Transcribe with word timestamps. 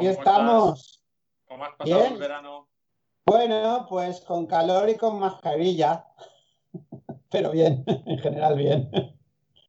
aquí 0.00 0.18
estamos. 0.18 1.02
¿Cómo 1.46 1.64
has 1.64 1.74
pasado 1.76 2.00
el 2.02 2.06
Bien, 2.08 2.18
verano? 2.20 2.68
bueno, 3.26 3.86
pues 3.88 4.20
con 4.22 4.46
calor 4.46 4.88
y 4.88 4.96
con 4.96 5.18
mascarilla, 5.18 6.06
pero 7.30 7.50
bien, 7.50 7.84
en 8.06 8.18
general 8.18 8.56
bien. 8.56 8.90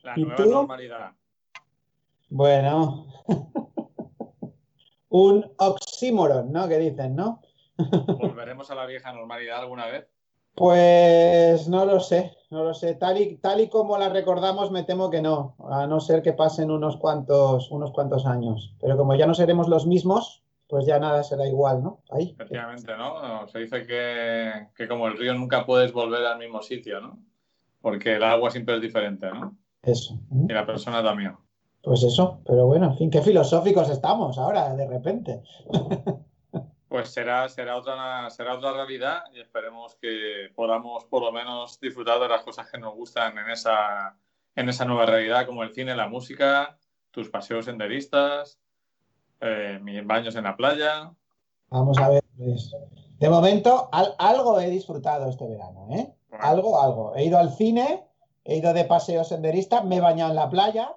La 0.03 0.13
¿Y 0.17 0.23
nueva 0.23 0.44
tú? 0.44 0.49
normalidad. 0.52 1.12
Bueno, 2.30 3.08
un 5.09 5.53
oxímoron, 5.58 6.52
¿no? 6.52 6.67
Que 6.67 6.78
dicen, 6.80 7.16
¿no? 7.16 7.41
¿Volveremos 7.78 8.69
a 8.72 8.75
la 8.75 8.86
vieja 8.86 9.11
normalidad 9.11 9.59
alguna 9.59 9.88
vez? 9.88 10.08
Pues 10.55 11.67
no 11.69 11.85
lo 11.85 11.99
sé, 11.99 12.33
no 12.49 12.63
lo 12.63 12.73
sé. 12.73 12.95
Tal 12.95 13.19
y, 13.19 13.38
tal 13.38 13.61
y 13.61 13.69
como 13.69 13.97
la 13.97 14.09
recordamos, 14.09 14.71
me 14.71 14.83
temo 14.83 15.09
que 15.09 15.21
no, 15.21 15.55
a 15.69 15.88
no 15.88 15.99
ser 15.99 16.21
que 16.21 16.33
pasen 16.33 16.71
unos 16.71 16.97
cuantos, 16.97 17.71
unos 17.71 17.91
cuantos 17.91 18.25
años. 18.25 18.75
Pero 18.79 18.97
como 18.97 19.16
ya 19.16 19.25
no 19.25 19.33
seremos 19.33 19.69
los 19.69 19.88
mismos, 19.88 20.44
pues 20.67 20.85
ya 20.85 20.99
nada 20.99 21.23
será 21.23 21.47
igual, 21.47 21.83
¿no? 21.83 22.02
Ahí. 22.09 22.31
Efectivamente, 22.31 22.95
¿no? 22.97 23.47
Se 23.47 23.59
dice 23.59 23.85
que, 23.85 24.67
que 24.75 24.88
como 24.88 25.07
el 25.07 25.17
río 25.17 25.33
nunca 25.33 25.66
puedes 25.66 25.94
volver 25.94 26.25
al 26.25 26.39
mismo 26.39 26.61
sitio, 26.61 27.02
¿no? 27.02 27.19
Porque 27.81 28.16
el 28.16 28.23
agua 28.23 28.52
siempre 28.52 28.75
es 28.75 28.81
diferente, 28.81 29.29
¿no? 29.31 29.57
Eso. 29.81 30.19
Y 30.47 30.53
la 30.53 30.66
persona 30.66 31.02
también. 31.02 31.35
Pues 31.83 32.03
eso, 32.03 32.41
pero 32.45 32.67
bueno, 32.67 32.91
en 32.91 32.97
fin, 32.97 33.09
qué 33.09 33.22
filosóficos 33.22 33.89
estamos 33.89 34.38
ahora, 34.38 34.75
de 34.75 34.88
repente. 34.88 35.41
Pues 36.92 37.08
será, 37.14 37.47
será 37.47 37.78
otra, 37.78 38.30
será 38.31 38.56
otra 38.56 38.73
realidad 38.73 39.23
y 39.34 39.39
esperemos 39.39 39.95
que 39.95 40.52
podamos 40.53 41.06
por 41.06 41.22
lo 41.23 41.31
menos 41.31 41.80
disfrutar 41.80 42.20
de 42.20 42.28
las 42.28 42.42
cosas 42.44 42.70
que 42.70 42.78
nos 42.78 42.94
gustan 42.95 43.38
en 43.38 43.50
esa, 43.50 44.17
en 44.58 44.67
esa 44.67 44.84
nueva 44.84 45.06
realidad, 45.06 45.45
como 45.45 45.64
el 45.64 45.73
cine, 45.73 45.95
la 45.95 46.09
música, 46.09 46.78
tus 47.09 47.30
paseos 47.30 47.64
senderistas, 47.64 48.59
eh, 49.39 49.80
mis 49.81 50.06
baños 50.06 50.36
en 50.36 50.44
la 50.44 50.58
playa. 50.58 51.14
Vamos 51.69 51.97
a 51.97 52.09
ver, 52.09 52.25
Luis. 52.38 52.75
De 53.19 53.30
momento, 53.30 53.88
al- 53.94 54.14
algo 54.19 54.59
he 54.59 54.69
disfrutado 54.69 55.30
este 55.30 55.47
verano, 55.47 55.88
¿eh? 55.92 56.14
Bueno, 56.28 56.44
Algo, 56.45 56.81
algo. 56.84 57.16
He 57.16 57.23
ido 57.23 57.38
al 57.39 57.52
cine, 57.53 58.06
he 58.44 58.58
ido 58.58 58.73
de 58.73 58.84
paseo 58.84 59.23
senderista, 59.23 59.81
me 59.81 59.95
he 59.95 60.02
bañado 60.02 60.31
en 60.31 60.36
la 60.36 60.50
playa. 60.50 60.94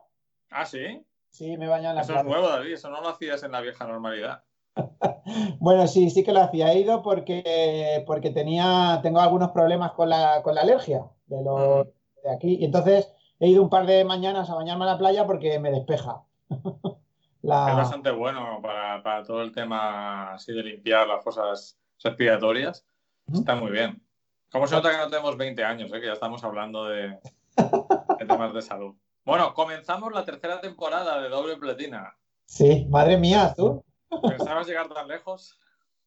ah, 0.51 0.67
sí, 0.67 1.07
Sí, 1.31 1.57
me 1.57 1.67
he 1.67 1.69
bañado 1.69 1.91
en 1.91 1.97
la 1.97 2.03
eso 2.03 2.15
es 2.15 2.21
playa. 2.23 2.29
nuevo, 2.37 2.49
David, 2.53 2.73
eso 2.73 2.91
no 2.91 3.01
lo 3.01 3.11
hacías 3.11 3.45
en 3.45 3.53
la 3.53 3.61
vieja 3.61 3.87
normalidad. 3.87 4.43
Bueno, 5.59 5.87
sí, 5.87 6.11
sí 6.11 6.23
que 6.23 6.33
lo 6.33 6.43
hacía. 6.43 6.73
He 6.73 6.81
ido 6.81 7.03
porque, 7.03 8.05
porque 8.07 8.31
tenía, 8.31 9.01
tengo 9.03 9.21
algunos 9.21 9.51
problemas 9.51 9.93
con 9.93 10.09
la, 10.09 10.43
con 10.43 10.55
la 10.55 10.61
alergia 10.61 11.07
de, 11.27 11.43
los, 11.43 11.81
Ujú. 11.81 11.93
de 12.23 12.31
aquí. 12.31 12.57
Y 12.61 12.65
entonces 12.65 13.11
he 13.41 13.49
ido 13.49 13.63
un 13.63 13.71
par 13.71 13.87
de 13.87 14.05
mañanas 14.05 14.51
a 14.51 14.55
bañarme 14.55 14.85
en 14.85 14.91
la 14.91 14.99
playa 14.99 15.27
porque 15.27 15.59
me 15.59 15.71
despeja. 15.71 16.23
Es 17.45 17.51
bastante 17.51 18.11
bueno 18.11 18.61
para, 18.63 19.03
para 19.03 19.23
todo 19.23 19.43
el 19.43 19.53
tema 19.53 20.33
así 20.33 20.51
de 20.51 20.63
limpiar 20.63 21.07
las 21.07 21.23
cosas 21.23 21.77
respiratorias. 22.03 22.87
Está 23.31 23.55
muy 23.55 23.71
bien. 23.71 24.03
¿Cómo 24.51 24.67
se 24.67 24.75
nota 24.75 24.91
que 24.91 24.97
no 24.97 25.11
tenemos 25.11 25.37
20 25.37 25.63
años, 25.63 25.93
eh? 25.93 26.01
que 26.01 26.07
ya 26.07 26.15
estamos 26.15 26.43
hablando 26.43 26.87
de, 26.87 27.09
de 28.19 28.27
temas 28.27 28.55
de 28.55 28.63
salud? 28.63 28.95
Bueno, 29.27 29.53
comenzamos 29.53 30.11
la 30.15 30.25
tercera 30.25 30.63
temporada 30.63 31.21
de 31.21 31.29
Doble 31.29 31.59
Platina. 31.59 32.17
Sí, 32.47 32.87
madre 32.89 33.19
mía, 33.19 33.53
tú. 33.55 33.85
¿Pensabas 34.23 34.67
llegar 34.67 34.89
tan 34.89 35.09
lejos? 35.09 35.59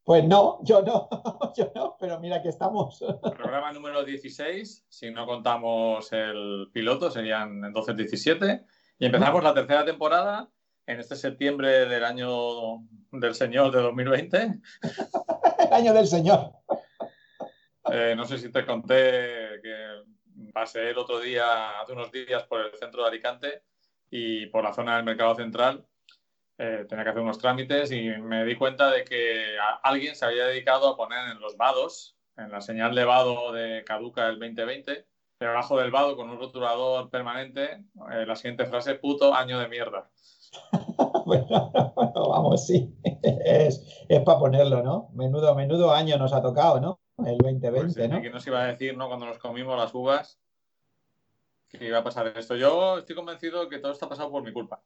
Pues 0.04 0.24
no, 0.24 0.60
yo 0.64 0.82
no, 0.84 1.10
yo 1.58 1.72
no, 1.76 1.98
pero 2.00 2.20
mira 2.20 2.42
que 2.42 2.50
estamos. 2.50 3.04
Programa 3.22 3.74
número 3.74 4.06
16, 4.06 4.86
si 4.88 5.12
no 5.12 5.26
contamos 5.26 6.12
el 6.14 6.70
piloto, 6.72 7.12
serían 7.12 7.64
entonces 7.66 7.96
17. 7.98 8.66
Y 9.00 9.06
empezamos 9.06 9.44
la 9.44 9.54
tercera 9.54 9.84
temporada 9.84 10.50
en 10.86 11.00
este 11.02 11.16
septiembre 11.18 11.86
del 11.88 12.06
año 12.06 12.84
del 13.12 13.36
Señor 13.36 13.72
de 13.72 13.82
2020. 13.82 14.62
El 15.60 15.74
año 15.74 15.94
del 15.94 16.08
Señor. 16.08 16.54
Eh, 17.92 18.14
no 18.16 18.24
sé 18.24 18.38
si 18.38 18.50
te 18.50 18.66
conté 18.66 19.60
que 19.62 20.52
pasé 20.54 20.92
el 20.92 20.98
otro 20.98 21.20
día, 21.20 21.82
hace 21.82 21.94
unos 21.94 22.12
días, 22.12 22.44
por 22.44 22.62
el 22.62 22.74
centro 22.76 23.02
de 23.02 23.10
Alicante 23.10 23.64
y 24.10 24.46
por 24.48 24.64
la 24.64 24.74
zona 24.74 24.96
del 24.96 25.06
Mercado 25.06 25.36
Central. 25.36 25.86
Eh, 26.60 26.86
tenía 26.90 27.04
que 27.04 27.12
hacer 27.12 27.22
unos 27.22 27.38
trámites 27.38 27.92
y 27.92 28.10
me 28.10 28.44
di 28.44 28.56
cuenta 28.56 28.90
de 28.90 29.04
que 29.04 29.58
alguien 29.84 30.16
se 30.16 30.26
había 30.26 30.48
dedicado 30.48 30.88
a 30.88 30.98
poner 30.98 31.30
en 31.30 31.40
los 31.40 31.56
vados, 31.56 32.16
en 32.36 32.52
la 32.52 32.62
señal 32.62 32.96
de 32.96 33.06
vado 33.06 33.52
de 33.52 33.84
caduca 33.86 34.26
del 34.26 34.40
2020, 34.40 35.06
debajo 35.40 35.78
del 35.78 35.92
vado 35.92 36.16
con 36.16 36.30
un 36.30 36.40
rotulador 36.40 37.12
permanente, 37.12 37.84
eh, 38.12 38.26
la 38.26 38.36
siguiente 38.36 38.66
frase, 38.66 38.96
puto 38.96 39.34
año 39.34 39.60
de 39.60 39.68
mierda. 39.68 40.10
Bueno, 41.26 41.72
bueno, 41.94 42.30
vamos, 42.30 42.66
sí. 42.66 42.96
Es, 43.44 44.06
es 44.08 44.22
para 44.22 44.40
ponerlo, 44.40 44.82
¿no? 44.82 45.10
Menudo, 45.14 45.54
menudo 45.56 45.92
año 45.94 46.18
nos 46.18 46.32
ha 46.32 46.42
tocado, 46.42 46.80
¿no? 46.80 47.02
El 47.18 47.38
Pues 47.38 47.60
2020, 47.60 48.02
sí, 48.02 48.08
¿no? 48.08 48.30
nos 48.30 48.48
iba 48.48 48.64
a 48.64 48.68
decir, 48.68 48.96
¿no? 48.96 49.08
Cuando 49.08 49.26
nos 49.26 49.38
comimos 49.38 49.78
las 49.78 49.94
uvas, 49.94 50.40
que 51.68 51.86
iba 51.86 51.98
a 51.98 52.04
pasar 52.04 52.28
esto. 52.38 52.56
Yo 52.56 53.00
estoy 53.00 53.16
convencido 53.16 53.68
que 53.68 53.80
todo 53.80 53.92
esto 53.92 54.06
ha 54.06 54.10
pasado 54.10 54.32
por 54.32 54.42
mi 54.44 54.54
culpa. 54.54 54.82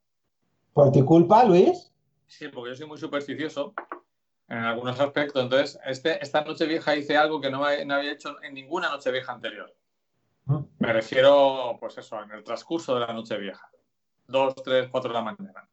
Por 0.73 0.91
tu 0.91 1.05
culpa, 1.05 1.43
Luis. 1.43 1.91
Sí, 2.27 2.47
porque 2.47 2.71
yo 2.71 2.75
soy 2.75 2.87
muy 2.87 2.97
supersticioso 2.97 3.73
en 4.47 4.59
algunos 4.59 4.99
aspectos. 4.99 5.43
Entonces, 5.43 5.79
este, 5.85 6.23
esta 6.23 6.43
noche 6.43 6.65
vieja 6.65 6.95
hice 6.95 7.17
algo 7.17 7.41
que 7.41 7.49
no, 7.49 7.63
había 7.65 8.11
hecho 8.11 8.41
en 8.41 8.53
ninguna 8.53 8.89
noche 8.89 9.11
vieja 9.11 9.33
anterior. 9.33 9.73
Me 10.79 10.91
refiero, 10.93 11.77
pues 11.79 11.97
eso, 11.97 12.21
en 12.23 12.31
el 12.31 12.43
transcurso 12.43 12.93
de 12.95 13.01
la 13.01 13.13
noche 13.13 13.37
vieja. 13.37 13.69
Dos, 14.27 14.55
tres, 14.55 14.89
cuatro 14.89 15.09
de 15.09 15.15
la 15.15 15.23
mañana. 15.23 15.67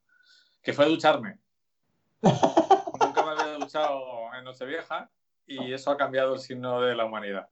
Que 0.62 0.72
fue 0.72 0.86
ducharme. 0.86 1.38
Nunca 2.22 3.24
me 3.24 3.30
había 3.30 3.54
duchado 3.58 4.34
en 4.36 4.44
noche 4.44 4.64
vieja 4.64 5.10
y 5.46 5.72
eso 5.72 5.90
ha 5.90 5.96
cambiado 5.96 6.34
el 6.34 6.40
signo 6.40 6.80
de 6.80 6.94
la 6.94 7.04
humanidad. 7.04 7.48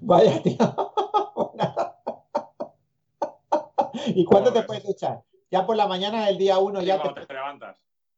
Vaya, 0.00 0.42
tío. 0.42 0.56
¿Y 4.06 4.24
cuándo 4.24 4.50
¿Cómo 4.50 4.60
te 4.60 4.66
puedes 4.66 4.82
ves? 4.84 4.92
duchar? 4.92 5.22
Ya 5.50 5.66
por 5.66 5.76
la 5.76 5.86
mañana 5.86 6.26
del 6.26 6.38
día 6.38 6.58
uno 6.58 6.80
Sí, 6.80 6.86
ya 6.86 7.02
te... 7.02 7.26
te 7.26 7.34
levantas. 7.34 7.76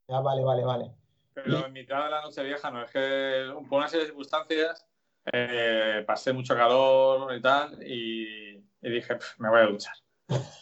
Ya, 0.09 0.21
vale, 0.21 0.45
vale, 0.45 0.65
vale. 0.65 0.93
Pero 1.35 1.67
en 1.67 1.73
mitad 1.73 2.05
de 2.05 2.11
la 2.11 2.21
noche 2.21 2.43
vieja, 2.43 2.71
no, 2.71 2.83
es 2.83 2.91
que 2.91 3.51
por 3.69 3.79
una 3.79 3.89
serie 3.89 4.05
de 4.05 4.11
circunstancias 4.11 4.87
eh, 5.33 6.05
pasé 6.07 6.33
mucho 6.33 6.55
calor 6.55 7.35
y 7.35 7.41
tal 7.41 7.83
y, 7.83 8.57
y 8.83 8.91
dije, 8.91 9.15
"Pf, 9.15 9.41
me 9.41 9.49
voy 9.49 9.61
a 9.61 9.67
duchar. 9.67 9.95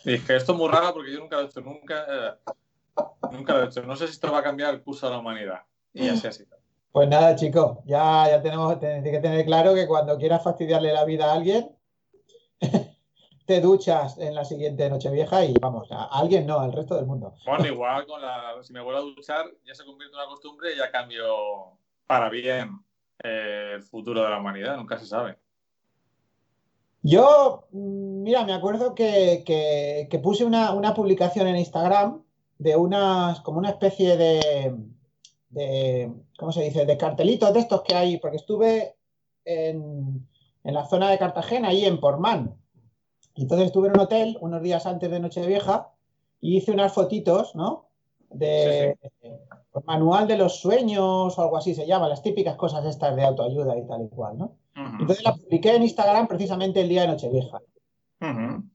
Y 0.04 0.12
dije, 0.12 0.36
esto 0.36 0.52
es 0.52 0.58
muy 0.58 0.68
raro 0.68 0.94
porque 0.94 1.12
yo 1.12 1.18
nunca 1.18 1.36
lo 1.36 1.42
he 1.42 1.46
hecho, 1.46 1.60
nunca, 1.60 2.06
eh, 2.08 2.52
nunca 3.32 3.54
lo 3.54 3.64
he 3.64 3.66
hecho. 3.66 3.82
No 3.82 3.96
sé 3.96 4.06
si 4.06 4.12
esto 4.12 4.30
va 4.30 4.38
a 4.38 4.42
cambiar 4.42 4.74
el 4.74 4.82
curso 4.82 5.06
de 5.06 5.12
la 5.12 5.18
humanidad. 5.18 5.62
Y 5.92 6.08
así 6.08 6.26
ha 6.26 6.32
sido. 6.32 6.56
Pues 6.92 7.08
nada, 7.08 7.34
chicos, 7.36 7.78
ya, 7.84 8.28
ya 8.28 8.42
tenemos 8.42 8.78
tenemos 8.78 9.04
que 9.04 9.18
tener 9.18 9.44
claro 9.44 9.74
que 9.74 9.86
cuando 9.86 10.18
quieras 10.18 10.42
fastidiarle 10.42 10.92
la 10.92 11.04
vida 11.04 11.30
a 11.30 11.34
alguien, 11.34 11.70
te 13.50 13.60
duchas 13.60 14.16
en 14.18 14.32
la 14.36 14.44
siguiente 14.44 14.88
Nochevieja 14.88 15.44
y 15.44 15.54
vamos, 15.60 15.90
a 15.90 16.04
alguien 16.04 16.46
no, 16.46 16.60
al 16.60 16.72
resto 16.72 16.94
del 16.94 17.06
mundo. 17.06 17.34
Bueno, 17.44 17.66
igual 17.66 18.06
con 18.06 18.22
la, 18.22 18.54
si 18.62 18.72
me 18.72 18.80
vuelvo 18.80 19.00
a 19.00 19.02
duchar, 19.02 19.44
ya 19.66 19.74
se 19.74 19.84
convierte 19.84 20.14
en 20.14 20.20
una 20.22 20.28
costumbre 20.30 20.72
y 20.72 20.76
ya 20.78 20.88
cambio 20.92 21.24
para 22.06 22.28
bien 22.28 22.78
eh, 23.24 23.72
el 23.74 23.82
futuro 23.82 24.22
de 24.22 24.30
la 24.30 24.38
humanidad, 24.38 24.76
nunca 24.76 24.96
se 25.00 25.06
sabe. 25.06 25.36
Yo, 27.02 27.64
mm, 27.72 28.22
mira, 28.22 28.44
me 28.44 28.52
acuerdo 28.52 28.94
que, 28.94 29.42
que- 29.44 30.06
que 30.08 30.18
puse 30.20 30.44
una, 30.44 30.72
una 30.72 30.94
publicación 30.94 31.48
en 31.48 31.56
Instagram 31.56 32.22
de 32.56 32.76
unas, 32.76 33.40
como 33.40 33.58
una 33.58 33.70
especie 33.70 34.16
de, 34.16 34.76
de, 35.48 36.12
¿cómo 36.38 36.52
se 36.52 36.62
dice? 36.62 36.86
De 36.86 36.96
cartelitos 36.96 37.52
de 37.52 37.58
estos 37.58 37.82
que 37.82 37.96
hay, 37.96 38.18
porque 38.18 38.36
estuve 38.36 38.94
en, 39.44 40.24
en 40.62 40.72
la 40.74 40.86
zona 40.86 41.10
de 41.10 41.18
Cartagena, 41.18 41.70
ahí 41.70 41.84
en 41.84 41.98
Portmán. 41.98 42.59
Entonces 43.36 43.66
estuve 43.66 43.88
en 43.88 43.94
un 43.94 44.00
hotel 44.00 44.38
unos 44.40 44.62
días 44.62 44.86
antes 44.86 45.10
de 45.10 45.20
Nochevieja 45.20 45.88
y 46.40 46.56
hice 46.56 46.72
unas 46.72 46.92
fotitos, 46.92 47.54
¿no? 47.54 47.86
De 48.30 48.96
pues, 49.72 49.84
manual 49.86 50.26
de 50.26 50.36
los 50.36 50.60
sueños 50.60 51.38
o 51.38 51.42
algo 51.42 51.56
así 51.56 51.74
se 51.74 51.86
llama, 51.86 52.08
las 52.08 52.22
típicas 52.22 52.56
cosas 52.56 52.84
estas 52.84 53.16
de 53.16 53.24
autoayuda 53.24 53.76
y 53.76 53.86
tal 53.86 54.04
y 54.04 54.08
cual, 54.08 54.38
¿no? 54.38 54.56
Entonces 54.74 55.24
la 55.24 55.34
publiqué 55.34 55.74
en 55.74 55.82
Instagram 55.82 56.26
precisamente 56.26 56.80
el 56.80 56.88
día 56.88 57.02
de 57.02 57.08
Nochevieja. 57.08 57.60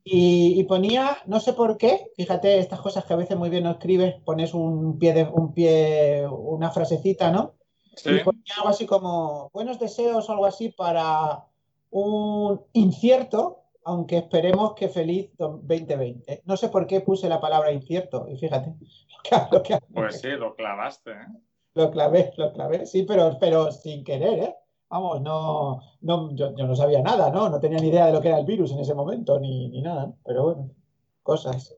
y 0.04 0.64
ponía, 0.64 1.18
no 1.26 1.40
sé 1.40 1.54
por 1.54 1.78
qué, 1.78 2.12
fíjate, 2.16 2.60
estas 2.60 2.82
cosas 2.82 3.06
que 3.06 3.14
a 3.14 3.18
veces 3.18 3.38
muy 3.38 3.50
bien 3.50 3.64
no 3.64 3.72
escribes, 3.72 4.16
pones 4.24 4.54
un 4.54 4.98
pie, 5.00 5.14
de, 5.14 5.24
un 5.24 5.54
pie, 5.54 6.28
una 6.28 6.72
frasecita, 6.72 7.32
¿no? 7.32 7.54
Sí, 7.96 8.10
Y 8.10 8.24
ponía 8.24 8.56
algo 8.58 8.70
así 8.70 8.86
como, 8.86 9.50
buenos 9.54 9.80
deseos 9.80 10.28
o 10.28 10.32
algo 10.32 10.46
así 10.46 10.70
para 10.70 11.46
un 11.92 12.62
incierto, 12.74 13.65
aunque 13.86 14.18
esperemos 14.18 14.74
que 14.74 14.90
feliz 14.90 15.32
2020. 15.38 16.42
No 16.46 16.58
sé 16.58 16.70
por 16.70 16.86
qué 16.86 17.02
puse 17.02 17.30
la 17.30 17.40
palabra 17.40 17.72
incierto, 17.72 18.28
y 18.28 18.38
fíjate, 18.38 18.76
lo 19.52 19.64
que, 19.64 19.78
pues 19.94 20.20
sí, 20.20 20.30
lo 20.32 20.56
clavaste. 20.56 21.12
¿eh? 21.12 21.28
lo 21.76 21.92
clavé, 21.92 22.34
lo 22.38 22.52
clavé, 22.54 22.86
sí, 22.86 23.04
pero, 23.04 23.38
pero 23.40 23.72
sin 23.72 24.04
querer, 24.04 24.40
¿eh? 24.40 24.56
Vamos, 24.90 25.22
no, 25.22 25.82
no 26.02 26.34
yo, 26.34 26.56
yo 26.56 26.66
no 26.66 26.76
sabía 26.76 27.02
nada, 27.02 27.30
¿no? 27.30 27.50
No 27.50 27.60
tenía 27.60 27.80
ni 27.80 27.90
idea 27.90 28.06
de 28.08 28.14
lo 28.14 28.22
que 28.22 28.30
era 28.30 28.40
el 28.40 28.46
virus 28.46 28.72
en 28.72 28.80
ese 28.80 28.94
momento, 28.94 29.40
ni, 29.40 29.68
ni 29.70 29.82
nada, 29.82 30.08
¿no? 30.08 30.18
Pero 30.26 30.44
bueno. 30.44 30.70
cosas 31.22 31.76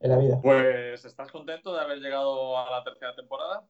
en 0.00 0.10
la 0.10 0.18
vida. 0.18 0.40
Pues, 0.42 1.04
¿estás 1.04 1.30
contento 1.30 1.74
de 1.74 1.80
haber 1.80 1.98
llegado 1.98 2.56
a 2.58 2.70
la 2.70 2.84
tercera 2.84 3.14
temporada? 3.14 3.64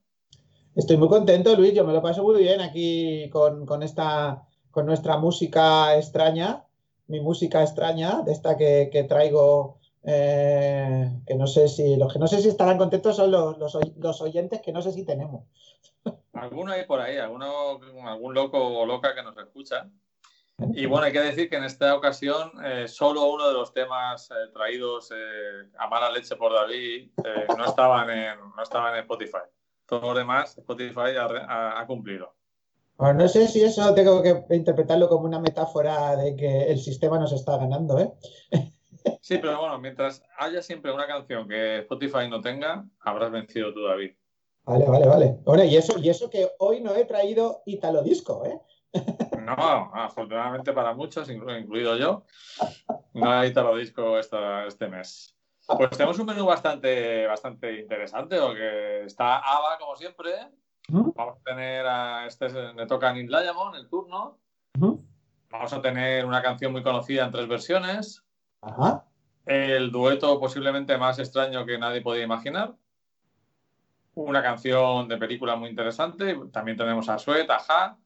Estoy 0.75 0.96
muy 0.96 1.08
contento, 1.08 1.55
Luis. 1.56 1.75
Yo 1.75 1.84
me 1.84 1.93
lo 1.93 2.02
paso 2.02 2.23
muy 2.23 2.43
bien 2.43 2.61
aquí 2.61 3.31
con, 3.31 3.64
con 3.67 3.82
esta, 3.82 4.43
con 4.70 4.84
nuestra 4.87 5.17
música 5.17 5.96
extraña, 5.96 6.64
mi 7.07 7.21
música 7.21 7.63
extraña, 7.63 8.23
de 8.23 8.33
esta 8.33 8.57
que, 8.57 8.89
que 8.93 9.05
traigo 9.05 9.81
eh, 10.05 11.11
que 11.27 11.37
no 11.37 11.47
sé 11.47 11.69
si 11.69 11.95
los 11.95 12.13
que 12.13 12.19
no 12.19 12.27
sé 12.27 12.43
si 12.43 12.49
estarán 12.49 12.77
contentos 12.77 13.15
son 13.15 13.31
los, 13.31 13.57
los, 13.97 14.21
oyentes 14.21 14.61
que 14.61 14.73
no 14.73 14.83
sé 14.83 14.93
si 14.93 15.05
tenemos. 15.05 15.45
Alguno 16.33 16.73
hay 16.73 16.87
por 16.87 17.01
ahí, 17.01 17.19
alguno, 17.19 17.79
algún 18.05 18.35
loco 18.35 18.59
o 18.59 18.87
loca 18.87 19.15
que 19.15 19.23
nos 19.23 19.37
escucha. 19.37 19.89
Y 20.75 20.87
bueno, 20.87 21.07
hay 21.07 21.13
que 21.13 21.21
decir 21.21 21.49
que 21.49 21.57
en 21.57 21.65
esta 21.65 21.95
ocasión 21.95 22.53
eh, 22.65 22.89
solo 22.89 23.27
uno 23.27 23.47
de 23.49 23.55
los 23.55 23.73
temas 23.73 24.31
eh, 24.31 24.51
traídos 24.53 25.11
a 25.79 25.87
mala 25.89 26.11
leche 26.11 26.37
por 26.37 26.53
David 26.53 27.11
no, 27.57 27.65
estaban 27.65 28.11
en, 28.11 28.39
no 28.57 28.63
estaban 28.63 28.95
en 28.95 29.01
Spotify. 29.01 29.45
Todo 29.87 30.13
lo 30.13 30.15
demás, 30.15 30.57
Spotify 30.59 31.17
ha, 31.19 31.81
ha 31.81 31.87
cumplido. 31.87 32.35
Bueno, 33.03 33.19
no 33.19 33.29
sé 33.29 33.49
si 33.49 33.65
eso 33.65 33.93
tengo 33.95 34.23
que 34.23 34.45
interpretarlo 34.55 35.09
como 35.09 35.25
una 35.25 35.41
metáfora 35.41 36.15
de 36.15 36.37
que 36.37 36.71
el 36.71 36.79
sistema 36.79 37.19
nos 37.19 37.33
está 37.33 37.57
ganando, 37.57 37.99
¿eh? 37.99 38.13
Sí, 39.21 39.39
pero 39.39 39.59
bueno, 39.59 39.77
mientras 39.81 40.23
haya 40.39 40.63
siempre 40.63 40.93
una 40.93 41.09
canción 41.09 41.49
que 41.49 41.81
Spotify 41.81 42.29
no 42.31 42.41
tenga, 42.41 42.85
habrás 43.01 43.33
vencido 43.33 43.75
tú, 43.75 43.83
David. 43.83 44.13
Vale, 44.63 44.87
vale, 44.87 45.09
vale. 45.09 45.37
Bueno, 45.45 45.65
y 45.65 45.77
eso, 45.77 45.99
y 45.99 46.11
eso 46.11 46.31
que 46.31 46.49
hoy 46.61 46.81
no 46.81 46.95
he 46.95 47.05
traído 47.05 47.63
Italo 47.67 48.05
Disco, 48.05 48.45
¿eh? 48.47 48.61
No, 49.45 49.91
afortunadamente 49.95 50.73
para 50.73 50.95
muchos, 50.95 51.29
incluido 51.29 51.97
yo, 51.97 52.25
no 53.15 53.33
hay 53.33 53.49
Italo 53.49 53.75
Disco 53.75 54.17
este 54.17 54.87
mes. 54.87 55.37
Pues 55.67 55.91
tenemos 55.91 56.21
un 56.21 56.27
menú 56.27 56.47
bastante, 56.47 57.27
bastante 57.27 57.81
interesante, 57.81 58.39
porque 58.39 59.07
está 59.07 59.39
Ava, 59.39 59.77
como 59.81 59.97
siempre. 59.97 60.31
¿Mm? 60.88 61.11
Vamos 61.14 61.38
a 61.38 61.43
tener 61.43 61.87
a 61.87 62.26
este, 62.26 62.49
le 62.75 62.87
toca 62.87 63.11
a 63.11 63.12
Neil 63.12 63.29
Diamond 63.29 63.76
el 63.76 63.88
turno. 63.88 64.38
¿Mm? 64.75 64.94
Vamos 65.50 65.73
a 65.73 65.81
tener 65.82 66.25
una 66.25 66.43
canción 66.43 66.73
muy 66.73 66.82
conocida 66.82 67.25
en 67.25 67.31
tres 67.31 67.49
versiones. 67.49 68.25
Ajá. 68.62 69.05
El 69.44 69.90
dueto 69.90 70.38
posiblemente 70.38 70.96
más 70.96 71.19
extraño 71.19 71.67
que 71.67 71.79
nadie 71.79 72.00
podía 72.00 72.25
imaginar. 72.25 72.75
Una 74.14 74.43
canción 74.43 75.08
de 75.08 75.17
película 75.17 75.56
muy 75.56 75.70
interesante. 75.70 76.38
También 76.52 76.76
tenemos 76.76 77.08
a 77.08 77.19
Sweat, 77.19 77.50
a 77.50 77.96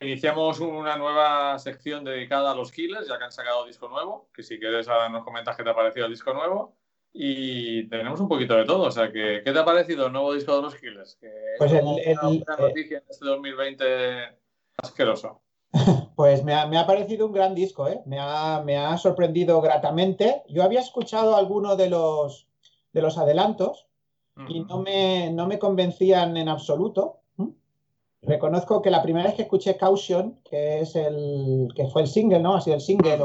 Iniciamos 0.00 0.60
una 0.60 0.96
nueva 0.96 1.58
sección 1.58 2.04
dedicada 2.04 2.52
a 2.52 2.54
los 2.54 2.72
Killers, 2.72 3.06
ya 3.06 3.18
que 3.18 3.24
han 3.24 3.32
sacado 3.32 3.66
disco 3.66 3.88
nuevo. 3.88 4.30
Que 4.32 4.42
si 4.42 4.58
quieres 4.58 4.88
ahora 4.88 5.08
nos 5.08 5.24
comentas 5.24 5.56
qué 5.56 5.62
te 5.62 5.70
ha 5.70 5.74
parecido 5.74 6.06
el 6.06 6.12
disco 6.12 6.32
nuevo. 6.32 6.76
Y 7.16 7.88
tenemos 7.88 8.18
un 8.18 8.26
poquito 8.26 8.56
de 8.56 8.64
todo. 8.64 8.82
O 8.82 8.90
sea, 8.90 9.12
que, 9.12 9.40
¿qué 9.44 9.52
te 9.52 9.58
ha 9.58 9.64
parecido 9.64 10.06
el 10.06 10.12
nuevo 10.12 10.34
disco 10.34 10.56
de 10.56 10.62
los 10.62 10.74
Killers? 10.74 11.16
Que 11.20 11.30
pues 11.58 11.72
es 11.72 11.80
una 11.80 12.02
eh, 12.02 12.14
noticia 12.58 12.98
en 12.98 13.04
este 13.08 13.24
2020 13.24 13.84
asqueroso. 14.82 15.40
Pues 16.16 16.44
me 16.44 16.54
ha, 16.54 16.86
parecido 16.86 17.26
un 17.26 17.32
gran 17.32 17.56
disco, 17.56 17.88
¿eh? 17.88 18.00
me, 18.06 18.20
ha, 18.20 18.96
sorprendido 18.98 19.60
gratamente. 19.60 20.44
Yo 20.48 20.62
había 20.62 20.78
escuchado 20.78 21.34
algunos 21.34 21.76
de 21.76 21.90
los, 21.90 22.46
de 22.92 23.02
los 23.02 23.18
adelantos 23.18 23.88
y 24.48 24.60
no 24.60 24.80
me, 24.80 25.32
no 25.32 25.48
me 25.48 25.58
convencían 25.58 26.36
en 26.36 26.48
absoluto. 26.48 27.18
Reconozco 28.22 28.80
que 28.80 28.92
la 28.92 29.02
primera 29.02 29.26
vez 29.26 29.34
que 29.34 29.42
escuché 29.42 29.76
Caution, 29.76 30.38
que 30.48 30.82
es 30.82 30.94
el 30.94 31.68
que 31.74 31.88
fue 31.88 32.02
el 32.02 32.08
single, 32.08 32.38
¿no? 32.38 32.54
Ha 32.54 32.60
sido 32.60 32.76
el 32.76 32.82
single. 32.82 33.18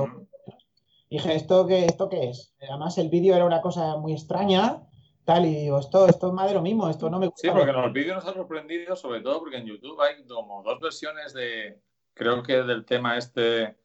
Dije, 1.10 1.36
¿esto 1.36 1.66
qué, 1.68 1.86
¿esto 1.86 2.10
qué 2.10 2.30
es? 2.30 2.56
Además, 2.62 2.98
el 2.98 3.10
vídeo 3.10 3.36
era 3.36 3.46
una 3.46 3.62
cosa 3.62 3.98
muy 3.98 4.14
extraña, 4.14 4.84
tal, 5.26 5.46
y 5.46 5.56
digo, 5.56 5.80
esto, 5.80 6.08
esto 6.08 6.28
es 6.28 6.34
más 6.34 6.48
de 6.48 6.56
lo 6.56 6.62
mismo, 6.62 6.90
esto 6.90 7.10
no 7.10 7.20
me 7.20 7.28
gusta. 7.28 7.42
Sí, 7.42 7.54
porque 7.54 7.72
los 7.72 7.94
vídeos 7.94 8.16
nos 8.16 8.28
han 8.28 8.34
sorprendido, 8.36 8.96
sobre 8.96 9.22
todo 9.22 9.40
porque 9.40 9.58
en 9.58 9.66
YouTube 9.66 10.00
hay 10.02 10.26
como 10.26 10.64
dos 10.64 10.80
versiones 10.80 11.34
de, 11.34 11.82
creo 12.14 12.44
que 12.44 12.64
del 12.64 12.86
tema 12.86 13.18
este 13.18 13.78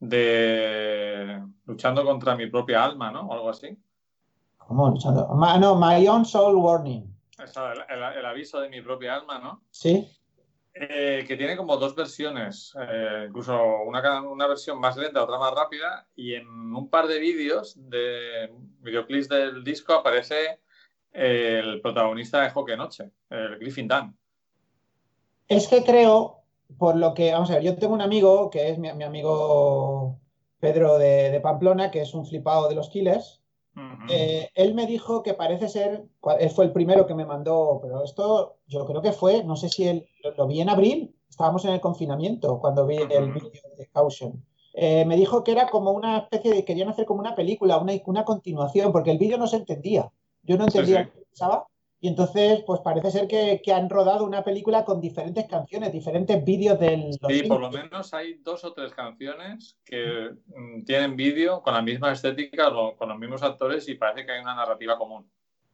de 0.00 1.42
luchando 1.66 2.04
contra 2.04 2.36
mi 2.36 2.46
propia 2.46 2.84
alma, 2.84 3.10
¿no? 3.10 3.22
O 3.22 3.32
algo 3.32 3.50
así. 3.50 3.76
¿Cómo 4.58 4.88
luchando? 4.90 5.28
no, 5.60 5.74
My 5.76 6.06
Own 6.06 6.24
Soul 6.24 6.56
Warning. 6.56 7.04
el, 7.88 8.26
aviso 8.26 8.60
de 8.60 8.68
mi 8.68 8.82
propia 8.82 9.14
alma, 9.16 9.38
¿no? 9.38 9.62
Sí. 9.70 10.06
Eh, 10.80 11.24
que 11.26 11.36
tiene 11.36 11.56
como 11.56 11.76
dos 11.76 11.96
versiones, 11.96 12.72
eh, 12.78 13.24
incluso 13.28 13.82
una, 13.82 14.22
una, 14.22 14.46
versión 14.46 14.78
más 14.78 14.96
lenta, 14.96 15.24
otra 15.24 15.36
más 15.36 15.52
rápida, 15.52 16.06
y 16.14 16.34
en 16.34 16.46
un 16.46 16.88
par 16.88 17.08
de 17.08 17.18
vídeos, 17.18 17.74
de 17.88 18.52
videoclips 18.80 19.28
del 19.28 19.64
disco, 19.64 19.94
aparece 19.94 20.60
el 21.12 21.80
protagonista 21.80 22.42
de 22.42 22.50
Hockey 22.50 22.76
Noche, 22.76 23.10
el 23.28 23.58
Griffin 23.58 23.88
Dunn. 23.88 24.16
Es 25.48 25.66
que 25.66 25.82
creo, 25.82 26.44
por 26.78 26.94
lo 26.94 27.12
que, 27.14 27.32
vamos 27.32 27.50
a 27.50 27.54
ver, 27.54 27.62
yo 27.64 27.76
tengo 27.76 27.94
un 27.94 28.02
amigo 28.02 28.48
que 28.48 28.68
es 28.68 28.78
mi, 28.78 28.88
amigo 28.88 30.20
Pedro 30.60 30.98
de, 30.98 31.40
Pamplona, 31.42 31.90
que 31.90 32.02
es 32.02 32.14
un 32.14 32.24
flipado 32.24 32.68
de 32.68 32.76
los 32.76 32.88
Killers. 32.88 33.37
Eh, 34.08 34.48
él 34.54 34.74
me 34.74 34.86
dijo 34.86 35.22
que 35.22 35.34
parece 35.34 35.68
ser, 35.68 36.04
él 36.38 36.50
fue 36.50 36.64
el 36.64 36.72
primero 36.72 37.06
que 37.06 37.14
me 37.14 37.26
mandó, 37.26 37.78
pero 37.82 38.04
esto 38.04 38.56
yo 38.66 38.86
creo 38.86 39.02
que 39.02 39.12
fue, 39.12 39.44
no 39.44 39.56
sé 39.56 39.68
si 39.68 39.86
él 39.86 40.08
lo, 40.36 40.46
vi 40.46 40.60
en 40.60 40.70
abril, 40.70 41.14
estábamos 41.28 41.64
en 41.64 41.72
el 41.72 41.80
confinamiento 41.80 42.58
cuando 42.58 42.86
vi 42.86 42.96
el 42.96 43.32
vídeo 43.32 43.50
de 43.76 43.86
Caution. 43.92 44.44
Eh, 44.74 45.04
me 45.04 45.16
dijo 45.16 45.42
que 45.42 45.52
era 45.52 45.68
como 45.68 45.90
una 45.90 46.18
especie 46.18 46.52
de, 46.52 46.64
querían 46.64 46.88
hacer 46.88 47.04
como 47.04 47.20
una 47.20 47.34
película, 47.34 47.78
una, 47.78 47.92
una 48.06 48.24
continuación, 48.24 48.92
porque 48.92 49.10
el 49.10 49.18
vídeo 49.18 49.36
no 49.36 49.46
se 49.46 49.56
entendía. 49.56 50.10
Yo 50.42 50.56
no 50.56 50.64
entendía 50.64 51.10
qué 51.10 51.24
pasaba 51.30 51.66
y 52.00 52.06
entonces, 52.06 52.62
pues 52.64 52.80
parece 52.80 53.10
ser 53.10 53.26
que, 53.26 53.60
han 53.72 53.90
rodado 53.90 54.24
una 54.24 54.44
película 54.44 54.84
con 54.84 55.00
diferentes 55.00 55.46
canciones, 55.46 55.92
diferentes 55.92 56.44
vídeos 56.44 56.78
del... 56.78 57.12
Sí, 57.28 57.42
por 57.42 57.60
lo 57.60 57.70
menos 57.70 58.14
hay 58.14 58.34
dos 58.34 58.64
o 58.64 58.72
tres 58.72 58.94
canciones 58.94 59.76
que 59.84 60.30
mm, 60.46 60.84
tienen 60.84 61.16
vídeo 61.16 61.60
con 61.60 61.74
la 61.74 61.82
misma 61.82 62.12
estética, 62.12 62.70
con 62.96 63.08
los 63.08 63.18
mismos 63.18 63.42
actores 63.42 63.88
y 63.88 63.96
parece 63.96 64.24
que 64.24 64.32
hay 64.32 64.40
una 64.40 64.54
narrativa 64.54 64.96
común. 64.96 65.28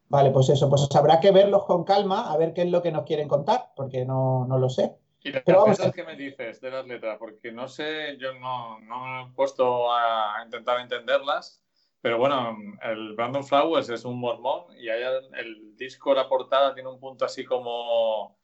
Vale, 0.09 0.31
pues 0.31 0.49
eso, 0.49 0.71
pues 0.71 0.89
habrá 0.95 1.21
que 1.21 1.31
verlos 1.31 1.65
con 1.67 1.85
calma, 1.85 2.33
a 2.33 2.37
ver 2.39 2.55
qué 2.55 2.63
es 2.63 2.71
lo 2.71 2.83
que 2.83 2.93
nos 2.93 3.05
quieren 3.05 3.29
contar, 3.29 3.73
porque 3.77 4.07
no, 4.07 4.47
lo 4.49 4.71
sé. 4.71 4.97
¿Y 5.23 5.31
las 5.31 5.43
Pero 5.43 5.63
vamos 5.63 5.79
qué 5.95 6.05
me 6.05 6.17
dices 6.17 6.61
de 6.61 6.71
las 6.71 6.87
letras? 6.87 7.17
Porque 7.19 7.53
no 7.53 7.69
sé, 7.69 8.17
yo 8.19 8.33
no, 8.35 8.81
no 8.81 9.05
me 9.05 9.23
he 9.23 9.35
puesto 9.35 9.93
a 9.93 10.43
intentar 10.43 10.81
entenderlas 10.81 11.64
pero 12.05 12.19
bueno, 12.19 12.55
el 12.83 13.15
Brandon 13.15 13.43
Flowers 13.43 13.89
es 13.89 14.05
un 14.05 14.21
mormón 14.21 14.65
y 14.79 14.89
el, 14.89 15.75
disco, 15.75 16.13
la 16.13 16.29
portada 16.29 16.75
tiene 16.75 16.91
un 16.91 17.01
punto 17.01 17.25
así 17.25 17.47
como, 17.47 18.37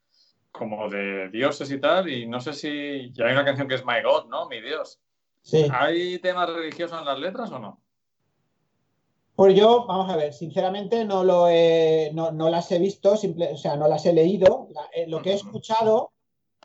como 0.50 0.88
de 0.88 1.29
dioses 1.29 1.71
y 1.71 1.79
tal. 1.79 2.09
Y 2.09 2.26
no 2.26 2.40
sé 2.40 2.55
si 2.55 3.12
ya 3.12 3.26
hay 3.26 3.33
una 3.33 3.45
canción 3.45 3.69
que 3.69 3.75
es 3.75 3.85
My 3.85 4.00
God, 4.02 4.31
¿no? 4.31 4.49
Mi 4.49 4.62
Dios. 4.62 4.99
Sí. 5.43 5.69
¿Hay 5.75 6.19
temas 6.21 6.49
religiosos 6.49 7.00
en 7.00 7.05
las 7.05 7.19
letras 7.19 7.52
o 7.52 7.59
no? 7.59 7.83
Pues 9.37 9.55
yo, 9.55 9.85
vamos 9.85 10.11
a 10.11 10.17
ver, 10.17 10.33
sinceramente 10.33 11.05
no, 11.05 11.23
lo 11.23 11.47
no, 12.14 12.49
las 12.49 12.73
he 12.73 12.79
visto, 12.79 13.14
simple, 13.19 13.52
o 13.52 13.59
sea, 13.59 13.76
no 13.76 13.88
las 13.88 14.07
he 14.07 14.14
leído. 14.14 14.69
Eh, 14.95 15.07
lo 15.07 15.21
que 15.21 15.33
he 15.33 15.35
escuchado, 15.35 16.12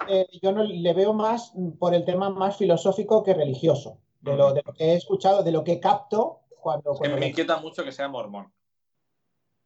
eh, 0.07 0.27
yo 0.41 0.53
no 0.53 0.63
le 0.63 0.93
veo 0.93 1.11
más 1.11 1.51
por 1.77 1.93
el 1.93 2.05
tema 2.05 2.29
más 2.29 2.55
filosófico 2.55 3.21
que 3.21 3.33
religioso. 3.33 3.97
De 4.21 4.35
lo, 4.35 4.53
de 4.53 4.63
lo 4.65 4.73
que 4.73 4.85
he 4.85 4.95
escuchado, 4.95 5.43
de 5.43 5.51
lo 5.51 5.63
que 5.63 5.79
capto, 5.79 6.44
me 7.01 7.27
inquieta 7.27 7.57
mucho 7.57 7.83
que 7.83 7.91
sea 7.91 8.07
mormón. 8.07 8.51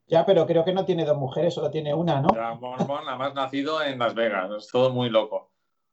Ya, 0.07 0.25
pero 0.25 0.47
creo 0.47 0.65
que 0.65 0.73
no 0.73 0.85
tiene 0.85 1.05
dos 1.05 1.17
mujeres, 1.17 1.53
solo 1.53 1.69
tiene 1.69 1.93
una, 1.93 2.19
¿no? 2.19 2.29
Mormón, 2.59 3.07
además 3.07 3.35
nacido 3.35 3.83
en 3.83 3.99
Las 3.99 4.15
Vegas, 4.15 4.49
es 4.57 4.67
todo 4.67 4.89
muy 4.89 5.09
loco. 5.09 5.51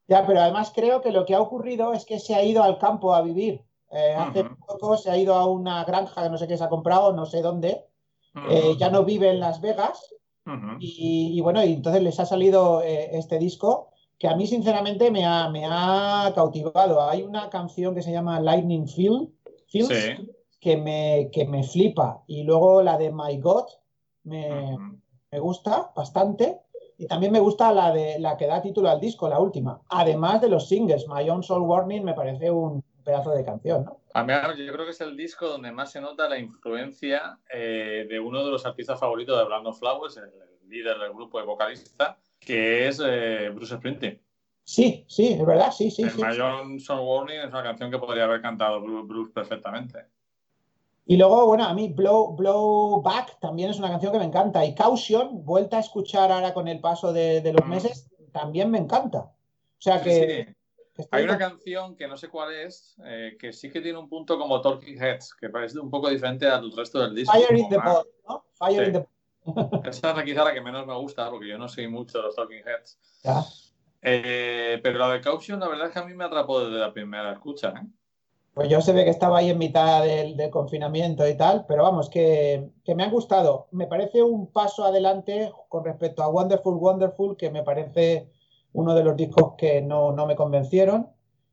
Ya, 0.09 0.27
pero 0.27 0.41
además 0.41 0.73
creo 0.75 1.03
que 1.03 1.13
lo 1.13 1.27
que 1.27 1.35
ha 1.35 1.41
ocurrido 1.41 1.93
es 1.93 2.07
que 2.07 2.19
se 2.19 2.35
ha 2.35 2.43
ido 2.43 2.63
al 2.63 2.79
campo 2.79 3.15
a 3.15 3.23
vivir. 3.23 3.63
Eh, 3.91 4.15
hace 4.17 4.45
poco 4.45 4.97
se 4.97 5.11
ha 5.11 5.17
ido 5.17 5.35
a 5.35 5.47
una 5.47 5.85
granja 5.85 6.23
que 6.23 6.31
no 6.31 6.39
sé 6.39 6.49
qué 6.49 6.57
se 6.57 6.65
ha 6.65 6.69
comprado, 6.69 7.13
no 7.13 7.27
sé 7.27 7.43
dónde. 7.43 7.85
Eh, 8.49 8.77
ya 8.79 8.91
no 8.91 9.05
vive 9.05 9.31
en 9.31 9.41
Las 9.41 9.61
Vegas. 9.61 10.15
y, 10.79 11.41
bueno, 11.41 11.65
y 11.65 11.73
entonces 11.73 12.03
les 12.03 12.21
ha 12.21 12.27
salido 12.27 12.83
eh, 12.83 13.11
este 13.17 13.39
disco 13.39 13.91
que 14.19 14.29
a 14.29 14.37
mí 14.37 14.47
sinceramente 14.47 15.11
me 15.11 15.25
ha, 15.25 15.49
me 15.51 15.65
ha 15.67 16.33
cautivado. 16.35 17.03
Hay 17.03 17.23
una 17.23 17.51
canción 17.51 17.95
que 17.95 18.03
se 18.03 18.13
llama 18.13 18.41
Lightning 18.41 18.89
Field, 18.89 19.29
Fields, 19.69 20.21
que 20.67 20.77
me, 20.77 21.31
que 21.33 21.47
me 21.47 21.63
flipa. 21.63 22.25
Y 22.27 22.43
luego 22.43 22.83
la 22.83 22.99
de 22.99 23.13
My 23.13 23.39
God 23.39 23.67
me, 24.25 24.77
gusta 25.31 25.93
bastante. 25.95 26.59
Y 26.99 27.07
también 27.07 27.31
me 27.31 27.39
gusta 27.39 27.73
la 27.73 27.93
de 27.93 28.19
la 28.19 28.37
que 28.37 28.49
da 28.49 28.61
título 28.61 28.91
al 28.91 28.99
disco, 28.99 29.29
la 29.29 29.39
última. 29.39 29.81
Además 29.91 30.41
de 30.41 30.49
los 30.49 30.69
singles, 30.69 31.07
My 31.07 31.31
Own 31.31 31.45
Soul 31.45 31.63
Warning 31.63 32.03
me 32.03 32.15
parece 32.15 32.51
un 32.51 32.83
pedazo 33.05 33.31
de 33.31 33.45
canción, 33.45 33.85
¿no? 33.85 34.01
A 34.15 34.25
mí, 34.25 34.33
yo 34.57 34.73
creo 34.73 34.87
que 34.87 34.91
es 34.91 35.01
el 35.01 35.17
disco 35.17 35.47
donde 35.47 35.71
más 35.71 35.93
se 35.93 36.01
nota 36.01 36.29
la 36.29 36.37
influencia 36.37 37.39
eh, 37.49 38.05
de 38.09 38.19
uno 38.19 38.45
de 38.45 38.51
los 38.51 38.67
artistas 38.67 38.99
favoritos 38.99 39.39
de 39.39 39.45
Brandon 39.45 39.75
Flowers, 39.75 40.17
el, 40.17 40.33
líder 40.69 40.99
del 40.99 41.13
grupo 41.13 41.39
de 41.39 41.47
vocalista, 41.47 42.19
que 42.41 42.89
es 42.89 43.01
eh, 43.07 43.51
Bruce 43.55 43.77
Springsteen. 43.77 44.21
Sí, 44.65 45.05
sí, 45.07 45.35
es 45.35 45.47
verdad, 45.47 45.71
sí, 45.71 45.93
sí. 45.93 46.03
My 46.03 46.41
Own 46.41 46.81
Soul 46.81 47.07
Warning 47.07 47.39
es 47.39 47.51
una 47.51 47.63
canción 47.63 47.89
que 47.89 47.99
podría 47.99 48.25
haber 48.25 48.43
cantado 48.43 48.81
Bruce 48.81 49.31
perfectamente. 49.33 50.16
Y 51.09 51.17
luego, 51.17 51.47
bueno, 51.47 51.65
a 51.65 51.73
mí 51.73 51.89
Blow, 51.89 52.35
Blow 52.35 53.01
Back 53.01 53.39
también 53.41 53.71
es 53.71 53.79
una 53.79 53.89
canción 53.91 54.13
que 54.13 54.19
me 54.19 54.25
encanta. 54.25 54.65
Y 54.65 54.75
Caution, 54.75 55.45
vuelta 55.45 55.77
a 55.77 55.81
escuchar 55.81 56.33
ahora 56.33 56.53
con 56.53 56.67
el 56.67 56.81
paso 56.81 57.13
de, 57.13 57.41
de 57.41 57.53
los 57.53 57.65
Mm. 57.65 57.71
meses, 57.71 58.11
también 58.33 58.71
me 58.71 58.79
encanta. 58.79 59.19
O 59.21 59.33
sea 59.81 60.03
que, 60.03 60.55
sí. 60.97 61.05
Hay 61.11 61.25
una 61.25 61.37
canción 61.39 61.95
que 61.95 62.09
no 62.09 62.17
sé 62.17 62.29
cuál 62.29 62.55
es, 62.55 62.97
eh, 63.05 63.37
que 63.39 63.53
sí 63.53 63.71
que 63.71 63.81
tiene 63.83 63.99
un 63.99 64.09
punto 64.09 64.39
como 64.39 64.61
Talking 64.61 65.01
Heads, 65.01 65.35
que 65.35 65.49
parece 65.51 65.79
un 65.79 65.91
poco 65.91 66.09
diferente 66.09 66.47
al 66.49 66.73
resto 66.75 66.99
del 67.01 67.15
disco. 67.15 67.33
Fire 67.37 67.57
in 67.57 67.69
the 67.69 67.79
más- 67.79 67.95
Ball, 67.95 68.07
¿no? 68.29 68.45
Fire 68.55 68.85
Sí. 68.85 68.91
in 68.91 68.93
the 68.95 69.07
Esa 69.89 70.11
es 70.11 70.17
la 70.17 70.25
quizá 70.25 70.43
la 70.45 70.55
que 70.55 70.61
menos 70.61 70.87
me 70.87 70.95
gusta, 70.97 71.31
porque 71.31 71.49
yo 71.49 71.57
no 71.59 71.69
soy 71.69 71.87
mucho 71.87 72.19
de 72.19 72.25
los 72.25 72.35
Talking 72.35 72.63
Heads. 72.67 72.99
Ya. 73.23 73.45
Eh, 74.03 74.81
pero 74.83 74.99
la 74.99 75.11
de 75.11 75.21
Caution, 75.21 75.61
la 75.61 75.69
verdad 75.69 75.87
es 75.89 75.93
que 75.93 75.99
a 76.01 76.05
mí 76.05 76.15
me 76.15 76.25
atrapó 76.25 76.61
desde 76.65 76.79
la 76.81 76.93
primera 76.93 77.33
escucha. 77.33 77.75
¿eh? 77.77 77.87
Pues 78.57 78.71
yo 78.71 78.81
se 78.81 78.95
ve 78.95 79.05
que 79.05 79.11
estaba 79.11 79.37
ahí 79.37 79.51
en 79.51 79.59
mitad 79.59 80.03
del, 80.03 80.35
del 80.35 80.49
confinamiento 80.49 81.29
y 81.29 81.37
tal, 81.37 81.67
pero 81.69 81.83
vamos, 81.83 82.09
que, 82.09 82.71
que 82.87 82.95
me 82.95 83.05
han 83.05 83.11
gustado. 83.11 83.69
Me 83.71 83.87
parece 83.87 84.23
un 84.23 84.51
paso 84.51 84.87
adelante 84.87 85.53
con 85.69 85.85
respecto 85.85 86.23
a 86.23 86.31
Wonderful 86.31 86.77
Wonderful, 86.77 87.37
que 87.37 87.51
me 87.51 87.63
parece 87.63 88.31
uno 88.73 88.95
de 88.95 89.05
los 89.05 89.15
discos 89.15 89.57
que 89.59 89.83
no, 89.83 90.13
no 90.13 90.25
me 90.25 90.37
convencieron. 90.37 91.11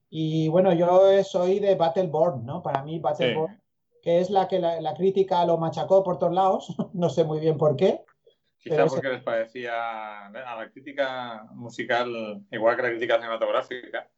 Y 0.09 0.47
bueno, 0.47 0.71
yo 0.71 1.21
soy 1.25 1.59
de 1.59 1.75
Battleborn, 1.75 2.45
¿no? 2.45 2.63
Para 2.63 2.81
mí 2.83 2.93
Sí. 2.93 2.99
Battleborn, 2.99 3.61
que 4.01 4.21
es 4.21 4.29
la 4.29 4.47
que 4.47 4.59
la, 4.59 4.79
la 4.79 4.93
crítica 4.93 5.45
lo 5.45 5.57
machacó 5.57 6.05
por 6.05 6.17
todos 6.17 6.33
lados, 6.33 6.73
no 6.93 7.09
sé 7.09 7.25
muy 7.25 7.41
bien 7.41 7.57
por 7.57 7.75
qué. 7.75 7.99
Quizá 8.59 8.85
porque 8.85 9.09
les 9.09 9.23
parecía 9.23 10.27
a 10.27 10.29
la 10.31 10.69
crítica 10.71 11.49
musical, 11.51 12.45
igual 12.49 12.77
que 12.77 12.81
la 12.81 12.89
crítica 12.91 13.15
cinematográfica, 13.15 14.09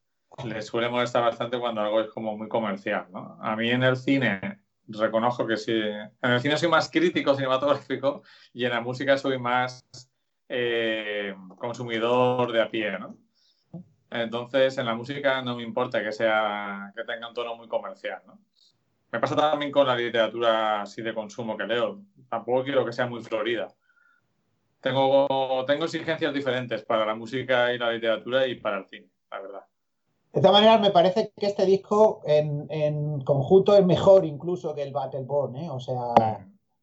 les 0.43 0.65
suele 0.65 0.89
molestar 0.89 1.23
bastante 1.23 1.59
cuando 1.59 1.81
algo 1.81 2.01
es 2.01 2.09
como 2.09 2.37
muy 2.37 2.47
comercial, 2.47 3.07
¿no? 3.11 3.37
A 3.41 3.55
mí 3.55 3.69
en 3.69 3.83
el 3.83 3.95
cine 3.95 4.59
reconozco 4.87 5.47
que 5.47 5.57
sí, 5.57 5.73
en 5.73 6.31
el 6.31 6.39
cine 6.39 6.57
soy 6.57 6.69
más 6.69 6.89
crítico 6.89 7.33
cinematográfico 7.35 8.23
y 8.53 8.65
en 8.65 8.71
la 8.71 8.81
música 8.81 9.17
soy 9.17 9.39
más 9.39 9.85
eh, 10.49 11.35
consumidor 11.57 12.51
de 12.51 12.61
a 12.61 12.69
pie, 12.69 12.99
¿no? 12.99 13.17
Entonces, 14.11 14.77
en 14.77 14.85
la 14.85 14.95
música 14.95 15.41
no 15.41 15.55
me 15.55 15.63
importa 15.63 16.03
que 16.03 16.11
sea 16.11 16.91
que 16.95 17.03
tenga 17.03 17.27
un 17.27 17.33
tono 17.33 17.55
muy 17.55 17.67
comercial, 17.67 18.21
¿no? 18.27 18.39
Me 19.11 19.19
pasa 19.19 19.35
también 19.35 19.71
con 19.71 19.87
la 19.87 19.95
literatura 19.95 20.81
así 20.81 21.01
de 21.01 21.13
consumo 21.13 21.57
que 21.57 21.65
leo. 21.65 22.01
Tampoco 22.29 22.63
quiero 22.63 22.85
que 22.85 22.91
sea 22.91 23.07
muy 23.07 23.23
florida. 23.23 23.67
Tengo, 24.81 25.63
tengo 25.65 25.85
exigencias 25.85 26.33
diferentes 26.33 26.83
para 26.83 27.05
la 27.05 27.15
música 27.15 27.73
y 27.73 27.77
la 27.77 27.91
literatura 27.91 28.45
y 28.45 28.55
para 28.55 28.79
el 28.79 28.85
cine, 28.85 29.07
la 29.31 29.39
verdad. 29.39 29.65
De 30.35 30.41
todas 30.41 30.51
maneras, 30.53 30.81
me 30.81 30.91
parece 30.91 31.31
que 31.37 31.45
este 31.47 31.65
disco 31.65 32.21
en, 32.25 32.67
en 32.69 33.21
conjunto 33.21 33.75
es 33.75 33.85
mejor 33.85 34.25
incluso 34.25 34.75
que 34.75 34.83
el 34.83 34.91
Battleborn, 34.91 35.55
¿eh? 35.55 35.69
O 35.71 35.79
sea, 35.79 36.13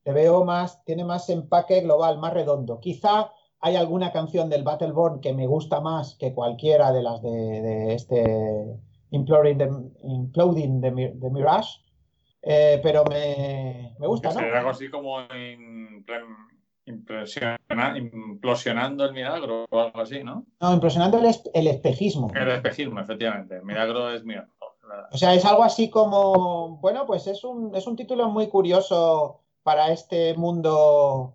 le 0.05 0.13
veo 0.13 0.45
más, 0.45 0.83
tiene 0.85 1.05
más 1.05 1.29
empaque 1.29 1.83
global, 1.83 2.19
más 2.19 2.33
redondo. 2.33 2.81
Quizá 2.81 3.31
hay 3.61 3.77
alguna 3.77 4.11
canción 4.11 4.49
del 4.49 4.63
Battleborn 4.65 5.21
que 5.21 5.35
me 5.35 5.47
gusta 5.47 5.81
más 5.81 6.17
que 6.19 6.33
cualquiera 6.33 6.93
de 6.93 7.03
las 7.03 7.21
de, 7.23 7.31
de 7.31 7.95
este 7.95 8.81
Imploding 9.11 9.59
the, 9.59 9.69
Imploding 10.03 10.81
the, 10.81 11.15
the 11.21 11.31
Mirage, 11.31 11.81
eh, 12.41 12.81
pero 12.83 13.05
me, 13.05 13.95
me 13.99 14.07
gusta, 14.07 14.31
¿no? 14.31 14.41
sería 14.41 14.59
algo 14.59 14.71
así 14.71 14.89
como 14.91 15.19
impre- 15.21 16.25
impresiona- 16.51 16.52
implosionando 16.85 19.05
el 19.05 19.13
milagro 19.13 19.67
o 19.71 19.81
algo 19.81 20.01
así, 20.01 20.23
¿no? 20.25 20.45
No, 20.61 20.75
impresionante 20.75 21.19
el, 21.19 21.27
es- 21.27 21.49
el 21.55 21.67
espejismo. 21.69 22.31
El 22.35 22.49
espejismo, 22.51 23.01
efectivamente. 23.01 23.57
El 23.57 23.65
milagro 23.65 24.11
es 24.11 24.25
mío. 24.25 24.43
O 25.11 25.17
sea, 25.17 25.33
es 25.35 25.45
algo 25.45 25.63
así 25.65 25.89
como, 25.89 26.77
bueno, 26.79 27.07
pues 27.07 27.27
es 27.27 27.45
un, 27.45 27.75
es 27.75 27.87
un 27.87 27.97
título 27.97 28.29
muy 28.29 28.49
curioso 28.49 29.41
para 29.63 29.91
este 29.91 30.35
mundo 30.35 31.35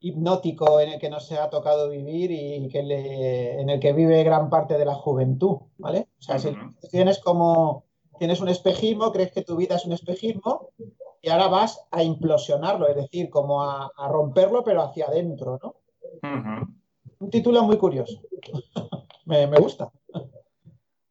hipnótico 0.00 0.80
en 0.80 0.92
el 0.92 0.98
que 0.98 1.10
nos 1.10 1.30
ha 1.32 1.50
tocado 1.50 1.90
vivir 1.90 2.30
y 2.30 2.68
que 2.68 2.82
le- 2.82 3.60
en 3.60 3.68
el 3.68 3.80
que 3.80 3.92
vive 3.92 4.24
gran 4.24 4.48
parte 4.48 4.78
de 4.78 4.86
la 4.86 4.94
juventud, 4.94 5.58
¿vale? 5.76 6.08
O 6.18 6.22
sea, 6.22 6.38
si 6.38 6.56
tienes 6.90 7.18
como, 7.18 7.84
tienes 8.18 8.40
un 8.40 8.48
espejismo, 8.48 9.12
crees 9.12 9.32
que 9.32 9.42
tu 9.42 9.56
vida 9.56 9.76
es 9.76 9.84
un 9.84 9.92
espejismo 9.92 10.70
y 11.22 11.28
ahora 11.28 11.48
vas 11.48 11.86
a 11.90 12.02
implosionarlo, 12.02 12.88
es 12.88 12.96
decir, 12.96 13.30
como 13.30 13.62
a, 13.62 13.90
a 13.96 14.08
romperlo, 14.08 14.64
pero 14.64 14.82
hacia 14.82 15.06
adentro, 15.06 15.58
¿no? 15.62 15.76
Un 17.18 17.30
título 17.30 17.62
muy 17.62 17.76
curioso. 17.76 18.22
me, 19.26 19.46
me 19.46 19.58
gusta. 19.58 19.90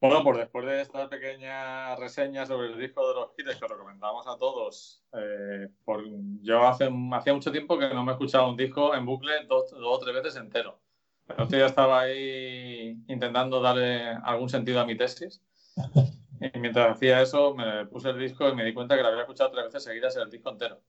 Bueno, 0.02 0.24
pues 0.24 0.38
después 0.38 0.66
de 0.66 0.82
esta 0.82 1.10
pequeña 1.10 1.96
reseña 1.98 2.46
sobre 2.46 2.68
el 2.68 2.80
disco 2.80 3.06
de 3.08 3.16
los 3.16 3.32
Killers 3.32 3.58
que 3.60 3.66
os 3.66 3.72
recomendamos 3.72 4.26
a 4.28 4.38
todos, 4.38 5.04
eh, 5.14 5.68
por, 5.84 6.04
yo 6.42 6.66
hace, 6.66 6.90
hacía 7.12 7.34
mucho 7.34 7.52
tiempo 7.52 7.78
que 7.78 7.94
no 7.94 8.04
me 8.04 8.12
he 8.12 8.16
escuchado 8.16 8.50
un 8.50 8.56
disco 8.56 8.96
en 8.96 9.06
bucle 9.06 9.46
dos, 9.48 9.72
dos 9.72 9.98
o 9.98 10.00
tres 10.00 10.16
veces 10.16 10.38
entero. 10.38 10.80
Pero 11.28 11.48
ya 11.50 11.66
estaba 11.66 12.02
ahí 12.02 12.98
intentando 13.08 13.62
darle 13.62 14.08
algún 14.24 14.50
sentido 14.50 14.80
a 14.80 14.86
mi 14.86 14.96
tesis. 14.96 15.44
Y 16.42 16.60
mientras 16.60 16.92
hacía 16.92 17.22
eso, 17.22 17.54
me 17.54 17.86
puse 17.88 18.10
el 18.10 18.20
disco 18.20 18.48
y 18.48 18.56
me 18.56 18.64
di 18.64 18.74
cuenta 18.74 18.96
que 18.96 19.02
lo 19.04 19.10
había 19.10 19.22
escuchado 19.22 19.52
tres 19.52 19.66
veces 19.66 19.84
seguidas 19.84 20.16
el 20.16 20.30
disco 20.30 20.50
entero. 20.50 20.80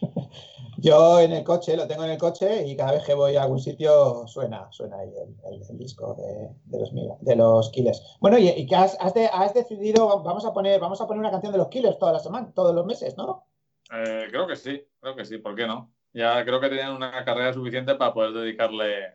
Yo 0.78 1.20
en 1.20 1.32
el 1.32 1.44
coche, 1.44 1.76
lo 1.76 1.86
tengo 1.86 2.04
en 2.04 2.10
el 2.10 2.18
coche 2.18 2.66
y 2.66 2.76
cada 2.76 2.92
vez 2.92 3.04
que 3.04 3.14
voy 3.14 3.36
a 3.36 3.42
algún 3.42 3.60
sitio 3.60 4.26
suena, 4.26 4.70
suena 4.72 4.98
ahí 4.98 5.08
el, 5.10 5.52
el- 5.54 5.62
el 5.70 5.78
disco 5.78 6.14
de, 6.14 6.48
de 6.64 6.80
los, 6.80 6.90
de 7.20 7.36
los 7.36 7.70
Killers. 7.70 8.16
Bueno, 8.20 8.38
y, 8.38 8.48
y 8.48 8.66
que 8.66 8.74
has, 8.74 8.96
has 9.00 9.14
de- 9.14 9.30
has 9.32 9.54
decidido, 9.54 10.22
vamos 10.22 10.44
a 10.44 10.52
poner, 10.52 10.80
vamos 10.80 11.00
a 11.00 11.06
poner 11.06 11.20
una 11.20 11.30
canción 11.30 11.52
de 11.52 11.58
los 11.58 11.68
Killers 11.68 11.98
toda 11.98 12.12
la 12.12 12.18
semana, 12.18 12.52
todos 12.54 12.74
los 12.74 12.84
meses, 12.84 13.16
¿no? 13.16 13.46
Eh, 13.92 14.26
creo 14.30 14.46
que 14.46 14.56
sí, 14.56 14.84
creo 15.00 15.14
que 15.14 15.24
sí, 15.24 15.38
¿por 15.38 15.54
qué 15.54 15.66
no? 15.66 15.92
Ya 16.14 16.44
creo 16.44 16.60
que 16.60 16.68
tenían 16.68 16.92
una 16.92 17.24
carrera 17.24 17.52
suficiente 17.52 17.94
para 17.94 18.12
poder 18.12 18.32
dedicarle, 18.32 19.14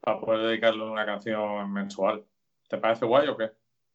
para 0.00 0.20
poder 0.20 0.46
dedicarle 0.46 0.84
una 0.84 1.06
canción 1.06 1.72
mensual. 1.72 2.24
¿Te 2.68 2.76
parece 2.78 3.06
guay 3.06 3.28
o 3.28 3.36
qué? 3.36 3.50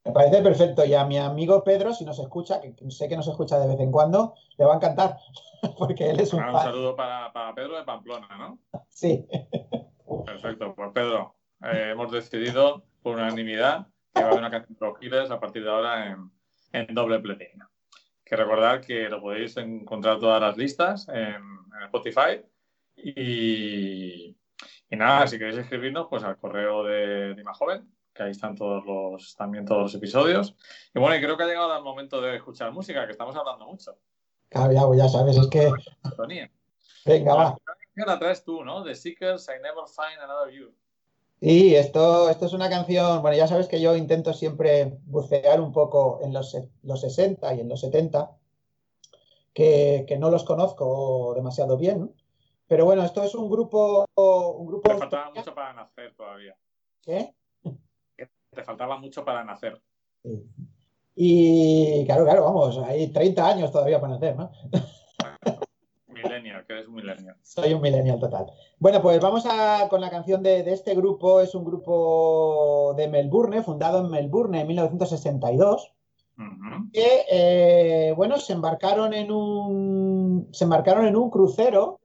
Me 0.06 0.12
parece 0.12 0.42
perfecto. 0.42 0.84
Y 0.86 0.94
a 0.94 1.06
mi 1.06 1.18
amigo 1.18 1.64
Pedro, 1.64 1.94
si 1.94 2.04
nos 2.06 2.20
escucha, 2.20 2.60
que 2.62 2.74
sé 2.92 3.08
que 3.08 3.16
nos 3.16 3.28
escucha 3.28 3.58
de 3.60 3.68
vez 3.68 3.80
en 3.80 3.92
cuando, 3.92 4.36
le 4.58 4.66
va 4.66 4.74
a 4.74 4.76
encantar, 4.78 5.18
porque 5.78 6.10
él 6.10 6.20
es 6.20 6.34
un 6.34 6.42
Ah, 6.42 6.48
un 6.48 6.54
fan. 6.54 6.64
saludo 6.66 6.96
para, 6.96 7.32
para 7.32 7.54
Pedro 7.56 7.78
de 7.78 7.84
Pamplona, 7.84 8.28
¿no? 8.38 8.60
Sí. 8.90 9.26
Perfecto, 10.26 10.76
pues 10.76 10.92
Pedro, 10.94 11.36
eh, 11.64 11.90
hemos 11.92 12.12
decidido 12.12 12.84
por 13.02 13.16
unanimidad 13.16 13.88
que 14.14 14.22
va 14.22 14.28
a 14.28 14.32
haber 14.32 14.40
una 14.42 14.52
canción 14.52 14.78
de 14.80 14.86
los 14.88 15.00
Killers 15.00 15.32
a 15.32 15.40
partir 15.40 15.64
de 15.64 15.70
ahora 15.72 16.08
en, 16.12 16.30
en 16.74 16.94
doble 16.94 17.20
platina. 17.20 17.70
Que 18.26 18.36
recordar 18.36 18.82
que 18.82 19.10
lo 19.10 19.22
podéis 19.22 19.56
encontrar 19.58 20.20
todas 20.20 20.40
las 20.42 20.56
listas 20.58 21.08
en, 21.10 21.36
en 21.36 21.84
Spotify 21.86 22.42
y, 22.96 24.36
y 24.90 24.96
nada, 24.96 25.28
si 25.28 25.38
queréis 25.38 25.58
escribirnos, 25.58 26.08
pues 26.10 26.24
al 26.24 26.38
correo 26.38 26.84
de 26.84 27.34
Dima 27.36 27.54
Joven, 27.54 27.90
que 28.14 28.24
ahí 28.24 28.32
están 28.32 28.56
todos 28.56 28.86
los, 28.86 29.36
también 29.36 29.66
todos 29.66 29.82
los 29.82 29.96
episodios. 29.96 30.56
Y 30.94 31.00
bueno, 31.00 31.16
y 31.16 31.22
creo 31.22 31.36
que 31.36 31.44
ha 31.44 31.48
llegado 31.48 31.76
el 31.76 31.84
momento 31.84 32.22
de 32.22 32.36
escuchar 32.36 32.72
música, 32.72 33.06
que 33.06 33.12
estamos 33.12 33.36
hablando 33.36 33.66
mucho. 33.66 33.98
Claro, 34.50 34.72
ya, 34.72 34.86
pues 34.86 35.00
ya 35.00 35.10
sabes, 35.10 35.38
es 35.38 35.48
que. 35.48 35.72
Venga, 37.06 37.34
va. 37.34 37.58
La 37.96 38.20
traes 38.20 38.44
tú, 38.44 38.64
¿no? 38.64 38.84
The 38.84 38.96
Seekers, 38.96 39.48
I 39.50 39.62
Never 39.62 39.86
Find 39.88 40.20
Another 40.22 40.54
You. 40.54 40.74
Y 41.40 41.76
esto, 41.76 42.30
esto 42.30 42.46
es 42.46 42.54
una 42.54 42.70
canción, 42.70 43.22
bueno, 43.22 43.36
ya 43.36 43.48
sabes 43.48 43.68
que 43.68 43.82
yo 43.82 43.98
intento 43.98 44.32
siempre 44.34 44.98
bucear 45.06 45.60
un 45.60 45.74
poco 45.74 46.20
en 46.24 46.32
los, 46.32 46.58
los 46.84 47.02
60 47.02 47.54
y 47.56 47.60
en 47.60 47.68
los 47.68 47.82
70, 47.82 48.32
que, 49.54 50.06
que 50.08 50.18
no 50.18 50.30
los 50.30 50.46
conozco 50.46 51.34
demasiado 51.36 51.76
bien, 51.76 52.14
pero 52.68 52.86
bueno, 52.86 53.04
esto 53.04 53.24
es 53.24 53.36
un 53.36 53.50
grupo, 53.50 54.06
un 54.16 54.68
grupo 54.68 54.90
Te 54.90 54.98
faltaba 54.98 55.32
mucho 55.32 55.54
para 55.54 55.74
nacer 55.74 56.16
todavía. 56.16 56.56
¿Qué? 57.02 57.36
Te 58.54 58.64
faltaba 58.64 58.98
mucho 58.98 59.24
para 59.24 59.44
nacer. 59.44 59.82
Sí. 60.24 60.44
Y 61.16 62.06
claro, 62.06 62.24
claro, 62.24 62.44
vamos, 62.44 62.78
hay 62.80 63.08
30 63.12 63.48
años 63.48 63.72
todavía 63.72 64.02
para 64.02 64.14
nacer, 64.14 64.36
¿no? 64.36 64.52
Millennial, 66.08 66.66
que 66.66 66.74
eres 66.74 66.88
un 66.88 66.96
millennial. 66.96 67.36
Soy 67.44 67.74
un 67.74 67.82
millennial 67.82 68.20
total. 68.20 68.48
Bueno, 68.80 69.02
pues 69.02 69.20
vamos 69.20 69.46
a, 69.46 69.88
con 69.90 70.02
la 70.02 70.10
canción 70.10 70.42
de, 70.42 70.64
de 70.64 70.74
este 70.74 70.96
grupo. 70.96 71.42
Es 71.42 71.54
un 71.54 71.66
grupo 71.66 72.94
de 72.98 73.08
Melbourne, 73.08 73.62
fundado 73.62 74.00
en 74.00 74.10
Melbourne 74.10 74.62
en 74.62 74.68
1962. 74.68 75.94
Ujú. 76.36 76.90
que 76.92 77.26
eh, 77.30 78.14
bueno, 78.16 78.38
se 78.40 78.54
embarcaron 78.54 79.14
en 79.14 79.32
un 79.32 80.50
se 80.52 80.64
embarcaron 80.64 81.06
en 81.06 81.16
un 81.16 81.30
crucero, 81.30 82.00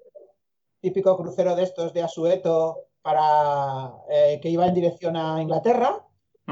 típico 0.81 1.17
crucero 1.17 1.57
de 1.57 1.63
estos 1.63 1.95
de 1.95 2.03
Asueto 2.03 2.89
para 3.01 3.95
eh, 4.11 4.39
que 4.43 4.51
iba 4.51 4.67
en 4.67 4.75
dirección 4.75 5.17
a 5.17 5.41
Inglaterra, 5.41 6.05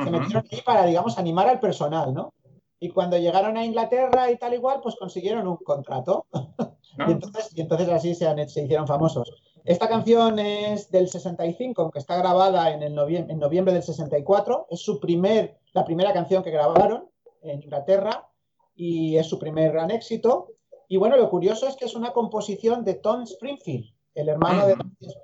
se 0.02 0.10
Ujú. 0.10 0.10
metieron 0.20 0.44
ahí 0.50 0.60
para, 0.62 0.84
digamos, 0.86 1.18
animar 1.18 1.48
al 1.48 1.60
personal, 1.60 2.12
¿no? 2.14 2.32
Y 2.78 2.90
cuando 2.90 3.16
llegaron 3.16 3.56
a 3.56 3.64
Inglaterra 3.64 4.30
y 4.30 4.36
tal 4.36 4.52
igual, 4.54 4.80
pues 4.82 4.96
consiguieron 4.96 5.46
un 5.48 5.56
contrato. 5.56 6.26
¿No? 6.32 6.36
Y 7.08 7.12
entonces, 7.12 7.50
y 7.54 7.60
entonces 7.60 7.88
así 7.90 8.14
se, 8.14 8.26
han- 8.26 8.48
se 8.48 8.64
hicieron 8.64 8.86
famosos. 8.86 9.30
Esta 9.66 9.86
canción 9.86 10.38
es 10.38 10.90
del 10.90 11.08
65, 11.10 11.82
aunque 11.82 11.98
está 11.98 12.16
grabada 12.16 12.70
en, 12.72 12.82
el 12.82 12.98
en 12.98 13.38
noviembre 13.38 13.74
del 13.74 13.82
64. 13.82 14.68
Es 14.70 14.80
su 14.80 14.98
primer, 14.98 15.58
la 15.74 15.84
primera 15.84 16.14
canción 16.14 16.42
que 16.42 16.50
grabaron 16.50 17.10
en 17.42 17.62
Inglaterra 17.62 18.30
y 18.74 19.16
es 19.18 19.26
su 19.26 19.38
primer 19.38 19.72
gran 19.72 19.90
éxito. 19.90 20.52
Y 20.88 20.96
bueno, 20.96 21.16
lo 21.18 21.28
curioso 21.28 21.66
es 21.68 21.76
que 21.76 21.84
es 21.84 21.94
una 21.94 22.12
composición 22.14 22.82
de 22.84 22.94
Tom 22.94 23.22
Springfield, 23.24 23.92
el 24.14 24.28
hermano 24.30 24.66
de, 24.66 24.76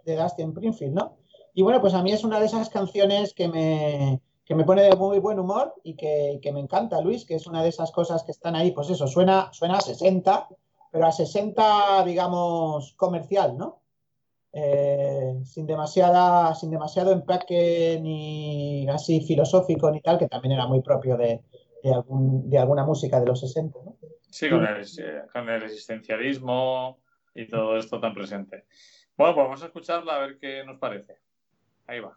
de 0.04 0.16
Dustin 0.16 0.50
Springfield, 0.50 0.92
¿no? 0.94 1.16
Y 1.54 1.62
bueno, 1.62 1.80
pues 1.80 1.94
a 1.94 2.02
mí 2.02 2.12
es 2.12 2.22
una 2.24 2.38
de 2.38 2.46
esas 2.46 2.68
canciones 2.68 3.32
que 3.32 3.48
me, 3.48 4.20
que 4.52 4.56
me 4.56 4.64
pone 4.64 4.82
de 4.82 4.97
muy 4.97 5.18
buen 5.18 5.38
humor 5.38 5.75
y 5.82 5.97
que, 5.97 6.38
que, 6.42 6.52
me 6.52 6.61
encanta, 6.61 7.00
Luis, 7.00 7.25
que 7.25 7.37
es 7.37 7.47
una 7.47 7.62
de 7.62 7.71
esas 7.71 7.90
cosas 7.90 8.23
que 8.23 8.32
están 8.32 8.54
ahí, 8.54 8.73
pues 8.73 8.90
eso, 8.90 9.06
suena, 9.06 9.50
suena 9.50 9.78
a 9.78 9.80
60, 9.80 10.47
pero 10.90 11.06
a 11.06 11.12
60, 11.12 12.04
digamos, 12.04 12.92
comercial, 12.99 13.56
¿no? 13.56 13.80
Eh, 14.52 15.40
sin, 15.47 15.66
demasiada, 15.66 16.54
sin 16.54 16.71
demasiado 16.71 17.12
empaque 17.12 17.99
ni 18.02 18.87
así 18.90 19.23
filosófico 19.23 19.90
ni 19.90 20.02
tal, 20.02 20.18
que 20.18 20.28
también 20.28 20.52
era 20.52 20.66
muy 20.66 20.82
propio 20.82 21.16
de, 21.16 21.40
de, 21.82 21.94
algún, 21.94 22.50
de 22.50 22.59
alguna 22.59 22.85
música 22.85 23.21
de 23.21 23.26
los 23.28 23.40
60, 23.40 23.78
¿no? 23.82 23.97
Sí, 24.28 24.50
con 24.50 24.66
el, 24.66 24.85
con 25.32 25.49
el 25.49 25.62
existencialismo 25.62 26.99
y 27.35 27.49
todo 27.49 27.78
esto 27.78 27.99
tan 28.00 28.12
presente. 28.12 28.66
Bueno, 29.16 29.35
pues 29.35 29.44
vamos 29.47 29.62
a 29.62 29.66
escucharla 29.66 30.16
a 30.16 30.18
ver 30.18 30.38
qué 30.38 30.62
nos 30.66 30.78
parece. 30.78 31.16
Ahí 31.87 32.00
va. 32.00 32.12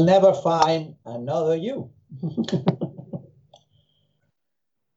I'll 0.00 0.06
never 0.06 0.32
find 0.32 0.96
another 1.04 1.56
you. 1.56 1.90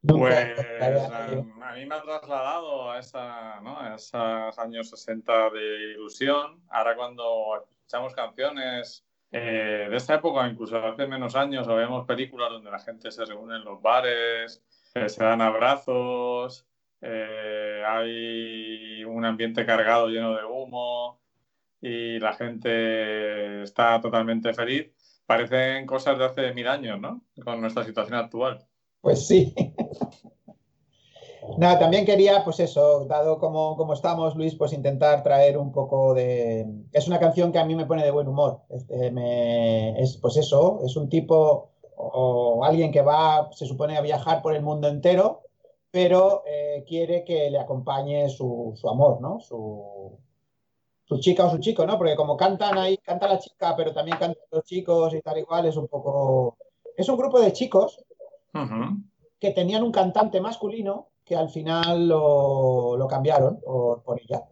Pues 0.05 0.59
a, 0.81 1.73
mí 1.75 1.85
me 1.85 1.95
ha 1.95 2.01
trasladado 2.01 2.91
a, 2.91 2.99
esa, 2.99 3.61
¿no? 3.61 3.79
a 3.79 3.95
esos 3.95 4.59
años 4.59 4.89
60 4.89 5.49
de 5.51 5.93
ilusión. 5.93 6.61
Ahora 6.69 6.97
cuando 6.97 7.65
escuchamos 7.79 8.13
canciones 8.13 9.05
eh, 9.31 9.87
de 9.89 9.95
esta 9.95 10.15
época, 10.15 10.45
incluso 10.45 10.77
hace 10.77 11.07
menos 11.07 11.37
años, 11.37 11.69
o 11.69 11.75
vemos 11.75 12.05
películas 12.05 12.49
donde 12.51 12.69
la 12.69 12.79
gente 12.79 13.11
se 13.11 13.23
reúne 13.23 13.55
en 13.55 13.63
los 13.63 13.81
bares, 13.81 14.61
eh, 14.93 15.07
se 15.07 15.23
dan 15.23 15.41
abrazos, 15.41 16.67
eh, 16.99 17.81
hay 17.87 19.05
un 19.05 19.23
ambiente 19.23 19.65
cargado 19.65 20.09
lleno 20.09 20.35
de 20.35 20.43
humo 20.43 21.22
y 21.83 22.17
la 22.17 22.33
gente 22.33 23.63
está 23.63 23.99
totalmente 23.99 24.53
feliz. 24.53 24.93
Parecen 25.25 25.85
cosas 25.85 26.17
de 26.17 26.25
hace 26.25 26.53
mil 26.53 26.65
años, 26.65 26.97
¿no? 26.99 27.21
Con 27.43 27.59
nuestra 27.59 27.83
situación 27.83 28.17
actual. 28.17 28.65
Pues 29.01 29.27
sí. 29.27 29.53
Nada, 31.57 31.79
también 31.79 32.05
quería, 32.05 32.41
pues 32.45 32.61
eso, 32.61 33.05
dado 33.05 33.37
como, 33.37 33.75
como, 33.75 33.91
estamos, 33.91 34.33
Luis, 34.37 34.55
pues 34.55 34.71
intentar 34.71 35.23
traer 35.23 35.57
un 35.57 35.73
poco 35.73 36.13
de... 36.13 36.65
Es 36.93 37.09
una 37.09 37.19
canción 37.19 37.51
que 37.51 37.59
a 37.59 37.65
mí 37.65 37.75
me 37.75 37.85
pone 37.85 38.05
de 38.05 38.11
buen 38.11 38.29
humor. 38.29 38.61
Este, 38.69 39.11
me... 39.11 40.01
Es, 40.01 40.15
pues 40.15 40.37
eso, 40.37 40.79
es 40.85 40.95
un 40.95 41.09
tipo 41.09 41.71
o 41.97 42.63
alguien 42.63 42.93
que 42.93 43.01
va, 43.01 43.49
se 43.51 43.65
supone, 43.65 43.97
a 43.97 44.01
viajar 44.01 44.41
por 44.41 44.55
el 44.55 44.63
mundo 44.63 44.87
entero, 44.87 45.41
pero 45.91 46.43
eh, 46.47 46.85
quiere 46.87 47.25
que 47.25 47.49
le 47.49 47.59
acompañe 47.59 48.29
su, 48.29 48.71
su 48.75 48.89
amor, 48.89 49.19
¿no? 49.19 49.41
Su, 49.41 50.17
su, 51.05 51.19
chica 51.19 51.45
o 51.45 51.51
su 51.51 51.57
chico, 51.59 51.85
¿no? 51.85 51.97
Porque 51.97 52.15
como 52.15 52.37
cantan 52.37 52.77
ahí, 52.77 52.97
canta 52.97 53.27
la 53.27 53.39
chica, 53.39 53.75
pero 53.75 53.93
también 53.93 54.17
cantan 54.17 54.43
los 54.51 54.63
chicos 54.63 55.13
y 55.13 55.21
tal 55.21 55.37
igual, 55.37 55.65
es 55.65 55.77
un 55.77 55.87
poco... 55.87 56.57
Es 56.95 57.09
un 57.09 57.17
grupo 57.17 57.39
de 57.39 57.53
chicos 57.53 57.99
uh 58.53 58.59
-huh. 58.59 59.03
que 59.39 59.51
tenían 59.51 59.83
un 59.83 59.91
cantante 59.91 60.39
masculino 60.39 61.07
que 61.25 61.35
al 61.35 61.49
final 61.49 62.07
lo, 62.07 62.97
lo 62.97 63.07
cambiaron 63.07 63.59
por, 63.61 64.03
por 64.03 64.19
ella, 64.19 64.43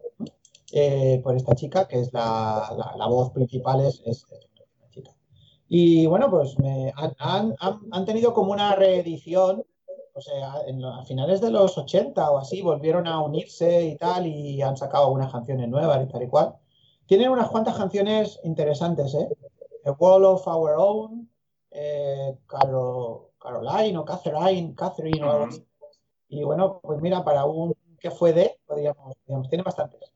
eh, 0.71 1.19
por 1.23 1.35
esta 1.35 1.55
chica, 1.55 1.87
que 1.87 1.99
es 1.99 2.13
la, 2.13 2.73
la, 2.77 2.95
la 2.97 3.07
voz 3.07 3.31
principal, 3.31 3.81
es, 3.81 4.01
es, 4.05 4.25
una 4.25 4.89
chica. 4.89 5.11
Y 5.67 6.05
bueno, 6.05 6.29
pues 6.29 6.57
me, 6.59 6.93
han, 6.95 7.13
han, 7.19 7.55
han, 7.91 8.05
tenido 8.05 8.33
como 8.33 8.51
una 8.51 8.75
reedición, 8.75 9.63
o 10.13 10.21
sea, 10.21 10.61
en, 10.67 10.83
a 10.83 11.03
finales 11.05 11.41
de 11.41 11.51
los 11.51 11.77
80 11.77 12.31
o 12.31 12.37
así, 12.37 12.61
volvieron 12.61 13.07
a 13.07 13.21
unirse 13.21 13.83
y 13.83 13.97
tal, 13.97 14.27
y 14.27 14.61
han 14.61 14.77
sacado 14.77 15.05
algunas 15.05 15.31
canciones 15.31 15.69
nuevas 15.69 16.03
y 16.03 16.11
tal 16.11 16.23
y 16.23 16.27
cual. 16.27 16.55
Tienen 17.05 17.29
unas 17.29 17.49
cuantas 17.49 17.77
canciones 17.77 18.39
interesantes, 18.43 19.13
¿eh? 19.13 19.27
A 19.85 19.91
Wall 19.91 20.25
of 20.25 20.47
Our 20.47 20.73
Own, 20.77 21.29
eh, 21.71 22.37
Carol, 22.47 23.29
Caroline 23.39 23.97
o 23.97 24.05
Catherine, 24.05 24.75
Catherine 24.75 25.23
o 25.23 25.31
algo 25.31 25.45
así. 25.45 25.65
Y 26.29 26.43
bueno, 26.43 26.79
pues 26.81 27.01
mira, 27.01 27.23
para 27.23 27.45
un 27.45 27.73
que 27.99 28.11
fue 28.11 28.33
de, 28.33 28.57
podríamos, 28.65 29.15
digamos, 29.25 29.49
tiene 29.49 29.63
bastantes. 29.63 30.11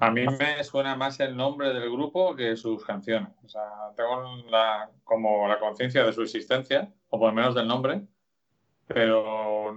A 0.00 0.10
mí 0.10 0.26
me 0.26 0.64
suena 0.64 0.96
más 0.96 1.20
el 1.20 1.36
nombre 1.36 1.72
del 1.72 1.90
grupo 1.90 2.34
que 2.34 2.56
sus 2.56 2.84
canciones. 2.84 3.30
O 3.44 3.48
sea, 3.48 3.62
tengo 3.96 4.22
la, 4.50 4.90
como 5.04 5.46
la 5.46 5.60
conciencia 5.60 6.04
de 6.04 6.12
su 6.12 6.22
existencia, 6.22 6.92
o 7.10 7.18
por 7.18 7.28
lo 7.28 7.34
menos 7.34 7.54
del 7.54 7.68
nombre, 7.68 8.06
pero 8.88 9.72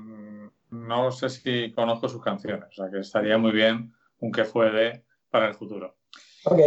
no 0.70 1.12
sé 1.12 1.30
si 1.30 1.72
conozco 1.72 2.10
sus 2.10 2.24
canciones. 2.24 2.70
O 2.70 2.72
sea, 2.72 2.90
que 2.90 3.00
estaría 3.00 3.38
muy 3.38 3.52
bien 3.52 3.94
un 4.20 4.32
que 4.32 4.46
fue 4.46 4.72
de 4.72 5.04
para 5.30 5.48
el 5.48 5.54
futuro. 5.54 5.98
Ok. 6.46 6.60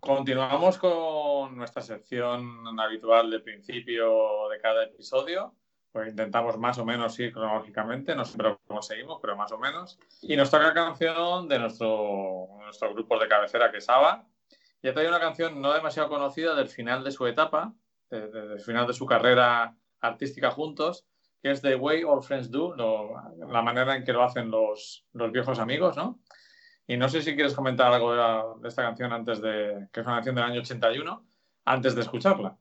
Continuamos 0.00 0.78
con 0.78 1.56
nuestra 1.56 1.82
sección 1.82 2.78
habitual 2.78 3.30
de 3.30 3.40
principio 3.40 4.48
de 4.50 4.60
cada 4.60 4.84
episodio 4.84 5.54
pues 5.96 6.10
intentamos 6.10 6.58
más 6.58 6.76
o 6.76 6.84
menos 6.84 7.18
ir 7.18 7.32
cronológicamente, 7.32 8.14
no 8.14 8.26
sé 8.26 8.36
cómo 8.66 8.82
seguimos, 8.82 9.18
pero 9.18 9.34
más 9.34 9.50
o 9.52 9.56
menos. 9.56 9.98
Y 10.20 10.36
nos 10.36 10.50
toca 10.50 10.74
canción 10.74 11.48
de 11.48 11.58
nuestro, 11.58 12.48
nuestro 12.60 12.92
grupo 12.92 13.18
de 13.18 13.26
cabecera, 13.26 13.72
que 13.72 13.78
es 13.78 13.88
ABBA. 13.88 14.26
Y 14.82 14.92
trae 14.92 15.08
una 15.08 15.20
canción 15.20 15.58
no 15.58 15.72
demasiado 15.72 16.10
conocida 16.10 16.54
del 16.54 16.68
final 16.68 17.02
de 17.02 17.12
su 17.12 17.26
etapa, 17.26 17.72
de, 18.10 18.28
de, 18.28 18.46
del 18.46 18.60
final 18.60 18.86
de 18.86 18.92
su 18.92 19.06
carrera 19.06 19.74
artística 20.02 20.50
juntos, 20.50 21.06
que 21.46 21.52
es 21.52 21.62
The 21.62 21.76
Way 21.76 22.02
All 22.02 22.24
Friends 22.24 22.50
Do, 22.50 22.74
lo, 22.74 23.14
la 23.46 23.62
manera 23.62 23.94
en 23.94 24.02
que 24.02 24.12
lo 24.12 24.24
hacen 24.24 24.50
los, 24.50 25.06
los, 25.12 25.30
viejos 25.30 25.60
amigos, 25.60 25.96
¿no? 25.96 26.18
Y 26.88 26.96
no 26.96 27.08
sé 27.08 27.22
si 27.22 27.36
quieres 27.36 27.54
comentar 27.54 27.92
algo 27.92 28.10
de, 28.10 28.16
la, 28.16 28.44
de 28.60 28.68
esta 28.68 28.82
canción 28.82 29.12
antes 29.12 29.40
de, 29.40 29.86
que 29.92 30.00
es 30.00 30.06
una 30.06 30.16
canción 30.16 30.34
del 30.34 30.42
año 30.42 30.60
81, 30.60 31.24
antes 31.66 31.94
de 31.94 32.00
escucharla. 32.00 32.56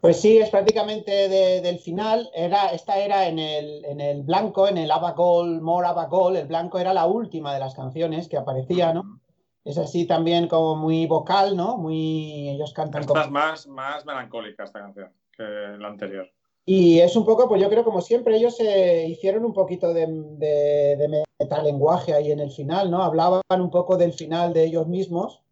Pues 0.00 0.22
sí, 0.22 0.38
es 0.38 0.48
prácticamente 0.48 1.28
del 1.28 1.78
final. 1.80 2.30
Era, 2.34 2.68
esta 2.68 2.96
era 2.96 3.28
en 3.28 3.38
el, 3.38 3.84
en 3.84 4.00
el 4.00 4.22
blanco, 4.22 4.66
en 4.66 4.78
el 4.78 4.90
Abacol, 4.90 5.60
More 5.60 5.88
Abacol. 5.88 6.36
El 6.38 6.46
blanco 6.46 6.78
era 6.78 6.94
la 6.94 7.04
última 7.04 7.52
de 7.52 7.60
las 7.60 7.74
canciones 7.74 8.26
que 8.26 8.38
aparecía, 8.38 8.94
¿no? 8.94 9.20
Es 9.66 9.76
así 9.76 10.06
también 10.06 10.48
como 10.48 10.76
muy 10.76 11.06
vocal, 11.06 11.58
¿no? 11.58 11.76
Muy. 11.76 12.48
Ellos 12.48 12.72
cantan. 12.72 13.02
Esta 13.02 13.20
es 13.20 13.30
más, 13.30 13.66
más 13.66 14.06
melancólica 14.06 14.64
esta 14.64 14.80
canción 14.80 15.12
que 15.36 15.42
la 15.78 15.88
anterior. 15.88 16.32
Y 16.64 17.00
es 17.00 17.16
un 17.16 17.24
poco, 17.24 17.48
pues 17.48 17.60
yo 17.60 17.68
creo, 17.68 17.84
como 17.84 18.00
siempre, 18.00 18.36
ellos 18.36 18.56
se 18.56 19.06
hicieron 19.08 19.44
un 19.44 19.52
poquito 19.52 19.92
de, 19.92 20.06
de, 20.06 20.96
de 20.96 21.24
metalenguaje 21.40 22.14
ahí 22.14 22.30
en 22.30 22.40
el 22.40 22.52
final, 22.52 22.90
¿no? 22.90 23.02
Hablaban 23.02 23.42
un 23.50 23.70
poco 23.70 23.96
del 23.96 24.12
final 24.12 24.52
de 24.52 24.64
ellos 24.64 24.86
mismos 24.86 25.42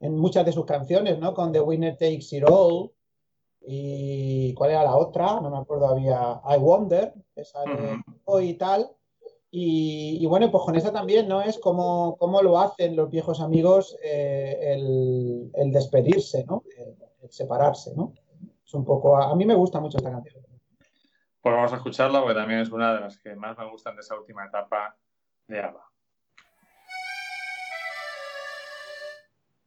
en 0.00 0.16
muchas 0.16 0.44
de 0.44 0.52
sus 0.52 0.66
canciones, 0.66 1.18
¿no? 1.18 1.34
Con 1.34 1.52
The 1.52 1.60
Winner 1.60 1.96
Takes 1.96 2.36
It 2.36 2.44
All 2.46 2.90
y 3.70 4.54
¿cuál 4.54 4.70
era 4.70 4.84
la 4.84 4.96
otra? 4.96 5.40
No 5.40 5.50
me 5.50 5.58
acuerdo, 5.58 5.88
había 5.88 6.40
I 6.48 6.58
Wonder, 6.58 7.12
esa 7.34 7.60
de 7.64 7.98
hoy 8.24 8.50
y 8.50 8.54
tal. 8.54 8.90
Y, 9.50 10.24
bueno, 10.26 10.50
pues 10.50 10.62
con 10.64 10.76
esta 10.76 10.92
también, 10.92 11.28
¿no? 11.28 11.42
Es 11.42 11.58
como, 11.58 12.16
como 12.16 12.42
lo 12.42 12.58
hacen 12.58 12.96
los 12.96 13.10
viejos 13.10 13.40
amigos 13.40 13.96
eh, 14.02 14.74
el, 15.54 15.72
despedirse, 15.72 16.44
¿no? 16.44 16.62
El, 16.76 17.30
separarse, 17.30 17.94
¿no? 17.94 18.14
Es 18.64 18.72
un 18.72 18.84
poco... 18.86 19.16
A, 19.16 19.34
mí 19.34 19.44
me 19.44 19.54
gusta 19.54 19.80
mucho 19.80 19.98
esta 19.98 20.10
canción. 20.10 20.37
Pues 21.40 21.54
vamos 21.54 21.72
a 21.72 21.76
escucharla 21.76 22.20
porque 22.20 22.34
también 22.34 22.60
es 22.60 22.70
una 22.70 22.94
de 22.94 23.00
las 23.00 23.18
que 23.18 23.34
más 23.36 23.56
me 23.56 23.70
gustan 23.70 23.94
de 23.94 24.00
esa 24.00 24.18
última 24.18 24.44
etapa 24.46 24.96
de 25.46 25.60
ABBA. 25.60 25.84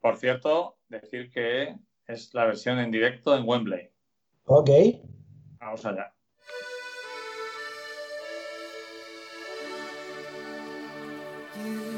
Por 0.01 0.17
cierto, 0.17 0.77
decir 0.89 1.31
que 1.31 1.75
es 2.07 2.34
la 2.34 2.45
versión 2.45 2.79
en 2.79 2.91
directo 2.91 3.36
en 3.36 3.47
Wembley. 3.47 3.89
Ok. 4.45 4.69
Vamos 5.60 5.86
allá. 5.86 6.13
He 11.53 11.90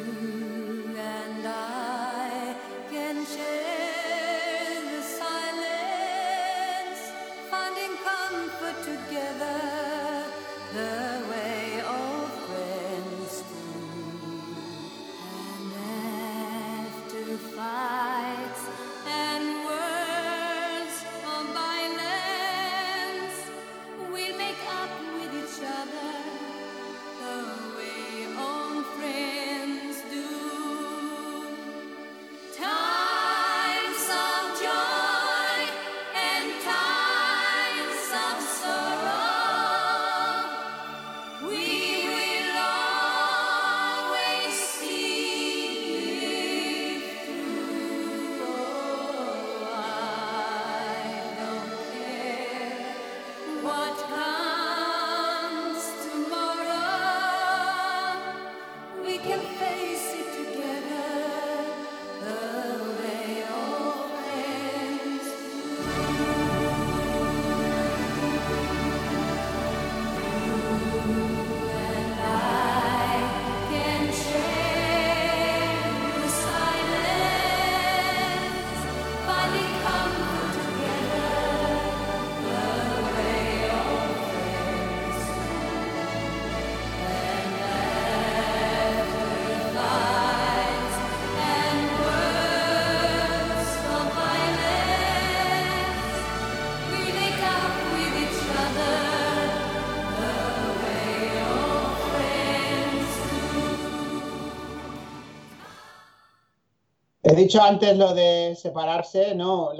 dicho 107.43 107.61
antes 107.61 107.97
lo 107.97 108.13
de 108.13 108.55
separarse, 108.55 109.35
¿no? 109.35 109.71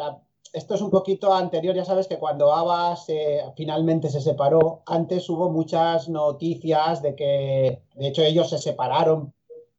esto 0.54 0.76
es 0.76 0.82
un 0.82 0.92
poquito 0.92 1.34
anterior, 1.34 1.76
ya 1.76 1.84
sabes 1.84 2.08
que 2.08 2.20
cuando 2.20 2.54
Ava 2.54 2.96
finalmente 3.56 4.10
se 4.10 4.22
separó, 4.22 4.84
antes 4.86 5.28
hubo 5.30 5.50
muchas 5.50 6.10
noticias 6.10 7.02
de 7.02 7.16
que, 7.16 7.82
de 7.96 8.08
hecho, 8.08 8.22
ellos 8.22 8.52
se 8.52 8.60
separaron 8.60 9.34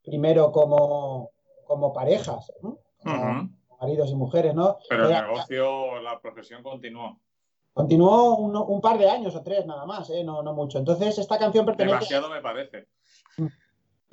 primero 0.05 0.51
como, 0.51 1.31
como 1.65 1.93
parejas, 1.93 2.53
¿no? 2.61 2.79
maridos 3.81 4.11
y 4.11 4.15
mujeres, 4.15 4.55
¿no? 4.55 4.79
Pero 4.89 5.09
el 5.09 5.13
negocio, 5.13 6.01
la 6.01 6.19
profesión 6.19 6.63
continuó. 6.63 7.19
Continuó 7.73 8.37
un, 8.37 8.81
par 8.81 8.99
de 8.99 9.11
años 9.11 9.35
o 9.37 9.43
tres 9.43 9.67
nada 9.67 9.85
más, 9.85 10.09
¿eh? 10.11 10.25
no, 10.25 10.43
no 10.43 10.55
mucho. 10.55 10.79
Entonces, 10.79 11.19
esta 11.19 11.39
canción 11.39 11.67
pertenece... 11.67 11.97
Demasiado 11.97 12.31
me 12.31 12.41
parece. 12.41 12.87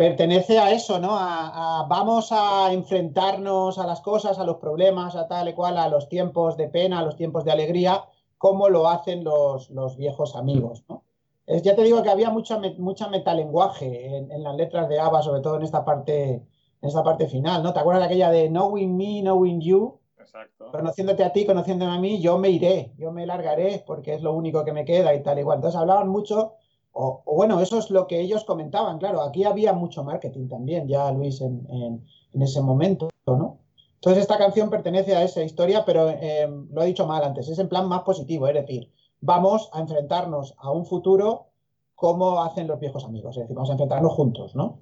Pertenece 0.01 0.57
a 0.57 0.71
eso, 0.71 0.97
¿no? 0.97 1.11
A, 1.11 1.85
vamos 1.87 2.31
a 2.31 2.73
enfrentarnos 2.73 3.77
a 3.77 3.85
las 3.85 4.01
cosas, 4.01 4.39
a 4.39 4.43
los 4.43 4.57
problemas, 4.57 5.15
a 5.15 5.27
tal 5.27 5.49
y 5.49 5.53
cual, 5.53 5.77
a 5.77 5.87
los 5.89 6.09
tiempos 6.09 6.57
de 6.57 6.69
pena, 6.69 6.97
a 6.97 7.03
los 7.03 7.15
tiempos 7.15 7.45
de 7.45 7.51
alegría, 7.51 8.05
como 8.39 8.67
lo 8.67 8.89
hacen 8.89 9.23
los, 9.23 9.69
viejos 9.97 10.35
amigos, 10.35 10.83
¿no? 10.89 11.03
Es, 11.45 11.61
ya 11.61 11.75
te 11.75 11.83
digo 11.83 12.01
que 12.01 12.09
había 12.09 12.31
mucha, 12.31 12.59
mucha 12.79 13.09
metalenguaje 13.09 14.17
en, 14.17 14.41
las 14.41 14.55
letras 14.55 14.89
de 14.89 14.99
ABBA, 14.99 15.21
sobre 15.21 15.41
todo 15.41 15.57
en 15.57 15.61
esta 15.61 15.85
parte, 15.85 16.31
en 16.31 16.43
esta 16.81 17.03
parte 17.03 17.27
final, 17.27 17.61
¿no? 17.61 17.71
¿Te 17.71 17.79
acuerdas 17.81 18.01
de 18.01 18.07
aquella 18.07 18.31
de 18.31 18.47
Knowing 18.47 18.97
Me, 18.97 19.21
Knowing 19.21 19.61
You? 19.61 19.99
Exacto. 20.19 20.71
Conociéndote 20.71 21.23
a 21.23 21.31
ti, 21.31 21.45
conociéndome 21.45 21.91
a 21.91 21.99
mí, 21.99 22.19
yo 22.19 22.39
me 22.39 22.49
iré, 22.49 22.91
yo 22.97 23.11
me 23.11 23.27
largaré 23.27 23.83
porque 23.85 24.15
es 24.15 24.23
lo 24.23 24.33
único 24.33 24.65
que 24.65 24.73
me 24.73 24.83
queda 24.83 25.13
y 25.13 25.21
tal 25.21 25.37
igual. 25.37 25.59
Entonces 25.59 25.79
hablaban 25.79 26.09
mucho 26.09 26.53
o, 26.93 27.23
bueno, 27.25 27.59
eso 27.61 27.79
es 27.79 27.89
lo 27.89 28.07
que 28.07 28.19
ellos 28.19 28.43
comentaban, 28.43 28.97
claro, 28.99 29.21
aquí 29.21 29.43
había 29.43 29.73
mucho 29.73 30.03
marketing 30.03 30.47
también, 30.47 30.87
ya 30.87 31.11
Luis, 31.11 31.41
en, 31.41 32.05
ese 32.33 32.61
momento, 32.61 33.09
¿no? 33.25 33.59
Entonces 33.95 34.23
esta 34.23 34.37
canción 34.37 34.69
pertenece 34.69 35.15
a 35.15 35.23
esa 35.23 35.43
historia, 35.43 35.85
pero 35.85 36.09
eh, 36.09 36.49
lo 36.71 36.81
he 36.81 36.87
dicho 36.87 37.05
mal 37.05 37.23
antes, 37.23 37.47
es 37.49 37.59
en 37.59 37.69
plan 37.69 37.87
más 37.87 38.01
positivo, 38.01 38.47
es 38.47 38.55
decir, 38.55 38.91
vamos 39.21 39.69
a 39.73 39.79
enfrentarnos 39.79 40.55
a 40.57 40.71
un 40.71 40.85
futuro 40.85 41.47
como 41.95 42.43
hacen 42.43 42.67
los 42.67 42.79
viejos 42.79 43.05
amigos, 43.05 43.37
es 43.37 43.43
decir, 43.43 43.55
vamos 43.55 43.69
a 43.69 43.73
enfrentarnos 43.73 44.13
juntos, 44.13 44.55
¿no? 44.55 44.79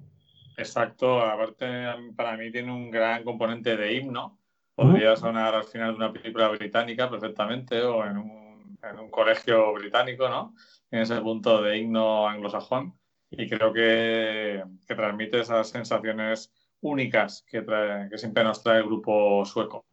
Exacto, 0.56 1.20
aparte 1.20 1.66
para 2.16 2.36
mí 2.36 2.50
tiene 2.50 2.72
un 2.72 2.90
gran 2.90 3.24
componente 3.24 3.76
de 3.76 3.94
himno, 3.94 4.38
podría 4.74 5.14
sonar 5.16 5.54
al 5.54 5.64
final 5.64 5.90
de 5.90 5.96
una 5.96 6.12
película 6.12 6.48
británica 6.48 7.10
perfectamente 7.10 7.82
o 7.82 8.04
en 8.04 8.16
un, 8.16 8.78
en 8.82 8.98
un 8.98 9.10
colegio 9.10 9.74
británico, 9.74 10.28
¿no? 10.28 10.54
En 10.90 11.00
ese 11.00 11.20
punto 11.20 11.62
de 11.62 11.78
himno 11.78 12.28
anglosajón 12.28 12.94
y 13.30 13.48
creo 13.48 13.72
que, 13.72 14.62
transmite 14.86 15.40
esas 15.40 15.68
sensaciones 15.68 16.52
únicas 16.80 17.44
que, 17.48 17.64
que 18.10 18.18
siempre 18.18 18.42
nos 18.42 18.62
trae 18.62 18.78
el 18.78 18.86
grupo 18.86 19.44
sueco. 19.44 19.84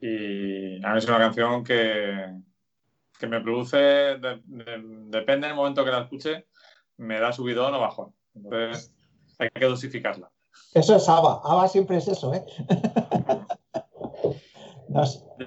Y 0.00 0.84
a 0.84 0.92
mí 0.92 0.98
es 0.98 1.06
una 1.06 1.18
canción 1.18 1.64
que, 1.64 2.34
que 3.18 3.26
me 3.26 3.40
produce, 3.40 4.18
depende 4.18 5.46
del 5.46 5.56
momento 5.56 5.84
que 5.84 5.90
la 5.90 6.02
escuche, 6.02 6.46
me 6.98 7.20
da 7.20 7.32
subidón 7.32 7.74
o 7.74 7.80
bajón. 7.80 8.14
Entonces 8.34 8.94
hay 9.38 9.48
que 9.50 9.66
dosificarla. 9.66 10.30
Eso 10.74 10.96
es 10.96 11.08
ABBA. 11.08 11.40
ABBA 11.44 11.68
siempre 11.68 11.98
es 11.98 12.08
eso, 12.08 12.34
¿eh? 12.34 12.44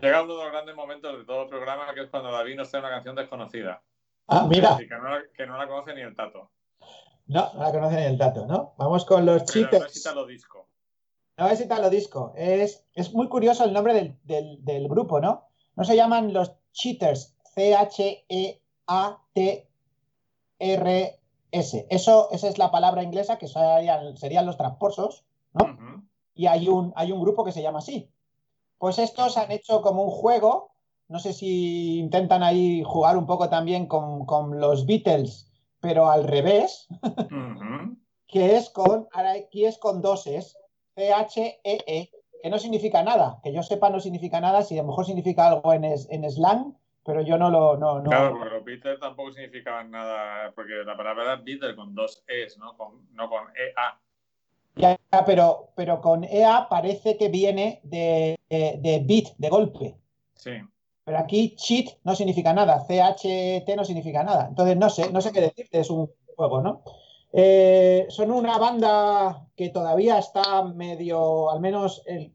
Llega 0.01 0.21
uno 0.21 0.37
de 0.37 0.43
los 0.43 0.51
grandes 0.51 0.75
momentos 0.75 1.17
de 1.17 1.25
todo 1.25 1.43
el 1.43 1.49
programa, 1.49 1.93
que 1.93 2.01
es 2.01 2.09
cuando 2.09 2.31
David 2.31 2.55
nos 2.55 2.69
trae 2.69 2.81
una 2.81 2.91
canción 2.91 3.15
desconocida. 3.15 3.81
Ah, 4.29 4.45
mira. 4.47 4.77
Que 4.77 4.87
no, 5.45 5.57
la, 5.57 5.67
conoce 5.67 5.95
ni 5.95 6.01
el 6.01 6.15
tato. 6.15 6.51
No, 7.27 7.51
no 7.53 7.63
la 7.63 7.71
conoce 7.71 7.95
ni 7.95 8.03
el 8.03 8.17
tato, 8.17 8.45
¿no? 8.45 8.75
Vamos 8.77 9.03
con 9.05 9.25
los 9.25 9.43
chicos. 9.45 9.79
No 9.79 9.85
es 9.85 9.97
Italo 9.97 10.25
Disco. 10.25 10.67
No 11.37 11.47
es 11.47 11.61
Italo 11.61 11.89
Disco. 11.89 12.33
Es, 12.35 12.85
es 12.93 13.13
muy 13.13 13.27
curioso 13.27 13.65
el 13.65 13.73
nombre 13.73 14.17
del, 14.23 14.87
grupo, 14.87 15.19
¿no? 15.19 15.47
No 15.75 15.83
se 15.83 15.95
llaman 15.95 16.31
los 16.33 16.53
Cheaters, 16.73 17.35
C-H-E-A-T-R-S. 17.55 18.57
Eso, 21.89 22.29
esa 22.31 22.47
es 22.47 22.57
la 22.59 22.69
palabra 22.71 23.01
inglesa 23.01 23.37
que 23.39 23.47
serían, 23.47 24.15
serían 24.15 24.45
los 24.45 24.57
tramposos, 24.57 25.25
¿no? 25.53 26.05
Y 26.35 26.45
hay 26.45 26.67
un, 26.67 26.93
hay 26.95 27.11
un 27.11 27.21
grupo 27.21 27.43
que 27.43 27.51
se 27.51 27.63
llama 27.63 27.79
así. 27.79 28.11
Pues 28.77 28.99
estos 28.99 29.37
han 29.37 29.51
hecho 29.51 29.81
como 29.81 30.03
un 30.03 30.11
juego, 30.11 30.71
no 31.09 31.19
sé 31.19 31.33
si 31.33 31.99
intentan 31.99 32.43
ahí 32.43 32.83
jugar 32.85 33.17
un 33.17 33.25
poco 33.25 33.49
también 33.49 33.87
con, 33.87 34.25
con 34.25 34.59
los 34.59 34.85
Beatles, 34.85 35.51
pero 35.81 36.09
al 36.09 36.23
revés, 36.25 36.87
que 38.27 38.55
es 38.55 38.69
con, 38.69 39.07
ahora 39.11 39.31
aquí 39.33 39.65
es 39.65 39.77
con 39.77 40.01
dos 40.01 40.27
es, 40.27 40.55
C-H-E-E, 40.95 42.11
que 42.41 42.49
no 42.49 42.59
significa 42.59 43.03
nada, 43.03 43.39
que 43.43 43.51
yo 43.51 43.63
sepa 43.63 43.89
no 43.89 43.99
significa 43.99 44.39
nada, 44.39 44.61
si 44.61 44.77
a 44.77 44.81
lo 44.83 44.89
mejor 44.89 45.05
significa 45.05 45.47
algo 45.47 45.73
en, 45.73 45.83
es- 45.85 46.07
en 46.11 46.29
slang, 46.29 46.75
pero 47.03 47.21
yo 47.21 47.37
no 47.37 47.49
lo, 47.49 47.75
no, 47.77 47.99
no. 48.01 48.09
Claro, 48.09 48.31
porque 48.37 48.49
los 48.55 48.63
Beatles 48.63 48.99
tampoco 48.99 49.31
significaban 49.31 49.89
nada, 49.89 50.51
porque 50.53 50.73
la 50.85 50.95
palabra 50.95 51.23
era 51.23 51.35
Beatle 51.37 51.75
con 51.75 51.95
dos 51.95 52.23
Es, 52.27 52.57
¿no? 52.57 52.77
Con, 52.77 53.07
no 53.13 53.29
con 53.29 53.45
E 53.55 53.69
EA. 53.75 53.99
Ya, 54.75 54.97
ya, 55.11 55.25
pero, 55.25 55.69
pero 55.75 55.99
con 56.01 56.23
EA 56.23 56.67
parece 56.69 57.17
que 57.17 57.29
viene 57.29 57.79
de, 57.83 58.37
de, 58.49 58.77
de 58.79 59.03
beat, 59.05 59.35
de 59.37 59.49
golpe. 59.49 59.95
Sí. 60.35 60.51
Pero 61.09 61.21
aquí 61.21 61.55
cheat 61.55 61.87
no 62.03 62.13
significa 62.13 62.53
nada, 62.53 62.85
CHT 62.87 63.75
no 63.75 63.83
significa 63.83 64.21
nada. 64.21 64.45
Entonces 64.47 64.77
no 64.77 64.91
sé, 64.91 65.11
no 65.11 65.21
sé 65.21 65.31
qué 65.31 65.41
decirte, 65.41 65.79
es 65.79 65.89
un 65.89 66.07
juego, 66.35 66.61
¿no? 66.61 66.83
Eh, 67.33 68.05
son 68.09 68.29
una 68.29 68.59
banda 68.59 69.47
que 69.55 69.69
todavía 69.69 70.19
está 70.19 70.61
medio, 70.65 71.49
al 71.49 71.61
menos 71.61 72.03
el, 72.05 72.31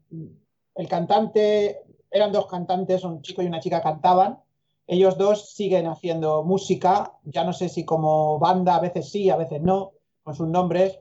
el 0.75 0.87
cantante, 0.89 1.83
eran 2.11 2.33
dos 2.33 2.47
cantantes, 2.47 3.05
un 3.05 3.21
chico 3.21 3.41
y 3.41 3.45
una 3.45 3.61
chica 3.61 3.81
cantaban. 3.81 4.39
Ellos 4.87 5.17
dos 5.17 5.53
siguen 5.53 5.87
haciendo 5.87 6.43
música, 6.43 7.13
ya 7.23 7.45
no 7.45 7.53
sé 7.53 7.69
si 7.69 7.85
como 7.85 8.39
banda, 8.39 8.75
a 8.75 8.81
veces 8.81 9.09
sí, 9.09 9.29
a 9.29 9.37
veces 9.37 9.61
no, 9.61 9.93
con 10.21 10.35
sus 10.35 10.49
nombres. 10.49 10.99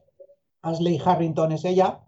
Ashley 0.62 1.02
Harrington 1.04 1.50
es 1.50 1.64
ella. 1.64 1.98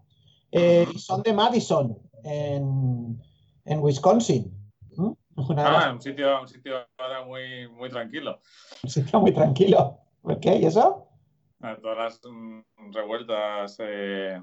Eh, 0.49 0.87
son 0.97 1.23
de 1.23 1.33
Madison, 1.33 1.99
en, 2.23 3.21
en 3.65 3.79
Wisconsin. 3.81 4.53
¿Mm? 4.95 5.03
Una 5.03 5.11
de 5.11 5.15
las- 5.15 5.26
Ah, 5.57 5.91
un 5.93 6.01
sitio, 6.01 6.41
un 6.41 6.47
sitio 6.47 6.75
ahora 6.97 7.23
muy, 7.25 7.67
muy 7.69 7.89
tranquilo. 7.89 8.41
un 8.83 8.89
sitio 8.89 9.19
muy 9.19 9.31
tranquilo. 9.31 9.99
¿Por 10.21 10.39
qué? 10.39 10.55
¿Y 10.57 10.65
eso? 10.65 11.07
Ah, 11.61 11.77
Todas 11.81 11.97
las 11.97 12.21
mm, 12.31 12.91
revueltas, 12.91 13.77
eh, 13.79 14.41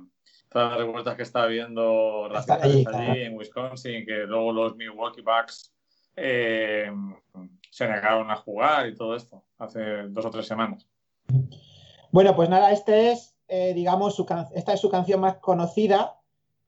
todas 0.48 0.70
las 0.70 0.78
revueltas 0.78 1.16
que 1.16 1.22
está 1.24 1.42
habiendo 1.42 2.28
raciales 2.28 2.86
allí, 2.86 3.22
en 3.22 3.36
Wisconsin, 3.36 4.04
que 4.06 4.24
luego 4.26 4.52
los 4.52 4.76
Milwaukee 4.76 5.22
Bucks 5.22 5.72
eh, 6.16 6.90
se 7.70 7.88
negaron 7.88 8.30
a 8.30 8.36
jugar 8.36 8.86
y 8.88 8.94
todo 8.94 9.16
esto 9.16 9.42
hace 9.58 9.80
dos 10.08 10.24
o 10.26 10.30
tres 10.30 10.46
semanas. 10.46 10.86
Bueno, 12.12 12.36
pues 12.36 12.48
nada, 12.48 12.70
este 12.70 13.10
es, 13.12 13.36
eh, 13.48 13.74
digamos, 13.74 14.14
su 14.14 14.24
can- 14.24 14.46
esta 14.54 14.72
es 14.72 14.80
su 14.80 14.88
canción 14.90 15.20
más 15.20 15.36
conocida. 15.38 16.20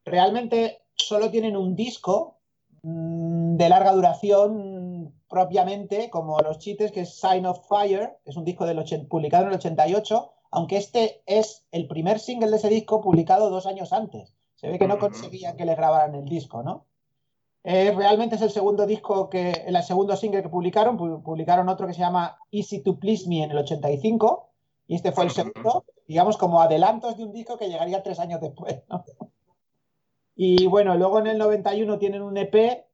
Realmente 0.05 0.83
solo 0.97 1.31
tienen 1.31 1.57
un 1.57 1.77
disco 1.77 2.39
mm, 2.83 3.36
de 3.57 3.69
larga 3.69 3.93
duración 3.93 5.13
propiamente, 5.29 6.11
como 6.11 6.39
los 6.41 6.59
chites, 6.59 6.93
que 6.93 7.01
es 7.01 7.15
Sign 7.19 7.47
of 7.47 7.67
Fire, 7.69 8.19
que 8.25 8.31
es 8.31 8.37
un 8.37 8.45
disco 8.45 8.67
del 8.67 8.83
publicado 9.09 9.45
en 9.45 9.51
el 9.51 9.57
88, 9.57 10.33
aunque 10.51 10.77
este 10.77 11.23
es 11.27 11.65
el 11.73 11.87
primer 11.89 12.19
single 12.19 12.51
de 12.51 12.57
ese 12.57 12.69
disco 12.69 13.01
publicado 13.01 13.51
dos 13.51 13.67
años 13.67 13.93
antes. 13.93 14.35
Se 14.57 14.69
ve 14.69 14.79
que 14.79 14.87
no 14.89 14.99
conseguían 14.99 15.57
que 15.57 15.65
le 15.65 15.75
grabaran 15.75 16.15
el 16.15 16.25
disco, 16.27 16.63
¿no? 16.63 16.85
Eh, 17.65 17.93
realmente 17.97 18.37
es 18.37 18.43
el 18.43 18.51
segundo 18.51 18.87
disco 18.87 19.29
que, 19.29 19.51
el 19.67 19.83
segundo 19.83 20.17
single 20.17 20.43
que 20.43 20.49
publicaron. 20.49 20.97
Pu- 20.99 21.23
Publicaron 21.23 21.69
otro 21.69 21.87
que 21.87 21.95
se 21.95 22.01
llama 22.01 22.39
Easy 22.53 22.81
to 22.81 22.99
Please 22.99 23.29
Me 23.29 23.43
en 23.43 23.51
el 23.51 23.59
85 23.59 24.49
y 24.87 24.95
este 24.95 25.11
fue 25.13 25.25
el 25.25 25.31
segundo, 25.33 25.85
digamos 26.07 26.37
como 26.37 26.61
adelantos 26.63 27.17
de 27.17 27.25
un 27.25 27.33
disco 27.33 27.59
que 27.59 27.69
llegaría 27.69 28.03
tres 28.05 28.21
años 28.21 28.41
después. 28.41 28.83
¿no? 28.89 29.05
Y 30.37 30.67
bueno, 30.69 30.95
luego 30.95 31.19
en 31.19 31.27
el 31.27 31.39
91 31.39 31.99
tienen 31.99 32.23
un 32.23 32.37
EP 32.37 32.86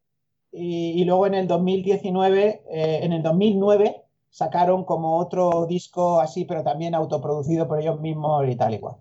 y, 0.52 1.00
y 1.00 1.04
luego 1.04 1.26
en 1.26 1.34
el 1.34 1.48
2019, 1.48 2.62
eh, 2.70 3.00
en 3.02 3.12
el 3.12 3.22
2009 3.22 4.02
sacaron 4.30 4.84
como 4.84 5.18
otro 5.18 5.66
disco 5.66 6.20
así, 6.20 6.44
pero 6.44 6.62
también 6.62 6.94
autoproducido 6.94 7.66
por 7.66 7.80
ellos 7.80 8.00
mismos 8.00 8.46
y 8.48 8.56
tal 8.56 8.74
y 8.74 8.78
cual. 8.80 8.96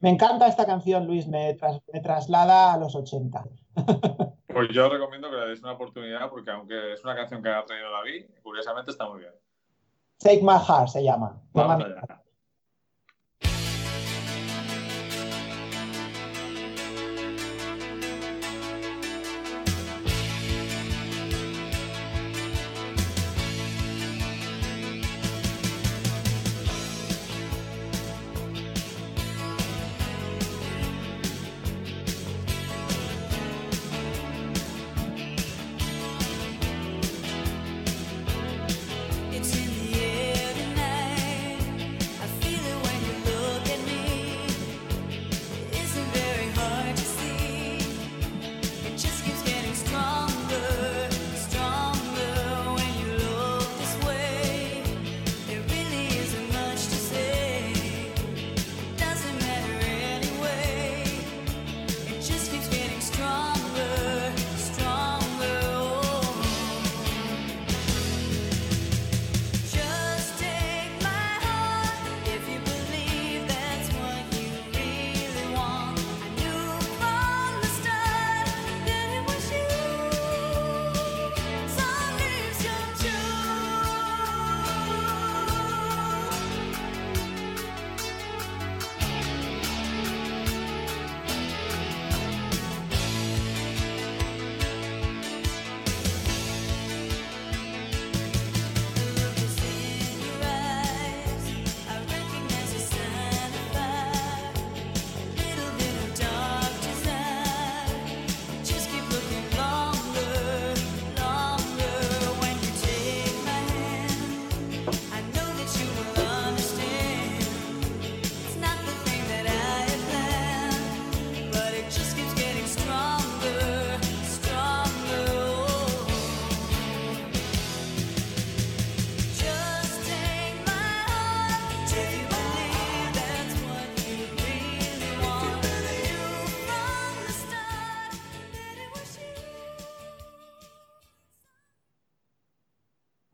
Me 0.00 0.10
encanta 0.10 0.46
esta 0.48 0.66
canción, 0.66 1.06
Luis, 1.06 1.26
me, 1.28 1.54
tras- 1.54 1.80
me 1.92 2.00
traslada 2.00 2.72
a 2.74 2.78
los 2.78 2.94
80. 2.94 3.44
Pues 4.52 4.68
yo 4.74 4.86
recomiendo 4.90 5.30
que 5.30 5.36
le 5.36 5.46
deis 5.46 5.62
una 5.62 5.72
oportunidad 5.72 6.28
porque 6.28 6.50
aunque 6.50 6.92
es 6.92 7.02
una 7.02 7.16
canción 7.16 7.42
que 7.42 7.48
ha 7.48 7.64
traído 7.64 7.90
David, 7.90 8.26
curiosamente 8.42 8.90
está 8.90 9.08
muy 9.08 9.20
bien. 9.20 9.32
Take 10.18 10.42
My 10.42 10.58
Heart 10.58 10.88
se 10.88 11.02
llama. 11.02 11.40
Vamos 11.54 11.86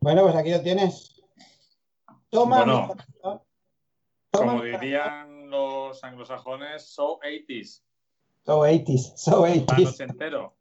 Bueno, 0.09 0.23
pues 0.23 0.35
aquí 0.37 0.49
lo 0.49 0.61
tienes. 0.63 1.21
Toma 2.31 2.57
Bueno. 2.65 2.81
mi 2.81 2.87
corazón. 2.87 3.41
Toma 4.31 4.51
Como 4.53 4.63
mi 4.63 4.71
dirían 4.71 5.51
los 5.51 6.03
anglosajones, 6.03 6.81
so 6.83 7.19
80s, 7.19 7.83
So 8.43 8.61
80s, 8.65 9.13
so 9.17 9.43
tan 9.43 9.51
80s. 9.67 9.87
ochentero. 9.89 10.55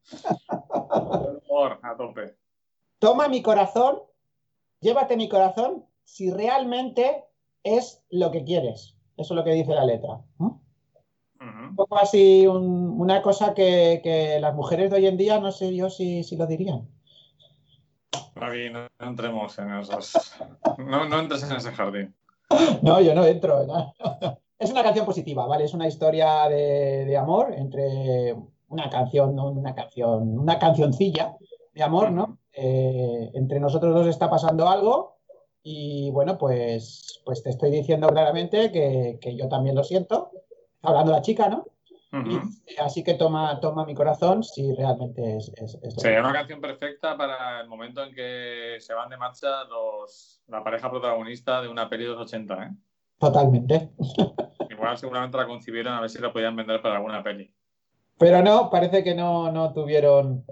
Humor 1.49 1.81
a 1.83 1.97
tope. 1.97 2.37
toma 2.99 3.29
mi 3.29 3.41
corazón, 3.41 4.03
llévate 4.81 5.17
mi 5.17 5.31
corazón 5.31 5.87
si 6.05 6.31
realmente 6.31 7.25
es 7.63 8.03
lo 8.11 8.31
que 8.31 8.45
quieres. 8.45 8.97
Eso 9.17 9.33
es 9.33 9.37
lo 9.39 9.45
que 9.45 9.53
dice 9.53 9.73
la 9.75 9.87
letra. 9.87 10.21
Un 10.39 11.75
poco 11.75 11.97
así, 11.97 12.47
un- 12.47 13.01
una 13.01 13.23
cosa 13.23 13.55
que, 13.55 14.01
que 14.05 14.39
las 14.41 14.55
mujeres 14.55 14.91
de 14.91 14.97
hoy 14.99 15.07
en 15.07 15.17
día 15.17 15.41
no 15.41 15.53
sé 15.53 15.75
yo 15.75 15.89
si, 15.89 16.23
si 16.23 16.37
lo 16.37 16.47
dirían. 16.47 16.87
Javi, 18.39 18.71
no, 18.71 18.87
no 18.99 19.09
entremos 19.09 19.59
en 19.59 19.73
esos. 19.75 20.13
No, 20.79 21.09
no 21.09 21.19
entres 21.19 21.43
en 21.43 21.57
ese 21.57 21.73
jardín. 21.73 22.15
No, 22.83 23.01
yo 23.01 23.15
no 23.15 23.25
entro. 23.25 23.67
¿no? 23.67 23.95
Es 24.59 24.73
una 24.73 24.83
canción 24.83 25.07
positiva, 25.07 25.47
¿vale? 25.47 25.65
Es 25.65 25.73
una 25.73 25.87
historia 25.87 26.49
de, 26.49 27.05
de 27.05 27.17
amor 27.17 27.55
entre 27.55 28.35
una 28.69 28.91
canción, 28.91 29.39
una 29.39 29.73
canción, 29.73 30.37
una 30.37 30.59
cancioncilla 30.59 31.37
de 31.73 31.83
amor, 31.85 32.11
¿no? 32.11 32.39
Eh, 32.53 33.31
entre 33.35 33.61
nosotros 33.61 33.95
dos 33.95 34.09
está 34.09 34.29
pasando 34.29 34.69
algo 34.69 35.19
y 35.63 36.11
bueno, 36.11 36.39
pues, 36.39 37.21
pues 37.25 37.45
te 37.45 37.51
estoy 37.51 37.71
diciendo 37.71 38.09
claramente 38.09 38.73
que, 38.73 39.19
que 39.21 39.37
yo 39.37 39.49
también 39.49 39.77
lo 39.77 39.85
siento. 39.85 40.33
Hablando 40.83 41.13
la 41.13 41.23
chica, 41.23 41.49
¿no? 41.49 41.67
Y, 42.11 42.81
así 42.81 43.05
que 43.05 43.15
toma, 43.15 43.61
toma 43.61 43.85
mi 43.85 43.95
corazón 43.95 44.43
si 44.43 44.75
realmente 44.75 45.37
es, 45.37 45.53
es, 45.57 45.79
es 45.83 45.95
Sería 45.95 46.21
una 46.21 46.33
canción 46.33 46.61
perfecta 46.61 47.17
para 47.19 47.61
el 47.61 47.69
momento 47.69 48.03
en 48.03 48.15
que 48.15 48.77
se 48.81 48.95
van 48.95 49.11
de 49.11 49.19
marcha 49.19 49.65
los, 49.65 50.43
la 50.47 50.65
pareja 50.65 50.91
protagonista 50.91 51.61
de 51.61 51.69
una 51.69 51.89
peli 51.89 52.05
de 52.05 52.11
los 52.11 52.21
80, 52.21 52.55
¿eh? 52.63 52.71
Totalmente. 53.19 53.91
Igual 54.71 54.97
seguramente 54.97 55.37
la 55.37 55.47
concibieron 55.47 55.95
a 55.95 56.01
ver 56.01 56.09
si 56.09 56.19
la 56.19 56.33
podían 56.33 56.57
vender 56.57 56.81
para 56.81 56.97
alguna 56.97 57.23
peli. 57.23 57.53
Pero 58.19 58.43
no, 58.43 58.71
parece 58.71 59.05
que 59.05 59.15
no, 59.15 59.53
no 59.53 59.73
tuvieron, 59.73 60.45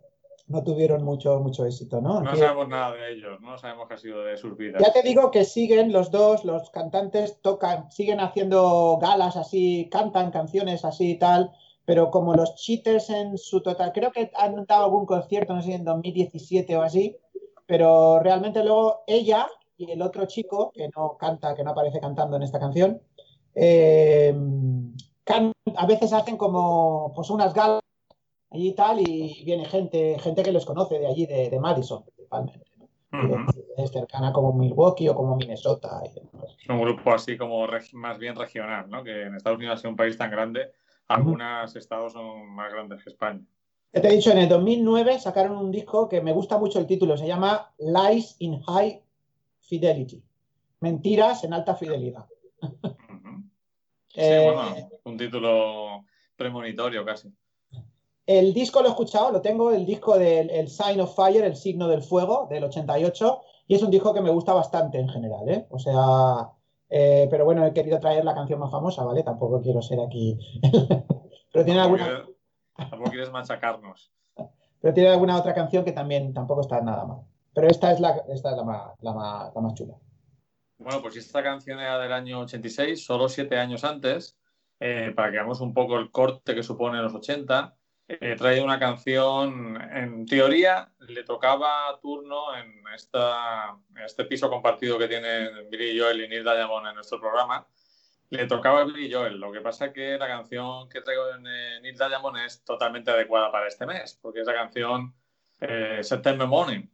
no 0.49 0.63
tuvieron 0.63 1.03
mucho, 1.05 1.41
mucho 1.41 1.65
éxito, 1.67 2.01
¿no? 2.01 2.21
No 2.21 2.31
Que- 2.31 2.37
sabemos 2.39 2.69
nada 2.69 2.93
de 2.95 3.13
ellos, 3.13 3.41
no 3.41 3.59
sabemos 3.59 3.89
qué 3.89 3.95
ha 3.95 3.99
sido 3.99 4.23
de 4.25 4.37
sus 4.37 4.57
vidas. 4.57 4.81
Ya 4.85 4.93
te 4.93 5.03
digo 5.03 5.31
que 5.31 5.45
siguen 5.45 5.93
los 5.93 6.11
dos, 6.11 6.45
los 6.45 6.71
cantantes 6.71 7.41
tocan, 7.43 7.91
siguen 7.91 8.21
haciendo 8.21 8.99
galas 9.01 9.37
así, 9.37 9.89
cantan 9.91 10.31
canciones 10.31 10.85
así 10.85 11.13
y 11.13 11.19
tal, 11.19 11.51
pero 11.85 12.11
como 12.11 12.35
los 12.35 12.55
cheaters 12.57 13.11
en 13.11 13.39
su 13.39 13.61
total, 13.61 13.93
creo 13.93 14.13
que 14.13 14.31
han 14.37 14.65
dado 14.67 14.85
algún 14.85 15.07
concierto, 15.07 15.53
no 15.55 15.63
sé, 15.63 15.75
en 15.75 15.85
2017 15.85 16.77
o 16.77 16.83
así, 16.83 17.17
pero 17.67 18.21
realmente 18.21 18.63
luego 18.63 19.03
ella 19.09 19.49
y 19.77 19.91
el 19.91 20.01
otro 20.01 20.27
chico, 20.27 20.71
que 20.73 20.89
no 20.97 21.17
canta, 21.19 21.55
que 21.55 21.65
no 21.65 21.73
aparece 21.73 22.01
cantando 22.01 22.37
en 22.37 22.43
esta 22.45 22.59
canción, 22.61 23.01
eh, 23.55 24.33
can- 25.25 25.53
a 25.77 25.87
veces 25.87 26.13
hacen 26.13 26.37
como 26.37 27.13
pues 27.15 27.31
unas 27.31 27.53
galas 27.53 27.81
allí 28.57 28.69
y 28.69 28.75
tal, 28.75 29.01
y 29.01 29.43
viene 29.45 29.65
gente, 29.67 30.19
gente 30.19 30.43
que 30.43 30.53
les 30.53 30.65
conoce 30.65 30.99
de 30.99 31.07
allí, 31.07 31.27
de, 31.27 31.51
de 31.51 31.61
Madison, 31.61 32.03
principalmente. 32.05 32.67
es 33.77 33.91
cercana 33.91 34.33
como 34.33 34.53
Milwaukee 34.53 35.09
o 35.09 35.15
como 35.15 35.37
Minnesota. 35.37 36.03
y 36.05 36.15
demás. 36.15 36.57
Es 36.61 36.69
un 36.69 36.81
grupo 36.81 37.13
así 37.13 37.37
como 37.37 37.67
más 37.93 38.19
bien 38.19 38.35
regional, 38.35 38.89
¿no? 38.89 39.05
Que 39.05 39.23
en 39.23 39.35
Estados 39.35 39.59
Unidos, 39.59 39.81
sido 39.81 39.91
un 39.91 39.97
país 39.97 40.17
tan 40.17 40.31
grande, 40.31 40.73
algunos 41.09 41.77
estados 41.77 42.13
son 42.13 42.51
más 42.55 42.73
grandes 42.73 43.03
que 43.03 43.11
España. 43.11 43.43
Te 43.93 44.07
he 44.09 44.17
dicho, 44.17 44.31
en 44.31 44.39
el 44.39 44.49
2009 44.49 45.19
sacaron 45.19 45.57
un 45.57 45.71
disco 45.71 46.09
que 46.09 46.21
me 46.21 46.33
gusta 46.33 46.59
mucho 46.59 46.79
el 46.79 46.87
título, 46.87 47.17
se 47.17 47.27
llama 47.27 47.73
Lies 47.79 48.37
in 48.41 48.61
High 48.61 49.03
Fidelity. 49.61 50.23
Mentiras 50.81 51.45
en 51.45 51.55
alta 51.55 51.75
fidelidad. 51.75 52.27
Sí, 54.09 54.23
Eh, 54.23 54.51
bueno, 54.51 54.89
un 55.05 55.19
título 55.19 56.07
premonitorio 56.37 57.05
casi. 57.05 57.31
El 58.27 58.53
disco 58.53 58.83
lo 58.83 58.89
he 58.89 58.91
escuchado, 58.91 59.31
lo 59.31 59.41
tengo, 59.41 59.71
el 59.71 59.87
disco 59.87 60.19
del 60.19 60.51
el 60.51 60.69
Sign 60.69 61.01
of 61.01 61.15
Fire, 61.15 61.45
el 61.45 61.55
signo 61.55 61.87
del 61.87 62.03
fuego, 62.03 62.49
del 62.51 62.65
88, 62.65 63.41
y 63.69 63.77
es 63.77 63.83
un 63.83 63.91
disco 63.91 64.13
que 64.13 64.21
me 64.21 64.31
gusta 64.31 64.53
bastante 64.53 64.99
en 64.99 65.09
general, 65.09 65.49
¿eh? 65.49 65.67
O 65.71 65.79
sea, 65.79 66.51
eh, 66.91 67.29
pero 67.31 67.45
bueno, 67.45 67.65
he 67.65 67.73
querido 67.73 68.01
traer 68.01 68.25
la 68.25 68.35
canción 68.35 68.59
más 68.59 68.71
famosa, 68.73 69.05
¿vale? 69.05 69.23
Tampoco 69.23 69.63
quiero 69.63 69.81
ser 69.81 70.01
aquí. 70.01 70.39
pero 71.53 71.65
tiene 71.65 71.81
alguna, 71.81 72.27
tampoco 72.77 73.11
quieres 73.11 73.31
machacarnos. 73.31 74.13
pero 74.81 74.93
tiene 74.93 75.11
alguna 75.11 75.37
otra 75.37 75.55
canción 75.55 75.85
que 75.85 75.93
también 75.93 76.35
tampoco 76.35 76.63
está 76.63 76.81
nada 76.81 77.05
mal. 77.05 77.21
Pero 77.55 77.69
esta 77.69 77.93
es 77.93 78.01
la, 78.01 78.25
esta 78.29 78.51
es 78.51 78.57
la 78.57 78.65
más, 78.65 78.93
la 79.03 79.13
más, 79.13 79.55
la 79.55 79.61
más 79.61 79.75
chula. 79.75 79.95
Bueno, 80.79 81.01
pues 81.01 81.17
esta 81.17 81.45
canción 81.45 81.79
era 81.79 81.99
del 81.99 82.13
año 82.13 82.41
86, 82.41 83.05
solo 83.05 83.29
siete 83.29 83.57
años 83.57 83.85
antes, 83.85 84.37
eh, 84.81 85.13
para 85.15 85.31
que 85.31 85.37
veamos 85.37 85.61
un 85.61 85.73
poco 85.73 85.97
el 85.97 86.11
corte 86.11 86.57
que 86.57 86.65
supone 86.65 86.99
los 86.99 87.15
80. 87.15 87.76
Eh, 88.09 88.19
He 88.21 88.37
traído 88.37 88.65
una 88.65 88.79
canción, 88.79 89.81
en 89.93 90.27
teoría, 90.27 90.91
le 91.01 91.25
tocaba 91.25 91.99
turno 92.01 92.55
en, 92.57 92.83
esta, 92.95 93.77
en 93.95 94.03
este 94.05 94.25
piso 94.25 94.49
compartido 94.51 94.99
que 94.99 95.09
tienen 95.09 95.69
Billy 95.71 95.99
Joel 95.99 96.21
y 96.25 96.29
Neil 96.29 96.45
Diamond 96.45 96.87
en 96.89 96.95
nuestro 96.95 97.21
programa. 97.21 97.67
Le 98.31 98.47
tocaba 98.47 98.81
a 98.81 98.85
Billy 98.85 99.13
Joel. 99.13 99.39
Lo 99.39 99.53
que 99.53 99.61
pasa 99.61 99.87
es 99.87 99.93
que 99.93 100.19
la 100.19 100.27
canción 100.27 100.89
que 100.89 101.01
traigo 101.01 101.31
en 101.31 101.47
eh, 101.47 101.81
Neil 101.81 101.97
Diamond 101.97 102.39
es 102.39 102.65
totalmente 102.65 103.11
adecuada 103.11 103.51
para 103.53 103.69
este 103.69 103.87
mes, 103.87 104.19
porque 104.21 104.41
es 104.41 104.47
la 104.47 104.55
canción 104.55 105.15
eh, 105.61 106.01
September 106.03 106.47
Morning. 106.49 106.89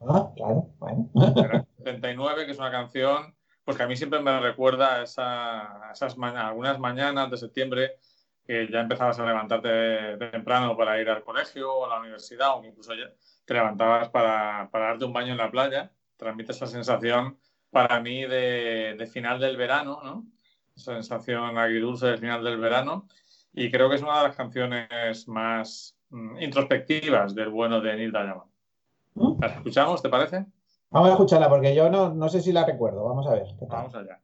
Ah, 0.00 0.30
claro, 0.36 0.68
bueno. 0.78 1.10
Era 1.36 1.66
79, 1.78 2.46
que 2.46 2.52
es 2.52 2.58
una 2.58 2.70
canción 2.70 3.34
pues 3.64 3.76
que 3.76 3.82
a 3.82 3.86
mí 3.86 3.96
siempre 3.96 4.20
me 4.20 4.40
recuerda 4.40 4.94
a, 4.94 5.02
esa- 5.02 5.88
a 5.88 5.92
esas 5.92 6.16
mañanas, 6.16 6.46
algunas 6.46 6.78
mañanas 6.78 7.30
de 7.30 7.36
septiembre 7.36 7.96
que 8.48 8.66
ya 8.72 8.80
empezabas 8.80 9.18
a 9.18 9.26
levantarte 9.26 10.16
temprano 10.30 10.74
para 10.74 10.98
ir 10.98 11.10
al 11.10 11.22
colegio 11.22 11.70
o 11.70 11.84
a 11.84 11.88
la 11.90 12.00
universidad 12.00 12.56
o 12.56 12.62
que 12.62 12.68
incluso 12.68 12.94
ya 12.94 13.12
te 13.44 13.52
levantabas 13.52 14.08
para, 14.08 14.70
para 14.72 14.86
darte 14.86 15.04
un 15.04 15.12
baño 15.12 15.32
en 15.32 15.38
la 15.38 15.50
playa. 15.50 15.92
Transmite 16.16 16.52
esa 16.52 16.66
sensación 16.66 17.36
para 17.70 18.00
mí 18.00 18.22
de, 18.22 18.96
de 18.98 19.06
final 19.06 19.38
del 19.38 19.58
verano, 19.58 20.00
¿no? 20.02 20.24
Esa 20.74 20.94
sensación 20.94 21.58
agridulce 21.58 22.06
del 22.06 22.18
final 22.18 22.42
del 22.42 22.56
verano 22.56 23.06
y 23.52 23.70
creo 23.70 23.90
que 23.90 23.96
es 23.96 24.02
una 24.02 24.16
de 24.16 24.28
las 24.28 24.36
canciones 24.36 25.28
más 25.28 25.94
mm, 26.08 26.40
introspectivas 26.40 27.34
del 27.34 27.50
bueno 27.50 27.82
de 27.82 27.96
Neil 27.96 28.12
Diamond. 28.12 28.50
¿Mm? 29.12 29.40
¿La 29.42 29.48
escuchamos, 29.48 30.00
te 30.00 30.08
parece? 30.08 30.46
Vamos 30.88 31.10
a 31.10 31.12
escucharla 31.12 31.50
porque 31.50 31.74
yo 31.74 31.90
no, 31.90 32.14
no 32.14 32.30
sé 32.30 32.40
si 32.40 32.52
la 32.52 32.64
recuerdo. 32.64 33.04
Vamos 33.04 33.26
a 33.26 33.34
ver. 33.34 33.46
Vamos 33.68 33.94
allá. 33.94 34.22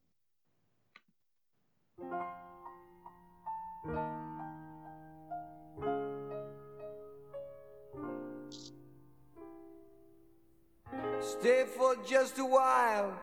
Stay 11.25 11.65
for 11.65 11.97
just 12.07 12.39
a 12.39 12.45
while. 12.45 13.19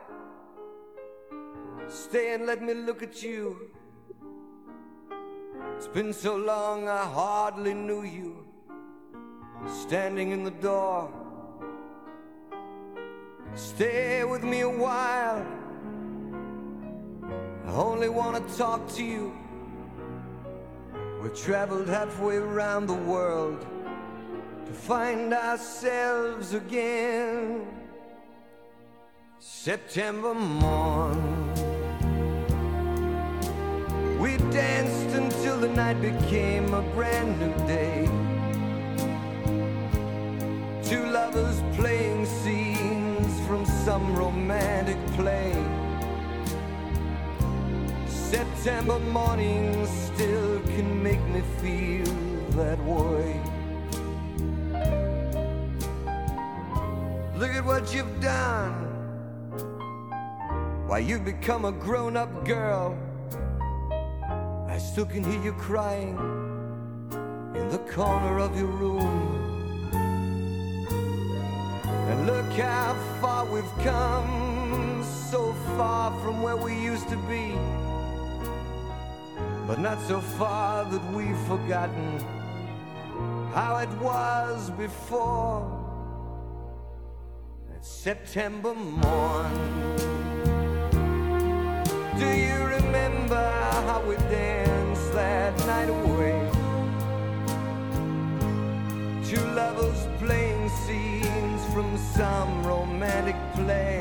Stay 1.88 2.34
and 2.34 2.46
let 2.46 2.60
me 2.60 2.74
look 2.74 3.00
at 3.00 3.22
you. 3.22 3.70
It's 5.76 5.86
been 5.86 6.12
so 6.12 6.34
long 6.34 6.88
I 6.88 7.04
hardly 7.04 7.74
knew 7.74 8.02
you. 8.02 8.44
Standing 9.68 10.32
in 10.32 10.42
the 10.42 10.50
door. 10.50 11.12
Stay 13.54 14.24
with 14.24 14.42
me 14.42 14.62
a 14.62 14.68
while. 14.68 15.46
I 17.66 17.70
only 17.70 18.08
want 18.08 18.36
to 18.36 18.58
talk 18.58 18.92
to 18.94 19.04
you. 19.04 19.32
We 21.22 21.28
traveled 21.28 21.86
halfway 21.86 22.38
around 22.38 22.88
the 22.88 23.00
world 23.12 23.64
to 24.66 24.72
find 24.72 25.32
ourselves 25.32 26.52
again. 26.52 27.81
September 29.44 30.34
morn. 30.34 31.18
We 34.20 34.36
danced 34.52 35.16
until 35.16 35.58
the 35.58 35.66
night 35.66 36.00
became 36.00 36.72
a 36.72 36.82
brand 36.94 37.40
new 37.40 37.52
day. 37.66 38.06
Two 40.88 41.04
lovers 41.10 41.60
playing 41.76 42.24
scenes 42.24 43.44
from 43.48 43.66
some 43.66 44.14
romantic 44.14 44.96
play. 45.16 45.52
September 48.06 49.00
morning 49.00 49.84
still 49.86 50.60
can 50.60 51.02
make 51.02 51.22
me 51.30 51.42
feel 51.60 52.14
that 52.50 52.78
way. 52.84 53.42
Look 57.36 57.50
at 57.50 57.64
what 57.64 57.92
you've 57.92 58.20
done. 58.20 58.91
Why, 60.86 60.98
you've 60.98 61.24
become 61.24 61.64
a 61.64 61.72
grown 61.72 62.16
up 62.16 62.44
girl. 62.44 62.98
I 64.68 64.78
still 64.78 65.06
can 65.06 65.24
hear 65.24 65.42
you 65.42 65.52
crying 65.52 66.16
in 67.54 67.68
the 67.68 67.78
corner 67.90 68.38
of 68.38 68.56
your 68.56 68.66
room. 68.66 69.42
And 71.82 72.26
look 72.26 72.52
how 72.52 72.94
far 73.20 73.46
we've 73.46 73.64
come, 73.84 75.04
so 75.30 75.54
far 75.76 76.10
from 76.20 76.42
where 76.42 76.56
we 76.56 76.74
used 76.74 77.08
to 77.08 77.16
be. 77.28 77.54
But 79.66 79.78
not 79.78 80.00
so 80.08 80.20
far 80.20 80.84
that 80.84 81.12
we've 81.12 81.38
forgotten 81.46 82.18
how 83.54 83.76
it 83.76 83.90
was 84.00 84.70
before. 84.70 85.62
That 87.70 87.84
September 87.84 88.74
morn. 88.74 90.21
Do 92.22 92.28
you 92.28 92.54
remember 92.78 93.50
how 93.88 94.00
we 94.06 94.14
danced 94.30 95.12
that 95.12 95.58
night 95.66 95.88
away? 95.88 96.38
Two 99.28 99.44
lovers 99.60 100.06
playing 100.20 100.68
scenes 100.86 101.64
from 101.74 101.98
some 101.98 102.64
romantic 102.64 103.34
play. 103.56 104.00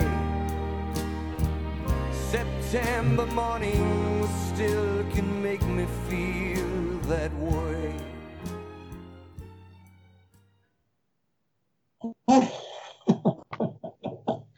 September 2.30 3.26
morning 3.26 4.28
still 4.54 5.04
can 5.16 5.42
make 5.42 5.64
me 5.64 5.88
feel 6.08 7.00
that 7.14 7.34
way. 7.40 7.96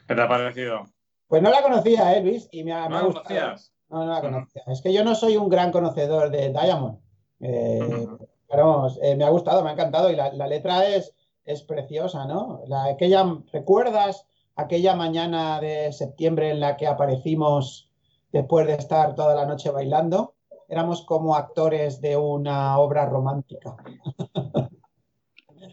¿Qué 0.06 0.14
te 0.14 0.20
ha 0.20 0.28
parecido? 0.28 0.93
Pues 1.34 1.42
no 1.42 1.50
la 1.50 1.62
conocía, 1.62 2.16
¿eh, 2.16 2.22
Luis? 2.22 2.48
Y 2.52 2.62
me 2.62 2.72
ha, 2.72 2.84
me 2.84 2.90
¿No 2.90 2.96
ha 2.96 3.00
la 3.00 3.06
gustado. 3.06 3.24
conocías? 3.24 3.72
No, 3.88 4.04
no 4.04 4.12
la 4.12 4.20
conocía. 4.20 4.62
Es 4.68 4.80
que 4.80 4.92
yo 4.92 5.02
no 5.02 5.16
soy 5.16 5.36
un 5.36 5.48
gran 5.48 5.72
conocedor 5.72 6.30
de 6.30 6.50
Diamond. 6.50 7.00
Eh, 7.40 8.06
pero 8.48 8.68
vamos, 8.68 9.00
eh, 9.02 9.16
me 9.16 9.24
ha 9.24 9.30
gustado, 9.30 9.64
me 9.64 9.70
ha 9.70 9.72
encantado. 9.72 10.12
Y 10.12 10.14
la, 10.14 10.32
la 10.32 10.46
letra 10.46 10.86
es, 10.86 11.12
es 11.44 11.64
preciosa, 11.64 12.24
¿no? 12.26 12.62
La, 12.68 12.84
aquella, 12.84 13.24
¿recuerdas 13.52 14.28
aquella 14.54 14.94
mañana 14.94 15.60
de 15.60 15.92
septiembre 15.92 16.50
en 16.50 16.60
la 16.60 16.76
que 16.76 16.86
aparecimos 16.86 17.90
después 18.30 18.68
de 18.68 18.74
estar 18.74 19.16
toda 19.16 19.34
la 19.34 19.44
noche 19.44 19.70
bailando? 19.70 20.36
Éramos 20.68 21.02
como 21.04 21.34
actores 21.34 22.00
de 22.00 22.16
una 22.16 22.78
obra 22.78 23.06
romántica. 23.06 23.74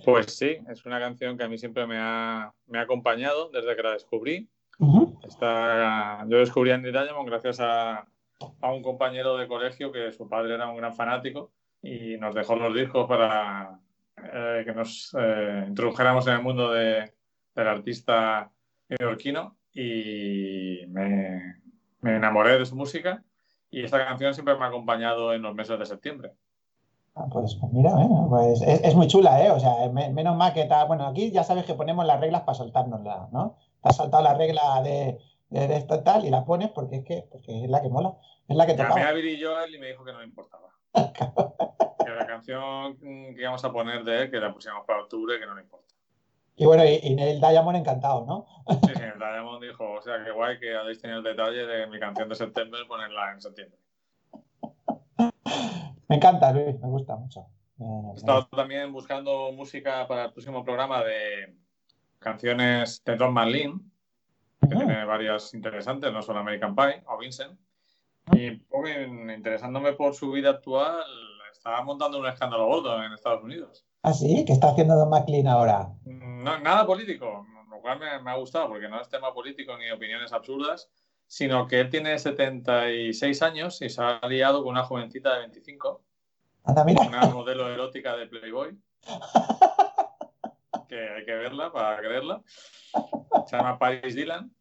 Pues 0.04 0.36
sí, 0.36 0.58
es 0.68 0.84
una 0.88 1.00
canción 1.00 1.38
que 1.38 1.44
a 1.44 1.48
mí 1.48 1.60
siempre 1.60 1.86
me 1.86 2.00
ha, 2.00 2.52
me 2.66 2.80
ha 2.80 2.82
acompañado 2.82 3.50
desde 3.50 3.76
que 3.76 3.84
la 3.84 3.92
descubrí. 3.92 4.50
Ujú. 4.82 5.20
Esta- 5.24 6.26
yo 6.28 6.38
descubrí 6.40 6.72
a 6.72 6.76
Andy 6.76 6.92
Diamond 6.92 7.28
gracias 7.30 7.60
a, 7.60 8.00
a 8.62 8.72
un 8.74 8.82
compañero 8.82 9.38
de 9.38 9.48
colegio 9.48 9.92
que 9.92 10.12
su 10.12 10.28
padre 10.28 10.56
era 10.56 10.68
un 10.68 10.76
gran 10.78 10.94
fanático 10.94 11.52
y 11.84 12.18
nos 12.18 12.34
dejó 12.36 12.56
los 12.56 12.74
discos 12.74 13.08
para 13.08 13.80
eh, 14.18 14.64
que 14.66 14.74
nos 14.74 15.16
eh, 15.20 15.66
introdujéramos 15.68 16.26
en 16.28 16.34
el 16.34 16.42
mundo 16.42 16.72
de- 16.72 17.14
del 17.56 17.68
artista 17.68 18.50
neoyorquino 18.90 19.56
y 19.74 20.86
me, 20.88 21.56
me 22.02 22.16
enamoré 22.16 22.58
de 22.58 22.66
su 22.66 22.76
música 22.76 23.24
y 23.70 23.84
esta 23.84 24.04
canción 24.06 24.34
siempre 24.34 24.56
me 24.58 24.66
ha 24.66 24.68
acompañado 24.68 25.34
en 25.34 25.42
los 25.44 25.54
meses 25.56 25.78
de 25.80 25.86
septiembre. 25.86 26.32
Ah, 27.16 27.26
pues, 27.32 27.56
pues 27.56 27.72
mira, 27.74 27.92
eh, 27.92 28.08
pues 28.30 28.62
es, 28.62 28.84
es 28.84 28.96
muy 28.96 29.08
chula, 29.08 29.44
¿eh? 29.46 29.52
O 29.52 29.60
sea, 29.60 29.90
me- 29.94 30.10
menos 30.10 30.36
mal 30.38 30.54
que 30.54 30.62
está. 30.62 30.86
Bueno, 30.86 31.06
aquí 31.08 31.30
ya 31.32 31.44
sabes 31.44 31.66
que 31.66 31.74
ponemos 31.74 32.06
las 32.06 32.20
reglas 32.20 32.42
para 32.44 32.58
saltárnosla, 32.58 33.28
¿no? 33.32 33.58
Te 33.82 33.90
has 33.90 33.96
saltado 33.98 34.24
la 34.24 34.34
regla 34.36 34.82
de, 34.84 35.18
de, 35.50 35.68
de 35.68 35.76
esto 35.78 35.96
y 35.96 36.04
tal 36.04 36.26
y 36.26 36.30
la 36.30 36.44
pones 36.46 36.70
porque 36.70 36.98
es 36.98 37.04
que 37.06 37.26
porque 37.32 37.64
es 37.64 37.70
la 37.70 37.82
que 37.82 37.90
mola, 37.90 38.14
es 38.48 38.56
la 38.56 38.66
que 38.66 38.76
Llamé 38.76 38.90
tocaba. 38.90 39.10
a 39.10 39.12
Billy 39.14 39.42
Joel 39.42 39.74
y 39.76 39.80
me 39.80 39.88
dijo 39.88 40.04
que 40.06 40.12
no 40.14 40.20
le 40.20 40.26
importaba. 40.26 40.70
Que 42.04 42.10
la 42.10 42.26
canción 42.26 42.98
que 43.00 43.36
íbamos 43.42 43.64
a 43.64 43.72
poner 43.72 44.04
de 44.04 44.24
él, 44.24 44.32
que 44.32 44.38
la 44.40 44.52
pusiéramos 44.52 44.86
para 44.88 45.04
octubre, 45.04 45.40
que 45.40 45.46
no 45.46 45.54
le 45.56 45.62
importa. 45.62 45.94
Y 46.56 46.66
bueno, 46.66 46.84
y, 46.84 47.00
y 47.04 47.14
Neil 47.16 47.40
Diamond 47.40 47.78
encantado, 47.78 48.26
¿no? 48.26 48.48
Sí, 48.82 48.92
sí, 48.96 49.02
Diamond 49.18 49.64
dijo, 49.64 49.92
o 49.94 50.02
sea, 50.02 50.24
qué 50.24 50.32
guay 50.32 50.60
que 50.60 50.76
habéis 50.76 51.00
tenido 51.00 51.20
el 51.20 51.24
detalle 51.24 51.66
de 51.66 51.88
mi 51.88 52.00
canción 52.00 52.28
de 52.28 52.36
septiembre 52.36 52.82
ponerla 52.88 53.32
en 53.34 53.42
septiembre. 53.42 53.78
Me 56.08 56.16
encanta, 56.16 56.52
Luis, 56.52 56.78
me 56.80 56.88
gusta 56.90 57.16
mucho. 57.16 57.48
Eh, 57.80 57.84
He 58.14 58.18
estado 58.18 58.48
también 58.48 58.92
buscando 58.92 59.52
música 59.54 60.08
para 60.08 60.26
el 60.26 60.34
próximo 60.34 60.64
programa 60.64 61.04
de 61.04 61.56
canciones 62.22 63.04
de 63.04 63.16
Don 63.18 63.34
Marlin, 63.34 63.92
que 64.62 64.76
Ujú. 64.76 64.86
tiene 64.86 65.04
varias 65.06 65.54
interesantes, 65.54 66.14
no 66.14 66.22
solo 66.22 66.40
American 66.40 66.76
Pie 66.76 67.04
o 67.08 67.18
Vincent. 67.18 67.60
Y 68.32 68.50
un 68.50 68.66
poco 68.70 68.88
interesándome 68.88 69.94
por 69.94 70.14
su 70.14 70.32
vida 70.32 70.52
actual, 70.52 71.04
estaba 71.52 71.84
montando 71.84 72.20
un 72.20 72.28
escándalo 72.28 72.68
gordo 72.68 73.04
en 73.04 73.12
Estados 73.12 73.44
Unidos. 73.44 73.84
Ah, 74.04 74.14
sí, 74.14 74.46
¿qué 74.46 74.54
está 74.54 74.70
haciendo 74.70 74.96
Don 74.96 75.10
McLean 75.10 75.48
ahora? 75.48 75.90
No, 76.06 76.60
nada 76.60 76.86
político, 76.86 77.46
lo 77.70 77.82
cual 77.82 78.00
me, 78.00 78.22
me 78.22 78.32
ha 78.32 78.36
gustado 78.36 78.70
porque 78.70 78.88
no 78.88 79.02
es 79.02 79.10
tema 79.10 79.34
político 79.34 79.76
ni 79.78 79.90
opiniones 79.92 80.32
absurdas, 80.32 80.90
sino 81.28 81.68
que 81.68 81.80
él 81.80 81.90
tiene 81.90 82.18
76 82.20 83.42
años 83.42 83.82
y 83.82 83.90
se 83.90 84.02
ha 84.02 84.20
liado 84.28 84.64
con 84.64 84.72
una 84.72 84.84
jovencita 84.84 85.34
de 85.34 85.40
25, 85.42 86.02
Anda, 86.66 86.84
mira. 86.84 87.02
una 87.08 87.26
modelo 87.28 87.68
erótica 87.70 88.16
de 88.16 88.28
Playboy, 88.28 88.78
que 90.92 91.10
hay 91.10 91.26
que 91.26 91.34
verla 91.34 91.72
para 91.72 91.98
creerla. 92.00 92.42
Se 93.48 93.56
llama 93.56 93.80
Paris 93.80 94.14
Dylan 94.14 94.52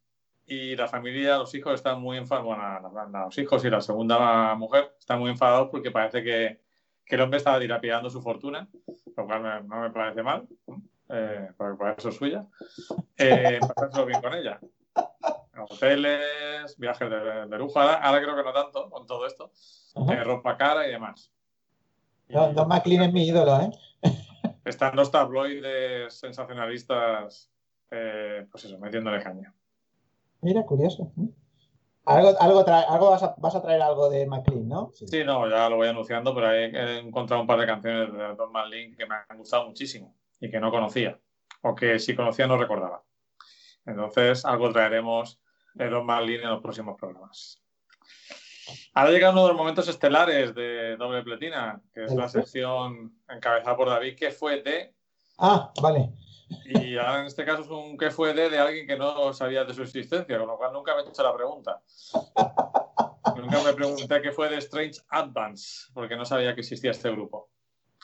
y 0.46 0.76
la 0.76 0.86
familia, 0.86 1.38
los 1.38 1.52
hijos 1.56 1.74
están 1.74 2.00
muy 2.00 2.18
enfadados, 2.18 2.46
bueno, 2.92 3.24
los 3.24 3.36
hijos 3.38 3.64
y 3.64 3.70
la 3.70 3.80
segunda 3.80 4.54
mujer 4.54 4.94
están 4.98 5.18
muy 5.18 5.30
enfadados 5.30 5.68
porque 5.70 5.90
parece 5.90 6.22
que, 6.22 6.60
que 7.04 7.14
el 7.16 7.20
hombre 7.22 7.38
estaba 7.38 7.58
dilapidando 7.58 8.08
su 8.10 8.22
fortuna, 8.22 8.68
lo 9.16 9.26
cual 9.26 9.42
me- 9.42 9.62
no 9.68 9.80
me 9.80 9.90
parece 9.90 10.22
mal, 10.22 10.46
eh, 11.08 11.48
porque 11.56 11.76
para 11.78 11.92
eso 11.94 12.08
es 12.10 12.16
suya. 12.16 12.46
Eh, 13.18 13.58
pasárselo 13.60 14.06
bien 14.06 14.20
con 14.22 14.32
ella. 14.34 14.60
Hoteles, 15.68 16.78
viajes 16.78 17.10
de, 17.10 17.46
de 17.48 17.58
lujo, 17.58 17.78
ahora, 17.80 17.94
ahora 17.96 18.22
creo 18.22 18.36
que 18.36 18.42
no 18.44 18.52
tanto 18.52 18.88
con 18.88 19.04
todo 19.06 19.26
esto, 19.26 19.50
eh, 20.10 20.22
ropa 20.24 20.56
cara 20.56 20.86
y 20.86 20.92
demás. 20.92 21.32
Don, 22.28 22.54
Don 22.54 22.68
McLean 22.68 23.02
es 23.02 23.12
mi 23.12 23.26
ídolo, 23.26 23.60
¿eh? 23.60 23.70
Están 24.64 24.96
los 24.96 25.10
tabloides 25.10 26.14
sensacionalistas, 26.14 27.50
eh, 27.90 28.46
pues 28.50 28.64
eso, 28.64 28.78
metiéndole 28.78 29.22
caña. 29.22 29.54
Mira, 30.42 30.64
curioso. 30.64 31.12
Algo, 32.06 32.34
algo, 32.40 32.64
algo 32.66 33.10
vas, 33.10 33.22
a, 33.22 33.34
vas 33.38 33.54
a 33.54 33.62
traer 33.62 33.82
algo 33.82 34.08
de 34.08 34.26
McLean, 34.26 34.68
¿no? 34.68 34.90
Sí. 34.94 35.06
Sí, 35.06 35.24
no, 35.24 35.48
ya 35.48 35.68
lo 35.68 35.76
voy 35.76 35.88
anunciando, 35.88 36.34
pero 36.34 36.50
he, 36.50 36.98
encontrado 36.98 37.42
un 37.42 37.46
par 37.46 37.60
de 37.60 37.66
canciones 37.66 38.12
de 38.12 38.34
Don 38.34 38.50
Marlin 38.50 38.96
que 38.96 39.06
me 39.06 39.16
han 39.28 39.38
gustado 39.38 39.66
muchísimo 39.66 40.14
y 40.40 40.50
que 40.50 40.60
no 40.60 40.70
conocía, 40.70 41.18
o 41.62 41.74
que 41.74 41.98
si 41.98 42.14
conocía 42.16 42.46
no 42.46 42.56
recordaba. 42.56 43.02
Entonces, 43.84 44.44
algo 44.44 44.72
traeremos 44.72 45.40
de 45.74 45.88
Don 45.88 46.06
Marlin 46.06 46.40
en 46.40 46.50
los 46.50 46.62
próximos 46.62 46.98
programas. 46.98 47.59
Ahora 48.94 49.10
llega 49.10 49.30
uno 49.30 49.42
de 49.42 49.48
los 49.48 49.56
momentos 49.56 49.88
estelares 49.88 50.54
de 50.54 50.96
Doble 50.96 51.22
Pletina, 51.22 51.80
que 51.94 52.04
es 52.04 52.14
la 52.14 52.28
sección 52.28 53.14
encabezada 53.28 53.76
por 53.76 53.88
David, 53.88 54.16
que 54.16 54.30
fue 54.30 54.62
de, 54.62 54.94
Ah, 55.38 55.72
vale. 55.80 56.10
y 56.66 56.96
ahora 56.98 57.20
en 57.20 57.26
este 57.26 57.44
caso 57.44 57.62
es 57.62 57.68
un 57.68 57.96
que 57.96 58.10
fue 58.10 58.34
de 58.34 58.50
de 58.50 58.58
alguien 58.58 58.86
que 58.86 58.96
no 58.96 59.32
sabía 59.32 59.64
de 59.64 59.72
su 59.74 59.82
existencia, 59.82 60.38
con 60.38 60.46
lo 60.48 60.56
cual 60.58 60.72
nunca 60.72 60.94
me 60.94 61.02
he 61.02 61.08
hecho 61.08 61.22
la 61.22 61.34
pregunta. 61.34 61.80
Nunca 63.36 63.62
me 63.64 63.72
pregunté 63.72 64.20
qué 64.20 64.32
fue 64.32 64.48
de 64.50 64.56
Strange 64.58 65.00
Advance, 65.08 65.90
porque 65.94 66.16
no 66.16 66.24
sabía 66.24 66.54
que 66.54 66.60
existía 66.60 66.90
este 66.90 67.10
grupo. 67.10 67.48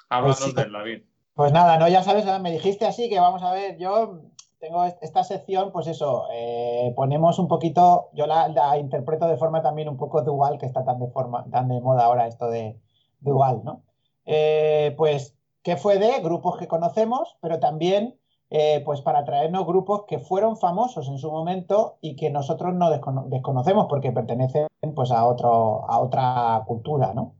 Háblanos 0.08 0.38
Pues 0.38 0.50
sí. 0.50 0.56
de 0.56 0.62
él, 0.62 0.72
David. 0.72 1.02
Pues 1.34 1.52
nada, 1.52 1.78
no, 1.78 1.88
ya 1.88 2.02
sabes, 2.02 2.24
me 2.40 2.50
dijiste 2.52 2.86
así 2.86 3.08
que 3.10 3.20
vamos 3.20 3.42
a 3.42 3.52
ver, 3.52 3.76
yo 3.78 4.20
tengo 4.59 4.84
est- 4.84 5.02
esta 5.02 5.22
sección, 5.24 5.70
pues 5.72 5.86
eso, 5.86 6.26
eh, 6.32 6.92
ponemos 6.96 7.38
un 7.38 7.48
poquito, 7.48 8.09
yo 8.14 8.26
la, 8.26 8.48
la 8.48 8.78
interpreto 8.78 9.26
de 9.26 9.36
forma 9.36 9.62
también 9.62 9.88
un 9.88 9.96
poco 9.96 10.22
dual, 10.22 10.59
que 10.59 10.66
está 10.66 10.84
tan 10.84 10.98
de 10.98 11.09
forma, 11.09 11.44
tan 11.50 11.68
de 11.68 11.80
moda 11.80 12.04
ahora 12.04 12.26
esto 12.26 12.48
de 12.48 12.78
dual, 13.20 13.62
¿no? 13.64 13.82
Eh, 14.24 14.94
pues, 14.96 15.36
¿qué 15.62 15.76
fue 15.76 15.98
de 15.98 16.20
grupos 16.20 16.57
que 16.59 16.68
conocemos, 16.68 17.36
pero 17.40 17.59
también, 17.61 18.18
eh, 18.50 18.82
pues 18.84 19.00
para 19.00 19.24
traernos 19.24 19.66
grupos 19.66 20.04
que 20.07 20.18
fueron 20.18 20.57
famosos 20.57 21.09
en 21.09 21.18
su 21.18 21.30
momento 21.30 21.98
y 22.00 22.16
que 22.16 22.30
nosotros 22.30 22.74
no 22.74 22.90
descono- 22.90 23.24
desconocemos 23.28 23.86
porque 23.88 24.12
pertenecen 24.12 24.66
pues 24.94 25.11
a 25.11 25.26
otro, 25.26 25.84
a 25.90 25.98
otra 26.00 26.62
cultura, 26.66 27.12
¿no? 27.14 27.34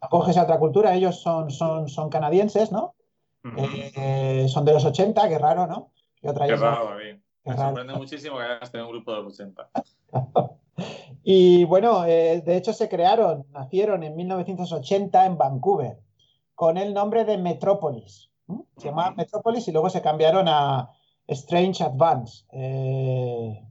Acoges 0.00 0.36
a 0.36 0.44
otra 0.44 0.58
cultura, 0.58 0.94
ellos 0.94 1.20
son, 1.20 1.50
son, 1.50 1.88
son 1.88 2.08
canadienses, 2.10 2.70
¿no? 2.72 2.94
Eh, 3.96 4.46
son 4.48 4.64
de 4.64 4.72
los 4.72 4.84
80, 4.84 5.28
qué 5.28 5.38
raro, 5.38 5.66
¿no? 5.66 5.90
Qué 6.32 6.56
raro, 6.56 6.88
David. 6.90 7.16
qué 7.42 7.50
Me 7.50 7.56
raro. 7.56 7.68
sorprende 7.68 7.94
muchísimo 7.94 8.36
que 8.38 8.42
hayas 8.44 8.70
tenido 8.70 8.88
un 8.88 8.92
grupo 8.94 9.12
de 9.14 9.22
los 9.22 9.32
80. 9.40 9.70
Y 11.22 11.64
bueno, 11.64 12.04
eh, 12.04 12.42
de 12.44 12.56
hecho 12.56 12.72
se 12.72 12.88
crearon, 12.88 13.46
nacieron 13.50 14.02
en 14.02 14.14
1980 14.16 15.24
en 15.26 15.38
Vancouver, 15.38 15.98
con 16.54 16.76
el 16.76 16.92
nombre 16.92 17.24
de 17.24 17.38
Metropolis. 17.38 18.30
Se 18.76 18.88
llamaban 18.88 19.12
Ujú. 19.14 19.18
Metropolis 19.22 19.66
y 19.68 19.72
luego 19.72 19.88
se 19.88 20.02
cambiaron 20.02 20.46
a 20.48 20.90
Strange 21.26 21.82
Advance, 21.82 22.44
eh, 22.52 23.64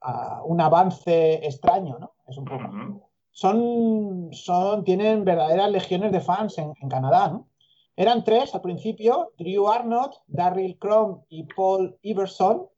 a 0.00 0.42
un 0.44 0.60
avance 0.60 1.44
extraño, 1.46 1.98
¿no? 1.98 2.12
Es 2.28 2.36
un 2.38 2.44
poco. 2.44 3.10
Son, 3.32 4.28
son, 4.32 4.84
tienen 4.84 5.24
verdaderas 5.24 5.68
legiones 5.70 6.12
de 6.12 6.20
fans 6.20 6.56
en, 6.58 6.72
en 6.80 6.88
Canadá, 6.88 7.28
¿no? 7.28 7.48
Eran 7.96 8.24
tres 8.24 8.54
al 8.54 8.60
principio, 8.60 9.32
Drew 9.38 9.68
Arnott, 9.68 10.22
Darryl 10.26 10.78
Crum 10.78 11.22
y 11.28 11.44
Paul 11.44 11.96
Iverson. 12.02 12.68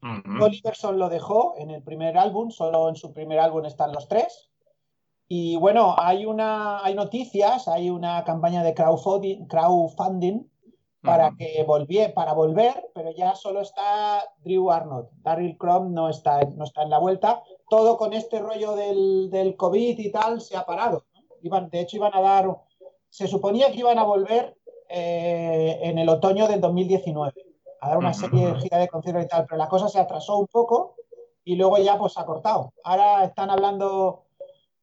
Paul 0.00 0.54
Iverson 0.54 0.98
lo 0.98 1.08
dejó 1.08 1.54
en 1.58 1.70
el 1.70 1.82
primer 1.82 2.18
álbum, 2.18 2.50
solo 2.50 2.88
en 2.88 2.96
su 2.96 3.12
primer 3.12 3.38
álbum 3.38 3.64
están 3.64 3.92
los 3.92 4.08
tres. 4.08 4.50
Y 5.28 5.56
bueno, 5.56 5.94
hay, 5.96 6.26
una, 6.26 6.84
hay 6.84 6.94
noticias, 6.94 7.68
hay 7.68 7.88
una 7.88 8.22
campaña 8.24 8.62
de 8.62 8.74
crowdfunding, 8.74 9.46
crowdfunding 9.46 10.46
para 11.02 11.34
que 11.36 11.64
volviera, 11.64 12.14
para 12.14 12.32
volver, 12.32 12.90
pero 12.94 13.10
ya 13.10 13.34
solo 13.34 13.60
está 13.60 14.22
Drew 14.44 14.70
Arnold. 14.70 15.08
Daryl 15.22 15.56
Crom 15.58 15.92
no 15.92 16.08
está, 16.08 16.40
no 16.54 16.64
está 16.64 16.82
en 16.82 16.90
la 16.90 16.98
vuelta. 16.98 17.42
Todo 17.68 17.96
con 17.96 18.12
este 18.12 18.38
rollo 18.38 18.76
del, 18.76 19.30
del 19.30 19.56
COVID 19.56 19.98
y 19.98 20.12
tal 20.12 20.40
se 20.40 20.56
ha 20.56 20.64
parado. 20.64 21.04
¿no? 21.14 21.22
Iban, 21.42 21.70
de 21.70 21.80
hecho, 21.80 21.96
iban 21.96 22.14
a 22.14 22.20
dar, 22.20 22.56
se 23.12 23.26
suponía 23.28 23.70
que 23.70 23.80
iban 23.80 23.98
a 23.98 24.04
volver 24.04 24.56
eh, 24.88 25.78
en 25.82 25.98
el 25.98 26.08
otoño 26.08 26.48
del 26.48 26.62
2019 26.62 27.32
a 27.82 27.88
dar 27.90 27.98
una 27.98 28.14
serie 28.14 28.46
de 28.46 28.54
gira 28.60 28.78
de 28.78 28.88
conciertos 28.88 29.24
y 29.24 29.28
tal, 29.28 29.44
pero 29.44 29.58
la 29.58 29.68
cosa 29.68 29.88
se 29.88 29.98
atrasó 30.00 30.38
un 30.38 30.46
poco 30.46 30.94
y 31.44 31.56
luego 31.56 31.76
ya 31.76 31.98
pues 31.98 32.14
se 32.14 32.20
ha 32.20 32.24
cortado. 32.24 32.72
Ahora 32.84 33.24
están 33.24 33.50
hablando 33.50 34.24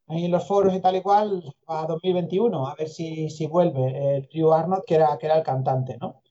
en 0.07 0.29
los 0.29 0.45
foros 0.47 0.75
y 0.75 0.79
tal 0.79 0.95
y 0.97 1.01
cual 1.01 1.55
a 1.65 1.87
2021, 1.87 2.67
a 2.67 2.75
ver 2.75 2.87
si, 2.89 3.29
si 3.31 3.47
vuelve 3.47 4.17
el 4.17 4.27
Drew 4.31 4.51
Arnold, 4.53 4.83
que 4.85 4.95
era, 4.95 5.17
que 5.17 5.25
era 5.25 5.37
el 5.37 5.43
cantante, 5.43 5.97
¿no? 5.97 6.21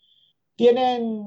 Tienen, 0.54 1.26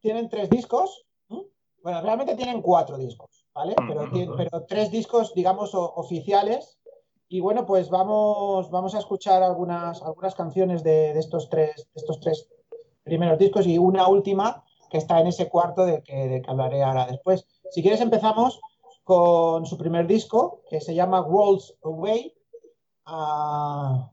tienen 0.00 0.28
tres 0.28 0.48
discos, 0.50 1.06
¿no? 1.28 1.46
bueno, 1.82 2.00
realmente 2.02 2.36
tienen 2.36 2.62
cuatro 2.62 2.98
discos, 2.98 3.46
¿vale? 3.54 3.74
Pero, 4.36 4.64
tres 4.66 4.90
discos, 4.92 5.34
digamos, 5.34 5.74
o- 5.74 5.92
oficiales. 5.96 6.78
Y 7.28 7.40
bueno, 7.40 7.66
pues 7.66 7.90
vamos, 7.90 8.70
vamos 8.70 8.94
a 8.94 8.98
escuchar 8.98 9.42
algunas, 9.42 10.02
algunas 10.02 10.34
canciones 10.34 10.82
de, 10.82 11.12
de 11.12 11.20
estos 11.20 11.50
tres, 11.50 11.76
de 11.76 12.00
estos 12.00 12.20
tres 12.20 12.48
primeros 13.04 13.38
discos 13.38 13.66
y 13.66 13.76
una 13.78 14.08
última 14.08 14.64
que 14.90 14.98
está 14.98 15.20
en 15.20 15.26
ese 15.26 15.48
cuarto 15.48 15.84
de 15.84 16.02
que, 16.02 16.28
de 16.28 16.42
que 16.42 16.50
hablaré 16.50 16.82
ahora 16.82 17.06
después. 17.06 17.46
Si 17.70 17.82
quieres 17.82 18.00
empezamos 18.00 18.60
con 19.04 19.66
su 19.66 19.76
primer 19.76 20.06
disco, 20.06 20.62
que 20.68 20.80
se 20.80 20.94
llama 20.94 21.20
Worlds 21.20 21.74
Away. 21.82 22.34
Ah, 23.06 24.10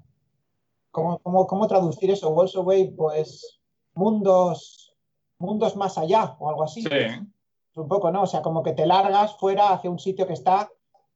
¿cómo, 0.92 1.20
cómo, 1.20 1.48
cómo 1.48 1.68
traducir 1.68 2.12
eso? 2.12 2.30
Worlds 2.30 2.56
Away, 2.56 2.92
pues 2.92 3.60
mundos, 3.94 4.96
mundos 5.38 5.76
más 5.76 5.98
allá 5.98 6.36
o 6.40 6.50
algo 6.50 6.64
así. 6.64 6.82
Sí, 6.82 6.90
Un 7.76 7.88
poco, 7.88 8.12
¿no? 8.12 8.24
O 8.24 8.28
sea, 8.28 8.42
como 8.42 8.64
que 8.64 8.74
te 8.74 8.86
largas 8.86 9.38
fuera 9.38 9.72
hacia 9.72 9.90
un 9.90 10.00
sitio 10.00 10.28
que 10.28 10.34
está 10.34 10.70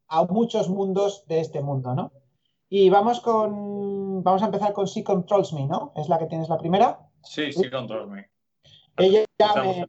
a 0.10 0.24
muchos 0.26 0.70
mundos 0.70 1.26
de 1.28 1.40
este 1.40 1.62
mundo, 1.62 1.94
¿no? 1.96 2.12
Y 2.68 2.90
vamos 2.90 3.20
con, 3.22 4.24
vamos 4.24 4.42
a 4.42 4.46
empezar 4.46 4.74
con 4.74 4.86
She 4.86 5.04
Controls 5.04 5.54
Me, 5.54 5.66
¿no? 5.66 5.92
Es 5.96 6.10
la 6.10 6.20
que 6.20 6.26
tienes 6.28 6.50
la 6.50 6.58
primera. 6.58 7.00
sí, 7.24 7.52
sí, 7.52 7.70
control 7.70 8.10
me. 8.10 8.30
Ella 8.98 9.26
me... 9.64 9.88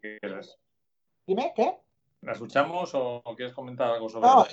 Dime, 1.27 1.53
¿qué? 1.55 1.79
¿La 2.23 2.33
escuchamos 2.33 2.91
o 2.95 3.23
quieres 3.37 3.55
comentar 3.55 3.91
algo 3.91 4.09
sobre 4.09 4.27
No, 4.29 4.45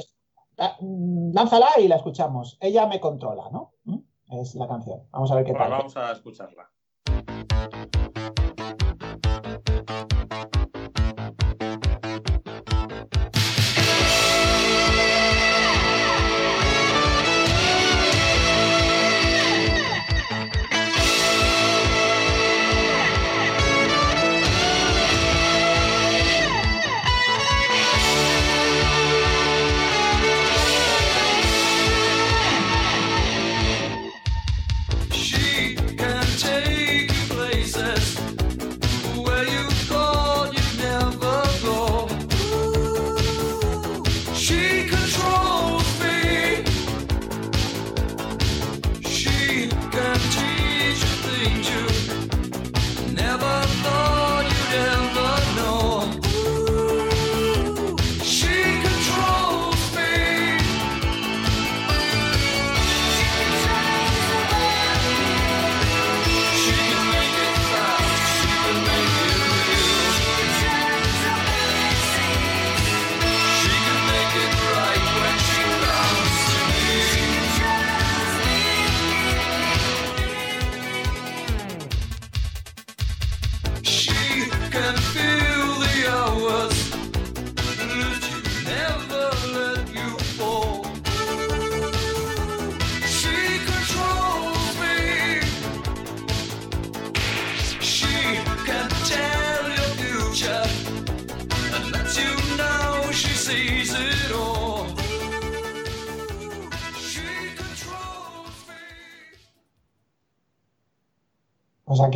ella? 0.57 0.75
mm, 0.79 1.33
lánzala 1.33 1.67
y 1.79 1.87
la 1.87 1.97
escuchamos. 1.97 2.57
Ella 2.59 2.85
me 2.87 2.99
controla, 2.99 3.49
¿no? 3.51 3.73
¿Mm? 3.85 3.97
Es 4.41 4.55
la 4.55 4.67
canción. 4.67 5.03
Vamos 5.11 5.31
a 5.31 5.35
ver 5.35 5.45
qué 5.45 5.51
Pues 5.51 5.61
tal. 5.63 5.71
vamos 5.71 5.97
a 5.97 6.11
escucharla. 6.11 6.69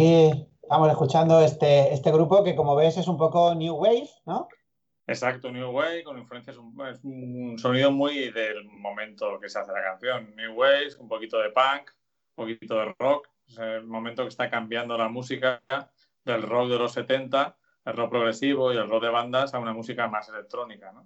Aquí 0.01 0.47
estamos 0.63 0.89
escuchando 0.89 1.41
este, 1.41 1.93
este 1.93 2.11
grupo 2.11 2.43
que, 2.43 2.55
como 2.55 2.75
ves, 2.75 2.97
es 2.97 3.07
un 3.07 3.17
poco 3.17 3.53
New 3.55 3.75
Wave, 3.75 4.09
¿no? 4.25 4.47
Exacto, 5.07 5.51
New 5.51 5.69
Wave, 5.71 6.03
con 6.03 6.17
influencias, 6.17 6.57
un- 6.57 6.79
es 6.87 7.03
un 7.03 7.57
sonido 7.59 7.91
muy 7.91 8.31
del 8.31 8.63
momento 8.65 9.39
que 9.41 9.49
se 9.49 9.59
hace 9.59 9.71
la 9.71 9.83
canción. 9.83 10.33
New 10.35 10.53
Wave, 10.57 10.87
un 10.99 11.07
poquito 11.07 11.37
de 11.39 11.49
punk, 11.49 11.89
un 12.37 12.45
poquito 12.45 12.75
de 12.79 12.93
rock. 12.97 13.27
Es 13.47 13.57
el 13.57 13.85
momento 13.85 14.23
que 14.23 14.29
está 14.29 14.49
cambiando 14.49 14.97
la 14.97 15.09
música 15.09 15.61
del 16.23 16.41
rock 16.43 16.69
de 16.69 16.77
los 16.79 16.93
70, 16.93 17.57
el 17.85 17.93
rock 17.97 18.09
progresivo 18.11 18.71
y 18.71 18.77
el 18.77 18.89
rock 18.89 19.03
de 19.03 19.09
bandas 19.09 19.53
a 19.53 19.59
una 19.59 19.73
música 19.73 20.07
más 20.07 20.29
electrónica, 20.29 20.91
¿no? 20.93 21.05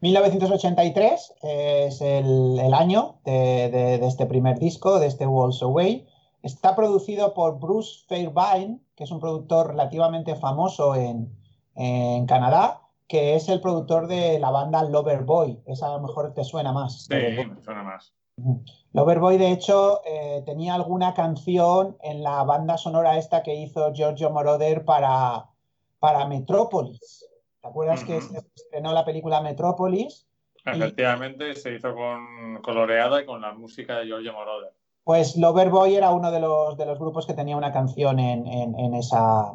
1983 0.00 1.34
es 1.42 2.00
el, 2.00 2.58
el 2.58 2.74
año 2.74 3.20
de, 3.24 3.70
de- 3.70 3.98
de 3.98 4.06
este 4.06 4.26
primer 4.26 4.58
disco, 4.58 4.98
de 4.98 5.06
este 5.06 5.26
Walls 5.26 5.62
Away. 5.62 6.06
Está 6.42 6.74
producido 6.74 7.34
por 7.34 7.58
Bruce 7.58 8.04
Fairbairn, 8.08 8.80
que 8.96 9.04
es 9.04 9.10
un 9.10 9.20
productor 9.20 9.68
relativamente 9.68 10.34
famoso 10.34 10.94
en, 10.94 11.32
en 11.76 12.26
Canadá, 12.26 12.80
que 13.06 13.34
es 13.34 13.48
el 13.48 13.60
productor 13.60 14.06
de 14.06 14.38
la 14.38 14.50
banda 14.50 14.82
Loverboy. 14.82 15.62
Esa 15.66 15.86
a 15.86 15.96
lo 15.96 16.00
mejor 16.00 16.34
te 16.34 16.44
suena 16.44 16.72
más. 16.72 17.04
Sí, 17.04 17.14
me 17.14 17.62
suena 17.62 17.82
más. 17.82 18.12
Loverboy, 18.92 19.38
de 19.38 19.52
hecho, 19.52 20.00
eh, 20.04 20.42
tenía 20.46 20.74
alguna 20.74 21.14
canción 21.14 21.96
en 22.02 22.22
la 22.22 22.42
banda 22.44 22.76
sonora 22.76 23.18
esta 23.18 23.42
que 23.42 23.54
hizo 23.54 23.92
Giorgio 23.92 24.30
Moroder 24.30 24.84
para, 24.84 25.46
para 25.98 26.26
Metrópolis. 26.26 27.26
¿Te 27.60 27.68
acuerdas 27.68 28.02
que 28.04 28.20
se 28.20 28.38
estrenó 28.56 28.92
la 28.92 29.04
película 29.04 29.40
Metrópolis? 29.40 30.26
Efectivamente, 30.64 31.54
se 31.54 31.74
hizo 31.74 31.94
con 31.94 32.60
coloreada 32.62 33.22
y 33.22 33.26
con 33.26 33.40
la 33.40 33.52
música 33.52 33.98
de 33.98 34.06
Giorgio 34.06 34.32
Moroder. 34.32 34.72
Pues 35.04 35.36
Loverboy 35.36 35.94
era 35.96 36.12
uno 36.12 36.30
de 36.30 36.40
los, 36.40 36.76
de 36.76 36.86
los 36.86 36.98
grupos 36.98 37.26
que 37.26 37.34
tenía 37.34 37.56
una 37.56 37.72
canción 37.72 38.18
en, 38.20 38.46
en- 38.46 38.78
en 38.78 38.94
esa, 38.94 39.52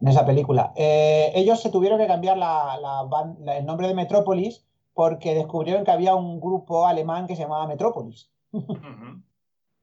en 0.00 0.08
esa 0.08 0.26
película. 0.26 0.72
Eh, 0.76 1.32
ellos 1.34 1.60
se 1.60 1.70
tuvieron 1.70 1.98
que 1.98 2.06
cambiar 2.06 2.36
la- 2.36 2.76
la 2.80 3.02
ban- 3.04 3.36
la- 3.40 3.56
el 3.56 3.64
nombre 3.66 3.88
de 3.88 3.94
Metrópolis 3.94 4.64
porque 4.92 5.34
descubrieron 5.34 5.84
que 5.84 5.90
había 5.90 6.14
un 6.14 6.38
grupo 6.40 6.86
alemán 6.86 7.26
que 7.26 7.34
se 7.34 7.42
llamaba 7.42 7.66
Metrópolis. 7.66 8.30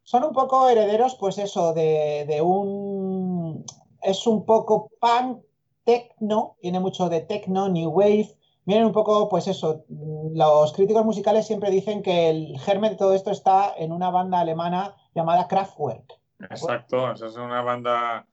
Son 0.04 0.24
un 0.24 0.34
poco 0.34 0.68
herederos, 0.70 1.16
pues 1.16 1.38
eso, 1.38 1.74
de, 1.74 2.26
de 2.28 2.42
un... 2.42 3.64
Es 4.02 4.26
un 4.26 4.46
poco 4.46 4.90
punk, 5.00 5.44
techno, 5.84 6.56
tiene 6.62 6.80
mucho 6.80 7.10
de 7.10 7.22
techno, 7.22 7.70
new 7.70 7.90
wave. 7.90 8.36
Vienen 8.66 8.86
un 8.86 8.94
poco, 8.94 9.28
pues 9.28 9.48
eso, 9.48 9.84
los 10.34 10.74
críticos 10.74 11.04
musicales 11.04 11.48
siempre 11.48 11.72
dicen 11.72 12.04
que 12.04 12.30
el 12.30 12.60
germen 12.60 12.92
de 12.92 12.98
todo 12.98 13.14
esto 13.14 13.32
está 13.32 13.74
en 13.78 13.92
una 13.92 14.12
banda 14.12 14.40
alemana 14.40 14.96
llamada 15.16 15.48
Kraftwerk. 15.48 16.14
Exacto, 16.42 17.12
esa 17.12 17.26
es 17.28 17.36
una 17.36 17.62
banda 17.62 18.26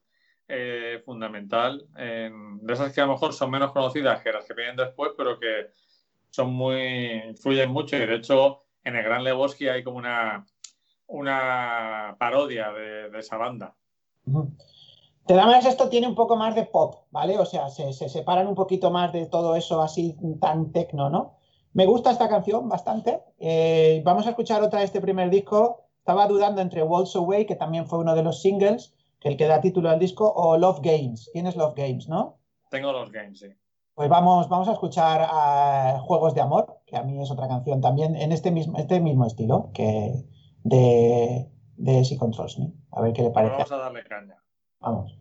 eh, 0.48 1.02
fundamental, 1.04 1.86
en- 1.96 2.58
de 2.66 2.72
esas 2.72 2.92
que 2.92 3.00
a 3.00 3.06
lo 3.06 3.12
mejor 3.12 3.32
son 3.34 3.50
menos 3.50 3.72
conocidas 3.72 4.22
que 4.22 4.32
las 4.32 4.44
que 4.46 4.54
vienen 4.54 4.76
después, 4.76 5.12
pero 5.16 5.38
que 5.38 5.70
son 6.30 6.52
muy, 6.54 7.22
influyen 7.28 7.70
mucho 7.70 7.96
y 7.96 8.06
de 8.06 8.14
hecho 8.14 8.64
en 8.84 8.96
el 8.96 9.04
Gran 9.04 9.24
Lebowski 9.24 9.68
hay 9.68 9.82
como 9.84 9.98
una, 9.98 10.46
una 11.06 12.16
parodia 12.18 12.70
de, 12.72 13.10
de 13.10 13.18
esa 13.18 13.36
banda. 13.36 13.74
De 15.28 15.34
todas 15.34 15.44
maneras, 15.44 15.66
esto 15.66 15.90
tiene 15.90 16.08
un 16.08 16.14
poco 16.14 16.36
más 16.36 16.54
de 16.54 16.64
pop, 16.64 17.04
¿vale? 17.10 17.38
O 17.38 17.44
sea, 17.44 17.68
se, 17.68 17.92
se 17.92 18.08
separan 18.08 18.46
un 18.46 18.54
poquito 18.54 18.90
más 18.90 19.12
de 19.12 19.26
todo 19.26 19.56
eso 19.56 19.82
así 19.82 20.16
tan 20.40 20.72
tecno, 20.72 21.10
¿no? 21.10 21.34
Me 21.74 21.84
gusta 21.84 22.10
esta 22.10 22.30
canción 22.30 22.66
bastante. 22.66 23.22
Eh, 23.38 24.00
vamos 24.06 24.26
a 24.26 24.30
escuchar 24.30 24.62
otra 24.62 24.78
de 24.78 24.86
este 24.86 25.02
primer 25.02 25.28
disco. 25.28 25.84
Estaba 25.98 26.26
dudando 26.26 26.62
entre 26.62 26.82
Waltz 26.82 27.14
Away, 27.14 27.44
que 27.44 27.56
también 27.56 27.86
fue 27.86 27.98
uno 27.98 28.14
de 28.14 28.22
los 28.22 28.40
singles, 28.40 28.94
que 29.20 29.28
el 29.28 29.36
que 29.36 29.46
da 29.46 29.60
título 29.60 29.90
al 29.90 29.98
disco, 29.98 30.32
o 30.34 30.56
Love 30.56 30.80
Games. 30.80 31.28
Tienes 31.30 31.56
Love 31.56 31.74
Games, 31.76 32.08
¿no? 32.08 32.38
Tengo 32.70 32.90
los 32.92 33.12
games, 33.12 33.40
sí. 33.40 33.48
Pues 33.94 34.08
vamos, 34.08 34.48
vamos 34.48 34.68
a 34.68 34.72
escuchar 34.72 35.28
a 35.30 36.00
Juegos 36.06 36.34
de 36.34 36.40
Amor, 36.40 36.80
que 36.86 36.96
a 36.96 37.02
mí 37.02 37.20
es 37.20 37.30
otra 37.30 37.48
canción 37.48 37.82
también 37.82 38.16
en 38.16 38.32
este 38.32 38.50
mismo, 38.50 38.78
este 38.78 38.98
mismo 38.98 39.26
estilo 39.26 39.72
que 39.74 40.24
de, 40.64 41.50
de 41.76 42.02
She 42.02 42.16
Controls 42.16 42.58
Me. 42.58 42.72
A 42.92 43.02
ver 43.02 43.12
qué 43.12 43.24
le 43.24 43.30
parece. 43.30 43.56
vamos 43.56 43.72
a 43.72 43.76
darle 43.76 44.04
caña. 44.04 44.42
Vamos. 44.80 45.17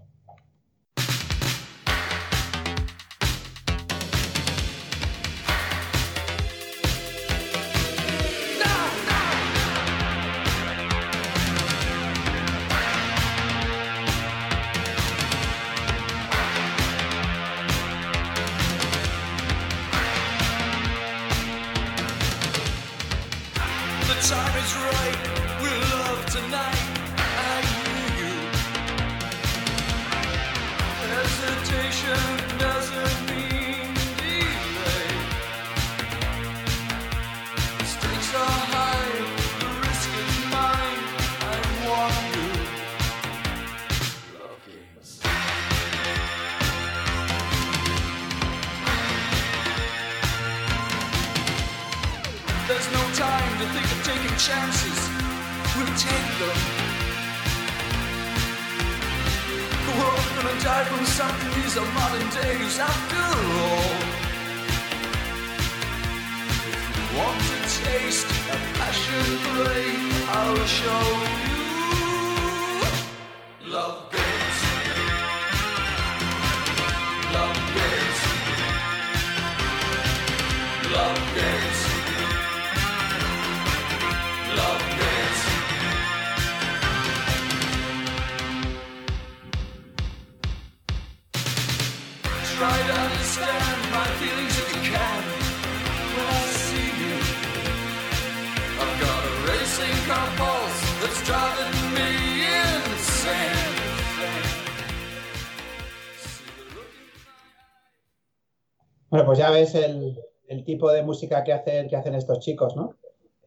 Pues 109.28 109.40
ya 109.40 109.52
ves 109.52 109.76
el, 109.76 110.20
el 110.48 110.64
tipo 110.64 110.92
de 110.92 111.04
música 111.04 111.44
que 111.44 111.54
hacen, 111.54 111.88
que 111.88 111.96
hacen 111.96 112.16
estos 112.16 112.40
chicos, 112.40 112.76
¿no? 112.76 112.96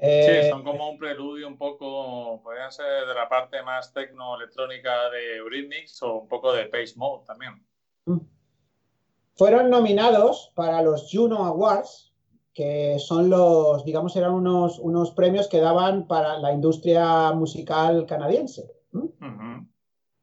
Sí, 0.01 0.07
Eh, 0.07 0.49
son 0.49 0.65
como 0.65 0.89
un 0.89 0.99
preludio 0.99 1.47
un 1.47 1.59
poco, 1.59 2.41
podrían 2.43 2.73
ser 2.73 3.07
de 3.07 3.15
la 3.15 3.29
parte 3.29 3.63
más 3.63 3.93
tecno-electrónica 3.93 5.11
de 5.11 5.37
Eurythmics 5.37 6.03
o 6.03 6.21
un 6.21 6.29
poco 6.29 6.53
de 6.55 6.67
Pace 6.67 6.95
Mode 6.97 7.25
también. 7.27 7.63
Fueron 9.35 9.69
nominados 9.69 10.53
para 10.55 10.81
los 10.81 11.11
Juno 11.13 11.45
Awards, 11.45 12.15
que 12.55 12.99
son 12.99 13.29
los, 13.29 13.85
digamos, 13.85 14.17
eran 14.17 14.33
unos, 14.33 14.79
unos 14.79 15.13
premios 15.13 15.49
que 15.49 15.61
daban 15.61 16.07
para 16.07 16.39
la 16.39 16.53
industria 16.53 17.33
musical 17.33 18.07
canadiense. 18.07 18.71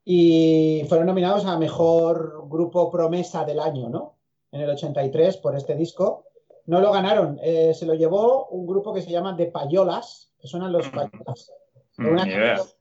Y 0.04 0.84
fueron 0.88 1.06
nominados 1.06 1.44
a 1.44 1.56
Mejor 1.56 2.48
Grupo 2.48 2.90
Promesa 2.90 3.44
del 3.44 3.60
Año, 3.60 3.88
¿no? 3.88 4.17
En 4.52 4.60
el 4.60 4.70
83 4.70 5.36
por 5.38 5.56
este 5.56 5.74
disco. 5.74 6.24
No 6.66 6.80
lo 6.80 6.92
ganaron, 6.92 7.38
eh, 7.42 7.72
se 7.74 7.86
lo 7.86 7.94
llevó 7.94 8.46
un 8.48 8.66
grupo 8.66 8.92
que 8.92 9.00
se 9.02 9.10
llama 9.10 9.36
The 9.36 9.46
Payolas, 9.46 10.32
que 10.38 10.46
suenan 10.48 10.72
los 10.72 10.88
Payolas. 10.90 11.52
Una 11.98 12.24
Ni 12.24 12.30
idea. 12.32 12.56
canción- 12.56 12.78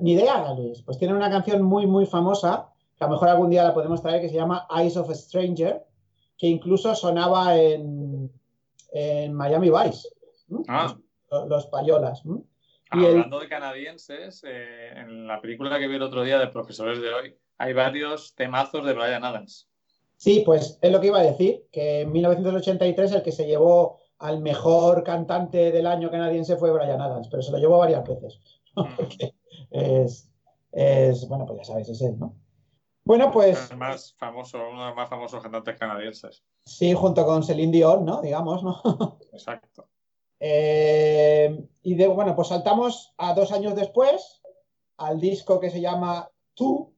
Ni 0.00 0.12
idea, 0.14 0.52
Luis. 0.54 0.82
Pues 0.82 0.98
tienen 0.98 1.16
una 1.16 1.30
canción 1.30 1.62
muy, 1.62 1.86
muy 1.86 2.06
famosa, 2.06 2.68
que 2.98 3.04
a 3.04 3.06
lo 3.06 3.12
mejor 3.12 3.28
algún 3.28 3.50
día 3.50 3.62
la 3.62 3.72
podemos 3.74 4.02
traer, 4.02 4.20
que 4.20 4.28
se 4.28 4.34
llama 4.34 4.66
Eyes 4.76 4.96
of 4.96 5.08
a 5.10 5.14
Stranger, 5.14 5.84
que 6.38 6.46
incluso 6.48 6.94
sonaba 6.94 7.56
en, 7.56 8.30
en 8.92 9.32
Miami 9.32 9.70
Vice. 9.70 10.08
Ah. 10.68 10.96
Los, 11.30 11.48
los 11.48 11.66
payolas. 11.66 12.22
¿m? 12.24 12.40
Y 12.94 13.04
el- 13.04 13.10
Hablando 13.12 13.38
de 13.40 13.48
canadienses, 13.48 14.42
eh, 14.46 14.90
en 14.96 15.26
la 15.26 15.40
película 15.40 15.78
que 15.78 15.86
vi 15.88 15.96
el 15.96 16.02
otro 16.02 16.22
día 16.22 16.38
de 16.38 16.48
Profesores 16.48 17.00
de 17.00 17.12
hoy, 17.14 17.36
hay 17.58 17.72
varios 17.72 18.34
temazos 18.34 18.84
de 18.84 18.92
Brian 18.92 19.24
Adams. 19.24 19.68
Sí, 20.16 20.42
pues 20.44 20.78
es 20.80 20.92
lo 20.92 21.00
que 21.00 21.08
iba 21.08 21.18
a 21.18 21.24
decir, 21.24 21.66
que 21.70 22.00
en 22.02 22.12
1983 22.12 23.12
el 23.12 23.22
que 23.22 23.32
se 23.32 23.46
llevó 23.46 23.98
al 24.18 24.40
mejor 24.40 25.04
cantante 25.04 25.70
del 25.70 25.86
año 25.86 26.10
canadiense 26.10 26.56
fue 26.56 26.72
Brian 26.72 27.00
Adams, 27.00 27.28
pero 27.28 27.42
se 27.42 27.52
lo 27.52 27.58
llevó 27.58 27.78
varias 27.78 28.02
veces. 28.04 28.40
Porque 28.74 29.34
es, 29.70 30.30
es, 30.72 31.28
bueno, 31.28 31.46
pues 31.46 31.58
ya 31.58 31.64
sabes, 31.64 31.88
es 31.88 32.00
él, 32.00 32.18
¿no? 32.18 32.34
Bueno, 33.04 33.30
pues 33.30 33.70
El 33.70 33.76
más 33.76 34.14
famoso, 34.18 34.58
uno 34.58 34.80
de 34.80 34.86
los 34.88 34.96
más 34.96 35.08
famosos 35.08 35.40
cantantes 35.40 35.78
canadienses. 35.78 36.42
sí, 36.64 36.92
junto 36.92 37.24
con 37.24 37.44
Celine 37.44 37.70
Dion, 37.70 38.04
¿no? 38.04 38.20
Digamos, 38.20 38.64
¿no? 38.64 38.80
Exacto. 39.32 39.88
Eh, 40.40 41.64
y 41.82 41.94
de, 41.94 42.08
bueno, 42.08 42.34
pues 42.34 42.48
saltamos 42.48 43.14
a 43.16 43.32
dos 43.32 43.52
años 43.52 43.76
después 43.76 44.42
al 44.96 45.20
disco 45.20 45.60
que 45.60 45.70
se 45.70 45.80
llama 45.80 46.28
Tú, 46.54 46.95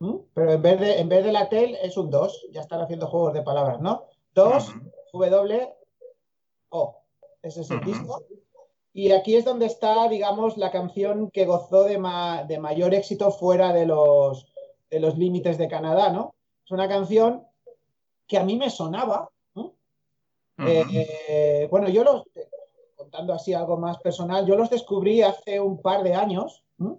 ¿m? 0.00 0.20
pero 0.34 0.52
en 0.52 0.62
vez 0.62 0.80
de, 0.80 0.98
en 1.00 1.08
vez 1.08 1.24
de 1.24 1.32
la 1.32 1.48
tel 1.48 1.76
es 1.82 1.96
un 1.96 2.10
2, 2.10 2.46
ya 2.52 2.60
están 2.60 2.80
haciendo 2.80 3.06
juegos 3.06 3.32
de 3.32 3.42
palabras, 3.42 3.80
¿no? 3.80 4.04
2, 4.34 4.68
Ujú. 4.68 4.90
W, 5.14 5.74
O. 6.70 7.02
Ese 7.42 7.60
es 7.62 7.70
el 7.70 7.80
disco. 7.84 8.22
Y 8.92 9.12
aquí 9.12 9.36
es 9.36 9.44
donde 9.44 9.66
está, 9.66 10.08
digamos, 10.08 10.56
la 10.56 10.70
canción 10.70 11.30
que 11.30 11.44
gozó 11.46 11.84
de, 11.84 11.98
ma- 11.98 12.44
de 12.44 12.58
mayor 12.58 12.92
éxito 12.94 13.30
fuera 13.30 13.72
de 13.72 13.86
los, 13.86 14.46
de 14.90 15.00
los 15.00 15.16
límites 15.16 15.58
de 15.58 15.68
Canadá, 15.68 16.10
¿no? 16.10 16.34
Es 16.64 16.70
una 16.72 16.88
canción 16.88 17.46
que 18.26 18.38
a 18.38 18.44
mí 18.44 18.56
me 18.56 18.68
sonaba, 18.70 19.30
¿no? 19.54 19.62
Ujú. 20.58 20.66
Eh, 20.66 21.68
bueno, 21.70 21.88
yo 21.88 22.02
los, 22.04 22.24
contando 22.96 23.32
así 23.34 23.52
algo 23.54 23.76
más 23.76 23.98
personal, 23.98 24.44
yo 24.46 24.56
los 24.56 24.70
descubrí 24.70 25.22
hace 25.22 25.60
un 25.60 25.80
par 25.80 26.02
de 26.02 26.14
años 26.14 26.64
¿no? 26.78 26.98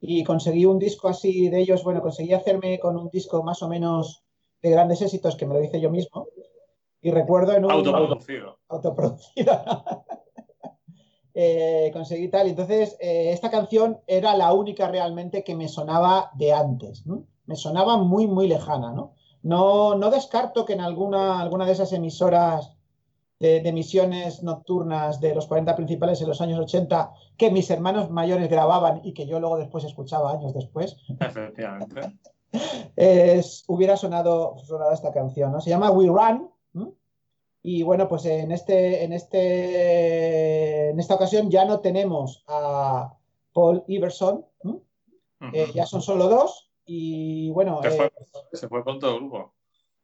Y 0.00 0.22
conseguí 0.24 0.64
un 0.64 0.78
disco 0.78 1.08
así 1.08 1.48
de 1.48 1.60
ellos, 1.60 1.82
bueno, 1.82 2.00
conseguí 2.00 2.32
hacerme 2.32 2.78
con 2.78 2.96
un 2.96 3.08
disco 3.10 3.42
más 3.42 3.62
o 3.62 3.68
menos 3.68 4.22
de 4.62 4.70
grandes 4.70 5.02
éxitos 5.02 5.36
que 5.36 5.46
me 5.46 5.54
lo 5.54 5.62
hice 5.62 5.80
yo 5.80 5.90
mismo. 5.90 6.28
Y 7.00 7.10
recuerdo 7.10 7.52
en 7.52 7.64
un 7.64 7.70
Autoproducido. 7.70 8.58
autoproducida. 8.68 9.64
Eh, 11.40 11.90
conseguí 11.92 12.26
tal. 12.26 12.48
Entonces, 12.48 12.96
eh, 12.98 13.30
esta 13.32 13.48
canción 13.48 14.00
era 14.08 14.34
la 14.34 14.52
única 14.52 14.88
realmente 14.88 15.44
que 15.44 15.54
me 15.54 15.68
sonaba 15.68 16.32
de 16.34 16.52
antes. 16.52 17.06
¿no? 17.06 17.26
Me 17.46 17.54
sonaba 17.54 17.96
muy, 17.96 18.26
muy 18.26 18.48
lejana. 18.48 18.90
¿no? 18.92 19.12
No, 19.44 19.94
no 19.94 20.10
descarto 20.10 20.64
que 20.64 20.72
en 20.72 20.80
alguna, 20.80 21.40
alguna 21.40 21.64
de 21.64 21.72
esas 21.72 21.92
emisoras 21.92 22.72
de, 23.40 23.60
de 23.60 23.68
emisiones 23.68 24.42
nocturnas 24.42 25.20
de 25.20 25.34
los 25.34 25.46
40 25.46 25.76
principales 25.76 26.20
en 26.20 26.28
los 26.28 26.40
años 26.40 26.58
80 26.58 27.12
que 27.36 27.50
mis 27.50 27.70
hermanos 27.70 28.10
mayores 28.10 28.48
grababan 28.50 29.00
y 29.04 29.12
que 29.14 29.26
yo 29.26 29.38
luego 29.40 29.58
después 29.58 29.84
escuchaba 29.84 30.32
años 30.32 30.54
después, 30.54 30.96
Efectivamente. 31.20 32.00
es- 32.96 33.64
hubiera 33.68 33.96
sonado, 33.96 34.56
sonado 34.58 34.92
esta 34.92 35.12
canción, 35.12 35.52
¿no? 35.52 35.60
Se 35.60 35.70
llama 35.70 35.90
We 35.90 36.06
Run. 36.06 36.50
¿m? 36.74 36.92
Y 37.62 37.82
bueno, 37.82 38.08
pues 38.08 38.24
en 38.24 38.52
este, 38.52 39.04
en 39.04 39.12
este, 39.12 40.90
en 40.90 40.98
esta 41.00 41.14
ocasión 41.14 41.50
ya 41.50 41.64
no 41.64 41.80
tenemos 41.80 42.42
a 42.46 43.14
Paul 43.52 43.84
Iverson. 43.86 44.44
Eh, 45.52 45.70
ya 45.74 45.86
son 45.86 46.02
solo 46.02 46.26
dos, 46.28 46.70
Y 46.84 47.50
bueno, 47.50 47.80
Se 47.82 47.88
eh, 47.88 47.90
fue, 47.92 48.10
se 48.58 48.68
fue 48.68 48.82
con 48.82 48.98
todo 48.98 49.12
el 49.14 49.20
grupo. 49.20 49.52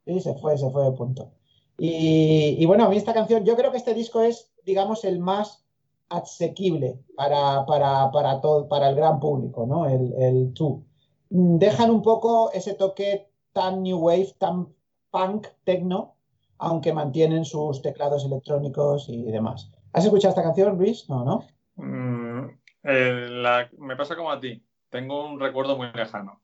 Sí, 0.05 0.20
se 0.20 0.35
fue, 0.35 0.57
se 0.59 0.70
fue 0.70 0.85
de 0.85 0.93
punto. 0.93 1.32
Y, 1.79 2.57
y 2.59 2.66
bueno, 2.66 2.85
a 2.85 2.89
mí 2.89 2.97
esta 2.97 3.14
canción, 3.14 3.45
yo 3.45 3.57
creo 3.57 3.70
que 3.70 3.79
este 3.79 3.95
disco 3.95 4.20
es, 4.22 4.53
digamos, 4.64 5.05
el 5.05 5.18
más 5.18 5.64
asequible 6.09 7.01
para, 7.16 7.64
para, 7.66 8.11
para 8.12 8.41
todo, 8.41 8.68
para 8.68 8.89
el 8.89 8.95
gran 8.97 9.18
público, 9.20 9.66
¿no? 9.66 9.87
El, 9.89 10.12
el 10.18 10.53
Two. 10.55 10.85
Mm, 11.31 11.59
Dejan 11.59 11.91
un 11.91 12.03
poco 12.03 12.53
ese 12.53 12.75
toque 12.75 13.29
tan 13.53 13.83
new 13.83 13.99
wave, 13.99 14.35
tan 14.39 14.68
punk, 15.11 15.47
techno, 15.64 16.14
aunque 16.59 16.93
mantienen 16.93 17.45
sus 17.45 17.83
teclados 17.83 18.25
electrónicos 18.25 19.09
y 19.09 19.25
demás. 19.25 19.70
¿Has 19.93 20.05
escuchado 20.05 20.31
esta 20.31 20.43
canción, 20.43 20.77
Luis? 20.79 21.09
No, 21.09 21.25
¿no? 21.25 21.45
Mm, 21.77 22.49
eh, 22.85 23.27
la- 23.31 23.68
me 23.79 23.97
pasa 23.97 24.14
como 24.16 24.31
a 24.31 24.39
ti. 24.41 24.62
Tengo 24.91 25.27
un 25.29 25.41
recuerdo 25.41 25.77
muy 25.77 25.89
lejano. 25.93 26.41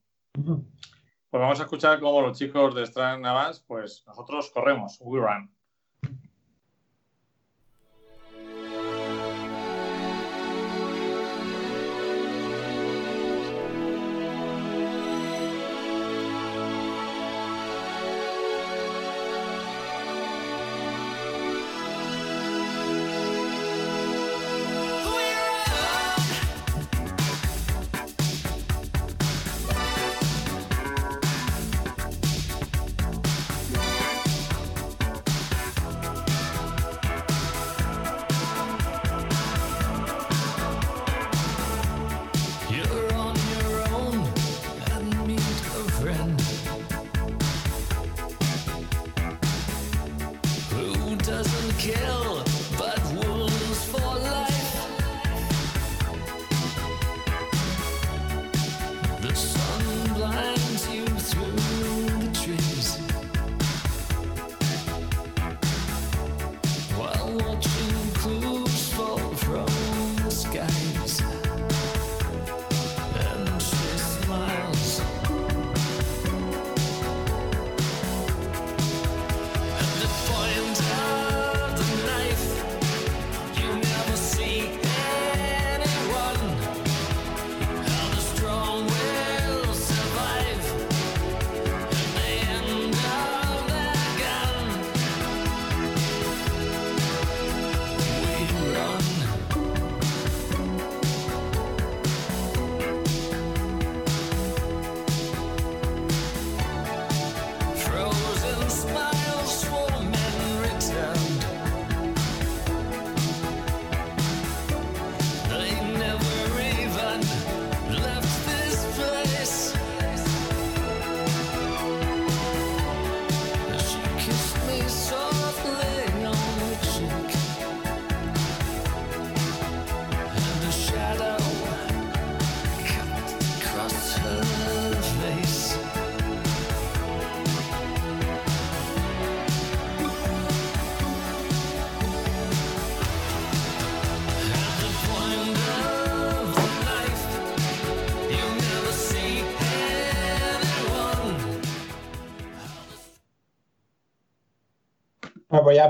Pues 1.31 1.41
vamos 1.41 1.61
a 1.61 1.63
escuchar 1.63 2.01
cómo 2.01 2.23
los 2.23 2.37
chicos 2.37 2.75
de 2.75 2.83
Strand 2.83 3.25
Avance, 3.25 3.63
pues 3.65 4.03
nosotros 4.05 4.51
corremos, 4.51 4.99
we 5.01 5.21
run. 5.21 5.49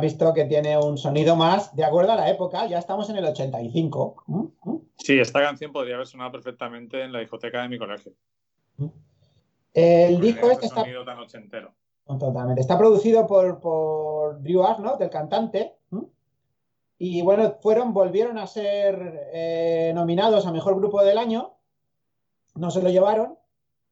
Has 0.00 0.12
visto 0.12 0.32
que 0.32 0.46
tiene 0.46 0.78
un 0.78 0.96
sonido 0.96 1.36
más 1.36 1.74
de 1.76 1.84
acuerdo 1.84 2.12
a 2.12 2.16
la 2.16 2.30
época. 2.30 2.66
Ya 2.66 2.78
estamos 2.78 3.10
en 3.10 3.16
el 3.16 3.24
85. 3.26 4.24
¿Mm? 4.26 4.44
¿Mm? 4.64 4.78
Sí, 4.96 5.18
esta 5.18 5.40
canción 5.42 5.72
podría 5.72 5.96
haber 5.96 6.06
sonado 6.06 6.32
perfectamente 6.32 7.02
en 7.02 7.12
la 7.12 7.20
discoteca 7.20 7.62
de 7.62 7.68
mi 7.68 7.78
colegio. 7.78 8.12
El 9.74 10.20
disco 10.20 10.50
este 10.50 10.66
está 10.66 10.80
sonido 10.80 11.04
tan 11.04 11.18
ochentero. 11.18 11.74
Totalmente. 12.06 12.60
Está 12.60 12.76
producido 12.76 13.26
por, 13.26 13.60
por 13.60 14.42
Drew 14.42 14.62
Arnold, 14.62 15.00
el 15.02 15.10
cantante. 15.10 15.76
Y 16.98 17.22
bueno, 17.22 17.56
fueron, 17.62 17.94
volvieron 17.94 18.36
a 18.38 18.46
ser 18.46 19.28
eh, 19.32 19.92
nominados 19.94 20.46
a 20.46 20.52
Mejor 20.52 20.76
Grupo 20.76 21.02
del 21.02 21.18
Año. 21.18 21.54
No 22.54 22.70
se 22.70 22.82
lo 22.82 22.90
llevaron. 22.90 23.38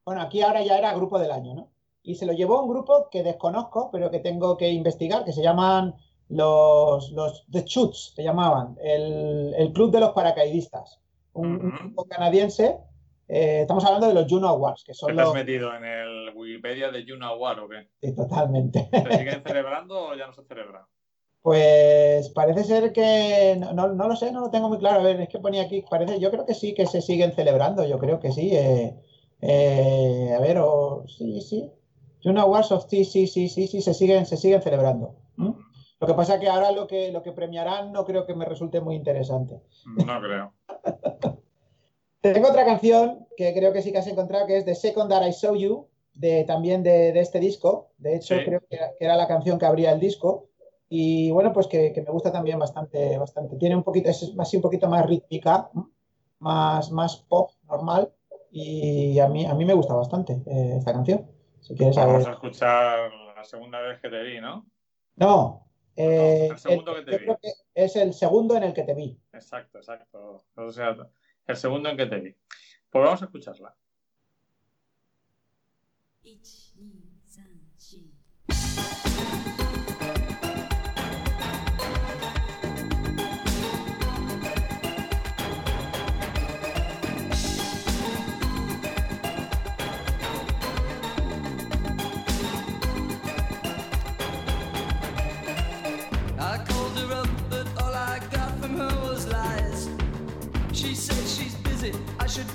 Bueno, 0.05 0.23
aquí 0.23 0.43
ahora 0.43 0.63
ya 0.63 0.79
era 0.79 0.95
Grupo 0.95 1.19
del 1.19 1.31
Año, 1.31 1.55
¿no? 1.55 1.71
Y 2.09 2.15
se 2.15 2.25
lo 2.25 2.33
llevó 2.33 2.63
un 2.63 2.71
grupo 2.71 3.11
que 3.11 3.23
desconozco, 3.23 3.91
pero 3.93 4.11
que 4.11 4.21
tengo 4.21 4.57
que 4.57 4.71
investigar, 4.71 5.27
que 5.27 5.33
se 5.35 5.43
llaman 5.43 5.95
los, 6.31 7.11
los 7.13 7.45
The 7.51 7.65
Chutes, 7.67 8.13
se 8.17 8.23
llamaban, 8.23 8.77
el, 8.83 9.55
el 9.59 9.73
Club 9.75 9.91
de 9.93 10.01
los 10.01 10.13
Paracaidistas. 10.13 11.01
Un, 11.35 11.59
grupo 11.59 12.07
canadiense. 12.09 12.79
eh, 13.29 13.61
estamos 13.61 13.85
hablando 13.85 14.09
de 14.09 14.15
los 14.15 14.27
Juno 14.27 14.49
Awards, 14.49 14.85
que 14.85 14.93
¿Qué 14.93 14.95
son 14.95 15.15
te 15.15 15.21
has 15.21 15.27
los... 15.27 15.35
metido 15.35 15.75
en 15.75 15.85
el 15.85 16.31
Wikipedia 16.35 16.91
de 16.91 17.05
Juno 17.07 17.27
Award 17.29 17.59
o 17.65 17.69
qué? 17.69 17.89
Sí, 18.01 18.15
totalmente. 18.17 18.89
¿Se 18.91 19.13
siguen 19.19 19.43
celebrando 19.47 20.09
o 20.09 20.15
ya 20.15 20.27
no 20.27 20.33
se 20.33 20.45
celebra? 20.45 20.89
Pues 21.43 22.31
parece 22.31 22.65
ser 22.65 22.93
que 22.93 23.57
no, 23.61 23.73
no, 23.75 23.89
no 23.89 24.09
lo 24.09 24.17
sé, 24.17 24.33
no 24.33 24.41
lo 24.41 24.51
tengo 24.51 24.69
muy 24.71 24.79
claro. 24.79 25.01
A 25.01 25.03
ver, 25.03 25.21
es 25.21 25.29
que 25.29 25.39
ponía 25.39 25.63
aquí, 25.63 25.85
parece, 25.91 26.19
yo 26.21 26.31
creo 26.31 26.47
que 26.47 26.55
sí 26.55 26.73
que 26.75 26.87
se 26.87 27.03
siguen 27.03 27.33
celebrando, 27.33 27.85
yo 27.87 27.99
creo 27.99 28.19
que 28.19 28.33
sí. 28.33 28.51
eh, 28.57 28.95
eh, 29.41 30.35
a 30.37 30.41
ver, 30.41 30.59
o 30.59 31.05
sí, 31.07 31.41
sí. 31.43 31.71
Juno 32.23 32.41
Awards 32.43 32.73
of 32.73 32.87
sí, 32.89 33.05
sí, 33.05 33.27
sí, 33.27 33.49
sí, 33.49 33.67
sí, 33.67 33.81
se 33.81 33.95
siguen, 33.95 34.27
se 34.27 34.37
siguen 34.37 34.63
celebrando. 34.63 35.15
Lo 36.01 36.07
que 36.07 36.15
pasa 36.15 36.35
es 36.35 36.41
que 36.41 36.49
ahora 36.49 36.71
lo 36.73 36.87
que, 36.87 37.11
lo 37.11 37.23
que 37.23 37.33
premiarán 37.33 37.93
no 37.93 38.05
creo 38.05 38.25
que 38.27 38.35
me 38.35 38.45
resulte 38.45 38.81
muy 38.81 38.95
interesante. 38.97 39.61
No 39.87 40.21
creo. 40.21 40.53
Tengo 42.21 42.49
otra 42.49 42.65
canción 42.65 43.27
que 43.37 43.55
creo 43.55 43.73
que 43.73 43.83
sí 43.83 43.93
que 43.93 43.99
has 43.99 44.07
encontrado, 44.07 44.47
que 44.47 44.57
es 44.59 44.65
The 44.65 44.75
Second 44.75 45.09
That 45.11 45.27
I 45.27 45.33
Saw 45.33 45.55
You, 45.57 45.87
de, 46.15 46.45
también 46.45 46.83
de, 46.83 47.13
de 47.13 47.21
este 47.21 47.39
disco. 47.39 47.91
De 47.99 48.17
hecho, 48.17 48.35
Sí. 48.37 48.45
creo 48.45 48.61
que 48.69 48.77
era, 48.77 48.91
que 48.99 49.05
era 49.05 49.17
la 49.17 49.29
canción 49.29 49.59
que 49.59 49.67
abría 49.67 49.93
el 49.93 50.01
disco. 50.01 50.49
Y 50.89 51.31
bueno, 51.31 51.53
pues 51.53 51.67
que, 51.67 51.93
que 51.93 52.03
me 52.03 52.11
gusta 52.11 52.33
también 52.33 52.59
bastante, 52.59 53.19
bastante. 53.19 53.57
Tiene 53.57 53.77
un 53.77 53.83
poquito, 53.85 54.09
es 54.09 54.33
así 54.39 54.57
un 54.57 54.63
poquito 54.63 54.89
más 54.89 55.07
rítmica, 55.07 55.71
¿no? 55.75 55.91
más, 56.41 56.91
más 56.91 57.17
pop 57.29 57.51
normal. 57.69 58.13
Y 58.51 59.19
a 59.19 59.29
mí, 59.29 59.45
a 59.45 59.55
mí 59.55 59.65
me 59.65 59.75
gusta 59.75 59.95
bastante 59.95 60.43
eh, 60.47 60.75
esta 60.79 60.93
canción. 60.93 61.27
Si 61.61 61.75
quieres 61.75 61.97
Vamos 61.97 62.27
a 62.27 62.33
escuchar 62.33 63.13
la 63.37 63.45
segunda 63.45 63.81
vez 63.81 64.01
que 64.01 64.09
te 64.09 64.23
vi, 64.23 64.41
¿no? 64.41 64.67
No, 65.17 65.69
eh, 65.97 66.49
el 66.51 66.59
segundo 66.59 66.95
que 66.95 67.03
te 67.03 67.13
yo 67.13 67.19
vi. 67.19 67.25
creo 67.25 67.39
que 67.43 67.49
es 67.75 67.97
el 67.97 68.15
segundo 68.15 68.57
en 68.57 68.63
el 68.63 68.73
que 68.73 68.85
te 68.85 68.95
vi. 68.95 69.21
Exacto, 69.33 69.79
exacto. 69.79 70.45
O 70.55 70.71
sea, 70.71 70.97
el 71.47 71.57
segundo 71.57 71.89
en 71.89 71.97
que 71.97 72.07
te 72.07 72.21
vi. 72.21 72.37
Pues 72.91 73.05
vamos 73.05 73.23
a 73.23 73.25
escucharla. 73.25 73.77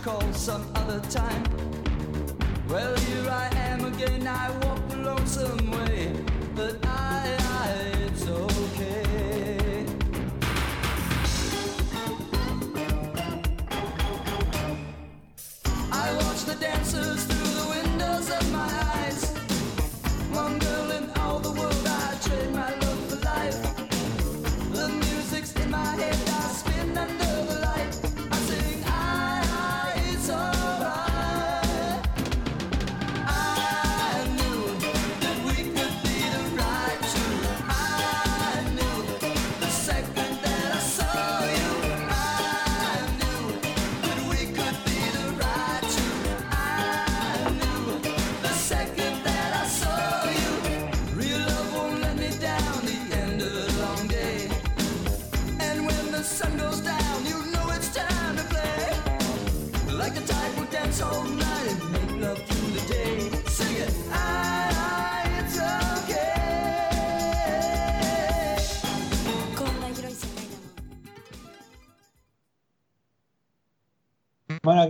Call 0.03 0.33
some 0.33 0.69
other 0.75 0.99
time. 1.09 1.43
Well, 2.67 2.93
here 2.97 3.29
I 3.29 3.47
am 3.55 3.85
again. 3.85 4.27
I 4.27 4.62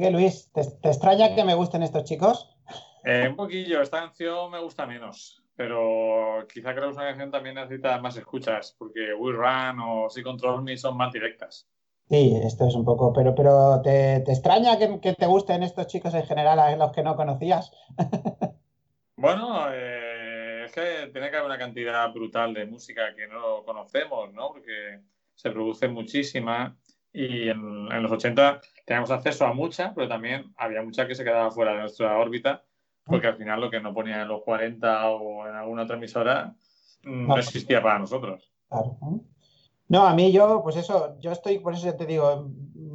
¿qué, 0.03 0.11
Luis? 0.11 0.51
¿Te, 0.51 0.63
te 0.81 0.89
extraña 0.89 1.33
que 1.33 1.45
me 1.45 1.55
gusten 1.55 1.81
estos 1.81 2.03
chicos? 2.03 2.53
Eh, 3.05 3.25
un 3.29 3.37
poquillo, 3.37 3.81
esta 3.81 4.01
canción 4.01 4.51
me 4.51 4.59
gusta 4.59 4.85
menos, 4.85 5.41
pero 5.55 6.45
quizá 6.53 6.73
creo 6.75 6.89
que 6.89 6.97
una 6.97 7.07
canción 7.07 7.31
también 7.31 7.55
necesita 7.55 7.97
más 7.99 8.17
escuchas, 8.17 8.75
porque 8.77 9.13
We 9.13 9.31
Run 9.31 9.79
o 9.79 10.09
Si 10.09 10.21
Control 10.21 10.61
Me 10.61 10.75
son 10.75 10.97
más 10.97 11.13
directas. 11.13 11.69
Sí, 12.09 12.37
esto 12.43 12.67
es 12.67 12.75
un 12.75 12.83
poco, 12.83 13.13
pero, 13.13 13.33
pero 13.33 13.81
¿te, 13.81 14.19
te 14.19 14.33
extraña 14.33 14.77
que, 14.77 14.99
que 14.99 15.13
te 15.13 15.25
gusten 15.25 15.63
estos 15.63 15.87
chicos 15.87 16.13
en 16.13 16.25
general 16.25 16.59
a 16.59 16.75
los 16.75 16.91
que 16.91 17.03
no 17.03 17.15
conocías? 17.15 17.71
Bueno, 19.15 19.67
eh, 19.71 20.63
es 20.65 20.71
que 20.73 21.09
tiene 21.13 21.29
que 21.29 21.37
haber 21.37 21.45
una 21.45 21.57
cantidad 21.57 22.11
brutal 22.11 22.53
de 22.53 22.65
música 22.65 23.15
que 23.15 23.25
no 23.25 23.63
conocemos, 23.63 24.33
¿no? 24.33 24.51
Porque 24.51 24.99
se 25.33 25.49
produce 25.49 25.87
muchísima 25.87 26.75
y 27.13 27.47
en, 27.47 27.89
en 27.89 28.03
los 28.03 28.11
80 28.11 28.59
teníamos 28.85 29.11
acceso 29.11 29.45
a 29.45 29.53
mucha, 29.53 29.93
pero 29.93 30.07
también 30.07 30.53
había 30.57 30.81
mucha 30.81 31.07
que 31.07 31.15
se 31.15 31.23
quedaba 31.23 31.51
fuera 31.51 31.73
de 31.73 31.79
nuestra 31.81 32.17
órbita, 32.17 32.63
porque 33.05 33.27
al 33.27 33.37
final 33.37 33.61
lo 33.61 33.69
que 33.69 33.79
no 33.79 33.93
ponía 33.93 34.21
en 34.21 34.27
los 34.27 34.43
40 34.43 35.09
o 35.09 35.47
en 35.47 35.55
alguna 35.55 35.83
otra 35.83 35.97
emisora 35.97 36.53
mm, 37.03 37.27
no 37.27 37.37
existía 37.37 37.81
para 37.81 37.99
nosotros. 37.99 38.51
Claro. 38.69 38.97
No, 39.89 40.07
a 40.07 40.13
mí 40.13 40.31
yo, 40.31 40.61
pues 40.63 40.77
eso, 40.77 41.17
yo 41.19 41.31
estoy, 41.31 41.59
por 41.59 41.73
eso 41.73 41.93
te 41.93 42.05
digo, 42.05 42.49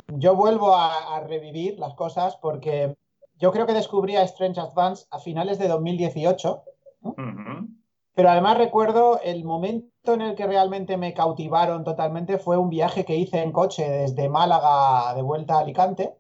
yo 0.09 0.35
vuelvo 0.35 0.75
a, 0.75 1.17
a 1.17 1.21
revivir 1.21 1.79
las 1.79 1.95
cosas 1.95 2.37
porque 2.37 2.97
yo 3.39 3.53
creo 3.53 3.67
que 3.67 3.75
descubrí 3.75 4.17
a 4.17 4.23
Strange 4.23 4.61
Advance 4.61 5.07
a 5.11 5.19
finales 5.19 5.59
de 5.59 5.69
2018, 5.69 6.65
Ujú. 7.03 7.68
Pero 8.19 8.31
además 8.31 8.59
recuerdo 8.59 9.21
el 9.23 9.45
momento 9.45 10.13
en 10.13 10.23
el 10.23 10.35
que 10.35 10.45
realmente 10.45 10.97
me 10.97 11.15
cautivaron 11.15 11.85
totalmente 11.85 12.39
fue 12.39 12.57
un 12.57 12.69
viaje 12.69 13.05
que 13.05 13.15
hice 13.15 13.39
en 13.45 13.53
coche 13.53 13.89
desde 13.89 14.29
Málaga 14.29 15.15
de 15.15 15.23
vuelta 15.23 15.55
a 15.55 15.61
Alicante 15.61 16.15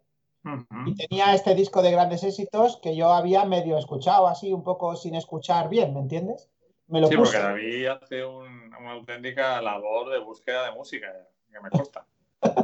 y 0.86 0.94
tenía 0.94 1.34
este 1.34 1.56
disco 1.56 1.82
de 1.82 1.90
grandes 1.90 2.22
éxitos 2.22 2.76
que 2.76 2.94
yo 2.94 3.12
había 3.12 3.44
medio 3.46 3.76
escuchado 3.76 4.28
así, 4.28 4.52
un 4.52 4.62
poco 4.62 4.94
sin 4.94 5.16
escuchar 5.16 5.68
bien, 5.68 5.92
¿me 5.92 5.98
entiendes? 5.98 6.48
Me 6.86 7.00
lo 7.00 7.08
Sí, 7.08 7.16
puse. 7.16 7.36
porque 7.36 7.44
David 7.48 7.86
hace 7.88 8.24
un- 8.24 8.72
una 8.80 8.92
auténtica 8.92 9.60
labor 9.60 10.10
de 10.10 10.20
búsqueda 10.20 10.66
de 10.66 10.76
música, 10.76 11.12
que 11.50 11.58
me 11.60 11.68
consta. 11.68 12.06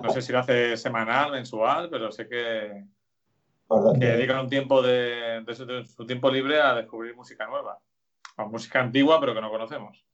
No 0.00 0.10
sé 0.10 0.22
si 0.22 0.30
lo 0.30 0.38
hace 0.38 0.76
semanal, 0.76 1.32
mensual, 1.32 1.90
pero 1.90 2.12
sé 2.12 2.28
que, 2.28 2.84
que 3.98 4.06
dedica 4.06 4.40
un 4.40 4.48
tiempo 4.48 4.80
de, 4.80 5.42
de 5.44 5.54
su, 5.56 5.66
de 5.66 5.84
su 5.84 6.06
tiempo 6.06 6.30
libre 6.30 6.60
a 6.60 6.72
descubrir 6.76 7.16
música 7.16 7.48
nueva. 7.48 7.80
Música 8.36 8.80
antigua, 8.80 9.20
pero 9.20 9.34
que 9.34 9.40
no 9.40 9.50
conocemos. 9.50 10.04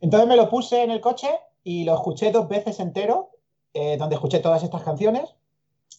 Entonces 0.00 0.28
me 0.28 0.36
lo 0.36 0.48
puse 0.48 0.82
en 0.82 0.90
el 0.90 1.00
coche 1.00 1.28
y 1.62 1.84
lo 1.84 1.94
escuché 1.94 2.30
dos 2.30 2.48
veces 2.48 2.78
entero, 2.80 3.30
eh, 3.72 3.96
donde 3.96 4.14
escuché 4.14 4.40
todas 4.40 4.62
estas 4.62 4.82
canciones 4.82 5.34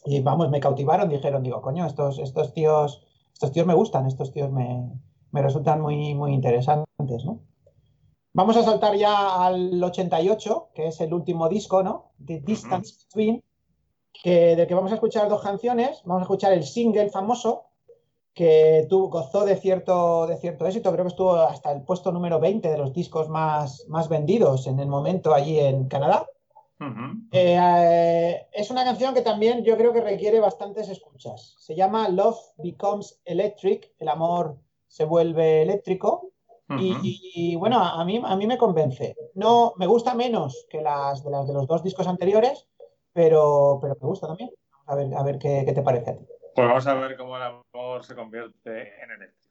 y 0.05 0.21
vamos, 0.21 0.49
me 0.49 0.59
cautivaron, 0.59 1.09
dijeron, 1.09 1.43
digo, 1.43 1.61
coño, 1.61 1.85
estos, 1.85 2.19
estos 2.19 2.53
tíos, 2.53 3.03
estos 3.33 3.51
tíos 3.51 3.65
me 3.65 3.73
gustan, 3.73 4.05
estos 4.05 4.31
tíos 4.31 4.51
me, 4.51 4.87
me 5.31 5.41
resultan 5.41 5.81
muy, 5.81 6.13
muy 6.13 6.33
interesantes, 6.33 7.25
¿no? 7.25 7.39
Vamos 8.33 8.57
a 8.57 8.63
saltar 8.63 8.95
ya 8.95 9.45
al 9.45 9.81
88, 9.81 10.69
que 10.73 10.87
es 10.87 10.99
el 11.01 11.13
último 11.13 11.47
disco, 11.49 11.81
¿no? 11.83 12.11
The 12.23 12.41
Distance 12.41 12.93
Between, 13.05 13.43
que, 14.11 14.55
del 14.55 14.67
que 14.67 14.75
vamos 14.75 14.91
a 14.91 14.95
escuchar 14.95 15.29
dos 15.29 15.41
canciones. 15.41 16.01
Vamos 16.03 16.21
a 16.21 16.25
escuchar 16.25 16.51
el 16.51 16.63
single 16.63 17.09
famoso, 17.09 17.63
que 18.35 18.85
tuvo, 18.89 19.07
gozó 19.09 19.45
de 19.45 19.55
cierto, 19.55 20.27
de 20.27 20.35
cierto 20.35 20.67
éxito, 20.67 20.91
creo 20.91 21.05
que 21.05 21.09
estuvo 21.09 21.35
hasta 21.35 21.71
el 21.71 21.83
puesto 21.83 22.11
número 22.11 22.39
20 22.39 22.69
de 22.69 22.77
los 22.77 22.93
discos 22.93 23.29
más, 23.29 23.85
más 23.87 24.09
vendidos 24.09 24.67
en 24.67 24.79
el 24.79 24.87
momento 24.87 25.33
allí 25.33 25.57
en 25.57 25.87
Canadá. 25.87 26.27
Eh, 27.31 27.57
eh, 27.57 28.47
es 28.51 28.69
una 28.69 28.83
canción 28.83 29.13
que 29.13 29.21
también 29.21 29.63
yo 29.63 29.77
creo 29.77 29.93
que 29.93 30.01
requiere 30.01 30.41
bastantes 30.41 30.89
escuchas. 30.89 31.55
Se 31.59 31.75
llama 31.75 32.09
Love 32.09 32.37
Becomes 32.57 33.21
Electric, 33.23 33.93
el 33.99 34.09
amor 34.09 34.57
se 34.87 35.05
vuelve 35.05 35.61
eléctrico. 35.61 36.31
Y, 36.79 36.97
y, 37.35 37.55
bueno, 37.55 37.77
a 37.79 38.03
mí, 38.05 38.19
a 38.25 38.35
mí 38.35 38.47
me 38.47 38.57
convence. 38.57 39.15
No, 39.35 39.73
me 39.77 39.85
gusta 39.85 40.15
menos 40.15 40.65
que 40.67 40.81
las 40.81 41.23
de, 41.23 41.29
las 41.29 41.47
de 41.47 41.53
los 41.53 41.67
dos 41.67 41.83
discos 41.83 42.07
anteriores, 42.07 42.67
pero, 43.13 43.77
pero 43.79 43.95
me 44.01 44.07
gusta 44.07 44.25
también. 44.27 44.49
A 44.87 44.95
ver, 44.95 45.13
a 45.13 45.21
ver 45.21 45.37
qué, 45.37 45.61
qué 45.63 45.73
te 45.73 45.83
parece 45.83 46.09
a 46.09 46.17
ti. 46.17 46.25
Pues 46.55 46.67
vamos 46.69 46.87
a 46.87 46.93
ver 46.95 47.17
cómo 47.17 47.35
el 47.35 47.43
amor 47.43 48.03
se 48.05 48.15
convierte 48.15 49.03
en 49.03 49.11
eléctrico. 49.11 49.44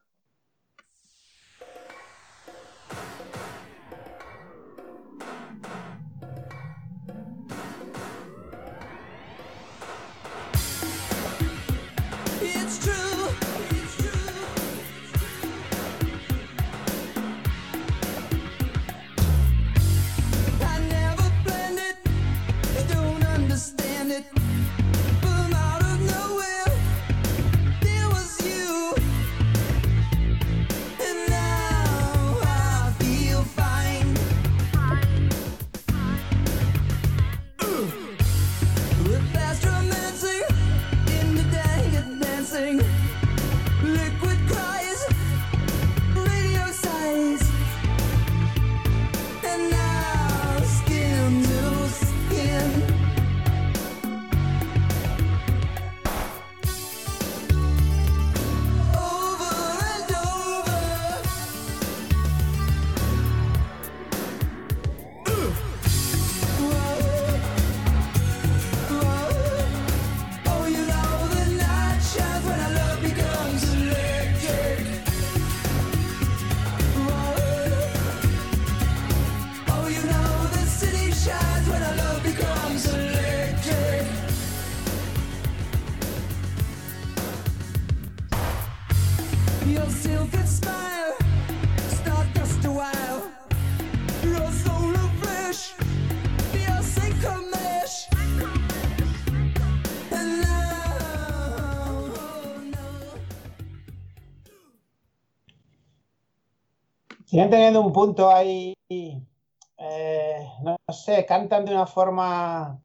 Siguen 107.35 107.51
teniendo 107.51 107.81
un 107.81 107.93
punto 107.93 108.31
ahí, 108.31 108.73
eh, 108.89 110.47
no 110.63 110.77
sé, 110.93 111.27
cantan 111.27 111.65
de 111.65 111.73
una 111.73 111.85
forma, 111.85 112.81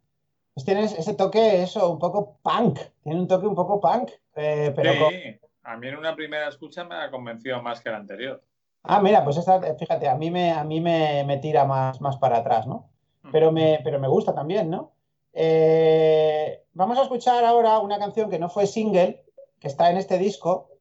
pues 0.56 0.66
tienen 0.66 0.86
ese 0.86 1.14
toque, 1.14 1.62
eso, 1.62 1.88
un 1.92 2.00
poco 2.00 2.40
punk, 2.42 2.80
tienen 3.04 3.22
un 3.22 3.28
toque 3.28 3.46
un 3.46 3.54
poco 3.54 3.80
punk, 3.80 4.10
eh, 4.36 4.74
pero 4.76 4.98
con- 4.98 5.10
Sí, 5.12 5.40
a 5.62 5.78
mí 5.78 5.88
en 5.90 5.98
una 5.98 6.16
primera 6.16 6.48
escucha 6.48 6.84
me 6.84 6.96
ha 6.96 7.12
convencido 7.12 7.62
más 7.62 7.80
que 7.80 7.92
la 7.92 7.98
anterior. 7.98 8.42
Ah, 8.82 9.00
mira, 9.00 9.24
pues 9.24 9.38
esta, 9.38 9.62
fíjate, 9.76 10.10
a 10.10 10.16
mí 10.16 10.32
me, 10.32 10.52
a 10.52 10.64
mí 10.64 10.82
me, 10.82 11.24
me 11.26 11.38
tira 11.38 11.66
más, 11.66 12.02
más 12.02 12.18
para 12.18 12.38
atrás, 12.38 12.66
¿no? 12.66 12.90
Pero 13.32 13.52
me, 13.52 13.80
pero 13.84 14.00
me 14.00 14.08
gusta 14.08 14.34
también, 14.34 14.72
¿no? 14.72 14.94
Eh, 15.32 16.64
vamos 16.74 16.98
a 16.98 17.04
escuchar 17.04 17.46
ahora 17.46 17.78
una 17.78 18.00
canción 18.00 18.32
que 18.32 18.40
no 18.40 18.50
fue 18.50 18.66
single, 18.66 19.24
que 19.60 19.68
está 19.68 19.92
en 19.92 19.98
este 19.98 20.18
disco, 20.18 20.72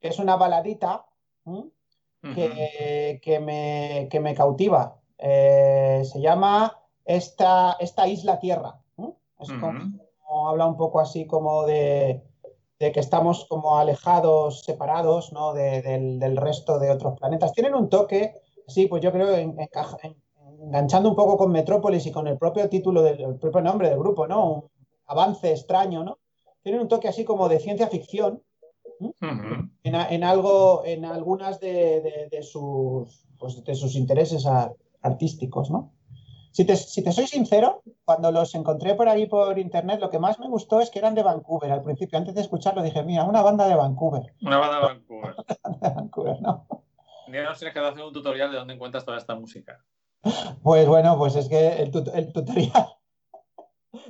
que 0.00 0.08
es 0.08 0.18
una 0.18 0.36
baladita, 0.36 1.04
¿m? 1.44 1.64
Que, 2.34 3.20
que 3.22 3.38
me, 3.40 4.08
que 4.10 4.20
me 4.20 4.34
cautiva. 4.34 4.96
Eh, 5.18 6.02
se 6.04 6.20
llama 6.20 6.80
esta, 7.04 7.76
esta 7.80 8.06
Isla 8.08 8.38
Tierra. 8.38 8.80
Es 9.40 9.48
como, 9.60 10.48
habla 10.50 10.66
un 10.66 10.76
poco 10.76 10.98
así 11.00 11.26
como 11.26 11.64
de, 11.64 12.22
de 12.80 12.92
que 12.92 13.00
estamos 13.00 13.46
como 13.48 13.78
alejados, 13.78 14.62
separados, 14.62 15.32
¿no? 15.32 15.52
de- 15.54 15.80
del, 15.82 16.18
del 16.18 16.36
resto 16.36 16.78
de 16.78 16.90
otros 16.90 17.16
planetas. 17.18 17.52
Tienen 17.52 17.74
un 17.74 17.88
toque, 17.88 18.34
sí, 18.66 18.86
pues 18.86 19.00
yo 19.02 19.12
creo, 19.12 19.34
en- 19.36 19.58
encaja- 19.58 19.98
en- 20.02 20.16
enganchando 20.60 21.08
un 21.08 21.14
poco 21.16 21.36
con 21.36 21.52
Metrópolis 21.52 22.04
y 22.06 22.10
con 22.12 22.26
el 22.26 22.36
propio 22.36 22.68
título 22.68 23.02
del 23.02 23.20
el 23.20 23.36
propio 23.36 23.60
nombre 23.60 23.88
del 23.90 23.98
grupo, 23.98 24.26
¿no? 24.26 24.50
Un 24.52 24.70
avance 25.06 25.52
extraño, 25.52 26.02
¿no? 26.02 26.18
Tienen 26.62 26.80
un 26.82 26.88
toque 26.88 27.06
así 27.08 27.24
como 27.24 27.48
de 27.48 27.60
ciencia 27.60 27.86
ficción 27.86 28.42
En, 29.20 29.94
en 29.94 30.24
algo, 30.24 30.82
en 30.84 31.04
algunas 31.04 31.60
de, 31.60 32.00
de- 32.00 32.28
de 32.30 32.42
sus, 32.42 33.26
pues, 33.38 33.62
de 33.64 33.74
sus 33.74 33.94
intereses 33.94 34.46
a- 34.46 34.72
artísticos, 35.02 35.70
¿no? 35.70 35.92
Si 36.50 36.64
te, 36.64 36.74
si 36.76 37.04
te 37.04 37.12
soy 37.12 37.26
sincero, 37.26 37.82
cuando 38.04 38.32
los 38.32 38.54
encontré 38.54 38.94
por 38.94 39.08
ahí 39.08 39.26
por 39.26 39.58
internet, 39.58 40.00
lo 40.00 40.10
que 40.10 40.18
más 40.18 40.40
me 40.40 40.48
gustó 40.48 40.80
es 40.80 40.90
que 40.90 40.98
eran 40.98 41.14
de 41.14 41.22
Vancouver. 41.22 41.70
Al 41.70 41.82
principio, 41.82 42.18
antes 42.18 42.34
de 42.34 42.40
escucharlo, 42.40 42.82
dije, 42.82 43.02
mira, 43.04 43.24
una 43.24 43.42
banda 43.42 43.68
de 43.68 43.76
Vancouver. 43.76 44.34
Una 44.42 44.58
banda 44.58 44.76
de 44.80 44.86
Vancouver. 44.86 45.34
De 45.80 45.88
Vancouver, 45.90 46.40
¿no? 46.42 46.66
Ya 47.32 47.44
nos 47.44 47.58
tienes 47.58 47.74
que 47.74 47.80
hacer 47.80 48.02
un 48.04 48.12
tutorial 48.12 48.50
de 48.50 48.56
dónde 48.58 48.74
encuentras 48.74 49.04
toda 49.04 49.18
esta 49.18 49.34
música. 49.36 49.84
Pues 50.62 50.88
bueno, 50.88 51.16
pues 51.18 51.36
es 51.36 51.48
que 51.48 51.68
el, 51.82 51.92
tut- 51.92 52.10
el 52.14 52.32
tutorial 52.32 52.86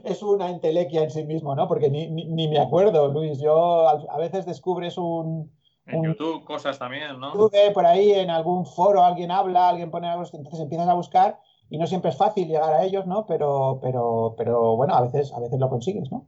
es 0.05 0.23
una 0.23 0.51
entelequia 0.51 1.03
en 1.03 1.11
sí 1.11 1.25
mismo, 1.25 1.55
¿no? 1.55 1.69
Porque 1.69 1.91
ni, 1.91 2.09
ni- 2.11 2.27
ni 2.27 2.49
me 2.49 2.59
acuerdo, 2.59 3.09
Luis. 3.09 3.39
Yo 3.41 3.89
a 3.89 4.19
veces 4.19 4.45
descubres 4.47 4.99
un, 4.99 5.53
En 5.87 6.01
Un- 6.01 6.05
YouTube, 6.07 6.45
cosas 6.45 6.79
también, 6.79 7.19
¿no? 7.19 7.33
YouTube, 7.33 7.73
por 7.73 7.87
ahí 7.87 8.13
en 8.13 8.31
algún 8.31 8.67
foro 8.67 9.03
alguien 9.05 9.31
habla, 9.31 9.69
alguien 9.69 9.91
pone 9.91 10.09
algo, 10.09 10.25
entonces 10.25 10.61
empiezas 10.61 10.89
a 10.89 10.95
buscar 10.95 11.39
y 11.71 11.79
no 11.79 11.87
siempre 11.87 12.11
es 12.11 12.17
fácil 12.17 12.47
llegar 12.49 12.73
a 12.73 12.83
ellos, 12.85 13.07
¿no? 13.07 13.25
Pero, 13.27 13.79
pero, 13.83 14.35
pero 14.37 14.77
bueno, 14.77 14.95
a 14.95 15.03
veces, 15.03 15.33
a 15.33 15.41
veces 15.41 15.59
lo 15.59 15.69
consigues, 15.69 16.11
¿no? 16.11 16.27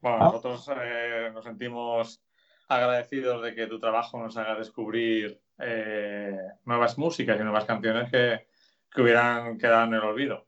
Bueno, 0.00 0.18
Ah. 0.20 0.24
nosotros 0.26 0.68
eh, 0.76 1.30
nos 1.32 1.44
sentimos 1.44 2.22
agradecidos 2.68 3.42
de 3.42 3.54
que 3.54 3.66
tu 3.66 3.78
trabajo 3.78 4.18
nos 4.18 4.36
haga 4.36 4.54
descubrir 4.56 5.40
eh, 5.58 6.36
nuevas 6.64 6.96
músicas 6.98 7.38
y 7.38 7.42
nuevas 7.42 7.64
canciones 7.64 8.10
que, 8.10 8.46
que 8.92 9.02
hubieran 9.02 9.58
quedado 9.58 9.84
en 9.84 9.94
el 9.94 10.00
olvido. 10.00 10.44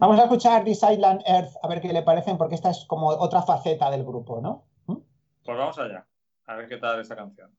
Vamos 0.00 0.18
a 0.18 0.22
escuchar 0.22 0.64
This 0.64 0.82
Island 0.82 1.20
Earth, 1.26 1.52
a 1.62 1.68
ver 1.68 1.82
qué 1.82 1.92
le 1.92 2.00
parecen, 2.00 2.38
porque 2.38 2.54
esta 2.54 2.70
es 2.70 2.86
como 2.86 3.08
otra 3.08 3.42
faceta 3.42 3.90
del 3.90 4.02
grupo, 4.02 4.40
¿no? 4.40 4.64
¿Mm? 4.86 4.96
Pues 5.44 5.58
vamos 5.58 5.78
allá, 5.78 6.06
a 6.46 6.54
ver 6.54 6.68
qué 6.68 6.78
tal 6.78 7.00
esta 7.00 7.14
canción. 7.14 7.50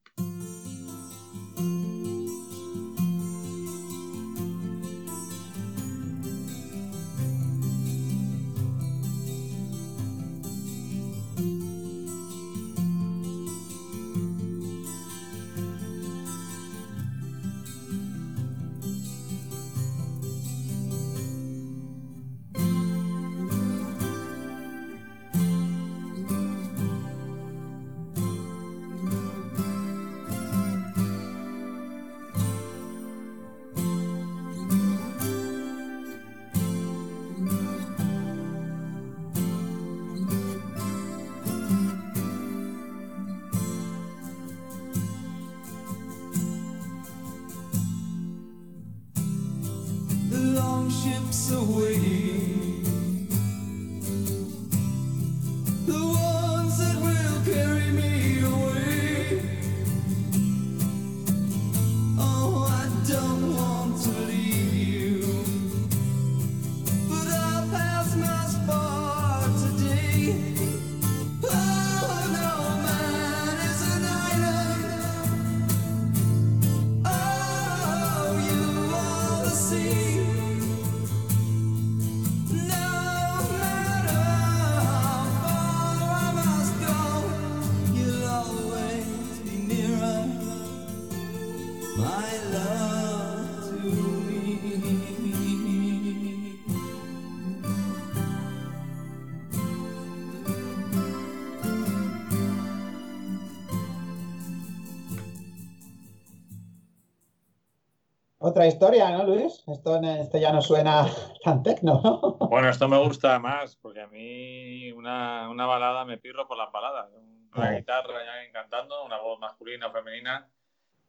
Otra 108.44 108.66
historia, 108.66 109.12
¿no, 109.12 109.24
Luis? 109.24 109.64
Esto, 109.68 110.02
esto 110.02 110.38
ya 110.40 110.52
no 110.52 110.62
suena 110.64 111.06
tan 111.44 111.62
tecno, 111.62 112.02
¿no? 112.04 112.48
Bueno, 112.48 112.70
esto 112.70 112.88
me 112.90 112.98
gusta 112.98 113.38
más, 113.38 113.76
porque 113.76 114.02
a 114.02 114.08
mí 114.08 114.92
una, 114.94 115.48
una 115.50 115.68
balada 115.68 116.06
me 116.06 116.18
pirro 116.18 116.48
por 116.48 116.58
las 116.58 116.72
baladas. 116.72 117.08
Una 117.56 117.68
Ah. 117.68 117.72
guitarra 117.74 118.14
y 118.26 118.28
alguien 118.30 118.54
cantando, 118.54 119.06
una 119.06 119.20
voz 119.20 119.38
masculina 119.40 119.88
o 119.88 119.92
femenina, 119.92 120.48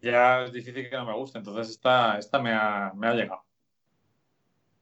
ya 0.02 0.42
es 0.42 0.52
difícil 0.52 0.90
que 0.90 0.96
no 0.96 1.06
me 1.06 1.14
guste. 1.16 1.38
Entonces 1.38 1.70
esta, 1.70 2.18
esta 2.18 2.38
me, 2.38 2.52
ha, 2.52 2.92
me 2.94 3.06
ha 3.06 3.14
llegado. 3.14 3.42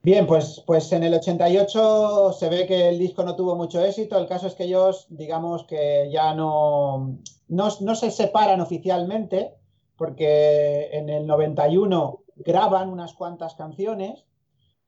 Bien, 0.02 0.26
pues, 0.26 0.64
pues 0.66 0.90
en 0.92 1.04
el 1.04 1.12
88 1.14 2.32
se 2.32 2.48
ve 2.48 2.66
que 2.66 2.88
el 2.88 2.98
disco 2.98 3.22
no 3.22 3.36
tuvo 3.36 3.54
mucho 3.54 3.84
éxito. 3.84 4.18
El 4.18 4.26
caso 4.26 4.46
es 4.48 4.54
que 4.54 4.64
ellos, 4.64 5.06
digamos 5.10 5.64
que 5.64 6.08
ya 6.10 6.34
no, 6.34 7.18
no, 7.48 7.68
no 7.80 7.94
se 7.94 8.10
separan 8.10 8.60
oficialmente, 8.62 9.54
porque 9.96 10.88
en 10.92 11.10
el 11.10 11.26
91 11.26 12.22
graban 12.44 12.88
unas 12.88 13.14
cuantas 13.14 13.54
canciones, 13.54 14.24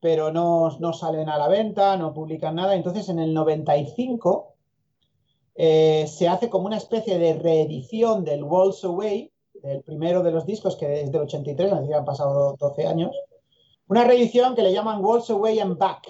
pero 0.00 0.32
no, 0.32 0.76
no 0.80 0.92
salen 0.92 1.28
a 1.28 1.38
la 1.38 1.48
venta, 1.48 1.96
no 1.96 2.12
publican 2.12 2.56
nada. 2.56 2.74
Entonces 2.74 3.08
en 3.08 3.18
el 3.18 3.32
95 3.34 4.54
eh, 5.54 6.06
se 6.08 6.28
hace 6.28 6.50
como 6.50 6.66
una 6.66 6.76
especie 6.76 7.18
de 7.18 7.34
reedición 7.34 8.24
del 8.24 8.42
Walls 8.42 8.84
Away, 8.84 9.30
el 9.62 9.82
primero 9.82 10.22
de 10.22 10.32
los 10.32 10.46
discos, 10.46 10.76
que 10.76 11.02
es 11.02 11.12
del 11.12 11.22
83, 11.22 11.72
así 11.72 11.92
han 11.92 12.04
pasado 12.04 12.56
12 12.58 12.86
años. 12.86 13.16
Una 13.86 14.04
reedición 14.04 14.54
que 14.54 14.62
le 14.62 14.72
llaman 14.72 15.04
Walls 15.04 15.30
Away 15.30 15.60
and 15.60 15.78
Back, 15.78 16.08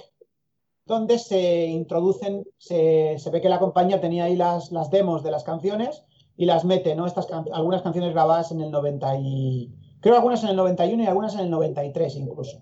donde 0.87 1.19
se 1.19 1.67
introducen, 1.67 2.47
se, 2.59 3.19
se 3.19 3.31
ve 3.31 3.41
que 3.41 3.49
la 3.49 3.59
compañía 3.59 4.01
tenía 4.01 4.25
ahí 4.25 4.37
las, 4.37 4.73
las 4.73 4.91
demos 4.91 5.23
de 5.23 5.31
las 5.31 5.45
canciones 5.45 6.05
y 6.37 6.47
las 6.47 6.65
mete, 6.65 6.95
¿no? 6.95 7.07
Estas 7.07 7.29
algunas 7.53 7.83
canciones 7.83 8.13
grabadas 8.13 8.53
en 8.53 8.61
el 8.61 8.71
90 8.71 9.17
y... 9.19 9.71
Creo 10.03 10.17
algunas 10.17 10.43
en 10.45 10.51
el 10.51 10.57
91 10.57 11.03
y 11.03 11.07
algunas 11.07 11.35
en 11.35 11.41
el 11.41 11.51
93 11.51 12.17
incluso. 12.17 12.61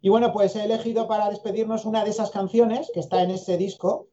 Y 0.00 0.08
bueno, 0.08 0.32
pues 0.32 0.54
he 0.54 0.64
elegido 0.64 1.08
para 1.08 1.28
despedirnos 1.28 1.84
una 1.84 2.04
de 2.04 2.10
esas 2.10 2.30
canciones 2.30 2.90
que 2.94 3.00
está 3.00 3.22
en 3.22 3.30
ese 3.32 3.56
disco, 3.56 4.08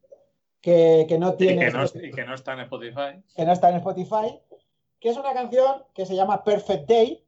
que, 0.62 1.06
que 1.08 1.20
no 1.20 1.34
Y 1.34 1.38
tiene... 1.38 1.66
que, 1.66 1.72
no, 1.72 1.86
y 1.86 2.12
que 2.12 2.26
no 2.26 2.34
está 2.34 2.54
en 2.54 2.62
Spotify. 2.62 3.22
que 3.36 3.46
no 3.46 3.52
está 3.52 3.70
en 3.70 3.76
Spotify, 3.78 4.40
que 5.00 5.10
es 5.10 5.18
una 5.18 5.34
canción 5.34 5.84
que 5.94 6.06
se 6.06 6.16
llama 6.16 6.44
Perfect 6.44 6.90
Day. 6.90 7.24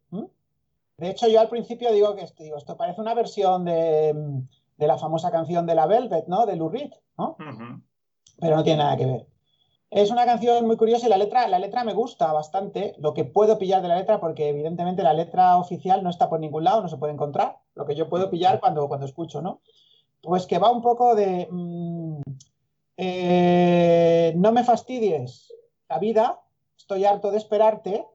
De 0.97 1.09
hecho, 1.11 1.27
yo 1.29 1.39
al 1.39 1.47
principio 1.47 1.93
digo 1.93 2.13
que 2.15 2.23
esto, 2.23 2.43
digo, 2.43 2.57
esto 2.57 2.75
parece 2.75 2.99
una 2.99 3.13
versión 3.13 3.63
de, 3.63 4.13
de 4.75 4.87
la 4.87 4.97
famosa 4.97 5.31
canción 5.31 5.65
de 5.65 5.75
la 5.75 5.85
Velvet, 5.87 6.27
¿no? 6.27 6.45
De 6.45 6.57
Lou 6.57 6.67
Reed, 6.67 6.91
¿no? 7.17 7.37
Pero 8.39 8.55
no 8.57 8.63
tiene 8.63 8.79
nada 8.83 8.97
que 8.97 9.05
ver. 9.05 9.25
Es 9.91 10.11
una 10.11 10.25
canción 10.25 10.67
muy 10.67 10.77
curiosa 10.77 11.07
y 11.07 11.09
la 11.09 11.17
letra, 11.17 11.47
la 11.47 11.57
letra 11.57 11.83
me 11.83 11.93
gusta 11.93 12.31
bastante, 12.31 12.93
lo 12.99 13.15
que 13.15 13.25
puedo 13.25 13.57
pillar 13.57 13.81
de 13.81 13.87
la 13.87 13.97
letra, 13.97 14.19
porque 14.19 14.49
evidentemente 14.49 15.01
la 15.01 15.13
letra 15.13 15.57
oficial 15.57 16.03
no 16.03 16.11
está 16.11 16.29
por 16.29 16.39
ningún 16.39 16.63
lado, 16.63 16.83
no 16.83 16.89
se 16.89 16.97
puede 16.97 17.13
encontrar, 17.13 17.57
lo 17.73 17.85
que 17.85 17.95
yo 17.95 18.07
puedo 18.07 18.29
pillar 18.29 18.59
cuando, 18.59 18.87
cuando 18.87 19.07
escucho, 19.07 19.41
¿no? 19.41 19.61
Pues 20.21 20.45
que 20.45 20.59
va 20.59 20.69
un 20.69 20.81
poco 20.81 21.15
de... 21.15 21.47
mm, 21.49 22.21
eh, 22.97 24.33
no 24.35 24.51
me 24.51 24.63
fastidies 24.63 25.53
la 25.87 25.97
vida, 25.97 26.39
estoy 26.77 27.05
harto 27.05 27.31
de 27.31 27.37
esperarte, 27.37 28.05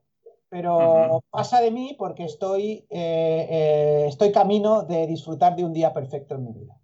pero 0.47 1.23
pasa 1.29 1.59
de 1.59 1.71
mí 1.71 1.95
porque 1.97 2.23
estoy, 2.23 2.85
eh, 2.89 3.47
eh, 3.49 4.05
estoy 4.07 4.31
camino 4.31 4.83
de 4.83 5.07
disfrutar 5.07 5.55
de 5.55 5.65
un 5.65 5.73
día 5.73 5.93
perfecto 5.93 6.35
en 6.35 6.43
mi 6.45 6.53
vida. 6.53 6.77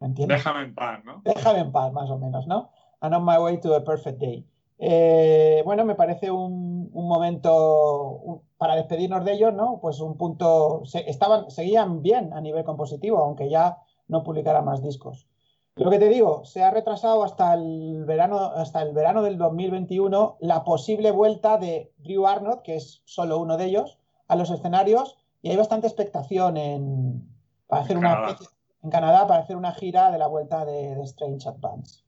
¿Me 0.00 0.08
entiendes? 0.08 0.38
Déjame 0.38 0.64
en 0.64 0.74
paz, 0.74 1.04
¿no? 1.04 1.22
Déjame 1.24 1.60
en 1.60 1.72
paz, 1.72 1.92
más 1.92 2.10
o 2.10 2.18
menos, 2.18 2.46
¿no? 2.46 2.70
And 3.02 3.14
on 3.14 3.24
my 3.24 3.36
way 3.38 3.58
to 3.58 3.74
a 3.74 3.80
perfect 3.84 4.18
day. 4.20 4.46
Eh, 4.78 5.62
bueno, 5.64 5.84
me 5.84 5.94
parece 5.94 6.30
un, 6.30 6.88
un 6.92 7.08
momento 7.08 8.18
un- 8.22 8.42
para 8.56 8.76
despedirnos 8.76 9.24
de 9.24 9.32
ellos, 9.32 9.52
¿no? 9.54 9.78
Pues 9.80 10.00
un 10.00 10.16
punto. 10.16 10.82
se- 10.84 11.08
estaban, 11.10 11.50
seguían 11.50 12.02
bien 12.02 12.32
a 12.32 12.40
nivel 12.40 12.64
compositivo, 12.64 13.18
aunque 13.18 13.48
ya 13.50 13.78
no 14.08 14.22
publicaran 14.22 14.64
más 14.64 14.82
discos. 14.82 15.28
Lo 15.74 15.90
que 15.90 15.98
te 15.98 16.08
digo, 16.08 16.44
se 16.44 16.62
ha 16.62 16.70
retrasado 16.70 17.24
hasta 17.24 17.54
el 17.54 18.04
verano, 18.04 18.38
hasta 18.38 18.82
el 18.82 18.92
verano 18.92 19.22
del 19.22 19.38
2021 19.38 20.36
la 20.40 20.64
posible 20.64 21.10
vuelta 21.12 21.58
de 21.58 21.92
Drew 21.98 22.26
Arnold, 22.26 22.62
que 22.62 22.76
es 22.76 23.02
solo 23.04 23.38
uno 23.40 23.56
de 23.56 23.64
ellos, 23.66 23.98
a 24.28 24.36
los 24.36 24.50
escenarios, 24.50 25.16
y 25.42 25.50
hay 25.50 25.56
bastante 25.56 25.86
expectación 25.86 26.56
en, 26.56 27.26
para 27.66 27.82
hacer 27.82 27.96
En 27.96 28.04
una 28.04 28.14
Canadá. 28.16 28.36
en 28.82 28.90
Canadá 28.90 29.26
para 29.26 29.40
hacer 29.42 29.56
una 29.56 29.72
gira 29.72 30.10
de 30.10 30.18
la 30.18 30.26
vuelta 30.26 30.64
de, 30.64 30.94
de 30.94 31.02
Strange 31.04 31.48
Advance. 31.48 32.01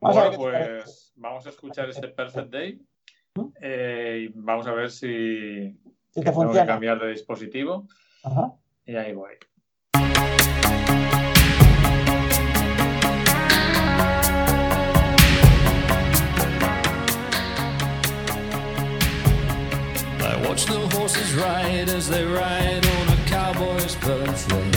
Vamos 0.00 0.36
Bueno, 0.36 0.36
pues 0.36 1.12
vamos 1.16 1.46
a 1.46 1.50
escuchar 1.50 1.88
ese 1.88 2.08
Perfect 2.08 2.50
Day. 2.50 2.80
¿Mm? 3.34 3.46
eh, 3.60 4.28
y 4.28 4.32
vamos 4.34 4.66
a 4.66 4.72
ver 4.72 4.90
si 4.90 5.78
Si 6.10 6.20
que 6.20 6.30
te 6.30 6.32
tengo 6.32 6.52
que 6.52 6.66
cambiar 6.66 6.98
de 7.00 7.08
dispositivo. 7.10 7.86
Ajá. 8.22 8.52
Y 8.86 8.96
ahí 8.96 9.12
voy. 9.12 9.32
I 20.20 20.48
watch 20.48 20.66
the 20.66 20.78
horses 20.96 21.34
ride 21.34 21.88
as 21.88 22.08
they 22.08 22.24
ride 22.24 22.84
on 22.86 23.08
a 23.08 23.16
cowboy's 23.26 23.94
birthday. 23.96 24.70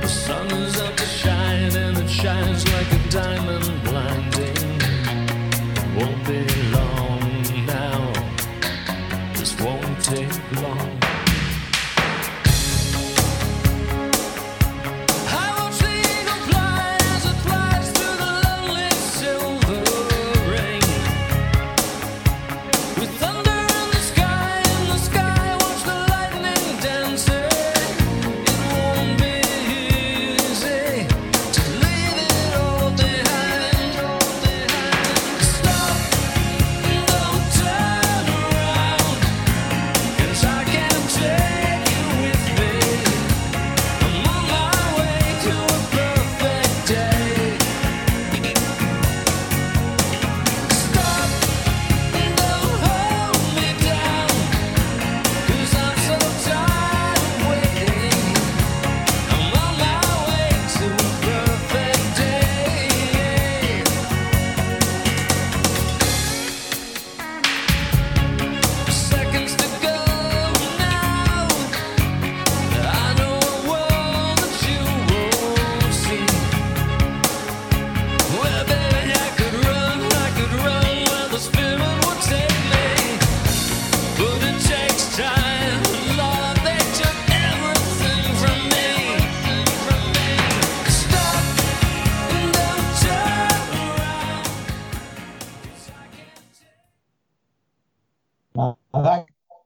The 0.00 0.08
sun 0.08 0.50
is 0.52 0.80
out 0.80 1.03
shines 2.24 2.64
like 2.72 2.90
a 2.90 3.08
diamond 3.10 3.93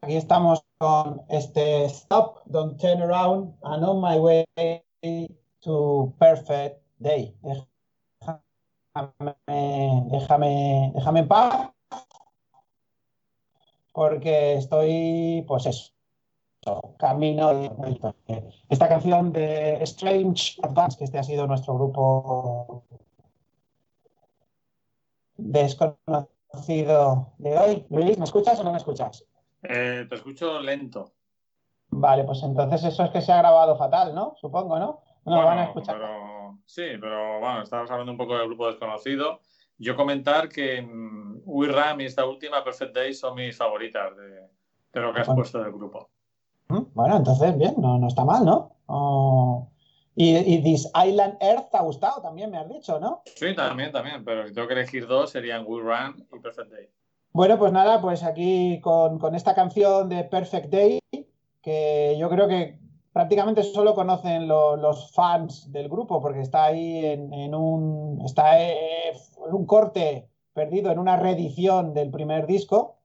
aquí 0.09 0.17
estamos 0.17 0.65
con 0.79 1.21
este 1.29 1.85
Stop, 1.85 2.41
Don't 2.47 2.81
Turn 2.81 3.03
Around, 3.03 3.55
and 3.63 3.85
On 3.85 4.01
My 4.01 4.19
Way 4.19 4.47
to 5.61 6.15
Perfect 6.19 6.81
Day. 6.99 7.37
Déjame, 7.43 9.37
déjame, 10.11 10.93
déjame 10.95 11.21
en 11.21 11.29
paz, 11.29 11.71
porque 13.93 14.55
estoy, 14.55 15.45
pues 15.47 15.67
eso, 15.67 15.93
camino 16.97 17.51
esta 18.71 18.89
canción 18.89 19.31
de 19.31 19.83
Strange 19.83 20.59
Advance, 20.63 20.97
que 20.97 21.05
este 21.05 21.19
ha 21.19 21.23
sido 21.23 21.47
nuestro 21.47 21.75
grupo 21.75 22.83
desconocido 25.37 27.35
de 27.37 27.59
hoy. 27.59 27.87
Luis, 27.91 28.17
¿me 28.17 28.25
escuchas 28.25 28.59
o 28.59 28.65
no 28.65 28.71
me 28.73 28.79
escuchas? 28.79 29.29
Eh, 29.63 30.07
te 30.09 30.15
escucho 30.15 30.61
lento. 30.61 31.13
Vale, 31.91 32.25
pues 32.25 32.43
entonces 32.43 32.85
eso 32.85 33.05
es 33.05 33.11
que 33.11 33.21
se 33.21 33.33
ha 33.33 33.39
grabado 33.39 33.77
fatal, 33.77 34.15
¿no? 34.15 34.35
Supongo, 34.41 34.79
¿no? 34.79 35.01
No 35.25 35.37
nos 35.37 35.45
van 35.45 35.59
a 35.59 35.65
escuchar. 35.65 35.97
pero 35.97 36.59
sí, 36.65 36.83
pero 37.01 37.41
bueno, 37.41 37.63
estabas 37.63 37.91
hablando 37.91 38.13
un 38.13 38.19
poco 38.19 38.37
del 38.37 38.47
grupo 38.47 38.67
desconocido. 38.67 39.41
Yo 39.79 39.97
comentar 39.97 40.49
que 40.49 40.83
mm, 40.83 41.43
We 41.45 41.69
Ram 41.69 42.01
y 42.01 42.05
esta 42.07 42.27
última 42.27 42.63
Perfect 42.65 42.95
Day 42.95 43.15
son 43.15 43.35
mis 43.37 43.57
favoritas 43.57 44.17
de, 44.17 44.49
de 44.93 45.01
lo 45.01 45.13
que 45.13 45.21
has 45.21 45.27
Bueno. 45.27 45.41
puesto 45.41 45.63
del 45.63 45.73
grupo. 45.73 46.09
Mm, 46.69 46.83
Bueno, 46.95 47.17
entonces 47.17 47.57
bien, 47.57 47.75
no, 47.79 47.99
no 47.99 48.09
está 48.09 48.25
mal, 48.25 48.45
¿no? 48.45 48.77
Oh, 48.87 49.71
Y, 50.15 50.37
y 50.37 50.63
This 50.63 50.91
Island 51.07 51.37
Earth 51.41 51.71
te 51.71 51.77
ha 51.79 51.83
gustado 51.83 52.21
también, 52.21 52.51
me 52.51 52.59
has 52.59 52.69
dicho, 52.69 52.99
¿no? 52.99 53.23
Sí, 53.25 53.55
también, 53.55 53.93
también, 53.93 54.25
pero 54.25 54.47
si 54.47 54.53
tengo 54.53 54.67
que 54.69 54.75
elegir 54.75 55.07
dos 55.07 55.31
serían 55.31 55.65
We 55.67 55.81
Ram 55.83 56.17
y 56.19 56.39
Perfect 56.41 56.71
Day. 56.71 56.89
Bueno, 57.39 57.57
pues 57.57 57.71
nada, 57.71 58.01
pues 58.01 58.25
aquí 58.25 58.81
con, 58.81 59.33
esta 59.37 59.55
canción 59.55 60.09
de 60.09 60.25
Perfect 60.25 60.71
Day, 60.73 60.99
que 61.63 62.17
yo 62.19 62.29
creo 62.29 62.49
que 62.49 62.81
prácticamente 63.13 63.63
solo 63.63 63.95
conocen 63.95 64.49
lo- 64.49 64.77
los 64.77 65.13
fans 65.13 65.71
del 65.71 65.89
grupo, 65.89 66.21
porque 66.21 66.41
está 66.41 66.65
ahí 66.65 67.07
en, 67.07 67.55
un, 67.55 68.21
está 68.25 68.61
eh, 68.61 69.13
en 69.47 69.55
un 69.55 69.67
corte 69.67 70.29
perdido 70.53 70.91
en 70.91 70.99
una 70.99 71.17
reedición 71.17 71.95
del 71.95 72.11
primer 72.11 72.49
disco, 72.49 72.97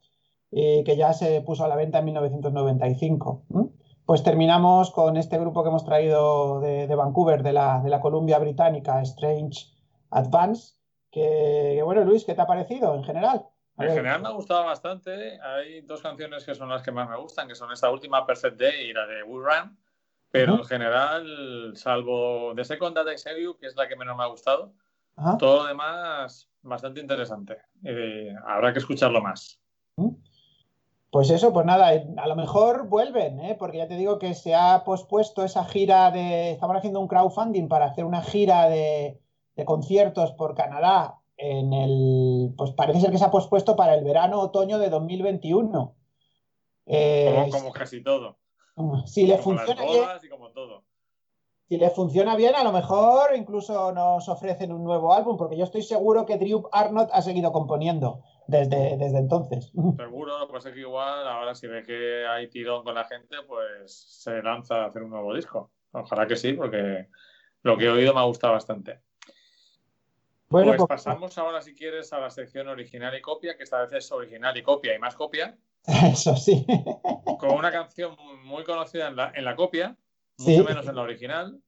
eh, 0.50 0.82
que 0.84 0.98
ya 0.98 1.14
se 1.14 1.42
puso 1.42 1.64
a 1.66 1.68
la 1.68 1.76
venta 1.76 2.00
en 2.00 2.06
1995. 2.06 3.44
¿m? 3.54 3.68
Pues 4.04 4.24
terminamos 4.24 4.90
con 4.90 5.16
este 5.16 5.38
grupo 5.38 5.62
que 5.62 5.70
hemos 5.70 5.86
traído 5.86 6.60
de, 6.60 6.88
de 6.88 6.96
Vancouver, 6.96 7.44
de 7.44 7.54
la, 7.54 7.82
de 7.82 7.90
la 7.92 8.02
Columbia 8.02 8.40
Británica, 8.40 9.00
Strange 9.04 9.68
Advance, 10.10 10.74
que, 11.12 11.74
que, 11.76 11.84
bueno, 11.84 12.04
Luis, 12.04 12.26
¿qué 12.26 12.34
te 12.34 12.42
ha 12.42 12.48
parecido 12.48 12.96
en 12.96 13.04
general? 13.04 13.46
En 13.78 13.90
general 13.90 14.22
me 14.22 14.28
ha 14.28 14.32
gustado 14.32 14.66
bastante. 14.66 15.40
Hay 15.42 15.82
dos 15.82 16.02
canciones 16.02 16.46
que 16.46 16.54
son 16.54 16.70
las 16.70 16.84
que 16.84 16.92
más 16.92 17.10
me 17.10 17.18
gustan, 17.18 17.48
que 17.48 17.56
son 17.56 17.72
esta 17.72 17.90
última, 17.90 18.26
Perfect 18.26 18.60
Day, 18.60 18.90
y 18.90 18.94
la 18.94 19.08
de 19.08 19.24
We 19.24 19.44
Run. 19.44 19.78
Pero 20.30 20.56
en 20.58 20.66
general, 20.66 21.74
salvo 21.76 22.54
The 22.56 22.66
Second 22.66 22.98
Save 23.18 23.44
You, 23.44 23.58
que 23.58 23.68
es 23.68 23.76
la 23.76 23.88
que 23.88 23.96
menos 23.96 24.18
me 24.18 24.24
ha 24.24 24.28
gustado, 24.28 24.74
todo 25.38 25.64
lo 25.64 25.66
demás 25.66 26.50
bastante 26.64 27.02
interesante. 27.02 27.58
Eh, 27.84 28.34
habrá 28.46 28.74
que 28.74 28.80
escucharlo 28.80 29.22
más. 29.22 29.60
Pues 31.12 31.30
eso, 31.30 31.54
pues 31.54 31.66
nada, 31.68 31.94
eh, 31.94 32.08
a 32.18 32.28
lo 32.28 32.36
mejor 32.36 32.88
vuelven, 32.88 33.40
¿eh? 33.42 33.56
porque 33.60 33.78
ya 33.78 33.88
te 33.88 33.96
digo 33.96 34.18
que 34.18 34.34
se 34.34 34.56
ha 34.56 34.84
pospuesto 34.84 35.44
esa 35.44 35.66
gira 35.66 36.10
de. 36.10 36.52
Estaban 36.52 36.78
haciendo 36.78 37.00
un 37.00 37.08
crowdfunding 37.08 37.68
para 37.68 37.86
hacer 37.86 38.06
una 38.06 38.24
gira 38.24 38.68
de, 38.70 39.20
de 39.56 39.66
conciertos 39.66 40.32
por 40.32 40.56
Canadá 40.56 41.20
en 41.38 41.74
el. 41.74 42.54
Pues 42.58 42.72
parece 42.72 43.02
ser 43.02 43.12
que 43.12 43.18
se 43.18 43.26
ha 43.26 43.32
pospuesto 43.32 43.76
para 43.76 43.96
el 43.96 44.04
verano-otoño 44.04 44.80
de 44.80 44.90
2021. 44.90 45.96
Eh, 46.86 47.34
Como, 47.34 47.52
como 47.52 47.72
casi 47.72 48.04
todo. 48.04 48.38
si 49.06 49.26
le 49.26 49.38
funciona 49.38 49.84
bien, 49.84 50.04
y 50.22 50.30
como 50.30 50.52
todo. 50.52 50.84
si 51.70 51.78
le 51.78 51.90
funciona 51.90 52.36
bien, 52.36 52.56
a 52.56 52.64
lo 52.64 52.74
mejor 52.74 53.36
incluso 53.36 53.94
nos 53.94 54.28
ofrecen 54.28 54.74
un 54.74 54.84
nuevo 54.84 55.14
álbum, 55.14 55.38
porque 55.38 55.58
yo 55.58 55.64
estoy 55.64 55.82
seguro 55.82 56.26
que 56.26 56.38
Drew 56.38 56.68
Arnott 56.72 57.10
ha 57.14 57.22
seguido 57.22 57.52
componiendo 57.52 58.22
desde, 58.48 58.98
desde 58.98 59.20
entonces. 59.20 59.72
Seguro, 59.98 60.40
lo 60.40 60.48
que 60.48 60.54
pasa 60.54 60.70
es 60.70 60.76
que 60.76 60.82
igual 60.82 61.28
ahora 61.28 61.56
si 61.56 61.68
ve 61.68 61.84
que 61.84 62.26
hay 62.28 62.50
tirón 62.50 62.84
con 62.84 62.96
la 62.96 63.06
gente, 63.06 63.38
pues 63.48 64.22
se 64.22 64.42
lanza 64.42 64.84
a 64.84 64.88
hacer 64.88 65.04
un 65.04 65.12
nuevo 65.12 65.34
disco. 65.34 65.72
Ojalá 65.92 66.28
que 66.28 66.36
sí, 66.36 66.54
porque 66.54 67.08
lo 67.62 67.78
que 67.78 67.86
he 67.86 67.90
oído 67.90 68.14
me 68.14 68.20
ha 68.20 68.24
gustado 68.24 68.54
bastante. 68.54 69.00
Bueno, 70.54 70.68
pues 70.72 70.78
pues- 70.88 70.88
pasamos 71.04 71.38
ahora, 71.38 71.62
si 71.62 71.74
quieres, 71.74 72.14
a 72.14 72.20
la 72.20 72.30
sección 72.30 72.68
original 72.68 73.16
y 73.18 73.22
copia, 73.22 73.58
que 73.58 73.64
esta 73.64 73.82
vez 73.82 73.92
es 73.94 74.12
original 74.12 74.56
y 74.58 74.62
copia 74.64 74.96
y 74.96 75.00
más 75.00 75.16
copia, 75.16 75.58
Eso 76.14 76.36
sí. 76.36 76.66
con 77.40 77.52
una 77.52 77.72
canción 77.72 78.16
muy 78.44 78.64
conocida 78.64 79.08
en 79.08 79.16
la, 79.16 79.32
en 79.36 79.44
la 79.46 79.56
copia, 79.56 79.98
Sí. 80.38 80.52
mucho 80.58 80.64
menos 80.70 80.88
en 80.88 80.96
la 80.96 81.02
original, 81.02 81.60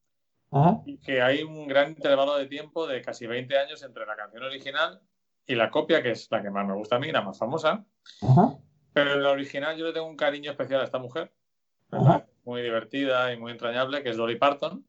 Ajá. 0.52 0.82
y 0.86 0.98
que 1.00 1.22
hay 1.22 1.44
un 1.44 1.68
gran 1.68 1.90
intervalo 1.90 2.36
de 2.38 2.48
tiempo 2.48 2.88
de 2.88 3.02
casi 3.02 3.28
20 3.28 3.58
años 3.58 3.84
entre 3.84 4.06
la 4.06 4.16
canción 4.16 4.44
original 4.44 5.02
y 5.48 5.54
la 5.56 5.70
copia, 5.70 6.02
que 6.02 6.12
es 6.12 6.28
la 6.32 6.42
que 6.42 6.50
más 6.50 6.66
me 6.66 6.74
gusta 6.74 6.96
a 6.96 7.00
mí, 7.00 7.12
la 7.12 7.22
más 7.22 7.38
famosa. 7.38 7.84
Ajá. 8.22 8.56
Pero 8.94 9.14
en 9.14 9.22
la 9.24 9.32
original 9.32 9.76
yo 9.78 9.86
le 9.86 9.94
tengo 9.94 10.08
un 10.08 10.16
cariño 10.16 10.50
especial 10.52 10.82
a 10.82 10.86
esta 10.86 10.98
mujer, 11.00 11.32
Ajá. 11.92 12.26
muy 12.44 12.62
divertida 12.62 13.32
y 13.34 13.38
muy 13.38 13.52
entrañable, 13.52 14.02
que 14.04 14.10
es 14.10 14.18
Dolly 14.18 14.36
Parton. 14.38 14.86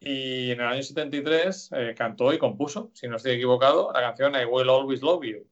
Y 0.00 0.50
en 0.52 0.60
el 0.60 0.66
año 0.66 0.82
73 0.82 1.70
eh, 1.72 1.94
cantó 1.96 2.32
y 2.32 2.38
compuso, 2.38 2.90
si 2.94 3.06
no 3.06 3.16
estoy 3.16 3.32
equivocado, 3.32 3.92
la 3.92 4.00
canción 4.00 4.34
I 4.34 4.46
Will 4.46 4.68
Always 4.70 5.02
Love 5.02 5.24
You. 5.24 5.46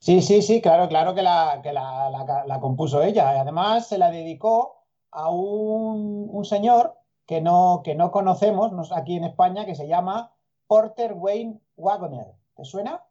Sí, 0.00 0.20
sí, 0.20 0.42
sí, 0.42 0.60
claro, 0.60 0.88
claro 0.88 1.14
que 1.14 1.22
la, 1.22 1.60
que 1.62 1.72
la, 1.72 2.10
la- 2.10 2.44
la 2.44 2.60
compuso 2.60 3.00
ella. 3.02 3.30
Además, 3.40 3.88
se 3.88 3.98
la 3.98 4.10
dedicó 4.10 4.82
a 5.12 5.30
un, 5.30 6.28
un 6.30 6.44
señor 6.44 6.94
que 7.26 7.40
no, 7.40 7.82
que 7.84 7.94
no 7.94 8.10
conocemos 8.10 8.72
no 8.72 8.82
aquí 8.96 9.16
en 9.16 9.22
España, 9.24 9.64
que 9.64 9.76
se 9.76 9.86
llama 9.86 10.32
Porter 10.66 11.12
Wayne 11.14 11.60
Wagoner. 11.76 12.26
¿Te 12.56 12.64
suena? 12.64 13.02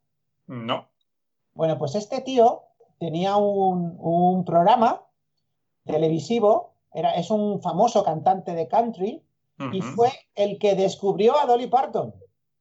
No. 0.48 0.88
Bueno, 1.54 1.78
pues 1.78 1.96
este 1.96 2.20
tío 2.20 2.64
tenía 3.00 3.38
un, 3.38 3.96
un 3.98 4.44
programa 4.44 5.04
televisivo, 5.86 6.74
era, 6.94 7.16
es 7.16 7.32
un 7.32 7.62
famoso 7.62 8.04
cantante 8.04 8.54
de 8.54 8.68
country, 8.68 9.24
y 9.72 9.82
fue 9.82 10.12
el 10.36 10.60
que 10.60 10.76
descubrió 10.76 11.38
a 11.38 11.46
Dolly 11.46 11.68
Parton. 11.68 12.14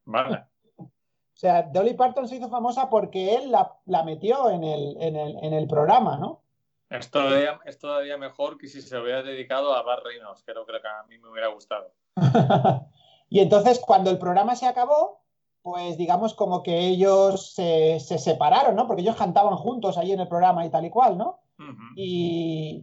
Vale. 0.05 0.45
O 0.79 0.91
sea, 1.35 1.63
Dolly 1.63 1.95
Parton 1.95 2.29
se 2.29 2.37
hizo 2.37 2.49
famosa 2.49 2.91
porque 2.91 3.35
él 3.35 3.51
la, 3.51 3.73
la 3.87 4.03
metió 4.05 4.51
en 4.51 4.65
el, 4.65 4.97
en 5.01 5.17
el, 5.17 5.37
en 5.43 5.55
el 5.55 5.67
programa, 5.67 6.19
¿no? 6.19 6.43
Es 6.91 7.11
todavía, 7.11 7.61
es 7.65 7.79
todavía 7.79 8.19
mejor 8.19 8.59
que 8.59 8.67
si 8.67 8.83
se 8.83 8.99
hubiera 8.99 9.23
dedicado 9.23 9.75
a 9.75 9.83
Bar 9.83 10.03
Reynolds, 10.03 10.43
que 10.43 10.53
creo 10.53 10.67
que 10.67 10.77
a 10.77 11.05
mí 11.09 11.19
me 11.19 11.29
hubiera 11.29 11.49
gustado. 11.49 11.93
Y 13.31 13.39
entonces 13.39 13.79
cuando 13.79 14.11
el 14.11 14.19
programa 14.19 14.57
se 14.57 14.67
acabó, 14.67 15.23
pues 15.63 15.97
digamos 15.97 16.35
como 16.35 16.65
que 16.65 16.81
ellos 16.81 17.55
se, 17.55 18.01
se 18.01 18.19
separaron, 18.19 18.75
¿no? 18.75 18.89
Porque 18.89 19.03
ellos 19.03 19.17
cantaban 19.17 19.57
juntos 19.57 19.97
ahí 19.97 20.13
en 20.13 20.21
el 20.21 20.29
programa 20.29 20.67
y 20.67 20.71
tal 20.71 20.85
y 20.85 20.91
cual, 20.91 21.17
¿no? 21.17 21.39
Y, 21.97 22.81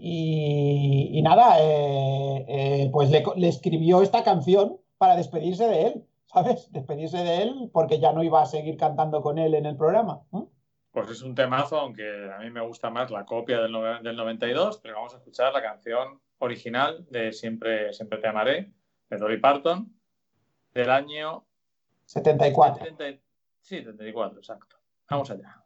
y- 1.14 1.18
y 1.18 1.22
nada, 1.22 1.58
eh, 1.62 2.46
eh, 2.48 2.90
pues 2.92 3.10
le, 3.10 3.24
le 3.36 3.48
escribió 3.48 4.02
esta 4.02 4.24
canción 4.24 4.78
para 4.98 5.16
despedirse 5.16 5.68
de 5.68 5.88
él, 5.88 6.06
¿sabes? 6.26 6.72
Despedirse 6.72 7.18
de 7.18 7.42
él 7.44 7.70
porque 7.74 8.00
ya 8.00 8.12
no 8.14 8.24
iba 8.24 8.42
a 8.42 8.46
seguir 8.46 8.78
cantando 8.78 9.22
con 9.22 9.38
él 9.38 9.54
en 9.56 9.66
el 9.66 9.76
programa. 9.78 10.22
¿no? 10.32 10.50
Pues 10.92 11.10
es 11.10 11.22
un 11.22 11.36
temazo, 11.36 11.80
aunque 11.80 12.04
a 12.32 12.40
mí 12.40 12.50
me 12.50 12.62
gusta 12.66 12.90
más 12.90 13.12
la 13.12 13.26
copia 13.26 13.60
del, 13.62 13.72
nove- 13.72 14.02
del 14.02 14.16
92, 14.16 14.80
pero 14.82 14.96
vamos 14.96 15.14
a 15.14 15.18
escuchar 15.18 15.54
la 15.54 15.62
canción 15.62 16.20
original 16.40 17.06
de 17.10 17.32
Siempre, 17.34 17.94
Siempre 17.94 18.20
Te 18.20 18.28
Amaré, 18.28 18.72
de 19.10 19.18
Dolly 19.18 19.38
Parton, 19.38 19.94
del 20.74 20.90
año 20.92 21.46
74. 22.06 22.84
70 22.86 23.22
sí, 23.62 23.78
74, 23.84 24.38
exacto. 24.40 24.78
Vamos 25.10 25.30
allá. 25.32 25.64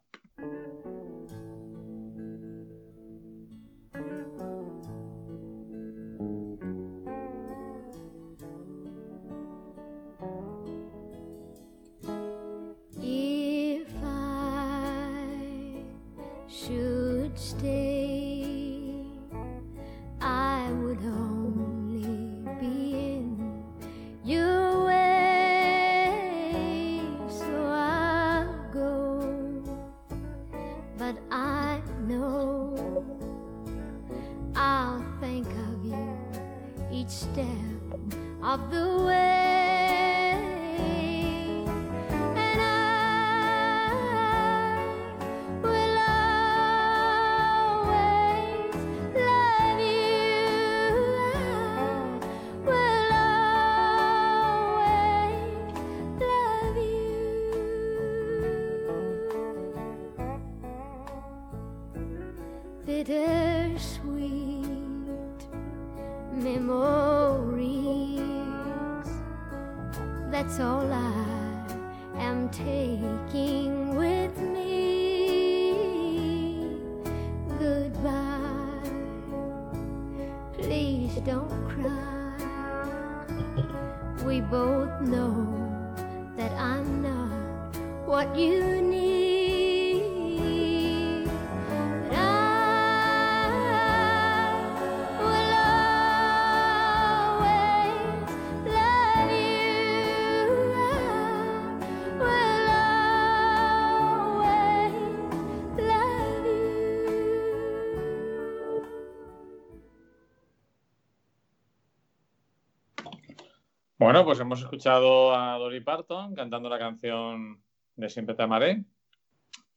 Bueno, 114.02 114.24
pues 114.24 114.40
hemos 114.40 114.60
escuchado 114.60 115.32
a 115.32 115.56
Dolly 115.58 115.78
Parton 115.78 116.34
cantando 116.34 116.68
la 116.68 116.76
canción 116.76 117.62
de 117.94 118.08
Siempre 118.08 118.34
te 118.34 118.42
amaré. 118.42 118.84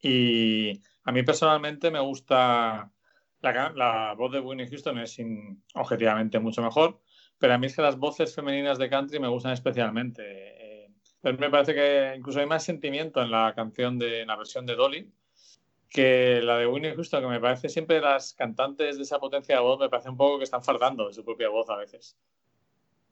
Y 0.02 0.82
a 1.04 1.12
mí 1.12 1.22
personalmente 1.22 1.92
me 1.92 2.00
gusta 2.00 2.90
la, 3.40 3.72
la 3.76 4.14
voz 4.18 4.32
de 4.32 4.40
Whitney 4.40 4.68
Houston, 4.68 4.98
es 4.98 5.16
objetivamente 5.74 6.40
mucho 6.40 6.60
mejor, 6.60 7.00
pero 7.38 7.54
a 7.54 7.58
mí 7.58 7.68
es 7.68 7.76
que 7.76 7.82
las 7.82 7.98
voces 7.98 8.34
femeninas 8.34 8.78
de 8.78 8.90
country 8.90 9.20
me 9.20 9.28
gustan 9.28 9.52
especialmente. 9.52 10.24
Eh, 10.24 10.90
me 11.22 11.48
parece 11.48 11.72
que 11.72 12.14
incluso 12.16 12.40
hay 12.40 12.46
más 12.46 12.64
sentimiento 12.64 13.22
en 13.22 13.30
la 13.30 13.54
canción 13.54 13.96
de 13.96 14.22
en 14.22 14.26
la 14.26 14.34
versión 14.34 14.66
de 14.66 14.74
Dolly 14.74 15.12
que 15.88 16.40
la 16.42 16.58
de 16.58 16.66
Winnie 16.66 16.96
Houston, 16.96 17.22
que 17.22 17.28
me 17.28 17.40
parece 17.40 17.68
siempre 17.68 18.00
las 18.00 18.34
cantantes 18.34 18.96
de 18.96 19.04
esa 19.04 19.20
potencia 19.20 19.54
de 19.54 19.62
voz 19.62 19.78
me 19.78 19.88
parece 19.88 20.10
un 20.10 20.16
poco 20.16 20.38
que 20.38 20.44
están 20.44 20.64
fardando 20.64 21.06
de 21.06 21.14
su 21.14 21.24
propia 21.24 21.48
voz 21.48 21.70
a 21.70 21.76
veces. 21.76 22.18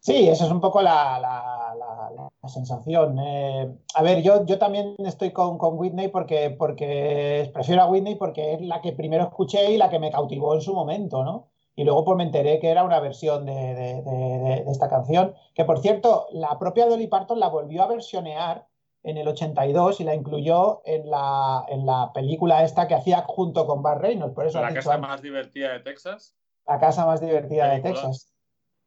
Sí, 0.05 0.29
esa 0.29 0.45
es 0.45 0.51
un 0.51 0.61
poco 0.61 0.83
la, 0.83 1.19
la- 1.19 1.75
la- 1.79 2.49
sensación. 2.49 3.19
Eh, 3.19 3.75
a 3.95 4.03
ver, 4.03 4.21
yo, 4.23 4.45
yo 4.45 4.59
también 4.59 4.95
estoy 4.99 5.33
con, 5.33 5.57
con 5.57 5.79
Whitney 5.79 6.09
porque, 6.09 6.51
porque 6.51 7.51
prefiero 7.55 7.81
a 7.83 7.87
Whitney 7.87 8.17
porque 8.17 8.53
es 8.53 8.61
la 8.61 8.83
que 8.83 8.93
primero 8.93 9.25
escuché 9.25 9.73
y 9.73 9.79
la 9.79 9.89
que 9.89 9.99
me 9.99 10.11
cautivó 10.11 10.55
en 10.55 10.61
su 10.61 10.75
momento, 10.75 11.25
¿no? 11.25 11.49
Y 11.75 11.85
luego 11.85 12.05
pues 12.05 12.19
me 12.19 12.25
enteré 12.25 12.61
que 12.61 12.69
era 12.69 12.85
una 12.85 13.01
versión 13.01 13.47
de, 13.47 13.55
de- 13.55 14.03
de- 14.03 14.39
de- 14.39 14.65
de 14.65 14.71
esta 14.71 14.89
canción, 14.91 15.35
que 15.55 15.65
por 15.65 15.81
cierto, 15.81 16.27
la 16.33 16.59
propia 16.59 16.87
Dolly 16.87 17.07
Parton 17.07 17.41
la 17.41 17.49
volvió 17.49 17.83
a 17.83 17.87
versionear 17.89 18.67
en 19.05 19.17
el 19.17 19.27
82 19.27 20.01
y 20.01 20.05
la 20.05 20.15
incluyó 20.15 20.83
en 20.85 21.09
la, 21.11 21.65
en 21.69 21.87
la 21.87 22.13
película 22.13 22.63
esta 22.63 22.87
que 22.87 22.95
hacía 22.95 23.25
junto 23.27 23.67
con 23.67 23.83
Bar 23.83 24.03
Reynolds. 24.03 24.35
Por 24.35 24.47
eso 24.47 24.61
La 24.61 24.69
dicho 24.69 24.83
casa 24.83 24.99
más 24.99 25.23
divertida 25.23 25.73
de 25.73 25.81
Texas. 25.81 26.37
la 26.67 26.79
casa 26.79 27.07
más 27.07 27.21
divertida 27.23 27.71
de. 27.71 27.81
Texas. 27.81 28.31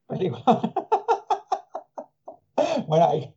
Película. 0.07 0.43
Bueno, 2.87 3.05
ahí. 3.09 3.33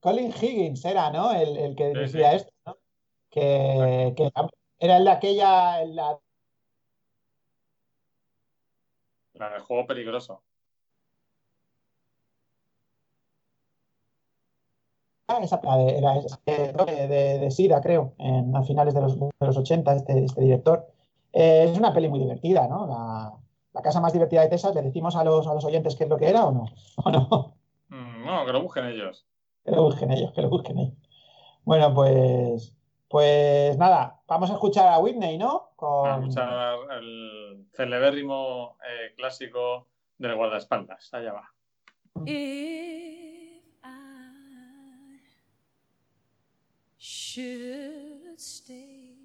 Colin 0.00 0.32
Higgins 0.32 0.84
era, 0.84 1.10
¿no? 1.10 1.32
El, 1.32 1.56
el 1.56 1.76
que 1.76 1.92
Sí, 1.92 1.98
decía 2.00 2.30
sí. 2.30 2.36
esto, 2.36 2.52
¿no? 2.64 2.76
Que, 3.30 4.14
que 4.16 4.30
era 4.78 4.96
el 4.96 5.04
de 5.04 5.10
aquella, 5.10 5.84
la- 5.84 6.18
La 9.34 9.50
del 9.50 9.60
juego 9.62 9.86
peligroso. 9.86 10.42
esa 15.42 15.60
la 15.62 15.76
de, 15.76 15.98
era 15.98 16.16
esa, 16.18 16.40
de, 16.46 16.72
de- 17.08 17.38
de 17.40 17.50
Sida, 17.50 17.80
creo, 17.80 18.14
en, 18.18 18.54
a 18.56 18.62
finales 18.62 18.94
de 18.94 19.00
los, 19.02 19.18
de 19.18 19.30
los 19.40 19.56
80, 19.56 19.94
este, 19.94 20.24
este 20.24 20.40
director. 20.40 20.86
Eh, 21.32 21.68
es 21.70 21.78
una 21.78 21.92
peli 21.92 22.08
muy 22.08 22.20
divertida, 22.20 22.66
¿no? 22.68 22.86
La, 22.86 23.32
la 23.76 23.82
casa 23.82 24.00
más 24.00 24.14
divertida 24.14 24.40
de 24.40 24.48
Texas, 24.48 24.74
¿le 24.74 24.80
decimos 24.80 25.14
a 25.16 25.22
los, 25.22 25.46
a 25.46 25.52
los 25.52 25.64
oyentes 25.66 25.94
qué 25.96 26.04
es 26.04 26.10
lo 26.10 26.16
que 26.16 26.30
era 26.30 26.46
o 26.46 26.50
no? 26.50 26.64
¿O 27.04 27.10
no? 27.10 27.56
Mm, 27.88 28.24
no, 28.24 28.46
que 28.46 28.52
lo 28.52 28.62
busquen 28.62 28.86
ellos. 28.86 29.26
Que 29.64 29.70
lo 29.70 29.82
busquen 29.82 30.10
ellos, 30.10 30.32
que 30.32 30.40
lo 30.40 30.48
busquen 30.48 30.78
ellos. 30.78 30.94
Bueno, 31.62 31.92
pues, 31.92 32.74
pues 33.08 33.76
nada, 33.76 34.22
vamos 34.26 34.50
a 34.50 34.54
escuchar 34.54 34.88
a 34.88 34.98
Whitney, 34.98 35.36
¿no? 35.36 35.72
Con... 35.76 36.04
Vamos 36.04 36.36
a 36.38 36.72
escuchar 36.74 36.98
el 36.98 37.66
celebérrimo 37.74 38.78
eh, 38.82 39.14
clásico 39.14 39.88
del 40.16 40.34
guardaespaldas. 40.36 41.12
Allá 41.12 41.32
va. 41.34 41.52
If 42.24 43.62
I 43.84 45.20
should 46.96 48.40
stay, 48.40 49.16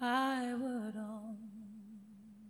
I 0.00 0.54
would 0.54 0.96
only 0.96 1.57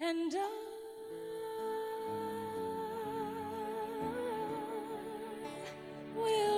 And 0.00 0.32
I 0.32 0.48
will 6.14 6.57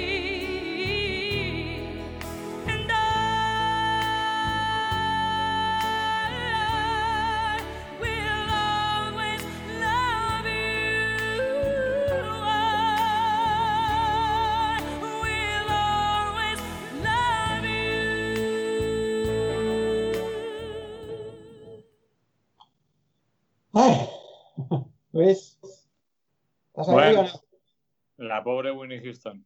Pobre 28.43 28.71
Winnie 28.71 29.01
Houston. 29.01 29.45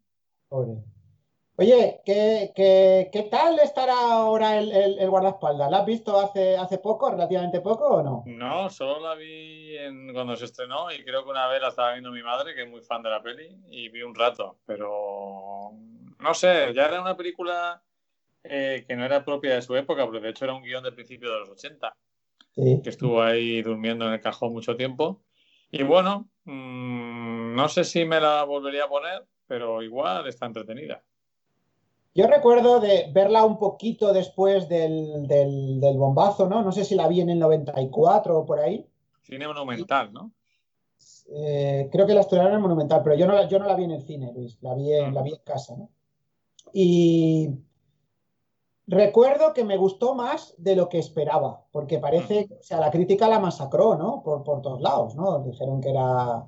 Pobre. 0.50 0.74
Oye, 1.58 2.02
¿qué, 2.06 2.52
qué, 2.54 3.10
qué 3.14 3.24
tal 3.24 3.58
estará 3.60 3.94
ahora 4.12 4.58
el, 4.60 4.72
el, 4.74 5.00
el 5.00 5.10
guardaespaldas? 5.10 5.72
¿La 5.72 5.78
has 5.80 5.86
visto 5.86 6.20
hace, 6.20 6.58
hace 6.58 6.80
poco, 6.80 7.10
relativamente 7.10 7.62
poco 7.62 7.86
o 7.86 8.04
no? 8.04 8.24
No, 8.26 8.70
solo 8.70 9.00
la 9.00 9.16
vi 9.16 9.78
en- 9.78 10.12
cuando 10.14 10.36
se 10.36 10.46
estrenó 10.46 10.92
y 10.92 11.02
creo 11.06 11.24
que 11.24 11.30
una 11.30 11.48
vez 11.48 11.62
la 11.62 11.70
estaba 11.70 11.94
viendo 11.94 12.12
mi 12.12 12.22
madre, 12.24 12.54
que 12.56 12.64
es 12.64 12.70
muy 12.70 12.82
fan 12.82 13.02
de 13.04 13.10
la 13.10 13.22
peli, 13.24 13.58
y 13.70 13.88
vi 13.88 14.02
un 14.02 14.14
rato, 14.14 14.58
pero 14.66 15.72
no 16.20 16.34
sé, 16.34 16.74
ya 16.76 16.88
era 16.88 17.00
una 17.02 17.16
película 17.16 17.82
eh, 18.44 18.84
que 18.86 18.96
no 18.98 19.06
era 19.06 19.24
propia 19.24 19.56
de 19.56 19.62
su 19.62 19.78
época, 19.78 20.04
porque 20.06 20.20
de 20.20 20.30
hecho 20.32 20.44
era 20.44 20.54
un 20.56 20.62
guion 20.62 20.84
del 20.84 20.94
principio 20.94 21.32
de 21.32 21.40
los 21.40 21.50
80, 21.50 21.96
Sí. 22.54 22.82
que 22.84 22.90
estuvo 22.90 23.22
ahí 23.22 23.62
durmiendo 23.62 24.06
en 24.08 24.14
el 24.14 24.22
cajón 24.22 24.52
mucho 24.54 24.76
tiempo. 24.76 25.22
Y 25.72 25.84
bueno, 25.84 26.30
mm, 26.46 27.05
no 27.56 27.68
sé 27.70 27.84
si 27.84 28.06
me 28.06 28.20
la 28.22 28.44
volvería 28.44 28.84
a 28.86 28.90
poner, 28.90 29.26
pero 29.48 29.82
igual 29.82 30.28
está 30.28 30.46
entretenida. 30.46 31.02
Yo 32.14 32.28
recuerdo 32.28 32.80
de 32.80 33.10
verla 33.12 33.44
un 33.44 33.58
poquito 33.60 34.14
después 34.14 34.70
del, 34.70 35.28
del, 35.28 35.82
del 35.82 35.98
bombazo, 35.98 36.48
¿no? 36.48 36.62
No 36.64 36.72
sé 36.72 36.86
si 36.86 36.96
la 36.96 37.08
vi 37.08 37.22
en 37.22 37.30
el 37.30 37.40
94 37.40 38.40
o 38.40 38.46
por 38.46 38.60
ahí. 38.60 38.86
Cine 39.24 39.48
monumental, 39.48 40.14
¿no? 40.14 40.32
Eh, 41.28 41.90
creo 41.92 42.06
que 42.06 42.14
la 42.14 42.22
estrenaron 42.22 42.52
en 42.54 42.58
el 42.58 42.62
Monumental, 42.62 43.02
pero 43.04 43.16
yo 43.16 43.26
no, 43.28 43.34
la- 43.34 43.48
yo 43.48 43.58
no 43.60 43.66
la 43.66 43.76
vi 43.76 43.84
en 43.86 43.92
el 43.92 44.02
cine, 44.04 44.32
Luis, 44.34 44.58
la 44.62 44.76
vi 44.76 44.94
en, 44.94 45.14
la 45.14 45.24
vi 45.24 45.32
en 45.32 45.40
casa, 45.44 45.76
¿no? 45.76 45.90
Y 46.72 47.50
recuerdo 48.88 49.54
que 49.54 49.64
me 49.64 49.78
gustó 49.78 50.14
más 50.16 50.54
de 50.58 50.76
lo 50.76 50.88
que 50.88 51.00
esperaba, 51.00 51.64
porque 51.72 51.98
parece, 52.00 52.48
o 52.60 52.64
sea, 52.64 52.80
la 52.80 52.92
crítica 52.92 53.28
la 53.28 53.40
masacró, 53.40 53.96
¿no? 53.96 54.22
Por, 54.24 54.44
por 54.44 54.62
todos 54.62 54.82
lados, 54.82 55.16
¿no? 55.16 55.40
Dijeron 55.40 55.82
que 55.82 55.90
era, 55.90 56.46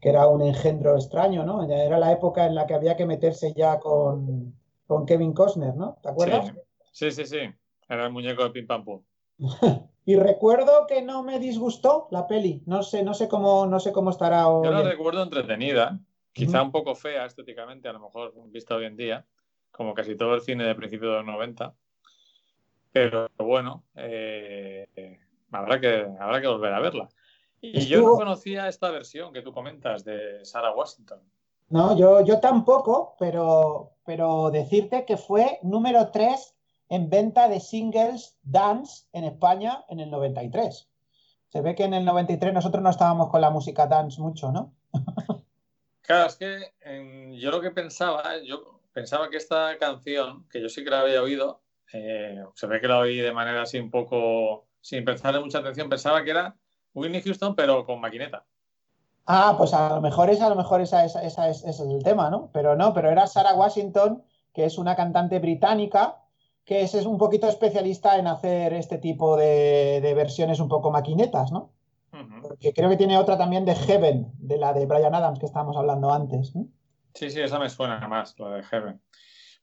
que 0.00 0.08
era 0.10 0.26
un 0.28 0.42
engendro 0.42 0.94
extraño, 0.94 1.44
¿no? 1.44 1.62
Era 1.70 1.98
la 1.98 2.12
época 2.12 2.46
en 2.46 2.54
la 2.54 2.66
que 2.66 2.74
había 2.74 2.96
que 2.96 3.06
meterse 3.06 3.52
ya 3.54 3.78
con, 3.80 4.54
con 4.86 5.06
Kevin 5.06 5.32
Costner, 5.32 5.74
¿no? 5.74 5.98
¿Te 6.02 6.08
acuerdas? 6.08 6.52
Sí, 6.92 7.10
sí, 7.10 7.26
sí. 7.26 7.40
Era 7.88 8.06
el 8.06 8.12
muñeco 8.12 8.44
de 8.44 8.50
Pim 8.50 8.66
Pam 8.66 8.84
Pum. 8.84 9.02
Y 10.08 10.16
recuerdo 10.16 10.86
que 10.86 11.02
no 11.02 11.22
me 11.22 11.38
disgustó 11.38 12.08
la 12.10 12.26
peli. 12.26 12.62
No 12.64 12.82
sé, 12.82 13.02
no 13.02 13.12
sé 13.12 13.28
cómo, 13.28 13.66
no 13.66 13.78
sé 13.78 13.92
cómo 13.92 14.08
estará 14.08 14.48
hoy. 14.48 14.64
Yo 14.64 14.72
la 14.72 14.82
recuerdo 14.82 15.22
entretenida, 15.22 16.00
quizá 16.32 16.62
un 16.62 16.72
poco 16.72 16.94
fea 16.94 17.26
estéticamente, 17.26 17.88
a 17.88 17.92
lo 17.92 18.00
mejor 18.00 18.32
vista 18.46 18.74
hoy 18.74 18.86
en 18.86 18.96
día, 18.96 19.26
como 19.70 19.92
casi 19.92 20.16
todo 20.16 20.34
el 20.34 20.40
cine 20.40 20.64
de 20.64 20.74
principios 20.74 21.10
de 21.10 21.16
los 21.18 21.26
90. 21.26 21.74
pero 22.90 23.28
bueno, 23.36 23.84
eh, 23.96 25.18
habrá, 25.52 25.78
que, 25.78 26.06
habrá 26.18 26.40
que 26.40 26.48
volver 26.48 26.72
a 26.72 26.80
verla. 26.80 27.08
Y 27.60 27.86
yo 27.86 28.02
no 28.02 28.16
conocía 28.16 28.68
esta 28.68 28.90
versión 28.90 29.32
que 29.32 29.42
tú 29.42 29.52
comentas 29.52 30.04
de 30.04 30.44
Sarah 30.44 30.74
Washington. 30.74 31.20
No, 31.70 31.96
yo, 31.96 32.24
yo 32.24 32.40
tampoco, 32.40 33.16
pero, 33.18 33.96
pero 34.04 34.50
decirte 34.50 35.04
que 35.04 35.16
fue 35.16 35.58
número 35.62 36.10
3 36.10 36.54
en 36.88 37.10
venta 37.10 37.48
de 37.48 37.60
singles 37.60 38.36
dance 38.42 39.06
en 39.12 39.24
España 39.24 39.84
en 39.88 40.00
el 40.00 40.10
93. 40.10 40.88
Se 41.48 41.60
ve 41.60 41.74
que 41.74 41.84
en 41.84 41.94
el 41.94 42.04
93 42.04 42.54
nosotros 42.54 42.82
no 42.82 42.90
estábamos 42.90 43.28
con 43.28 43.40
la 43.40 43.50
música 43.50 43.86
dance 43.86 44.20
mucho, 44.20 44.50
¿no? 44.52 44.74
Claro, 46.02 46.26
es 46.26 46.36
que 46.36 46.72
yo 47.38 47.50
lo 47.50 47.60
que 47.60 47.70
pensaba, 47.70 48.38
yo 48.42 48.80
pensaba 48.94 49.28
que 49.28 49.36
esta 49.36 49.76
canción, 49.76 50.48
que 50.48 50.62
yo 50.62 50.70
sí 50.70 50.82
que 50.82 50.88
la 50.88 51.00
había 51.00 51.22
oído, 51.22 51.60
eh, 51.92 52.42
se 52.54 52.66
ve 52.66 52.80
que 52.80 52.88
la 52.88 53.00
oí 53.00 53.18
de 53.18 53.30
manera 53.30 53.60
así 53.60 53.78
un 53.78 53.90
poco, 53.90 54.68
sin 54.80 55.04
prestarle 55.04 55.40
mucha 55.40 55.58
atención, 55.58 55.90
pensaba 55.90 56.24
que 56.24 56.30
era 56.30 56.56
Whitney 56.98 57.22
Houston, 57.22 57.54
pero 57.54 57.84
con 57.84 58.00
maquineta. 58.00 58.44
Ah, 59.26 59.54
pues 59.58 59.74
a 59.74 59.94
lo 59.94 60.00
mejor 60.00 60.30
es, 60.30 60.40
a 60.40 60.48
lo 60.48 60.56
mejor 60.56 60.80
esa, 60.80 61.04
esa, 61.04 61.22
esa 61.22 61.48
es, 61.48 61.58
ese 61.64 61.82
es 61.82 61.90
el 61.90 62.02
tema, 62.02 62.30
¿no? 62.30 62.50
Pero 62.52 62.76
no, 62.76 62.94
pero 62.94 63.10
era 63.10 63.26
Sarah 63.26 63.54
Washington, 63.54 64.22
que 64.54 64.64
es 64.64 64.78
una 64.78 64.96
cantante 64.96 65.38
británica, 65.38 66.16
que 66.64 66.82
es, 66.82 66.94
es 66.94 67.06
un 67.06 67.18
poquito 67.18 67.48
especialista 67.48 68.18
en 68.18 68.26
hacer 68.26 68.72
este 68.72 68.98
tipo 68.98 69.36
de, 69.36 70.00
de 70.02 70.14
versiones 70.14 70.60
un 70.60 70.68
poco 70.68 70.90
maquinetas, 70.90 71.52
¿no? 71.52 71.70
Porque 72.42 72.72
creo 72.72 72.88
que 72.88 72.96
tiene 72.96 73.18
otra 73.18 73.36
también 73.36 73.64
de 73.64 73.74
Heaven, 73.74 74.32
de 74.38 74.56
la 74.56 74.72
de 74.72 74.86
Brian 74.86 75.14
Adams 75.14 75.38
que 75.38 75.46
estábamos 75.46 75.76
hablando 75.76 76.12
antes. 76.12 76.54
¿no? 76.54 76.66
Sí, 77.14 77.30
sí, 77.30 77.40
esa 77.40 77.58
me 77.58 77.68
suena 77.68 78.06
más, 78.08 78.38
la 78.38 78.50
de 78.50 78.62
Heaven. 78.62 79.00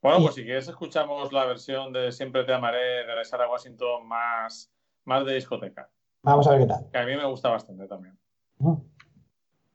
Bueno, 0.02 0.22
pues 0.22 0.36
si 0.36 0.44
quieres 0.44 0.68
escuchamos 0.68 1.34
la 1.34 1.46
versión 1.46 1.92
de 1.92 2.12
Siempre 2.12 2.44
te 2.44 2.54
amaré 2.54 3.06
de 3.06 3.26
Sarah 3.26 3.50
Washington 3.50 4.08
más, 4.08 4.72
más 5.06 5.26
de 5.26 5.34
discoteca, 5.34 5.90
Vamos 6.26 6.48
a 6.48 6.52
ver 6.52 6.60
qué 6.62 6.66
tal. 6.68 6.90
que 6.92 6.98
a 6.98 7.06
mí 7.06 7.16
me 7.16 7.26
gusta 7.26 7.50
bastante 7.50 7.88
también. 7.88 8.18
Ujú. 8.60 8.84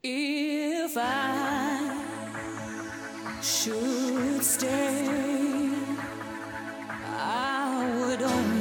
If 0.02 0.96
I 0.96 1.92
should 3.42 4.42
stay, 4.42 5.06
I 7.06 7.92
would 8.00 8.22
only 8.22 8.59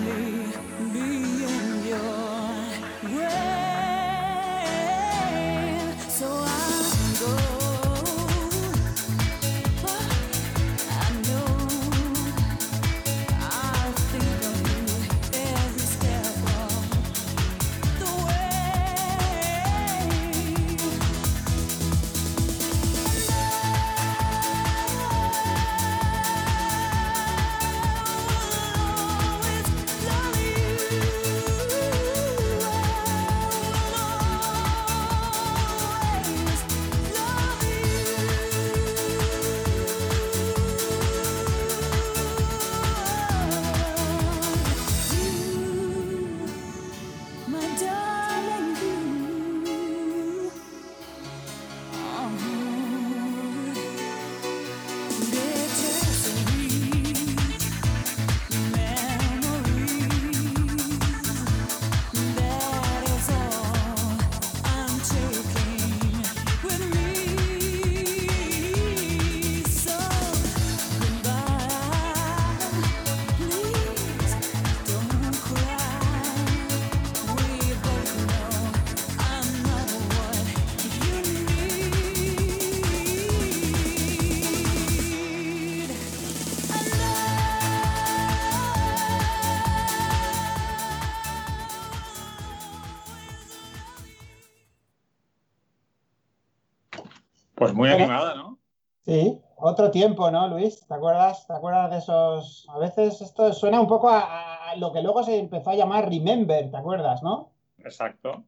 muy 97.79 97.89
animada, 97.89 98.35
¿no? 98.35 98.59
Sí, 99.05 99.41
otro 99.55 99.89
tiempo, 99.91 100.29
¿no, 100.29 100.47
Luis? 100.47 100.85
¿Te 100.87 100.93
acuerdas? 100.93 101.47
¿Te 101.47 101.53
acuerdas 101.53 101.89
de 101.91 101.97
esos? 101.97 102.67
A 102.69 102.77
veces 102.79 103.21
esto 103.21 103.53
suena 103.53 103.79
un 103.81 103.87
poco 103.87 104.09
a, 104.09 104.69
a 104.69 104.75
lo 104.75 104.91
que 104.91 105.01
luego 105.01 105.23
se 105.23 105.37
empezó 105.39 105.71
a 105.71 105.75
llamar 105.75 106.09
Remember, 106.09 106.69
¿te 106.69 106.77
acuerdas, 106.77 107.23
no? 107.23 107.51
Exacto. 107.79 108.43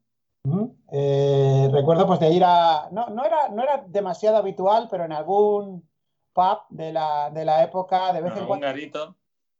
Eh, 0.92 1.70
recuerdo 1.72 2.06
pues 2.06 2.20
de 2.20 2.32
ir 2.32 2.44
a... 2.44 2.90
No, 2.92 3.08
no 3.10 3.24
era, 3.24 3.50
no 3.50 3.64
era 3.64 3.84
demasiado 3.88 4.38
habitual, 4.38 4.88
pero 4.90 5.06
en 5.06 5.14
algún 5.14 5.88
pub 6.34 6.60
de 6.70 6.92
la, 6.92 7.30
de 7.30 7.46
la 7.46 7.64
época, 7.64 8.12
de 8.14 8.22
vez 8.22 8.36
en 8.36 8.46
cuando 8.46 8.66
garito. 8.66 9.16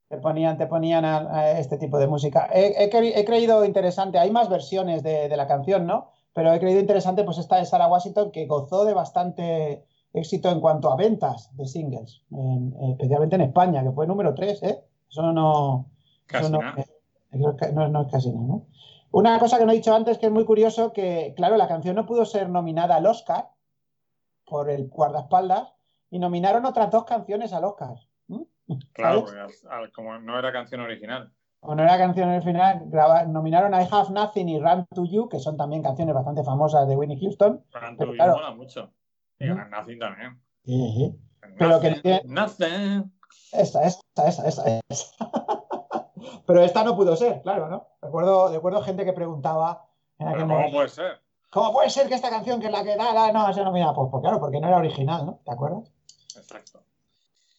te 0.08 0.18
ponían, 0.18 0.58
te 0.58 0.68
ponían 0.68 1.06
a, 1.06 1.18
a 1.34 1.60
este 1.60 1.78
tipo 1.78 1.98
de 1.98 2.08
música. 2.08 2.50
He, 2.54 2.84
he 2.84 2.90
cre- 2.92 3.14
he 3.16 3.26
creído 3.26 3.64
interesante, 3.66 4.20
hay 4.20 4.32
más 4.32 4.50
versiones 4.50 5.04
de, 5.04 5.30
de 5.30 5.38
la 5.38 5.48
canción, 5.48 5.86
¿no? 5.86 6.10
Pero 6.34 6.54
he 6.54 6.60
creído 6.60 6.80
interesante 6.80 7.24
pues 7.24 7.38
esta 7.38 7.58
de 7.58 7.66
Sarah 7.66 7.88
Washington 7.88 8.32
que 8.32 8.46
gozó 8.46 8.86
de 8.86 8.94
bastante 8.94 9.84
éxito 10.14 10.50
en 10.50 10.60
cuanto 10.62 10.92
a 10.92 10.96
ventas 10.96 11.56
de 11.58 11.68
singles, 11.68 12.22
en- 12.32 12.74
especialmente 12.92 13.36
en 13.36 13.42
España, 13.42 13.84
que 13.84 13.92
fue 13.92 14.08
número 14.08 14.34
3, 14.34 14.64
¿eh? 14.64 14.84
Eso 15.10 15.32
no... 15.34 15.86
Casi 16.28 16.46
eso 16.46 16.52
no, 16.54 16.60
nada. 16.62 16.86
ca- 17.58 17.72
no- 17.72 17.88
no 17.90 18.02
es 18.04 18.12
casi 18.12 18.32
nada, 18.32 18.46
¿no? 18.46 18.66
Una 19.12 19.40
cosa 19.40 19.58
que 19.58 19.66
no 19.66 19.72
he 19.74 19.76
dicho 19.76 19.94
antes 19.94 20.18
que 20.18 20.28
es 20.28 20.32
muy 20.32 20.46
curioso, 20.46 20.94
que 20.94 21.34
claro, 21.36 21.58
la 21.58 21.68
canción 21.68 21.96
no 21.98 22.06
pudo 22.06 22.24
ser 22.26 22.48
nominada 22.50 22.96
al 22.96 23.06
Oscar 23.06 23.50
por 24.46 24.70
el 24.70 24.88
guardaespaldas 24.88 25.74
y 26.10 26.20
nominaron 26.20 26.66
otras 26.66 26.90
dos 26.92 27.04
canciones 27.04 27.52
al 27.52 27.66
Oscar. 27.66 27.96
¿m? 28.30 28.46
Claro, 28.94 29.26
porque 29.26 29.92
como 29.94 30.18
no 30.20 30.40
era 30.40 30.54
canción 30.54 30.80
original. 30.82 31.34
O 31.64 31.76
no 31.76 31.84
era 31.84 31.98
canción 31.98 32.30
en 32.30 32.36
el 32.36 32.42
final, 32.44 32.82
graba- 32.88 33.24
nominaron 33.26 33.74
I 33.74 33.88
Have 33.92 34.10
Nothing 34.12 34.50
y 34.50 34.60
Run 34.60 34.86
to 34.96 35.06
You, 35.06 35.30
que 35.30 35.40
son 35.40 35.58
también 35.58 35.84
canciones 35.84 36.16
bastante 36.16 36.44
famosas 36.44 36.88
de 36.88 36.96
Whitney 36.96 37.20
Houston. 37.22 37.64
Run 37.72 37.98
Pero 37.98 37.98
to 37.98 38.06
You 38.06 38.14
claro. 38.16 38.34
mola 38.36 38.52
mucho. 38.52 38.90
Y 39.40 39.50
Ujú. 39.52 39.60
Nothing 39.70 40.00
también. 40.00 40.42
Pero 41.58 41.80
que 41.80 41.90
Nothing, 41.90 42.02
tiene- 42.02 42.22
nothing. 42.26 43.12
Esa, 43.52 43.84
esa, 43.84 44.00
esa, 44.28 44.48
esa, 44.48 44.64
esa. 44.90 45.06
Pero 46.48 46.62
esta 46.64 46.84
no 46.84 46.96
pudo 46.96 47.16
ser, 47.16 47.42
claro, 47.42 47.70
¿no? 47.70 47.88
Recuerdo, 48.02 48.52
recuerdo 48.52 48.82
gente 48.82 49.06
que 49.06 49.14
preguntaba 49.14 49.86
en 50.20 50.28
aquel 50.28 50.42
Pero 50.42 50.48
¿Cómo 50.48 50.58
momento, 50.60 50.78
puede 50.78 50.90
ser? 50.90 51.20
¿cómo 51.52 51.74
puede 51.74 51.90
ser 51.90 52.08
que 52.08 52.16
esta 52.16 52.30
canción 52.30 52.60
que 52.60 52.68
es 52.68 52.72
la 52.72 52.84
que 52.84 52.96
da, 52.96 53.14
da, 53.14 53.32
no 53.32 53.54
se 53.54 53.64
nomina? 53.64 53.94
Pues, 53.94 54.08
pues 54.12 54.22
claro, 54.22 54.40
porque 54.40 54.60
no 54.60 54.68
era 54.68 54.78
original, 54.78 55.26
¿no? 55.26 55.40
¿Te 55.46 55.52
acuerdas? 55.52 55.92
Exacto. 56.36 56.80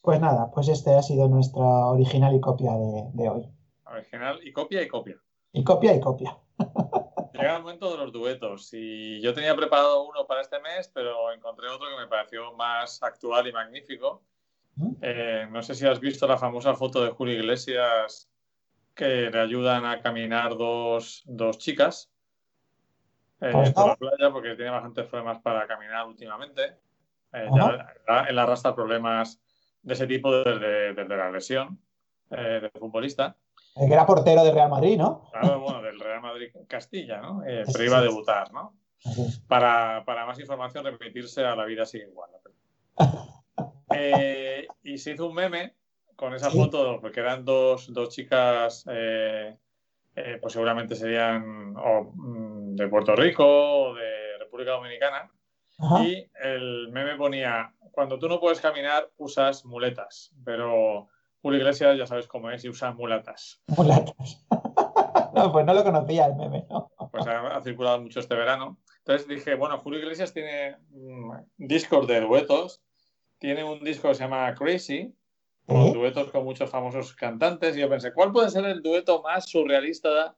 Pues 0.03 0.21
nada, 0.21 0.51
pues 0.53 0.69
este 0.69 0.95
ha 0.95 1.03
sido 1.03 1.29
nuestra 1.29 1.63
original 1.63 2.35
y 2.35 2.41
copia 2.41 2.73
de, 2.73 3.11
de 3.13 3.29
hoy. 3.29 3.49
Original 3.93 4.41
y 4.43 4.53
copia 4.53 4.83
y 4.83 4.89
copia. 4.89 5.17
Y 5.53 5.63
copia 5.65 5.95
y 5.95 6.01
copia. 6.01 6.37
Llega 7.35 7.57
el 7.57 7.63
momento 7.63 7.91
de 7.91 7.97
los 7.99 8.13
duetos 8.13 8.71
y 8.73 9.21
yo 9.21 9.33
tenía 9.35 9.55
preparado 9.57 10.03
uno 10.07 10.27
para 10.27 10.41
este 10.43 10.61
mes, 10.61 10.91
pero 10.95 11.33
encontré 11.33 11.69
otro 11.69 11.89
que 11.89 11.97
me 12.03 12.07
pareció 12.09 12.53
más 12.55 13.03
actual 13.03 13.47
y 13.47 13.53
magnífico. 13.53 14.23
¿Mm? 14.77 14.93
Eh, 15.03 15.49
no 15.51 15.63
sé 15.63 15.75
si 15.75 15.87
has 15.87 15.99
visto 16.01 16.27
la 16.27 16.37
famosa 16.39 16.75
foto 16.75 17.03
de 17.05 17.11
Julio 17.11 17.35
Iglesias 17.35 18.31
que 18.95 19.31
le 19.31 19.41
ayudan 19.41 19.85
a 19.87 20.01
caminar 20.01 20.57
dos, 20.57 21.23
dos 21.27 21.59
chicas 21.59 22.11
eh, 23.41 23.73
por 23.75 23.87
la 23.89 23.97
playa 23.97 24.31
porque 24.31 24.55
tiene 24.55 24.71
bastantes 24.71 25.07
problemas 25.07 25.41
para 25.41 25.67
caminar 25.67 26.07
últimamente. 26.07 26.77
Eh, 27.33 27.49
ya- 27.57 28.25
él 28.29 28.39
arrastra 28.39 28.75
problemas 28.75 29.41
de 29.83 29.95
ese 29.95 30.07
tipo 30.07 30.31
desde, 30.33 30.95
desde 30.95 31.17
la 31.17 31.31
lesión 31.31 31.79
eh, 32.31 32.61
de 32.63 32.71
futbolista. 32.79 33.37
El 33.75 33.89
que 33.89 33.95
era 33.95 34.07
portero 34.07 34.45
de 34.45 34.53
Real 34.53 34.69
Madrid, 34.69 34.99
¿no? 34.99 35.29
Claro, 35.31 35.61
bueno, 35.61 35.83
del 35.83 35.99
Real 35.99 36.21
Madrid 36.21 36.49
Castilla, 36.69 37.21
¿no? 37.21 37.43
Eh, 37.47 37.65
pero 37.73 37.85
iba 37.85 37.99
a 37.99 38.03
debutar, 38.03 38.53
¿no? 38.53 38.75
Para, 39.49 40.05
para 40.05 40.27
más 40.27 40.39
información, 40.39 40.85
remitirse 40.85 41.45
a 41.45 41.57
La 41.57 41.65
vida 41.65 41.85
sigue 41.87 42.09
igual. 42.09 42.31
Eh, 43.95 44.67
y 44.85 44.97
se 44.97 45.13
hizo 45.13 45.27
un 45.27 45.35
meme 45.35 45.75
con 46.17 46.33
esa 46.35 46.51
foto, 46.51 46.99
porque 46.99 47.21
eran 47.21 47.45
dos, 47.45 47.93
dos 47.93 48.09
chicas, 48.09 48.87
eh, 48.91 49.55
eh, 50.17 50.39
pues 50.41 50.55
seguramente 50.55 50.95
serían 50.95 51.75
o, 51.77 52.13
mm, 52.15 52.75
de 52.75 52.89
Puerto 52.89 53.15
Rico 53.15 53.45
o 53.45 53.95
de 53.95 54.39
República 54.39 54.73
Dominicana. 54.73 55.31
Ajá. 55.79 56.05
Y 56.05 56.27
el 56.43 56.89
meme 56.91 57.17
ponía, 57.17 57.75
cuando 57.91 58.19
tú 58.19 58.29
no 58.29 58.41
puedes 58.41 58.61
caminar, 58.61 59.11
usas 59.19 59.67
muletas, 59.67 60.33
pero 60.45 61.09
Julio 61.43 61.59
Iglesias 61.59 61.99
ya 61.99 62.07
sabes 62.07 62.29
cómo 62.29 62.51
es 62.51 62.65
y 62.65 62.69
usa 62.69 62.93
mulatas. 62.93 63.61
Mulatas. 63.67 64.47
No, 65.35 65.51
pues 65.53 65.67
no 65.67 65.75
lo 65.75 65.85
conocía 65.85 66.27
el 66.27 66.37
meme, 66.37 66.65
¿no? 66.71 66.91
Pues 67.11 67.27
ha, 67.27 67.57
ha 67.57 67.63
circulado 67.63 68.01
mucho 68.01 68.21
este 68.21 68.35
verano. 68.35 68.79
Entonces 68.99 69.27
dije, 69.27 69.57
bueno, 69.57 69.79
Julio 69.79 69.99
Iglesias 69.99 70.33
tiene 70.33 70.77
mm, 70.91 71.33
discos 71.59 72.07
de 72.07 72.21
duetos, 72.21 72.83
tiene 73.39 73.65
un 73.65 73.83
disco 73.83 74.09
que 74.09 74.15
se 74.15 74.23
llama 74.23 74.55
Crazy, 74.55 75.13
con 75.67 75.89
¿Eh? 75.89 75.93
duetos 75.93 76.31
con 76.31 76.45
muchos 76.45 76.71
famosos 76.71 77.15
cantantes, 77.15 77.77
y 77.77 77.81
yo 77.81 77.89
pensé, 77.89 78.13
¿cuál 78.13 78.31
puede 78.31 78.51
ser 78.51 78.65
el 78.65 78.83
dueto 78.83 79.23
más 79.23 79.49
surrealista? 79.49 80.37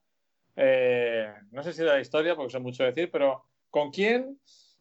eh, 0.57 1.33
no 1.51 1.63
sé 1.63 1.73
si 1.73 1.81
de 1.83 1.87
la 1.87 2.01
historia, 2.01 2.35
porque 2.37 2.53
sé 2.53 2.59
mucho 2.61 2.85
decir, 2.85 3.11
pero 3.11 3.45
¿con 3.71 3.91
quién 3.91 4.39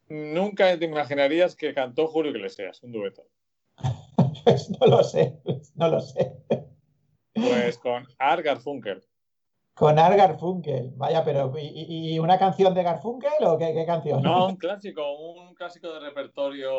nunca 0.07 0.77
te 0.77 0.85
imaginarías 0.85 1.55
que 1.55 1.73
cantó 1.73 2.07
Julio 2.07 2.31
Iglesias 2.31 2.83
un 2.83 2.91
dueto? 2.91 3.27
Pues 4.43 4.69
no 4.79 4.87
lo 4.87 5.03
sé, 5.03 5.39
pues 5.43 5.75
no 5.75 5.87
lo 5.87 5.99
sé. 6.01 6.37
Pues 7.33 7.77
con 7.77 8.07
Art 8.19 8.43
Garfunkel. 8.43 9.03
Con 9.73 9.97
Art 9.97 10.15
Garfunkel, 10.15 10.91
vaya, 10.95 11.23
pero 11.23 11.51
¿y, 11.57 12.13
y- 12.13 12.19
una 12.19 12.37
canción 12.37 12.75
de 12.75 12.83
Garfunkel 12.83 13.31
o 13.43 13.57
qué, 13.57 13.73
qué 13.73 13.85
canción? 13.85 14.21
No, 14.21 14.47
un 14.47 14.55
clásico, 14.57 15.17
un 15.17 15.55
clásico 15.55 15.91
de 15.93 15.99
repertorio 15.99 16.71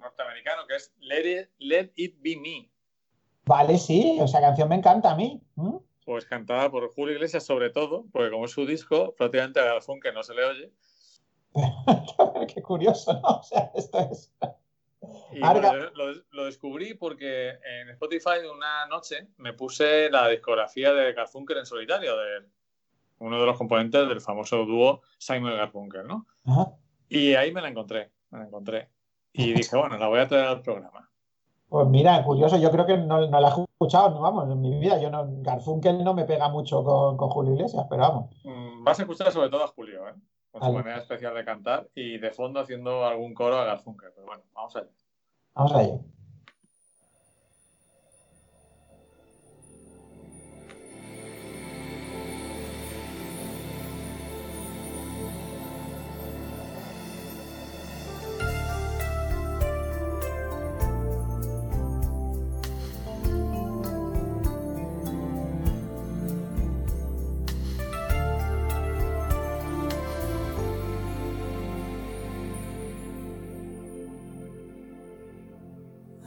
norteamericano 0.00 0.66
que 0.66 0.76
es 0.76 0.94
Let 1.00 1.40
It, 1.40 1.48
Let 1.58 1.92
It 1.96 2.16
Be 2.20 2.36
Me. 2.36 2.70
Vale, 3.44 3.76
sí, 3.76 4.18
esa 4.22 4.40
canción 4.40 4.68
me 4.68 4.76
encanta 4.76 5.10
a 5.10 5.16
mí. 5.16 5.42
¿Mm? 5.56 5.76
Pues 6.06 6.24
cantada 6.24 6.70
por 6.70 6.88
Julio 6.94 7.14
Iglesias 7.14 7.44
sobre 7.44 7.70
todo, 7.70 8.06
porque 8.12 8.30
como 8.30 8.46
es 8.46 8.52
su 8.52 8.64
disco, 8.66 9.14
prácticamente 9.14 9.60
a 9.60 9.64
Garfunkel 9.64 10.14
no 10.14 10.22
se 10.22 10.34
le 10.34 10.44
oye. 10.44 10.72
qué 12.54 12.62
curioso, 12.62 13.12
¿no? 13.12 13.40
O 13.40 13.42
sea, 13.42 13.70
esto 13.74 13.98
es. 14.10 14.32
Y 15.32 15.40
yo 15.40 15.90
lo, 15.94 16.12
lo 16.30 16.44
descubrí 16.44 16.94
porque 16.94 17.50
en 17.50 17.90
Spotify 17.90 18.46
una 18.52 18.86
noche 18.86 19.28
me 19.38 19.52
puse 19.52 20.10
la 20.10 20.28
discografía 20.28 20.92
de 20.92 21.12
Garfunkel 21.12 21.58
en 21.58 21.66
solitario, 21.66 22.16
de 22.16 22.46
uno 23.18 23.40
de 23.40 23.46
los 23.46 23.56
componentes 23.56 24.08
del 24.08 24.20
famoso 24.20 24.64
dúo 24.64 25.02
Simon 25.18 25.56
Garfunkel, 25.56 26.06
¿no? 26.06 26.26
Ajá. 26.46 26.72
Y 27.08 27.34
ahí 27.34 27.52
me 27.52 27.60
la 27.60 27.68
encontré, 27.68 28.10
me 28.30 28.38
la 28.38 28.46
encontré. 28.46 28.88
Y 29.32 29.52
dije, 29.52 29.76
bueno, 29.76 29.96
la 29.98 30.08
voy 30.08 30.20
a 30.20 30.28
traer 30.28 30.46
al 30.46 30.62
programa. 30.62 31.08
Pues 31.68 31.86
mira, 31.86 32.22
curioso, 32.22 32.58
yo 32.58 32.70
creo 32.70 32.84
que 32.84 32.98
no, 32.98 33.26
no 33.26 33.40
la 33.40 33.48
he 33.48 33.62
escuchado, 33.62 34.10
no, 34.10 34.20
vamos, 34.20 34.50
en 34.50 34.60
mi 34.60 34.78
vida. 34.78 35.00
Yo 35.00 35.10
no, 35.10 35.26
Garfunkel 35.42 36.04
no 36.04 36.12
me 36.12 36.24
pega 36.24 36.48
mucho 36.48 36.84
con, 36.84 37.16
con 37.16 37.30
Julio 37.30 37.54
Iglesias, 37.54 37.86
pero 37.88 38.02
vamos. 38.02 38.30
Mm, 38.44 38.84
Vas 38.84 38.98
a 38.98 39.02
escuchar 39.02 39.32
sobre 39.32 39.48
todo 39.48 39.64
a 39.64 39.68
Julio, 39.68 40.06
¿eh? 40.08 40.14
Con 40.52 40.62
su 40.62 40.72
manera 40.72 40.98
especial 40.98 41.34
de 41.34 41.44
cantar 41.44 41.88
y 41.94 42.18
de 42.18 42.30
fondo 42.30 42.60
haciendo 42.60 43.06
algún 43.06 43.32
coro 43.32 43.58
a 43.58 43.64
Garfunkel. 43.64 44.10
Pero 44.14 44.26
bueno, 44.26 44.42
vamos 44.54 44.76
allá. 44.76 44.90
Vamos 45.54 45.72
a 45.74 46.21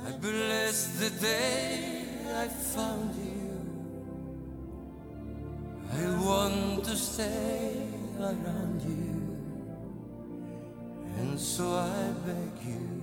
I 0.07 0.11
bless 0.11 0.99
the 0.99 1.09
day 1.19 2.05
I 2.31 2.47
found 2.47 3.15
you. 3.15 3.45
I 5.91 6.05
want 6.23 6.85
to 6.85 6.95
stay 6.95 7.87
around 8.19 8.81
you. 8.83 9.15
And 11.17 11.39
so 11.39 11.65
I 11.73 12.13
beg 12.23 12.67
you, 12.67 13.01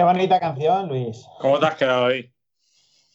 Qué 0.00 0.04
bonita 0.04 0.40
canción, 0.40 0.88
Luis. 0.88 1.26
¿Cómo 1.40 1.58
te 1.60 1.66
has 1.66 1.74
quedado 1.74 2.06
ahí? 2.06 2.32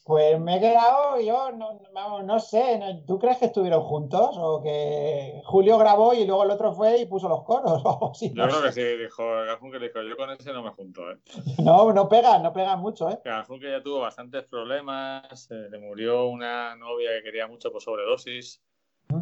Pues 0.04 0.40
me 0.40 0.58
he 0.58 0.60
quedado, 0.60 1.20
yo 1.20 1.52
no, 1.52 2.22
no 2.22 2.40
sé. 2.40 2.80
¿tú 3.08 3.18
crees 3.18 3.40
que 3.40 3.46
estuvieron 3.46 3.82
juntos 3.82 4.36
o 4.38 4.62
que 4.62 5.42
Julio 5.46 5.80
grabó 5.80 6.14
y 6.14 6.28
luego 6.28 6.44
el 6.44 6.52
otro 6.52 6.74
fue 6.74 7.00
y 7.00 7.08
puso 7.08 7.28
los 7.28 7.44
coros 7.44 7.82
o? 7.86 8.12
Yo 8.22 8.30
No, 8.36 8.48
creo 8.48 8.62
que 8.62 8.72
sí, 8.72 8.84
dijo 8.84 9.26
Garfunkel, 9.26 9.82
dijo, 9.82 10.04
yo 10.04 10.16
con 10.16 10.30
ese 10.30 10.54
no 10.54 10.62
me 10.62 10.70
junto, 10.70 11.10
¿eh? 11.12 11.18
no, 11.58 11.92
no 11.92 12.08
pegan, 12.08 12.44
no 12.44 12.54
pegan 12.54 12.80
mucho, 12.80 13.10
¿eh? 13.10 13.18
Garfunkel 13.26 13.72
ya 13.72 13.82
tuvo 13.82 14.02
bastantes 14.02 14.44
problemas, 14.44 15.50
eh, 15.50 15.68
le 15.72 15.80
murió 15.80 16.28
una 16.28 16.76
novia 16.76 17.10
que 17.18 17.24
quería 17.24 17.48
mucho 17.48 17.72
por 17.72 17.82
sobredosis. 17.82 18.62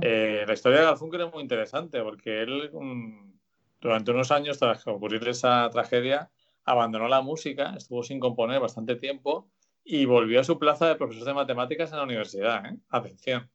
Eh, 0.02 0.44
la 0.46 0.54
historia 0.54 0.80
de 0.80 0.86
Garfunkel 0.88 1.22
es 1.22 1.34
muy 1.34 1.44
interesante 1.44 2.04
porque 2.04 2.42
él, 2.42 2.72
mm, 2.74 3.32
durante 3.80 4.12
unos 4.12 4.32
años, 4.32 4.60
tras 4.60 4.86
ocurrir 4.86 5.26
esa 5.30 5.70
tragedia, 5.70 6.30
abandonó 6.66 7.08
la 7.08 7.22
música, 7.22 7.74
estuvo 7.78 8.04
sin 8.04 8.20
componer 8.20 8.60
bastante 8.60 8.96
tiempo 8.96 9.48
y 9.84 10.06
volvió 10.06 10.40
a 10.40 10.44
su 10.44 10.58
plaza 10.60 10.88
de 10.88 10.96
profesor 10.96 11.26
de 11.26 11.34
matemáticas 11.34 11.92
en 11.92 11.98
la 11.98 12.04
universidad. 12.04 12.66
¿eh? 12.66 12.78
Atención. 12.90 13.50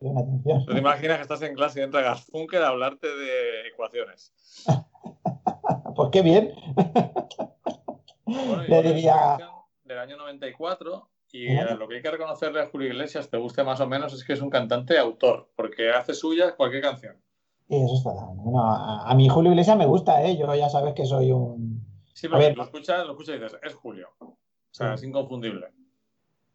Bien, 0.00 0.18
atención. 0.18 0.66
¿Tú 0.66 0.72
te 0.72 0.78
imaginas 0.80 1.16
que 1.16 1.22
estás 1.22 1.42
en 1.42 1.54
clase 1.54 1.80
y 1.80 1.82
entra 1.84 2.02
Garfunkel 2.02 2.62
a 2.62 2.68
hablarte 2.68 3.06
de 3.08 3.68
ecuaciones? 3.68 4.32
Pues 5.94 6.08
qué 6.10 6.22
bien. 6.22 6.52
Bueno, 8.24 8.62
Le 8.66 8.82
diría- 8.82 9.38
del 9.84 9.98
año 9.98 10.16
94 10.16 11.08
y 11.32 11.48
eh, 11.48 11.74
lo 11.78 11.86
que 11.88 11.96
hay 11.96 12.02
que 12.02 12.10
reconocerle 12.10 12.60
a 12.62 12.66
Julio 12.68 12.88
Iglesias, 12.88 13.28
te 13.28 13.36
guste 13.36 13.62
más 13.64 13.80
o 13.80 13.86
menos, 13.86 14.12
es 14.14 14.24
que 14.24 14.32
es 14.32 14.40
un 14.40 14.48
cantante 14.50 14.96
autor, 14.98 15.50
porque 15.56 15.90
hace 15.90 16.14
suya 16.14 16.56
cualquier 16.56 16.82
canción. 16.82 17.16
Y 17.68 17.76
eso 17.76 17.94
está. 17.96 18.10
Bueno, 18.34 18.62
a, 18.64 19.10
a 19.10 19.14
mí 19.14 19.28
Julio 19.28 19.50
Iglesias 19.52 19.76
me 19.76 19.86
gusta, 19.86 20.22
¿eh? 20.22 20.36
Yo 20.36 20.54
ya 20.54 20.68
sabes 20.70 20.94
que 20.94 21.04
soy 21.04 21.30
un. 21.32 21.84
Sí, 22.12 22.28
ver. 22.28 22.56
lo 22.56 22.64
escuchas, 22.64 23.04
lo 23.06 23.12
escuchas 23.12 23.36
y 23.36 23.38
dices, 23.38 23.58
es 23.62 23.74
Julio. 23.74 24.08
O 24.20 24.36
sea, 24.70 24.94
es 24.94 25.02
inconfundible. 25.02 25.68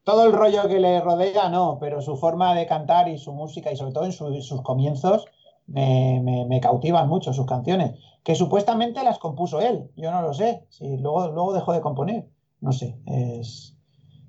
Todo 0.03 0.25
el 0.25 0.33
rollo 0.33 0.67
que 0.67 0.79
le 0.79 1.01
rodea, 1.01 1.49
no, 1.49 1.77
pero 1.79 2.01
su 2.01 2.15
forma 2.15 2.55
de 2.55 2.65
cantar 2.65 3.09
y 3.09 3.17
su 3.17 3.33
música, 3.33 3.71
y 3.71 3.75
sobre 3.75 3.91
todo 3.91 4.05
en 4.05 4.11
su- 4.13 4.41
sus 4.41 4.61
comienzos, 4.61 5.25
me, 5.67 6.21
me- 6.23 6.45
me 6.45 6.61
cautivan 6.61 7.09
mucho 7.09 7.33
sus 7.33 7.45
canciones, 7.45 7.99
que 8.23 8.33
supuestamente 8.35 9.03
las 9.03 9.19
compuso 9.19 9.59
él, 9.59 9.91
yo 9.97 10.11
no 10.11 10.21
lo 10.21 10.33
sé, 10.33 10.65
si 10.69 10.97
luego, 10.97 11.27
luego 11.29 11.53
dejó 11.53 11.73
de 11.73 11.81
componer, 11.81 12.25
no 12.61 12.71
sé, 12.71 12.97
es... 13.05 13.73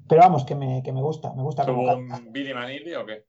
Pero 0.08 0.22
vamos, 0.22 0.44
que 0.44 0.54
me, 0.54 0.82
que 0.82 0.92
me 0.92 1.02
gusta, 1.02 1.32
me 1.34 1.42
gusta 1.42 1.64
como 1.66 1.82
¿Tuvo 1.82 1.96
un 1.98 2.32
Billy 2.32 2.54
Manili 2.54 2.94
o 2.94 3.04
qué? 3.06 3.26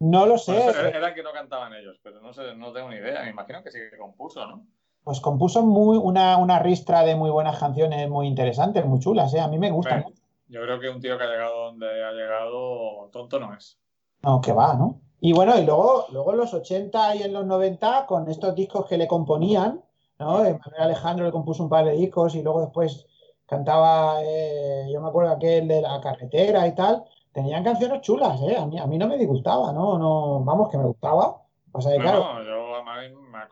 No 0.00 0.26
lo 0.26 0.36
sé, 0.36 0.52
Bueno, 0.52 0.70
era 0.80 0.88
era 0.98 1.14
que 1.14 1.22
no 1.22 1.32
cantaban 1.32 1.72
ellos, 1.74 1.98
pero 2.02 2.20
no 2.20 2.32
sé, 2.32 2.54
no 2.56 2.72
tengo 2.72 2.90
ni 2.90 2.96
idea. 2.96 3.22
Me 3.22 3.30
imagino 3.30 3.62
que 3.62 3.70
sí 3.70 3.78
que 3.90 3.96
compuso, 3.96 4.44
¿no? 4.46 4.66
Pues 5.04 5.20
compuso 5.20 5.64
muy, 5.64 5.98
una, 5.98 6.36
una 6.36 6.58
ristra 6.58 7.02
de 7.04 7.16
muy 7.16 7.30
buenas 7.30 7.58
canciones 7.58 8.08
muy 8.08 8.26
interesantes, 8.26 8.84
muy 8.84 9.00
chulas, 9.00 9.34
¿eh? 9.34 9.40
A 9.40 9.48
mí 9.48 9.58
me 9.58 9.70
gustan 9.70 10.02
mucho. 10.02 10.22
Yo 10.48 10.60
creo 10.62 10.78
que 10.78 10.90
un 10.90 11.00
tío 11.00 11.16
que 11.16 11.24
ha 11.24 11.28
llegado 11.28 11.64
donde 11.66 12.04
ha 12.04 12.12
llegado, 12.12 13.08
tonto 13.10 13.40
no 13.40 13.54
es. 13.54 13.78
No, 14.22 14.40
que 14.40 14.52
va, 14.52 14.74
¿no? 14.74 15.00
Y 15.20 15.32
bueno, 15.32 15.58
y 15.58 15.64
luego, 15.64 16.06
luego 16.12 16.32
en 16.32 16.38
los 16.38 16.52
80 16.52 17.16
y 17.16 17.22
en 17.22 17.32
los 17.32 17.46
90, 17.46 18.06
con 18.06 18.28
estos 18.28 18.54
discos 18.54 18.86
que 18.86 18.98
le 18.98 19.08
componían, 19.08 19.80
¿no? 20.18 20.44
Eh, 20.44 20.58
Manuel 20.64 20.82
Alejandro 20.82 21.24
le 21.24 21.32
compuso 21.32 21.62
un 21.62 21.68
par 21.68 21.84
de 21.84 21.92
discos 21.92 22.34
y 22.34 22.42
luego 22.42 22.60
después 22.60 23.06
cantaba, 23.46 24.22
eh, 24.22 24.88
yo 24.92 25.00
me 25.00 25.08
acuerdo 25.08 25.32
aquel 25.32 25.68
de 25.68 25.82
la 25.82 26.00
carretera 26.00 26.66
y 26.66 26.74
tal. 26.74 27.04
Tenían 27.32 27.64
canciones 27.64 28.02
chulas, 28.02 28.40
¿eh? 28.42 28.56
A 28.56 28.66
mí, 28.66 28.78
a 28.78 28.86
mí 28.86 28.98
no 28.98 29.08
me 29.08 29.16
disgustaba, 29.16 29.72
¿no? 29.72 29.98
No, 29.98 30.40
vamos, 30.44 30.70
que 30.70 30.78
me 30.78 30.84
gustaba. 30.84 31.38
Pasa 31.72 31.90
que, 31.90 31.98
No, 31.98 32.02
claro, 32.02 32.34
no, 32.34 32.44
yo 32.44 32.61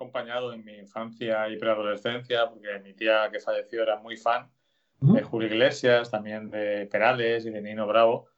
acompañado 0.00 0.54
en 0.54 0.64
mi 0.64 0.78
infancia 0.78 1.46
y 1.50 1.58
preadolescencia, 1.58 2.48
porque 2.48 2.78
mi 2.78 2.94
tía 2.94 3.28
que 3.30 3.38
falleció 3.38 3.82
era 3.82 3.98
muy 3.98 4.16
fan 4.16 4.50
de 5.00 5.22
Julio 5.22 5.48
Iglesias, 5.48 6.10
también 6.10 6.50
de 6.50 6.86
Perales 6.90 7.44
y 7.44 7.50
de 7.50 7.60
Nino 7.60 7.86
Bravo. 7.86 8.28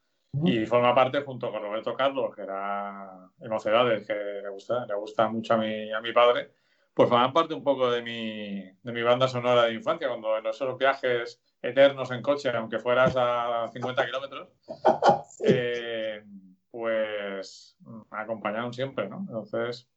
Y 0.44 0.64
forma 0.66 0.94
parte 0.94 1.20
junto 1.20 1.52
con 1.52 1.62
Roberto 1.62 1.94
Carlos, 1.94 2.34
que 2.34 2.42
era 2.42 3.28
Mocedades, 3.48 4.06
que 4.06 4.14
le 4.14 4.48
gusta, 4.48 4.86
le 4.86 4.94
gusta 4.94 5.28
mucho 5.28 5.54
a 5.54 5.58
mi, 5.58 5.92
a 5.92 6.00
mi 6.00 6.12
padre, 6.12 6.52
pues 6.94 7.08
forman 7.08 7.32
parte 7.32 7.54
un 7.54 7.62
poco 7.62 7.90
de 7.90 8.02
mi, 8.02 8.62
de 8.82 8.92
mi 8.92 9.02
banda 9.02 9.28
sonora 9.28 9.64
de 9.64 9.74
infancia, 9.74 10.08
cuando 10.08 10.38
en 10.38 10.46
esos 10.46 10.76
viajes 10.78 11.40
eternos 11.60 12.10
en 12.10 12.22
coche, 12.22 12.50
aunque 12.50 12.78
fueras 12.78 13.14
a 13.16 13.68
50 13.72 14.06
kilómetros, 14.06 14.48
eh, 15.44 16.24
pues 16.70 17.76
me 17.80 18.18
acompañaron 18.18 18.72
siempre, 18.72 19.08
¿no? 19.08 19.18
Entonces, 19.20 19.88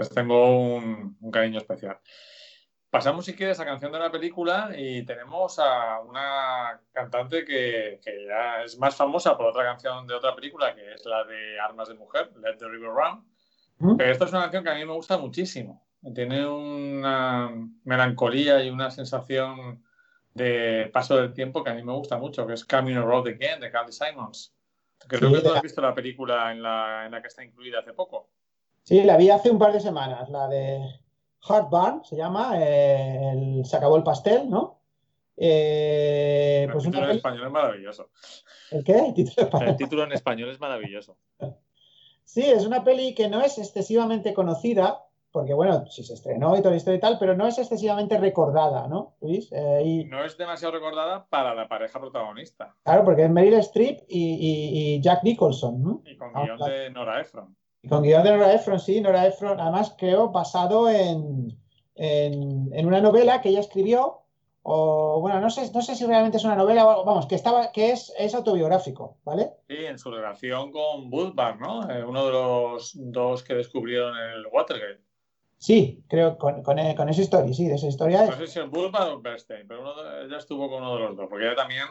les 0.00 0.08
tengo 0.10 0.58
un, 0.76 1.16
un 1.20 1.30
cariño 1.30 1.58
especial. 1.58 1.98
Pasamos, 2.90 3.24
si 3.24 3.36
quieres, 3.36 3.60
a 3.60 3.64
canción 3.64 3.92
de 3.92 4.00
la 4.00 4.10
película 4.10 4.70
y 4.76 5.04
tenemos 5.04 5.60
a 5.60 6.00
una 6.00 6.80
cantante 6.92 7.44
que, 7.44 8.00
que 8.04 8.26
ya 8.26 8.64
es 8.64 8.76
más 8.78 8.96
famosa 8.96 9.36
por 9.36 9.46
otra 9.46 9.62
canción 9.62 10.08
de 10.08 10.14
otra 10.14 10.34
película, 10.34 10.74
que 10.74 10.94
es 10.94 11.04
la 11.06 11.22
de 11.24 11.60
Armas 11.60 11.88
de 11.88 11.94
Mujer, 11.94 12.32
Let 12.42 12.56
the 12.56 12.66
River 12.66 12.90
Run. 12.90 13.24
Ujú. 13.78 13.96
Pero 13.96 14.10
esta 14.10 14.24
es 14.24 14.32
una 14.32 14.42
canción 14.42 14.64
que 14.64 14.70
a 14.70 14.74
mí 14.74 14.84
me 14.84 14.92
gusta 14.92 15.18
muchísimo. 15.18 15.86
Tiene 16.14 16.46
una 16.46 17.50
melancolía 17.84 18.64
y 18.64 18.70
una 18.70 18.90
sensación 18.90 19.84
de 20.34 20.90
paso 20.92 21.16
del 21.16 21.32
tiempo 21.32 21.62
que 21.62 21.70
a 21.70 21.74
mí 21.74 21.84
me 21.84 21.92
gusta 21.92 22.16
mucho, 22.16 22.46
que 22.46 22.54
es 22.54 22.64
Coming 22.64 22.96
Road 22.96 23.28
Again 23.28 23.60
de 23.60 23.70
Carly 23.70 23.92
Simons. 23.92 24.56
Creo 25.06 25.30
Sí, 25.30 25.36
que 25.36 25.42
tú 25.42 25.54
has 25.54 25.62
visto 25.62 25.80
la 25.80 25.94
película 25.94 26.50
en 26.50 26.62
la, 26.62 27.06
en 27.06 27.12
la 27.12 27.20
que 27.20 27.28
está 27.28 27.44
incluida 27.44 27.80
hace 27.80 27.92
poco. 27.92 28.30
Sí, 28.90 29.04
la 29.04 29.16
vi 29.16 29.30
hace 29.30 29.52
un 29.52 29.58
par 29.60 29.72
de 29.72 29.78
semanas, 29.78 30.28
la 30.30 30.48
de 30.48 30.80
Heart 31.48 31.70
Barn, 31.70 32.04
se 32.04 32.16
llama, 32.16 32.54
eh, 32.56 33.30
el- 33.34 33.64
se 33.64 33.76
acabó 33.76 33.94
el 33.96 34.02
pastel, 34.02 34.50
¿no? 34.50 34.80
Eh, 35.36 36.62
El 36.64 36.72
pues 36.72 36.86
una 36.86 36.90
título 36.96 37.10
en 37.12 37.16
español 37.16 37.46
es 37.46 37.52
maravilloso. 37.52 38.10
¿El 38.72 38.82
qué? 38.82 38.98
El 38.98 39.14
título. 39.14 40.02
El 40.02 40.06
en 40.08 40.12
español 40.12 40.50
es 40.50 40.58
maravilloso. 40.58 41.16
Sí, 42.24 42.42
es 42.42 42.66
una 42.66 42.82
peli 42.82 43.14
que 43.14 43.28
no 43.28 43.40
es 43.42 43.58
excesivamente 43.58 44.34
conocida, 44.34 45.04
porque 45.30 45.54
bueno, 45.54 45.86
sí 45.86 46.02
se 46.02 46.14
estrenó 46.14 46.56
y 46.56 46.58
toda 46.58 46.72
la 46.72 46.76
historia 46.78 46.96
y 46.98 47.00
tal, 47.00 47.16
pero 47.20 47.36
no 47.36 47.46
es 47.46 47.58
excesivamente 47.58 48.18
recordada, 48.18 48.88
¿no, 48.88 49.14
Luis? 49.20 49.52
Eh, 49.52 49.82
y 49.84 50.04
No 50.06 50.24
es 50.24 50.36
demasiado 50.36 50.74
recordada 50.74 51.26
para 51.28 51.54
la 51.54 51.68
pareja 51.68 52.00
protagonista. 52.00 52.74
claro, 52.82 53.04
porque 53.04 53.22
es 53.26 53.30
Meryl 53.30 53.54
Streep 53.54 54.00
y, 54.08 54.34
y- 54.34 54.94
y 54.96 55.00
Jack 55.00 55.22
Nicholson, 55.22 55.80
¿no? 55.80 56.02
Y 56.04 56.16
con 56.16 56.32
Ah, 56.34 56.42
guion 56.42 56.56
claro. 56.56 56.72
de 56.74 56.90
Nora 56.90 57.20
Ephron. 57.20 57.56
Y 57.82 57.88
con 57.88 58.02
guion 58.02 58.22
de 58.22 58.30
Nora 58.32 58.52
Ephron, 58.52 58.78
sí, 58.78 59.00
Nora 59.00 59.26
Ephron, 59.26 59.58
además 59.60 59.94
creo 59.98 60.28
basado 60.30 60.90
en, 60.90 61.56
en, 61.94 62.70
en 62.72 62.86
una 62.86 63.00
novela 63.00 63.40
que 63.40 63.48
ella 63.48 63.60
escribió, 63.60 64.18
o 64.62 65.18
bueno, 65.20 65.40
no 65.40 65.48
sé, 65.48 65.70
no 65.72 65.80
sé 65.80 65.94
si 65.94 66.04
realmente 66.04 66.36
es 66.36 66.44
una 66.44 66.56
novela, 66.56 66.84
vamos, 66.84 67.26
que 67.26 67.34
estaba, 67.34 67.72
que 67.72 67.90
es, 67.92 68.12
es 68.18 68.34
autobiográfico, 68.34 69.16
¿vale? 69.24 69.52
Sí, 69.68 69.76
en 69.86 69.98
su 69.98 70.10
relación 70.10 70.70
con 70.72 71.10
Woodbar, 71.10 71.58
¿no? 71.58 71.90
Eh, 71.90 72.04
uno 72.04 72.26
de 72.26 72.32
los 72.32 72.92
dos 72.96 73.42
que 73.42 73.54
descubrieron 73.54 74.14
el 74.18 74.46
Watergate. 74.52 75.00
Sí, 75.56 76.02
creo, 76.08 76.36
con, 76.36 76.62
con, 76.62 76.76
con 76.94 77.08
esa 77.08 77.20
historia, 77.22 77.54
sí, 77.54 77.66
de 77.66 77.74
esa 77.76 77.86
historia. 77.86 78.26
No 78.26 78.32
sé 78.36 78.46
si 78.46 78.58
el 78.58 78.68
Woodbar 78.68 79.08
o 79.08 79.20
Bernstein, 79.22 79.66
pero 79.66 79.80
uno 79.80 79.94
de- 80.02 80.26
ella 80.26 80.36
estuvo 80.36 80.68
con 80.68 80.82
uno 80.82 80.96
de 80.96 81.00
los 81.00 81.16
dos, 81.16 81.26
porque 81.30 81.46
ella 81.46 81.56
también 81.56 81.84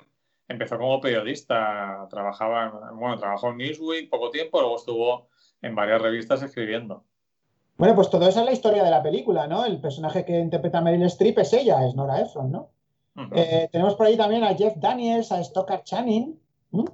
empezó 0.48 0.78
como 0.78 1.02
periodista, 1.02 2.08
trabajaba, 2.12 2.66
en- 2.92 3.00
bueno, 3.00 3.18
trabajó 3.18 3.50
en 3.50 3.58
Newsweek 3.58 4.10
poco 4.10 4.30
tiempo, 4.30 4.60
luego 4.62 4.76
estuvo 4.78 5.29
en 5.62 5.76
varias 5.76 6.02
revistas 6.02 6.42
escribiendo. 6.42 7.04
Bueno, 7.78 7.96
pues 7.96 8.10
todo 8.10 8.28
eso 8.28 8.40
es 8.40 8.46
la 8.46 8.52
historia 8.52 8.84
de 8.84 8.92
la 8.92 9.02
película, 9.02 9.48
¿no? 9.48 9.64
El 9.66 9.80
personaje 9.80 10.26
que 10.26 10.38
interpreta 10.38 10.82
Meryl 10.82 11.04
Streep 11.04 11.40
es 11.40 11.54
ella, 11.54 11.86
es 11.86 11.96
Nora 11.96 12.20
Ephron, 12.20 12.52
¿no? 12.52 12.70
Eh, 13.36 13.68
tenemos 13.72 13.96
por 13.96 14.08
ahí 14.08 14.16
también 14.16 14.44
a 14.46 14.54
Jeff 14.56 14.76
Daniels, 14.78 15.32
a 15.32 15.42
Stockard 15.44 15.84
Channing, 15.84 16.40
¿m? 16.72 16.86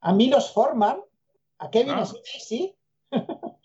a 0.00 0.12
Milos 0.12 0.52
Forman, 0.52 0.98
a 1.58 1.70
Kevin 1.70 1.94
Ah. 1.98 2.06
Spacey. 2.06 2.74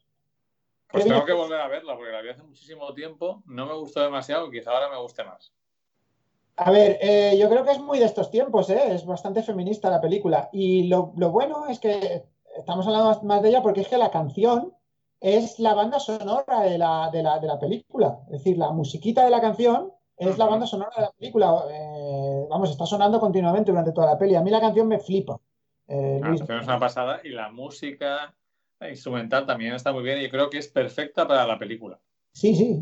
Pues 0.91 1.05
tengo 1.05 1.23
que 1.23 1.31
volver 1.31 1.61
a 1.61 1.69
verla, 1.69 1.95
porque 1.95 2.11
la 2.11 2.21
vi 2.21 2.27
hace 2.31 2.43
muchísimo 2.43 2.93
tiempo, 2.93 3.41
no 3.45 3.65
me 3.65 3.73
gustó 3.75 4.01
demasiado, 4.01 4.51
quizá 4.51 4.71
ahora 4.71 4.89
me 4.89 4.97
guste 5.01 5.23
más. 5.23 5.53
A 6.57 6.69
ver, 6.69 6.97
eh, 7.01 7.37
yo 7.39 7.47
creo 7.49 7.63
que 7.63 7.71
es 7.71 7.79
muy 7.79 7.97
de 7.97 8.03
estos 8.03 8.29
tiempos, 8.29 8.69
¿eh? 8.69 8.93
Es 8.93 9.05
bastante 9.05 9.41
feminista 9.41 9.89
la 9.89 10.01
película. 10.01 10.49
Y 10.51 10.89
lo, 10.89 11.13
lo 11.15 11.31
bueno 11.31 11.67
es 11.69 11.79
que 11.79 12.25
estamos 12.57 12.85
hablando 12.87 13.21
más, 13.23 13.41
de 13.41 13.49
ella 13.49 13.61
porque 13.61 13.81
es 13.81 13.87
que 13.87 13.97
la 13.97 14.11
canción 14.11 14.73
es 15.19 15.59
la 15.59 15.73
banda 15.73 15.99
sonora 15.99 16.61
de 16.61 16.77
la, 16.77 17.09
de 17.11 17.23
la, 17.23 17.39
de 17.39 17.47
la 17.47 17.59
película. 17.59 18.19
Es 18.25 18.39
decir, 18.39 18.57
la 18.57 18.71
musiquita 18.71 19.23
de 19.23 19.29
la 19.29 19.41
canción 19.41 19.91
es 20.17 20.37
la 20.37 20.45
banda 20.45 20.65
sonora 20.65 20.91
de 20.95 21.01
la 21.03 21.11
película. 21.11 21.63
Eh, 21.69 22.45
vamos, 22.49 22.69
está 22.69 22.85
sonando 22.85 23.19
continuamente 23.19 23.71
durante 23.71 23.91
toda 23.91 24.07
la 24.07 24.17
peli. 24.17 24.35
A 24.35 24.41
mí 24.41 24.49
la 24.49 24.59
canción 24.59 24.87
me 24.87 24.99
flipa. 24.99 25.39
Eh, 25.87 26.19
La 26.21 26.29
Luis, 26.29 26.41
canción 26.41 26.59
es 26.59 26.67
una 26.67 26.79
pasada 26.79 27.21
y 27.23 27.29
la 27.29 27.51
música 27.51 28.33
instrumental 28.89 29.45
también 29.45 29.73
está 29.73 29.91
muy 29.91 30.03
bien 30.03 30.19
y 30.19 30.23
yo 30.23 30.29
creo 30.29 30.49
que 30.49 30.57
es 30.57 30.67
perfecta 30.67 31.27
para 31.27 31.45
la 31.45 31.59
película. 31.59 31.99
sí, 32.33 32.55
sí. 32.55 32.81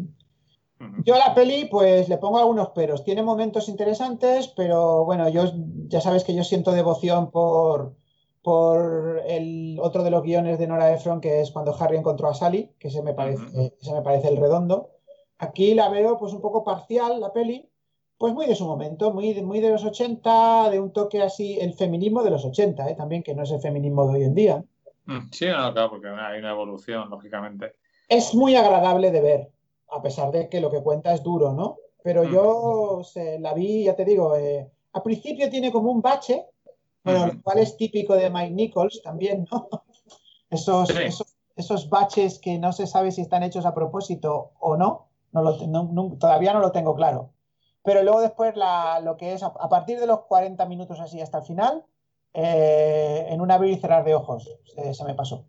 Yo 1.03 1.15
a 1.15 1.17
la 1.17 1.35
peli, 1.35 1.65
pues 1.65 2.07
le 2.07 2.17
pongo 2.17 2.39
algunos 2.39 2.69
peros. 2.69 3.03
Tiene 3.03 3.21
momentos 3.21 3.67
interesantes, 3.67 4.47
pero 4.55 5.03
bueno, 5.03 5.27
yo 5.27 5.51
ya 5.87 5.99
sabes 5.99 6.23
que 6.23 6.33
yo 6.33 6.45
siento 6.45 6.71
devoción 6.71 7.31
por, 7.31 7.95
por 8.41 9.21
el 9.27 9.77
otro 9.81 10.03
de 10.03 10.11
los 10.11 10.23
guiones 10.23 10.57
de 10.59 10.67
Nora 10.67 10.93
Ephron, 10.93 11.21
que 11.21 11.41
es 11.41 11.51
cuando 11.51 11.75
Harry 11.79 11.97
encontró 11.97 12.29
a 12.29 12.33
Sally, 12.33 12.71
que 12.79 12.89
se 12.89 13.01
me 13.01 13.13
parece, 13.13 13.43
Ujú. 13.43 13.73
se 13.79 13.93
me 13.93 14.01
parece 14.01 14.29
el 14.29 14.37
redondo. 14.37 14.91
Aquí 15.37 15.73
la 15.73 15.89
veo 15.89 16.17
pues 16.17 16.33
un 16.33 16.41
poco 16.41 16.63
parcial, 16.63 17.19
la 17.19 17.31
peli, 17.33 17.69
pues 18.17 18.33
muy 18.33 18.45
de 18.47 18.55
su 18.55 18.65
momento, 18.65 19.11
muy, 19.13 19.33
de- 19.33 19.43
muy 19.43 19.59
de 19.59 19.69
los 19.69 19.83
80, 19.85 20.69
de 20.69 20.79
un 20.79 20.91
toque 20.91 21.21
así, 21.21 21.57
el 21.59 21.73
feminismo 21.73 22.23
de 22.23 22.31
los 22.31 22.43
80, 22.45 22.89
¿eh? 22.89 22.95
también, 22.95 23.23
que 23.23 23.33
no 23.35 23.43
es 23.43 23.51
el 23.51 23.61
feminismo 23.61 24.07
de 24.07 24.13
hoy 24.19 24.23
en 24.23 24.35
día. 24.35 24.63
Mm, 25.05 25.29
Sí, 25.31 25.45
no, 25.45 25.73
claro, 25.73 25.89
porque 25.89 26.07
hay 26.07 26.39
una 26.39 26.51
evolución, 26.51 27.09
lógicamente. 27.09 27.73
es 28.09 28.33
muy 28.35 28.55
agradable 28.55 29.11
de 29.11 29.21
ver, 29.21 29.51
a 29.91 30.01
pesar 30.01 30.31
de 30.31 30.49
que 30.49 30.59
lo 30.61 30.69
que 30.69 30.81
cuenta 30.83 31.13
es 31.13 31.23
duro, 31.23 31.53
¿no? 31.53 31.77
Pero 32.03 32.23
Mm. 32.23 32.29
yo 32.31 33.01
se, 33.03 33.39
la 33.39 33.53
vi, 33.53 33.83
ya 33.85 33.95
te 33.95 34.03
digo, 34.05 34.35
eh, 34.35 34.69
al 34.93 35.01
principio 35.03 35.49
tiene 35.49 35.71
como 35.71 35.91
un 35.91 36.01
bache, 36.01 36.45
bueno, 37.17 37.33
lo 37.33 37.41
cual 37.41 37.57
es 37.59 37.77
típico 37.77 38.15
de 38.15 38.29
Mike 38.29 38.51
Nichols 38.51 39.01
también, 39.03 39.45
¿no? 39.51 39.67
Esos, 40.49 40.87
Sí. 40.89 40.97
esos, 41.03 41.35
esos 41.55 41.89
baches 41.89 42.39
que 42.39 42.57
no 42.57 42.71
se 42.73 42.87
sabe 42.87 43.11
si 43.11 43.21
están 43.21 43.43
hechos 43.43 43.65
a 43.65 43.73
propósito 43.75 44.53
o 44.59 44.77
no, 44.77 45.09
no 45.31 45.41
lo, 45.43 45.57
no- 45.67 45.89
no- 45.91 46.17
todavía 46.17 46.53
no 46.53 46.59
lo 46.59 46.71
tengo 46.71 46.95
claro. 46.95 47.33
Pero 47.83 48.01
luego 48.03 48.19
después 48.21 48.55
la, 48.55 48.99
lo 48.99 49.15
que 49.15 49.33
es 49.33 49.43
a, 49.43 49.47
a 49.47 49.69
partir 49.69 49.99
de 49.99 50.07
los 50.07 50.21
40 50.21 50.65
minutos 50.65 50.99
así 50.99 51.21
hasta 51.21 51.37
el 51.39 51.43
final, 51.45 51.85
eh, 52.33 53.27
en 53.29 53.41
un 53.41 53.51
abrir 53.51 53.73
y 53.73 53.79
cerrar 53.79 54.03
de 54.03 54.15
ojos, 54.15 54.49
se, 54.65 54.93
se 54.93 55.03
me 55.05 55.13
pasó. 55.13 55.45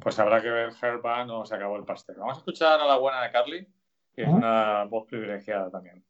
Pues 0.00 0.18
habrá 0.18 0.40
que 0.42 0.48
ver 0.50 0.70
Herban 0.80 1.30
o 1.30 1.44
se 1.46 1.54
acabó 1.54 1.76
el 1.76 1.84
pastel. 1.84 2.16
Vamos 2.18 2.36
a 2.36 2.38
escuchar 2.40 2.80
a 2.80 2.86
la 2.86 2.96
buena 2.98 3.22
de 3.22 3.30
Carly, 3.30 3.66
que 4.14 4.22
es 4.22 4.28
una 4.28 4.84
voz 4.84 5.06
privilegiada 5.06 5.70
también. 5.70 6.04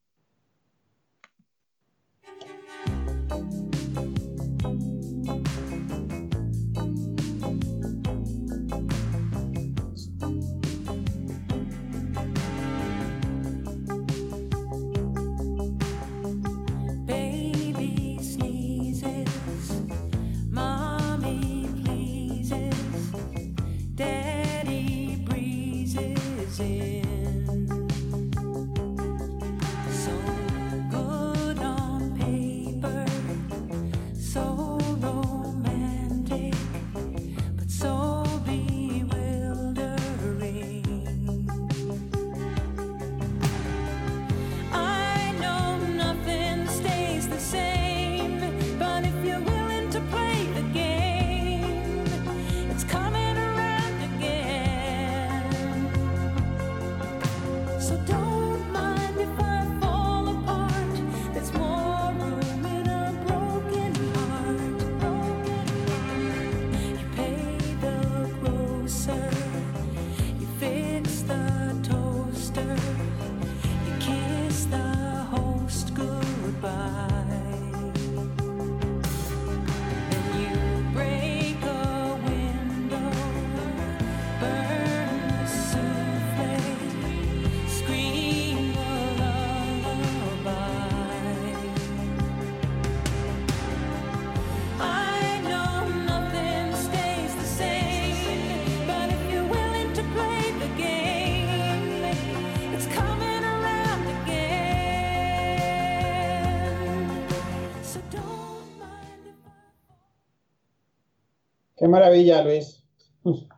Qué 111.79 111.87
maravilla, 111.87 112.43
Luis. 112.43 112.85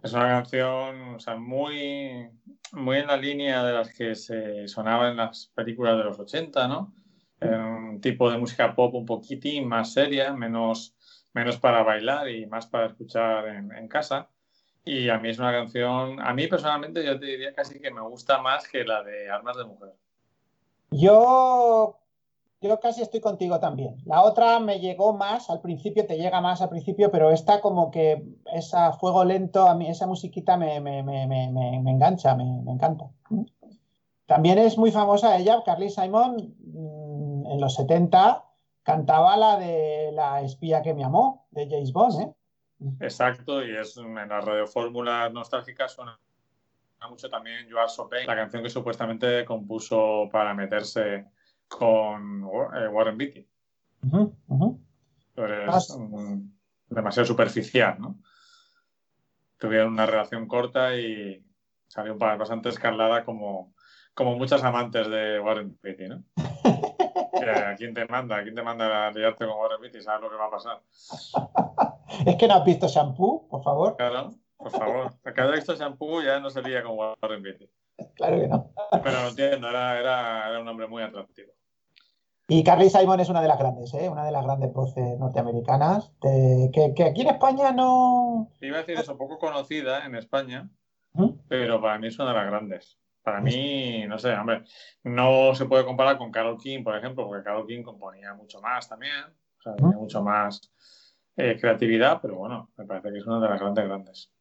Es 0.03 0.13
una 0.13 0.29
canción, 0.29 1.15
o 1.15 1.21
sea, 1.21 1.37
muy, 1.37 2.29
muy 2.73 2.99
en 2.99 3.07
la 3.07 3.17
línea 3.17 3.65
de 3.65 3.73
las 3.73 3.95
que 3.95 4.15
se 4.15 4.69
sonaba 4.69 5.09
en 5.09 5.17
las 5.17 5.51
películas 5.55 5.97
de 5.97 6.05
los 6.05 6.19
80, 6.19 6.69
¿no? 6.69 6.95
Eh, 7.41 7.49
un 7.49 8.01
tipo 8.01 8.31
de 8.31 8.37
música 8.37 8.75
pop 8.75 8.95
un 8.95 9.07
poquitín 9.07 9.67
más 9.67 9.95
seria, 9.95 10.35
menos, 10.35 10.95
menos 11.33 11.57
para 11.57 11.83
bailar 11.83 12.29
y 12.29 12.45
más 12.45 12.67
para 12.67 12.87
escuchar 12.87 13.49
en, 13.49 13.73
en 13.73 13.89
casa. 13.89 14.29
Y 14.85 15.09
a 15.09 15.19
mí 15.19 15.31
es 15.31 15.39
una 15.39 15.53
canción, 15.53 16.21
a 16.21 16.35
mí 16.35 16.47
personalmente 16.47 17.05
yo 17.05 17.19
te 17.19 17.27
diría 17.27 17.55
casi 17.55 17.81
que 17.81 17.91
me 17.91 18.03
gusta 18.03 18.43
más 18.43 18.69
que 18.69 18.85
la 18.85 19.03
de 19.03 19.31
Armas 19.31 19.57
de 19.57 19.65
Mujer. 19.65 19.95
Yo, 20.91 21.99
yo 22.61 22.79
casi 22.79 23.03
estoy 23.03 23.21
contigo 23.21 23.59
también. 23.59 23.97
La 24.05 24.23
otra 24.23 24.61
me 24.61 24.81
llegó 24.81 25.15
más 25.15 25.49
al 25.49 25.61
principio, 25.61 26.07
te 26.07 26.19
llega 26.19 26.41
más 26.41 26.61
al 26.61 26.69
principio, 26.69 27.11
pero 27.11 27.31
esta 27.31 27.61
como 27.61 27.91
que 27.91 28.23
esa 28.53 28.93
fuego 28.93 29.25
lento, 29.25 29.67
a 29.67 29.75
mí 29.75 29.89
esa 29.89 30.07
musiquita 30.07 30.57
me, 30.57 30.81
me, 30.81 31.03
me, 31.03 31.27
me, 31.27 31.91
engancha, 31.91 32.35
me, 32.35 32.45
encanta. 32.71 33.07
También 34.27 34.59
es 34.59 34.77
muy 34.77 34.93
famosa 34.93 35.37
ella, 35.39 35.63
Carly 35.65 35.89
Simon, 35.89 36.55
mm, 36.59 37.47
en 37.47 37.61
los 37.61 37.75
70 37.75 38.45
cantaba 38.83 39.37
la 39.37 39.59
de 39.59 40.11
La 40.13 40.43
espía 40.43 40.83
que 40.83 40.95
me 40.95 41.05
amó, 41.05 41.47
de 41.51 41.69
James 41.69 41.93
Bond, 41.93 42.21
¿eh? 42.21 42.33
Exacto, 43.01 43.65
y 43.65 43.77
es 43.77 43.97
en 43.97 44.15
las 44.15 44.45
radiofórmulas 44.45 45.33
nostálgicas 45.33 45.93
suena 45.93 46.19
mucho 47.09 47.31
también 47.31 47.67
So 47.89 48.09
Pain, 48.09 48.27
la 48.27 48.37
canción 48.37 48.63
que 48.63 48.71
supuestamente 48.71 49.45
compuso 49.45 50.29
para 50.31 50.55
meterse 50.55 51.27
con 51.71 52.43
eh, 52.75 52.89
Warren 52.89 53.17
Beatty. 53.17 53.47
Eres 55.37 55.67
Más- 55.67 55.97
mm, 55.99 56.43
demasiado 56.91 57.27
superficial, 57.27 57.97
¿no? 57.99 58.17
Tuvieron 59.59 59.93
una 59.93 60.07
relación 60.07 60.47
corta 60.47 60.95
y 60.97 61.43
salió 61.87 62.17
ba- 62.19 62.37
bastante 62.37 62.69
escalada 62.71 63.25
como, 63.25 63.75
como 64.15 64.37
muchas 64.37 64.63
amantes 64.65 65.09
de 65.09 65.39
Warren 65.41 65.79
Beatty, 65.83 66.09
¿no? 66.09 66.23
Que, 67.41 67.49
¿A 67.51 67.75
quién 67.77 67.95
te 67.95 68.05
manda? 68.07 68.37
¿A 68.37 68.43
quién 68.43 68.55
te 68.55 68.63
manda 68.63 69.07
a 69.07 69.11
liarte 69.13 69.47
con 69.47 69.57
Warren 69.59 69.81
Beatty? 69.81 70.03
¿Sabes 70.03 70.21
lo 70.21 70.29
que 70.31 70.37
va 70.37 70.47
a 70.47 70.51
pasar? 70.51 70.81
Es 72.27 72.37
que 72.37 72.47
no 72.49 72.55
has 72.55 72.65
visto 72.65 72.87
Shampoo, 72.89 73.49
por 73.49 73.63
favor. 73.63 73.97
Claro, 73.97 74.35
por 74.59 74.71
favor. 74.73 75.13
Cada 75.35 75.53
visto 75.53 75.75
shampoo 75.77 76.21
ya 76.23 76.39
no 76.41 76.51
se 76.51 76.61
lía 76.61 76.83
con 76.83 76.99
Warren 76.99 77.41
Beatty. 77.43 77.71
Claro 78.15 78.41
que 78.41 78.49
no. 78.49 78.71
Pero 79.03 79.23
lo 79.23 79.29
entiendo, 79.29 79.71
era, 79.71 79.99
era, 79.99 80.49
era 80.51 80.61
un 80.61 80.69
hombre 80.69 80.87
muy 80.89 81.03
atractivo. 81.03 81.53
Y 82.53 82.65
Carly 82.65 82.91
Simon 82.91 83.21
es 83.21 83.29
una 83.29 83.41
de 83.41 83.47
las 83.49 83.59
grandes, 83.61 83.95
¿eh? 83.95 84.09
Una 84.09 84.25
de 84.25 84.33
las 84.33 84.43
grandes 84.45 84.73
voces 84.73 85.17
norteamericanas, 85.21 86.11
de- 86.21 86.69
que, 86.73 86.93
que 86.95 87.05
aquí 87.05 87.21
en 87.21 87.29
España 87.29 87.71
no... 87.71 88.51
Iba 88.61 88.79
a 88.79 88.81
decir 88.81 88.99
eso, 88.99 89.17
poco 89.17 89.39
conocida 89.39 90.05
en 90.05 90.17
España, 90.17 90.69
¿Mm? 91.13 91.29
pero 91.49 91.81
para 91.81 91.97
mí 91.99 92.09
es 92.09 92.19
una 92.19 92.31
de 92.31 92.35
las 92.35 92.47
grandes. 92.47 92.99
Para 93.23 93.41
mí, 93.41 94.05
no 94.09 94.19
sé, 94.19 94.33
hombre, 94.35 94.65
no 95.05 95.55
se 95.55 95.67
puede 95.67 95.85
comparar 95.85 96.19
con 96.19 96.33
Carol 96.33 96.59
King, 96.59 96.83
por 96.83 96.97
ejemplo, 96.97 97.27
porque 97.29 97.45
Carol 97.45 97.67
King 97.69 97.83
componía 97.85 98.35
mucho 98.35 98.61
más 98.61 98.89
también, 98.89 99.13
o 99.59 99.63
sea, 99.63 99.77
tenía 99.77 99.97
mucho 99.97 100.21
más 100.23 100.73
eh, 101.37 101.57
creatividad, 101.61 102.19
pero 102.21 102.37
bueno, 102.37 102.71
me 102.77 102.85
parece 102.85 103.13
que 103.13 103.19
es 103.19 103.27
una 103.27 103.39
de 103.41 103.49
las 103.49 103.61
grandes, 103.61 103.85
grandes. 103.87 104.33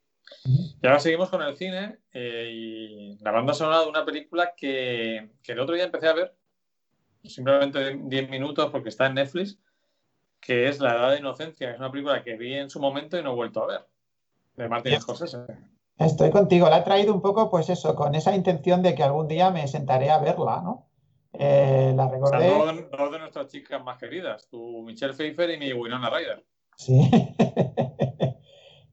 Y 0.81 0.87
ahora 0.87 0.99
seguimos 0.99 1.29
con 1.29 1.41
el 1.43 1.55
cine 1.57 1.99
eh, 2.13 2.49
y 2.51 3.17
la 3.19 3.31
banda 3.31 3.53
sonora 3.53 3.81
de 3.81 3.89
una 3.89 4.05
película 4.05 4.53
que, 4.55 5.31
que 5.43 5.51
el 5.51 5.59
otro 5.59 5.75
día 5.75 5.83
empecé 5.85 6.07
a 6.07 6.13
ver, 6.13 6.35
simplemente 7.23 7.99
10 8.01 8.29
minutos 8.29 8.69
porque 8.71 8.89
está 8.89 9.07
en 9.07 9.15
Netflix, 9.15 9.59
que 10.39 10.67
es 10.67 10.79
La 10.79 10.95
Edad 10.95 11.11
de 11.11 11.19
Inocencia. 11.19 11.71
Es 11.71 11.79
una 11.79 11.91
película 11.91 12.23
que 12.23 12.37
vi 12.37 12.53
en 12.53 12.69
su 12.69 12.79
momento 12.79 13.17
y 13.17 13.23
no 13.23 13.31
he 13.31 13.35
vuelto 13.35 13.63
a 13.63 13.67
ver, 13.67 13.87
de 14.55 14.69
Martin. 14.69 14.99
Scorsese. 15.01 15.37
Estoy 15.97 16.29
contigo, 16.29 16.69
la 16.69 16.79
he 16.79 16.83
traído 16.83 17.13
un 17.13 17.21
poco, 17.21 17.49
pues 17.49 17.69
eso, 17.69 17.93
con 17.95 18.15
esa 18.15 18.33
intención 18.33 18.81
de 18.81 18.95
que 18.95 19.03
algún 19.03 19.27
día 19.27 19.51
me 19.51 19.67
sentaré 19.67 20.09
a 20.09 20.19
verla, 20.19 20.61
¿no? 20.61 20.87
Eh, 21.33 21.93
la 21.95 22.05
O 22.05 22.09
sea, 22.27 22.39
recordé, 22.39 22.49
dos, 22.49 22.89
dos 22.89 23.11
de 23.11 23.19
nuestras 23.19 23.47
chicas 23.47 23.83
más 23.83 23.97
queridas, 23.97 24.47
tu 24.47 24.81
Michelle 24.81 25.13
Pfeiffer 25.13 25.49
y 25.51 25.57
mi 25.57 25.73
Winona 25.73 26.09
Ryder. 26.09 26.45
sí. 26.77 27.09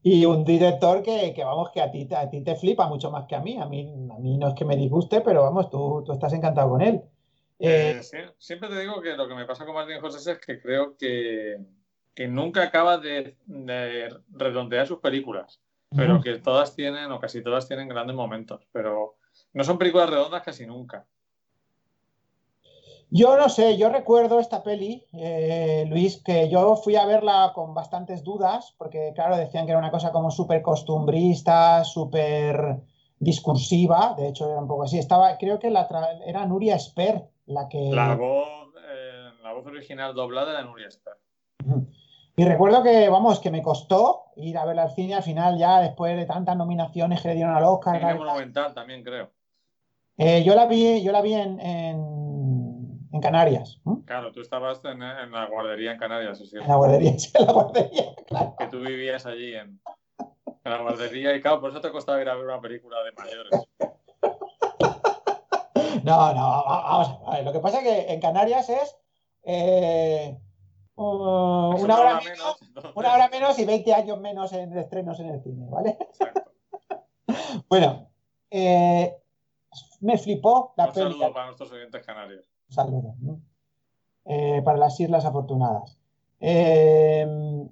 Y 0.09 0.23
un 0.25 0.45
director 0.45 1.03
que, 1.03 1.33
que, 1.33 1.43
vamos, 1.43 1.69
que 1.71 1.81
a 1.81 1.91
ti, 1.91 2.07
a 2.15 2.29
ti 2.29 2.39
te 2.39 2.55
flipa 2.55 2.87
mucho 2.87 3.11
más 3.11 3.25
que 3.25 3.35
a 3.35 3.41
mí. 3.41 3.57
A 3.57 3.65
mí, 3.65 3.93
a 4.09 4.17
mí 4.19 4.37
no 4.37 4.47
es 4.47 4.53
que 4.53 4.63
me 4.63 4.77
disguste, 4.77 5.19
pero 5.19 5.43
vamos, 5.43 5.69
tú, 5.69 6.01
tú 6.05 6.13
estás 6.13 6.31
encantado 6.31 6.69
con 6.69 6.81
él. 6.81 7.01
Eh, 7.59 7.99
Eh, 8.13 8.33
siempre 8.37 8.69
te 8.69 8.79
digo 8.79 9.01
que 9.01 9.15
lo 9.15 9.27
que 9.27 9.35
me 9.35 9.45
pasa 9.45 9.65
con 9.65 9.73
Martin 9.75 9.97
Scorsese 9.97 10.33
es 10.33 10.39
que 10.39 10.61
creo 10.61 10.95
que, 10.97 11.57
que 12.13 12.27
nunca 12.27 12.63
acaba 12.63 12.97
de, 12.97 13.35
de 13.45 14.09
redondear 14.31 14.85
sus 14.87 14.99
películas. 14.99 15.59
pero 15.95 16.21
que 16.21 16.37
todas 16.39 16.75
tienen, 16.75 17.11
o 17.11 17.19
casi 17.19 17.41
todas 17.41 17.67
tienen 17.67 17.87
grandes 17.87 18.15
momentos, 18.15 18.67
pero 18.73 19.15
no 19.53 19.63
son 19.63 19.77
películas 19.77 20.09
redondas 20.09 20.43
casi 20.43 20.65
nunca. 20.65 21.05
Yo 23.09 23.37
no 23.37 23.47
sé, 23.47 23.77
yo 23.77 23.87
recuerdo 23.87 24.39
esta 24.39 24.63
peli, 24.63 25.05
eh, 25.13 25.85
Luis, 25.87 26.21
que 26.21 26.49
yo 26.49 26.75
fui 26.75 26.97
a 26.97 27.05
verla 27.05 27.53
con 27.55 27.73
bastantes 27.73 28.21
dudas, 28.21 28.75
porque 28.77 29.13
claro, 29.15 29.37
decían 29.37 29.65
que 29.65 29.71
era 29.71 29.79
una 29.79 29.91
cosa 29.91 30.11
como 30.11 30.29
súper 30.29 30.61
costumbrista, 30.61 31.85
súper 31.85 32.81
discursiva, 33.19 34.13
de 34.17 34.27
hecho 34.27 34.51
era 34.51 34.59
un 34.59 34.67
poco 34.67 34.83
así. 34.83 34.99
Estaba, 34.99 35.37
creo 35.37 35.57
que 35.57 35.69
la 35.69 35.87
era 36.25 36.45
Nuria 36.45 36.75
Esper 36.75 37.29
la 37.47 37.67
que... 37.67 37.89
La 37.91 38.15
voz, 38.15 38.73
eh, 38.89 39.31
la 39.41 39.53
voz 39.53 39.65
original 39.65 40.13
doblada 40.13 40.57
de 40.57 40.63
Nuria 40.63 40.87
Esper. 40.87 41.13
Y 42.35 42.45
recuerdo 42.45 42.83
que, 42.83 43.09
vamos, 43.09 43.39
que 43.39 43.49
me 43.49 43.63
costó 43.63 44.25
ir 44.35 44.57
a 44.57 44.65
verla 44.65 44.83
al 44.83 44.91
cine 44.91 45.15
al 45.15 45.23
final, 45.23 45.57
ya 45.57 45.81
después 45.81 46.15
de 46.15 46.25
tantas 46.25 46.55
nominaciones 46.55 47.21
que 47.21 47.29
le 47.29 47.35
dieron 47.35 47.55
al 47.55 47.63
Oscar. 47.63 47.97
Cine 47.97 48.11
tal, 48.11 48.19
monumental 48.19 48.73
también 48.73 49.03
creo. 49.03 49.31
Eh, 50.17 50.43
yo 50.43 50.55
la 50.55 50.67
vi, 50.67 51.03
yo 51.03 51.11
la 51.11 51.21
vi 51.21 51.33
en, 51.33 51.59
en, 51.59 53.09
en 53.11 53.21
Canarias. 53.21 53.79
Claro, 54.05 54.31
tú 54.31 54.41
estabas 54.41 54.83
en, 54.85 55.01
en 55.01 55.31
la 55.31 55.45
guardería 55.47 55.93
en 55.93 55.99
Canarias, 55.99 56.41
en 56.53 56.67
la 56.67 56.75
guardería, 56.75 57.11
sí, 57.17 57.31
en 57.33 57.45
la 57.45 57.53
guardería, 57.53 58.15
claro. 58.27 58.55
que 58.59 58.67
tú 58.67 58.79
vivías 58.81 59.25
allí 59.25 59.55
en, 59.55 59.79
en 60.19 60.71
la 60.71 60.81
guardería 60.81 61.35
y 61.35 61.41
claro, 61.41 61.59
por 61.59 61.71
eso 61.71 61.81
te 61.81 61.91
costaba 61.91 62.21
ir 62.21 62.29
a 62.29 62.35
ver 62.35 62.45
una 62.45 62.61
película 62.61 62.97
de 63.03 63.11
mayores. 63.13 63.67
No, 66.07 66.33
no, 66.33 66.41
va- 66.67 66.81
vamos 66.83 67.19
a 67.27 67.35
ver. 67.35 67.43
Lo 67.45 67.53
que 67.53 67.59
pasa 67.59 67.79
es 67.79 67.83
que 67.83 68.13
en 68.13 68.19
Canarias 68.21 68.69
es 68.69 68.95
eh, 69.43 70.37
uh, 70.95 71.03
una 71.03 71.99
hora 71.99 72.19
menos, 72.21 72.61
entonces- 72.61 72.91
una 72.95 73.13
hora 73.13 73.29
menos 73.29 73.57
y 73.59 73.65
20 73.65 73.93
años 73.93 74.19
menos 74.19 74.51
en 74.53 74.77
estrenos 74.77 75.19
en 75.19 75.29
el 75.29 75.41
cine, 75.43 75.67
¿vale? 75.69 75.97
Exacto. 75.99 76.41
Bueno, 77.69 78.09
eh, 78.49 79.17
me 80.01 80.17
flipó 80.17 80.73
la 80.77 80.87
Un 80.87 80.93
saludo 80.93 81.33
para 81.33 81.45
nuestros 81.47 81.71
oyentes 81.71 82.05
canarios. 82.05 82.49
Un 82.69 82.73
saludo, 82.75 83.15
¿no? 83.19 83.39
Eh, 84.25 84.61
para 84.63 84.77
las 84.77 84.97
Islas 84.99 85.25
Afortunadas. 85.25 85.97
Eh, 86.39 87.25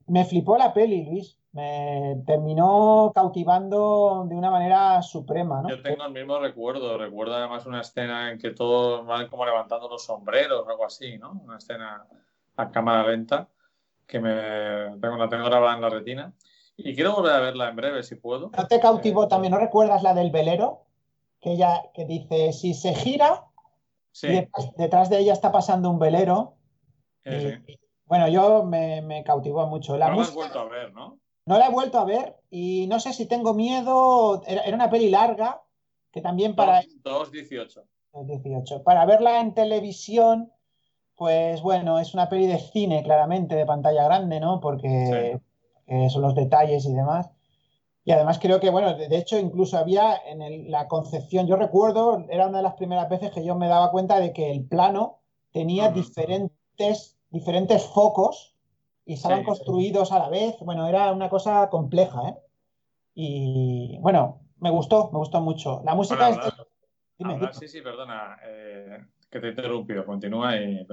me 0.08 0.26
flipó 0.26 0.58
la 0.58 0.74
peli, 0.74 1.06
Luis. 1.06 1.38
Me 1.52 2.22
terminó 2.26 3.12
cautivando 3.16 4.26
de 4.28 4.36
una 4.36 4.52
manera 4.52 5.02
suprema, 5.02 5.62
¿no? 5.62 5.70
Yo 5.70 5.82
tengo 5.82 6.04
el 6.06 6.12
mismo 6.12 6.38
recuerdo. 6.40 6.98
Recuerdo 6.98 7.36
además 7.36 7.66
una 7.66 7.82
escena 7.82 8.32
en 8.32 8.40
que 8.40 8.52
todos 8.52 9.06
van 9.06 9.28
como 9.30 9.46
levantando 9.46 9.88
los 9.88 10.04
sombreros 10.04 10.66
o 10.66 10.70
algo 10.70 10.86
así, 10.86 11.18
¿no? 11.18 11.32
Una 11.44 11.58
escena 11.58 12.06
a 12.58 12.72
cámara 12.72 13.08
lenta 13.10 13.48
que 14.06 14.20
me 14.20 14.34
tengo, 15.00 15.16
la 15.18 15.30
tengo 15.30 15.46
grabada 15.46 15.76
en 15.76 15.82
la 15.82 15.90
retina. 15.90 16.34
Y 16.78 16.94
quiero 16.94 17.16
volver 17.16 17.32
a 17.34 17.40
verla 17.40 17.70
en 17.70 17.76
breve, 17.78 18.04
si 18.04 18.16
puedo. 18.16 18.52
¿No 18.56 18.68
te 18.68 18.82
cautivó 18.82 19.24
Eh, 19.24 19.28
también? 19.30 19.52
¿No 19.54 19.58
recuerdas 19.60 20.04
la 20.04 20.14
del 20.14 20.32
velero? 20.32 20.82
Que 21.40 21.54
ella 21.54 21.84
que 21.94 22.04
dice, 22.06 22.52
si 22.52 22.74
se 22.74 22.94
gira, 22.94 23.46
Sí, 24.12 24.28
detrás, 24.28 24.72
detrás 24.78 25.10
de 25.10 25.20
ella 25.20 25.34
está 25.34 25.52
pasando 25.52 25.90
un 25.90 26.00
velero. 26.00 26.56
y- 27.24 27.40
sí. 27.40 27.80
Bueno, 28.06 28.28
yo 28.28 28.64
me, 28.64 29.02
me 29.02 29.24
cautivó 29.24 29.66
mucho. 29.68 29.98
La 29.98 30.10
No 30.10 30.16
la 30.18 30.22
has 30.24 30.34
vuelto 30.34 30.60
a 30.60 30.66
ver, 30.66 30.94
¿no? 30.94 31.20
No 31.46 31.60
la 31.60 31.68
he 31.68 31.72
vuelto 31.72 32.00
a 32.00 32.06
ver 32.06 32.36
y 32.50 32.88
no 32.88 33.00
sé 33.00 33.14
si 33.14 33.28
tengo 33.28 33.54
miedo. 33.54 34.42
Era, 34.48 34.64
una 34.74 34.90
peli 34.90 35.10
larga 35.10 35.62
que 36.12 36.22
también 36.22 36.56
para 36.56 36.82
2.18. 36.82 37.84
18. 38.14 38.84
Para 38.84 39.06
verla 39.06 39.42
en 39.42 39.54
televisión, 39.54 40.52
pues 41.16 41.62
bueno, 41.62 42.00
es 42.00 42.14
una 42.14 42.30
peli 42.30 42.48
de 42.48 42.60
cine, 42.60 43.04
claramente, 43.04 43.56
de 43.56 43.66
pantalla 43.66 44.06
grande, 44.06 44.40
¿no? 44.40 44.60
Porque 44.60 45.40
son 46.10 46.22
los 46.22 46.36
detalles 46.36 46.86
y 46.86 46.94
demás. 46.94 47.30
Y 48.06 48.12
además 48.12 48.38
creo 48.40 48.60
que, 48.60 48.70
bueno, 48.70 48.96
de, 48.96 49.18
hecho, 49.18 49.38
incluso 49.40 49.78
había 49.78 50.16
en 50.28 50.44
el- 50.44 50.70
la 50.70 50.88
concepción, 50.88 51.48
yo 51.48 51.56
recuerdo, 51.56 52.24
era 52.30 52.48
una 52.48 52.58
de 52.58 52.64
las 52.64 52.76
primeras 52.76 53.10
veces 53.10 53.32
que 53.32 53.44
yo 53.44 53.56
me 53.56 53.68
daba 53.68 53.90
cuenta 53.90 54.20
de 54.20 54.32
que 54.32 54.52
el 54.52 54.64
plano 54.64 55.22
tenía 55.52 55.90
diferentes, 55.90 57.15
diferentes 57.40 57.84
focos 57.86 58.56
y 59.06 59.14
estaban 59.14 59.40
Sí. 59.40 59.46
construidos 59.46 60.12
a 60.12 60.20
la 60.20 60.30
vez. 60.30 60.56
Bueno, 60.62 60.88
era 60.88 61.12
una 61.12 61.30
cosa 61.30 61.70
compleja, 61.70 62.30
¿eh? 62.30 62.36
Y 63.14 63.98
bueno, 64.02 64.42
me 64.60 64.70
gustó, 64.72 65.10
me 65.12 65.20
gustó 65.20 65.42
mucho. 65.42 65.82
La 65.86 65.94
música 65.96 66.30
es 66.30 66.38
hablar- 66.38 66.68
Dime, 67.18 67.34
hablar- 67.36 67.52
dime. 67.54 67.60
sí, 67.60 67.68
sí, 67.68 67.82
perdona, 67.82 68.38
eh, 68.44 68.98
que 69.30 69.40
te 69.40 69.48
he 69.48 69.50
interrumpido. 69.52 70.06
Continúa 70.06 70.56
y. 70.58 70.86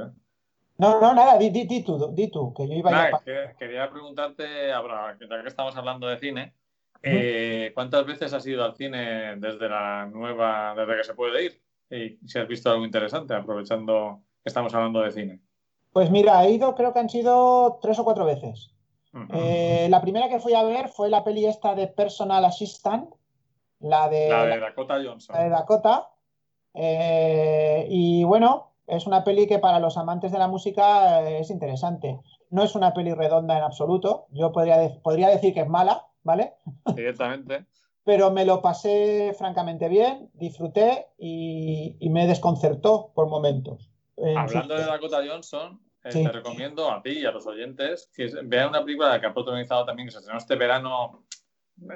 No, 0.78 1.01
no, 1.01 1.14
nada, 1.14 1.39
di, 1.39 1.51
di- 1.51 1.64
di 1.66 1.82
tú, 1.85 2.12
di 2.12 2.28
tú, 2.28 2.52
que 2.55 2.66
yo 2.69 2.74
iba 2.74 2.90
Nada, 2.90 3.10
pa- 3.12 3.23
que- 3.24 3.55
quería 3.59 3.89
preguntarte, 3.90 4.73
ahora, 4.73 5.16
ya 5.20 5.43
que 5.43 5.48
estamos 5.48 5.77
hablando 5.77 6.06
de 6.09 6.19
cine, 6.19 6.55
eh, 7.02 7.70
¿cuántas 7.74 8.05
veces 8.06 8.32
has 8.32 8.47
ido 8.47 8.64
al 8.64 8.74
cine 8.74 9.36
desde 9.36 9.69
la 9.69 10.06
nueva, 10.06 10.74
desde 10.77 10.97
que 10.97 11.05
se 11.05 11.14
puede 11.14 11.44
ir? 11.44 11.62
Y 11.90 12.27
si 12.27 12.39
has 12.39 12.48
visto 12.48 12.70
algo 12.70 12.85
interesante, 12.85 13.35
aprovechando 13.35 14.20
que 14.43 14.48
estamos 14.48 14.74
hablando 14.74 15.01
de 15.02 15.10
cine. 15.12 15.40
Pues 15.93 16.10
mira, 16.10 16.44
he 16.44 16.51
ido, 16.52 16.74
creo 16.74 16.93
que 16.93 17.01
han 17.01 17.09
sido 17.10 17.78
tres 17.82 17.98
o 17.98 18.05
cuatro 18.05 18.24
veces. 18.24 18.70
Ujú. 19.12 19.27
Eh, 19.35 19.89
la 19.90 20.01
primera 20.01 20.28
que 20.28 20.40
fui 20.40 20.55
a 20.55 20.62
ver 20.62 20.89
fue 20.89 21.10
la 21.10 21.23
peli 21.23 21.44
esta 21.44 21.74
de 21.74 21.86
Personal 21.86 22.44
Assistant, 22.44 23.10
la 23.81 24.09
de, 24.09 24.28
la 24.31 24.47
de 24.47 24.59
Dakota 24.60 24.94
Johnson. 25.05 25.36
la 25.36 25.43
de 25.44 25.51
Dakota. 25.51 26.09
Eh, 26.74 27.86
y 27.90 28.24
bueno, 28.24 28.73
es 28.86 29.06
una 29.06 29.23
peli 29.24 29.47
que 29.47 29.59
para 29.59 29.78
los 29.78 29.97
amantes 29.98 30.32
de 30.32 30.39
la 30.39 30.48
música 30.48 31.23
eh, 31.28 31.40
es 31.40 31.51
interesante. 31.51 32.19
No 32.51 32.62
es 32.62 32.74
una 32.74 32.93
peli 32.94 33.12
redonda 33.12 33.56
en 33.59 33.62
absoluto. 33.64 34.27
Yo 34.31 34.52
podría, 34.52 34.78
de- 34.78 34.90
podría 35.01 35.28
decir 35.28 35.52
que 35.55 35.60
es 35.60 35.69
mala, 35.69 36.06
¿vale? 36.23 36.55
Directamente. 36.94 37.66
Pero 38.05 38.32
me 38.32 38.44
lo 38.44 38.62
pasé 38.62 39.32
francamente 39.39 39.89
bien, 39.89 40.28
disfruté 40.35 41.06
y, 41.19 41.97
y 42.01 42.09
me 42.10 42.27
desconcertó 42.27 43.12
por 43.14 43.28
momentos. 43.28 43.91
En 44.22 44.38
Hablando 44.38 44.74
de 44.74 44.84
Dakota 44.84 45.20
Johnson, 45.26 45.80
eh, 46.04 46.12
Sí. 46.12 46.24
te 46.24 46.32
recomiendo 46.32 46.90
a 46.90 47.02
ti 47.02 47.10
y 47.10 47.24
a 47.24 47.30
los 47.32 47.46
oyentes 47.46 48.10
que 48.14 48.30
vean 48.44 48.70
una 48.70 48.84
película 48.84 49.20
que 49.20 49.26
ha 49.26 49.34
protagonizado 49.34 49.84
también, 49.84 50.08
que 50.08 50.12
se 50.12 50.18
estrenó 50.18 50.38
este 50.38 50.56
verano 50.56 51.24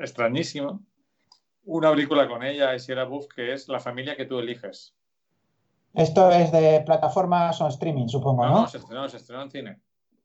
extrañísimo. 0.00 0.80
Una 1.64 1.90
película 1.90 2.28
con 2.28 2.42
ella 2.44 2.74
y 2.74 2.78
Sierra 2.80 3.04
Buff, 3.04 3.26
que 3.34 3.52
es 3.52 3.68
La 3.68 3.80
familia 3.80 4.16
que 4.16 4.24
tú 4.26 4.38
eliges. 4.38 4.94
Esto 5.94 6.30
es 6.30 6.52
de 6.52 6.82
plataformas 6.84 7.60
o 7.60 7.68
streaming, 7.68 8.06
supongo, 8.08 8.44
No, 8.44 8.50
¿no? 8.52 8.60
no, 8.62 8.68
se 8.68 8.78
estrenó, 8.78 9.08
se 9.08 9.16
estrenó 9.16 9.42
en 9.42 9.50
cine. 9.50 9.80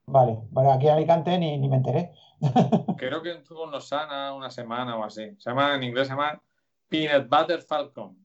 Vale, 0.05 0.37
vale, 0.51 0.71
aquí 0.71 0.87
en 0.87 0.93
Alicante 0.93 1.37
ni, 1.37 1.57
ni 1.57 1.69
me 1.69 1.77
enteré. 1.77 2.11
Creo 2.97 3.21
que 3.21 3.31
estuvo 3.33 3.65
en 3.65 3.71
Losana 3.71 4.33
una 4.33 4.49
semana 4.51 4.97
o 4.97 5.03
así. 5.03 5.35
Se 5.37 5.49
llama, 5.49 5.75
en 5.75 5.83
inglés 5.83 6.07
se 6.07 6.13
llama 6.13 6.41
Peanut 6.89 7.29
Butter 7.29 7.61
Falcon. 7.61 8.17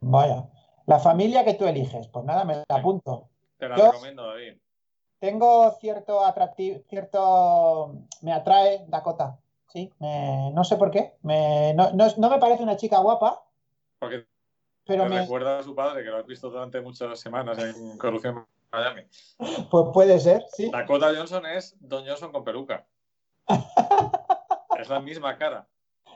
Vaya. 0.00 0.44
La 0.86 0.98
familia 0.98 1.44
que 1.44 1.54
tú 1.54 1.66
eliges, 1.66 2.08
pues 2.08 2.24
nada, 2.24 2.44
me 2.44 2.54
la 2.56 2.64
apunto. 2.68 3.28
Te 3.58 3.68
la 3.68 3.76
Yo- 3.76 3.86
recomiendo, 3.90 4.26
David. 4.26 4.54
Tengo 5.18 5.70
cierto 5.80 6.24
atractivo, 6.24 6.80
cierto, 6.88 7.94
me 8.20 8.32
atrae 8.32 8.84
Dakota, 8.86 9.38
sí, 9.68 9.90
me- 9.98 10.50
no 10.52 10.62
sé 10.62 10.76
por 10.76 10.90
qué, 10.90 11.14
me, 11.22 11.72
no, 11.74 11.90
no, 11.92 12.06
no 12.18 12.30
me 12.30 12.38
parece 12.38 12.62
una 12.62 12.76
chica 12.76 12.98
guapa, 12.98 13.42
Porque 13.98 14.26
pero 14.84 15.04
te 15.04 15.08
me, 15.08 15.20
recuerda 15.22 15.58
a 15.58 15.62
su 15.62 15.74
padre, 15.74 16.04
que 16.04 16.10
lo 16.10 16.18
has 16.18 16.26
visto 16.26 16.50
durante 16.50 16.82
muchas 16.82 17.18
semanas 17.18 17.56
en 17.58 17.96
Corrupción 17.96 18.46
Miami. 18.70 19.02
pues 19.70 19.86
puede 19.94 20.20
ser, 20.20 20.44
sí. 20.52 20.70
Dakota 20.70 21.08
Johnson 21.16 21.46
es 21.46 21.74
Don 21.80 22.06
Johnson 22.06 22.30
con 22.30 22.44
peluca. 22.44 22.86
es 24.78 24.88
la 24.88 25.00
misma 25.00 25.36
cara. 25.38 25.66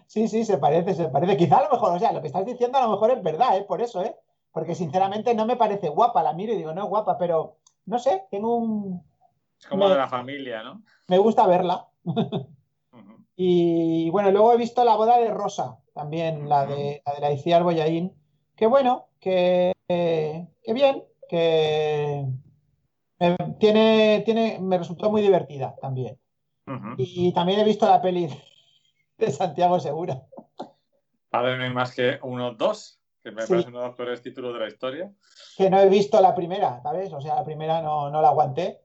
Sí, 0.06 0.28
sí, 0.28 0.44
se 0.44 0.58
parece, 0.58 0.92
se 0.94 1.08
parece. 1.08 1.36
Quizá 1.36 1.58
a 1.58 1.64
lo 1.64 1.70
mejor, 1.70 1.92
o 1.96 1.98
sea, 1.98 2.12
lo 2.12 2.20
que 2.20 2.26
estás 2.26 2.44
diciendo 2.44 2.76
a 2.78 2.82
lo 2.82 2.90
mejor 2.90 3.12
es 3.12 3.22
verdad, 3.22 3.56
¿eh? 3.56 3.64
Por 3.64 3.80
eso, 3.80 4.02
¿eh? 4.02 4.14
Porque 4.52 4.74
sinceramente 4.74 5.34
no 5.34 5.46
me 5.46 5.56
parece 5.56 5.88
guapa, 5.88 6.22
la 6.22 6.32
miro 6.32 6.52
y 6.52 6.56
digo, 6.56 6.72
no 6.72 6.82
es 6.84 6.88
guapa, 6.88 7.16
pero 7.18 7.58
no 7.86 7.98
sé, 7.98 8.24
tengo 8.30 8.56
un... 8.56 9.02
Es 9.58 9.66
como 9.66 9.84
Me- 9.84 9.90
de 9.92 9.98
la 9.98 10.08
familia, 10.08 10.62
¿no? 10.62 10.82
Me 11.08 11.18
gusta 11.18 11.46
verla. 11.46 11.88
Y 13.42 14.10
bueno, 14.10 14.30
luego 14.30 14.52
he 14.52 14.58
visto 14.58 14.84
la 14.84 14.96
boda 14.96 15.16
de 15.16 15.30
Rosa, 15.30 15.78
también 15.94 16.46
la 16.46 16.66
de 16.66 17.02
la 17.06 17.14
de 17.14 17.20
la 17.22 17.32
Iciar 17.32 17.62
Boyaín. 17.62 18.14
Que 18.54 18.66
bueno, 18.66 19.06
que, 19.18 19.72
que 19.88 20.74
bien, 20.74 21.04
que 21.26 22.26
me, 23.18 23.36
tiene, 23.58 24.22
tiene, 24.26 24.58
me 24.60 24.76
resultó 24.76 25.10
muy 25.10 25.22
divertida 25.22 25.74
también. 25.80 26.18
Y 26.98 27.32
también 27.32 27.60
he 27.60 27.64
visto 27.64 27.88
la 27.88 28.02
peli 28.02 28.28
de 29.16 29.30
Santiago 29.30 29.80
Segura. 29.80 30.22
Padre 31.30 31.56
no 31.56 31.64
hay 31.64 31.72
más 31.72 31.94
que 31.94 32.18
uno, 32.22 32.52
dos, 32.52 32.99
que 33.22 33.30
me 33.32 33.42
Sí. 33.42 33.48
parece 33.52 33.68
uno 33.68 33.80
de 33.80 33.86
los 33.86 33.96
peores 33.96 34.22
títulos 34.22 34.54
de 34.54 34.60
la 34.60 34.68
historia. 34.68 35.10
que 35.56 35.68
no 35.70 35.78
he 35.78 35.88
visto 35.88 36.20
la 36.20 36.34
primera, 36.34 36.80
¿sabes? 36.82 37.12
O 37.12 37.20
sea, 37.20 37.34
la 37.34 37.44
primera 37.44 37.82
no, 37.82 38.10
no 38.10 38.22
la 38.22 38.28
aguanté. 38.28 38.80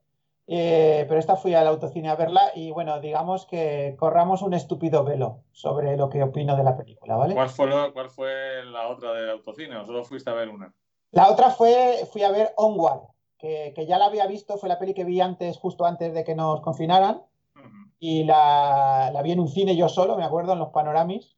Eh, 0.47 1.05
pero 1.07 1.19
esta 1.19 1.35
fui 1.37 1.55
al 1.55 1.65
autocine 1.67 2.07
a 2.09 2.15
verla 2.15 2.51
y 2.53 2.69
bueno, 2.69 2.99
digamos 2.99 3.47
que 3.47 3.95
corramos 3.97 4.43
un 4.43 4.53
estúpido 4.53 5.03
velo 5.03 5.39
sobre 5.53 5.97
lo 5.97 6.07
que 6.09 6.21
opino 6.21 6.55
de 6.55 6.63
la 6.63 6.77
película, 6.77 7.15
¿vale? 7.15 7.33
¿Cuál 7.33 7.49
fue, 7.49 7.65
lo- 7.67 7.91
cuál 7.93 8.11
fue 8.11 8.63
la 8.65 8.87
otra 8.89 9.13
del 9.13 9.29
autocine? 9.31 9.75
¿O 9.77 9.85
solo 9.85 10.03
fuiste 10.03 10.29
a 10.29 10.33
ver 10.33 10.49
una? 10.49 10.71
La 11.11 11.31
otra 11.31 11.49
fue, 11.49 12.07
fui 12.11 12.21
a 12.21 12.29
ver 12.31 12.51
Onward, 12.57 13.07
que, 13.39 13.71
que 13.75 13.87
ya 13.87 13.97
la 13.97 14.05
había 14.05 14.27
visto, 14.27 14.57
fue 14.57 14.69
la 14.69 14.77
peli 14.77 14.93
que 14.93 15.03
vi 15.05 15.19
antes, 15.19 15.57
justo 15.57 15.83
antes 15.85 16.13
de 16.13 16.23
que 16.23 16.35
nos 16.35 16.61
confinaran, 16.61 17.23
Ujú. 17.55 17.89
y 17.97 18.23
la, 18.25 19.09
la 19.11 19.21
vi 19.23 19.31
en 19.31 19.39
un 19.39 19.47
cine 19.47 19.75
yo 19.75 19.89
solo, 19.89 20.15
me 20.15 20.25
acuerdo, 20.25 20.53
en 20.53 20.59
los 20.59 20.69
panoramis. 20.69 21.35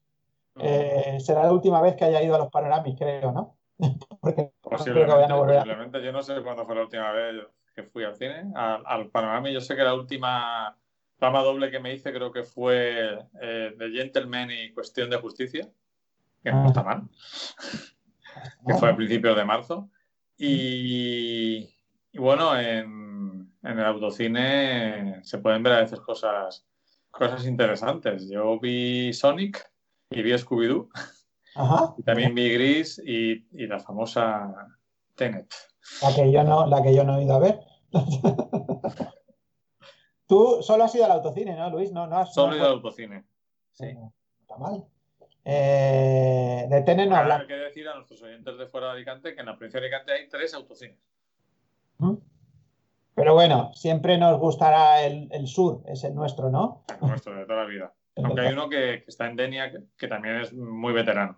Eh, 0.60 1.18
será 1.20 1.44
la 1.44 1.52
última 1.52 1.82
vez 1.82 1.96
que 1.96 2.06
haya 2.06 2.22
ido 2.22 2.36
a 2.36 2.40
los 2.40 2.50
panoramis, 2.50 2.96
creo, 2.98 3.32
¿no? 3.32 3.58
Porque 4.22 4.36
creo 4.36 4.52
que 4.52 4.76
a 4.76 4.78
Posiblemente, 4.78 5.34
volver 5.34 5.56
posiblemente. 5.58 6.04
Yo 6.04 6.12
no 6.12 6.22
sé 6.22 6.42
cuándo 6.42 6.66
fue 6.66 6.76
la 6.76 6.82
última 6.82 7.12
vez 7.12 7.46
que 7.76 7.84
fui 7.84 8.04
al 8.04 8.16
cine. 8.16 8.52
Al, 8.56 8.84
al 8.86 9.54
yo 9.54 9.62
sé 9.62 9.76
que 9.76 9.84
la 9.84 9.94
última 9.94 10.76
trama 11.18 11.42
doble 11.42 11.72
que 11.72 11.80
me 11.80 11.94
hice 11.94 12.12
creo 12.14 12.32
que 12.32 12.44
fue 12.44 13.20
eh, 13.42 13.76
The 13.78 13.90
Gentleman 13.92 14.50
y 14.52 14.72
Cuestión 14.72 15.10
de 15.10 15.18
Justicia, 15.18 15.70
que 16.44 16.52
no 16.52 16.64
Ah. 16.64 16.68
está 16.68 16.84
mal, 16.84 17.04
que 18.68 18.74
fue 18.76 18.90
a 18.90 18.96
principios 18.96 19.36
de 19.36 19.46
marzo. 19.46 19.90
Y, 20.38 21.70
y 22.12 22.18
bueno, 22.20 22.58
en, 22.60 23.52
en 23.64 23.80
el 23.80 23.86
autocine 23.86 25.20
se 25.24 25.40
pueden 25.40 25.64
ver 25.64 25.74
a 25.74 25.80
veces 25.82 26.00
cosas, 26.00 26.66
cosas 27.12 27.46
interesantes. 27.46 28.30
Yo 28.30 28.60
vi 28.60 29.12
Sonic 29.14 29.68
y 30.10 30.22
vi 30.22 30.32
Scooby-Doo. 30.34 30.90
Y 31.98 32.04
también 32.04 32.36
vi 32.36 32.54
Gris 32.54 33.02
y, 33.04 33.48
y 33.52 33.68
la 33.68 33.80
famosa 33.80 34.54
Tenet. 35.16 35.52
La 36.02 36.14
que 36.16 36.32
yo 36.32 36.44
no, 36.44 36.68
la 36.68 36.84
que 36.84 36.96
yo 36.96 37.04
no 37.04 37.18
he 37.18 37.24
ido 37.24 37.36
a 37.36 37.40
ver. 37.40 37.60
Tú 40.28 40.62
solo 40.62 40.84
has 40.84 40.94
ido 40.94 41.06
al 41.06 41.12
autocine, 41.12 41.56
¿no, 41.56 41.70
Luis? 41.70 41.92
No, 41.92 42.06
no 42.06 42.18
has. 42.18 42.34
Solo 42.34 42.50
no 42.50 42.54
he 42.54 42.58
ido 42.58 42.68
al 42.68 42.74
autocine. 42.74 43.26
Sí. 43.72 43.98
Está 44.42 44.58
mal. 44.58 44.86
Eh, 45.46 46.68
de 46.70 46.82
Tenet 46.82 47.08
no 47.08 47.16
Ahora 47.16 47.36
hablamos. 47.36 47.42
hay 47.44 47.48
que 47.48 47.64
decir 47.64 47.88
a 47.88 47.96
nuestros 47.96 48.22
oyentes 48.22 48.58
de 48.58 48.68
fuera 48.68 48.88
de 48.88 48.94
Alicante 48.94 49.34
que 49.34 49.40
en 49.40 49.46
la 49.46 49.56
provincia 49.58 49.80
de 49.80 49.88
Alicante 49.88 50.12
hay 50.12 50.28
tres 50.28 50.54
autocines. 50.54 51.00
Pero 53.16 53.34
bueno, 53.34 53.72
siempre 53.74 54.18
nos 54.18 54.38
gustará 54.40 55.02
el, 55.04 55.30
el 55.32 55.48
sur, 55.48 55.82
es 55.88 56.04
el 56.04 56.14
nuestro, 56.14 56.50
¿no? 56.52 56.84
el 57.02 57.08
nuestro 57.08 57.34
de 57.34 57.46
toda 57.46 57.64
la 57.64 57.66
vida. 57.66 57.94
Aunque 58.24 58.42
hay 58.42 58.54
uno 58.54 58.70
que, 58.70 59.04
que 59.04 59.10
está 59.10 59.28
en 59.28 59.36
Denia, 59.36 59.72
que, 59.72 59.84
que 59.98 60.08
también 60.08 60.38
es 60.42 60.54
muy 60.54 60.94
veterano. 60.94 61.38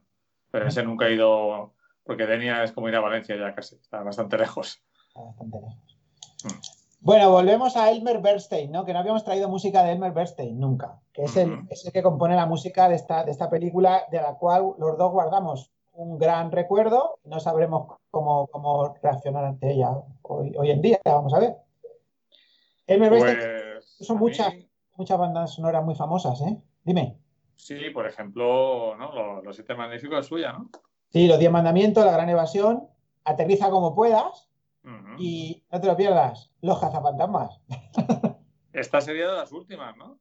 Pero 0.52 0.68
ese 0.68 0.84
nunca 0.84 1.06
ha 1.06 1.10
ido, 1.10 1.74
porque 2.04 2.26
Denia 2.26 2.64
es 2.64 2.72
como 2.72 2.90
ir 2.90 2.96
a 2.96 3.02
Valencia 3.02 3.36
ya 3.38 3.54
casi, 3.54 3.76
está 3.76 4.02
bastante 4.02 4.38
lejos. 4.38 4.82
Está 5.10 5.22
bastante 5.22 5.58
lejos. 5.60 5.76
Mm. 6.44 6.80
Bueno, 7.02 7.32
volvemos 7.32 7.78
a 7.78 7.90
Elmer 7.92 8.20
Bernstein, 8.20 8.72
¿no? 8.72 8.84
Que 8.84 8.92
no 8.92 9.00
habíamos 9.00 9.24
traído 9.24 9.48
música 9.48 9.84
de 9.84 9.94
Elmer 9.94 10.12
Bernstein 10.12 10.60
nunca, 10.60 11.00
que 11.14 11.24
es 11.24 11.38
el, 11.38 11.54
Ujú. 11.54 11.68
es 11.70 11.86
el 11.86 11.94
que 11.94 12.04
compone 12.04 12.36
la 12.36 12.46
música 12.46 12.90
de 12.90 12.96
esta, 12.96 13.24
de 13.24 13.32
esta 13.32 13.50
película, 13.50 14.04
de 14.12 14.22
la 14.22 14.34
cual 14.36 14.74
los 14.78 14.98
dos 14.98 15.12
guardamos 15.12 15.72
un 15.94 16.18
gran 16.18 16.52
recuerdo. 16.52 17.20
No 17.24 17.40
sabremos 17.40 17.96
cómo, 18.12 18.48
cómo 18.48 18.96
reaccionar 19.02 19.46
ante 19.46 19.72
ella 19.72 19.92
hoy, 20.24 20.54
hoy 20.58 20.72
en 20.72 20.82
día, 20.82 21.00
vamos 21.06 21.34
a 21.34 21.40
ver. 21.40 21.56
Elmer 22.88 23.12
Bernstein, 23.12 23.38
Pues, 23.38 23.96
son 24.02 24.18
a 24.18 24.20
mí, 24.20 24.26
muchas. 24.26 24.54
muchas 24.98 25.18
bandas 25.18 25.54
sonoras 25.54 25.86
muy 25.86 25.96
famosas, 25.96 26.42
¿eh? 26.42 26.58
Dime. 26.90 27.20
Sí, 27.56 27.92
por 27.94 28.08
ejemplo, 28.08 28.96
¿no? 28.98 29.14
Los, 29.14 29.44
los 29.44 29.56
siete 29.56 29.76
magníficos 29.76 30.22
es 30.22 30.26
suya, 30.26 30.54
¿no? 30.54 30.72
Sí, 31.10 31.28
Los 31.28 31.38
Diez 31.38 31.52
Mandamientos, 31.52 32.04
La 32.04 32.14
Gran 32.14 32.30
Evasión, 32.30 32.90
Aterriza 33.26 33.70
como 33.70 33.94
puedas 33.94 34.50
y 35.20 35.62
no 35.72 35.80
te 35.80 35.86
lo 35.86 35.96
pierdas, 35.96 36.50
Los 36.62 36.80
Cazafantasmas. 36.80 37.62
Esta 38.74 39.02
sería 39.02 39.30
de 39.30 39.38
las 39.38 39.52
últimas, 39.52 39.96
¿no? 39.98 40.18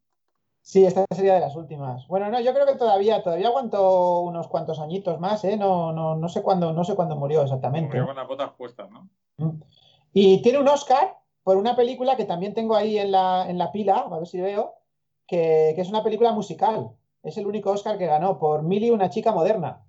Sí, 0.61 0.85
esta 0.85 1.07
sería 1.15 1.37
de 1.37 1.41
las 1.41 1.57
últimas. 1.57 2.07
Bueno, 2.07 2.29
no, 2.29 2.39
yo 2.39 2.53
creo 2.53 2.67
que 2.67 2.75
todavía, 2.75 3.23
todavía 3.23 3.49
aguantó 3.49 4.21
unos 4.21 4.47
cuantos 4.49 4.79
añitos 4.79 5.19
más, 5.21 5.43
¿eh? 5.45 5.57
No, 5.57 5.91
no, 5.95 6.17
no 6.17 6.29
sé 6.29 6.43
cuándo, 6.43 6.75
no 6.75 6.85
sé 6.85 6.95
cuándo 6.95 7.17
murió 7.17 7.41
exactamente. 7.45 7.89
Murió 7.89 8.09
con 8.09 8.17
las 8.17 8.29
botas 8.29 8.51
puestas, 8.59 8.91
¿no? 8.91 9.09
Y 10.13 10.43
tiene 10.43 10.59
un 10.59 10.69
Oscar 10.69 11.17
por 11.43 11.57
una 11.57 11.75
película 11.75 12.15
que 12.15 12.27
también 12.27 12.53
tengo 12.53 12.77
ahí 12.77 12.99
en 12.99 13.11
la, 13.11 13.49
en 13.49 13.57
la 13.57 13.73
pila, 13.73 14.01
a 14.01 14.19
ver 14.19 14.27
si 14.27 14.39
veo, 14.39 14.75
que, 15.29 15.73
que 15.77 15.81
es 15.83 15.89
una 15.89 16.03
película 16.03 16.33
musical. 16.33 16.91
Es 17.23 17.37
el 17.37 17.47
único 17.47 17.71
Oscar 17.71 17.99
que 17.99 18.07
ganó 18.07 18.39
por 18.39 18.63
Millie, 18.63 18.91
una 18.91 19.11
chica 19.11 19.31
moderna, 19.33 19.85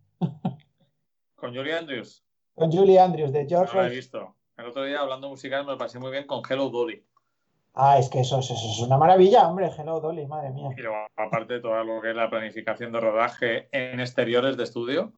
Con 1.36 1.56
Julie 1.56 1.74
Andrews. 1.78 2.24
con 2.56 2.72
Julie 2.72 3.00
Andrews 3.00 3.32
de 3.32 3.44
No 3.44 3.50
George 3.50 3.78
la 3.78 3.88
he 3.88 3.90
visto. 3.90 4.36
El 4.58 4.66
otro 4.66 4.84
día, 4.84 5.00
hablando 5.00 5.30
musical, 5.30 5.66
me 5.66 5.72
lo 5.72 5.78
pasé 5.78 6.00
muy 6.00 6.12
bien 6.12 6.28
con 6.28 6.42
Hello 6.48 6.70
Dolly. 6.70 7.06
Ah, 7.76 7.98
es 7.98 8.10
que 8.10 8.20
eso, 8.20 8.40
eso- 8.40 8.56
eso 8.56 8.66
es 8.72 8.80
una 8.82 8.98
maravilla, 8.98 9.48
hombre. 9.48 9.72
Hello, 9.78 10.02
Dolly, 10.02 10.26
madre 10.28 10.50
mía. 10.52 10.70
Luego, 10.76 10.98
aparte 11.16 11.54
de 11.54 11.60
todo 11.62 11.82
lo 11.84 12.02
que 12.02 12.10
es 12.10 12.16
la 12.16 12.30
planificación 12.30 12.92
de 12.92 13.00
rodaje 13.00 13.70
en 13.72 14.02
exteriores 14.02 14.58
de 14.58 14.64
estudio, 14.64 15.14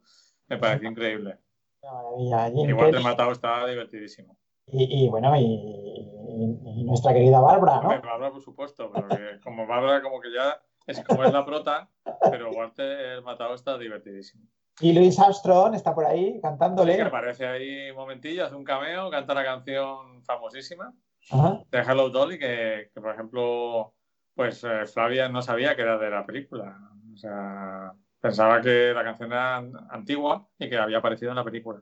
me 0.48 0.57
pareció 0.60 0.88
increíble. 0.89 1.39
Una 1.81 1.93
maravilla. 1.93 2.52
Jim 2.52 2.69
Igual 2.69 2.88
te 2.88 2.91
Kelly. 2.98 3.03
matado 3.03 3.31
está 3.31 3.65
divertidísimo. 3.65 4.38
Y, 4.68 5.06
y, 5.06 5.10
bueno, 5.10 5.35
y 5.35 6.01
y- 6.32 6.82
y 6.82 6.84
nuestra 6.84 7.14
querida 7.14 7.40
Bárbara, 7.40 7.80
Hombre, 7.80 7.98
¿no? 7.98 8.03
Bárbara, 8.10 8.32
por 8.32 8.41
supuesto, 8.41 8.91
pero 8.94 9.08
que 9.10 9.40
como 9.44 9.68
Bárbara, 9.68 10.02
como 10.02 10.20
que 10.22 10.32
ya 10.34 10.62
es 10.88 11.03
como 11.03 11.24
es 11.24 11.32
la 11.34 11.45
prota, 11.45 11.90
pero 12.30 12.49
Walter 12.52 12.99
el 13.18 13.22
matado 13.24 13.53
está 13.56 13.78
divertidísimo. 13.78 14.44
Y 14.80 14.94
Louis 14.94 15.20
Armstrong 15.20 15.76
está 15.76 15.94
por 15.94 16.06
ahí 16.06 16.34
Sí, 16.34 16.41
cantándole. 16.41 16.95
que 16.95 17.02
aparece 17.03 17.45
ahí 17.45 17.91
un 17.91 17.98
momentillo, 17.98 18.45
hace 18.45 18.56
un 18.56 18.64
cameo, 18.64 19.10
canta 19.12 19.34
la 19.34 19.44
canción 19.44 20.24
famosísima 20.24 20.94
Ajá. 21.30 21.62
de 21.70 21.80
Hello 21.80 22.10
Dolly, 22.10 22.40
que, 22.40 22.90
que, 22.94 23.02
por 23.02 23.12
ejemplo, 23.14 23.94
pues 24.34 24.64
eh, 24.64 24.86
Flavia 24.88 25.30
no 25.30 25.41
sabía 25.41 25.76
que 25.76 25.84
era 25.84 25.98
de 25.99 26.10
la 26.10 26.26
película. 26.26 26.80
O 27.14 27.18
sea, 27.18 27.91
pensaba 28.20 28.60
que 28.62 28.91
la 28.94 29.03
canción 29.03 29.32
era 29.32 29.58
an- 29.58 29.74
antigua 29.91 30.48
y 30.58 30.68
que 30.70 30.78
había 30.78 30.98
aparecido 30.98 31.32
en 31.32 31.36
la 31.36 31.44
película. 31.44 31.82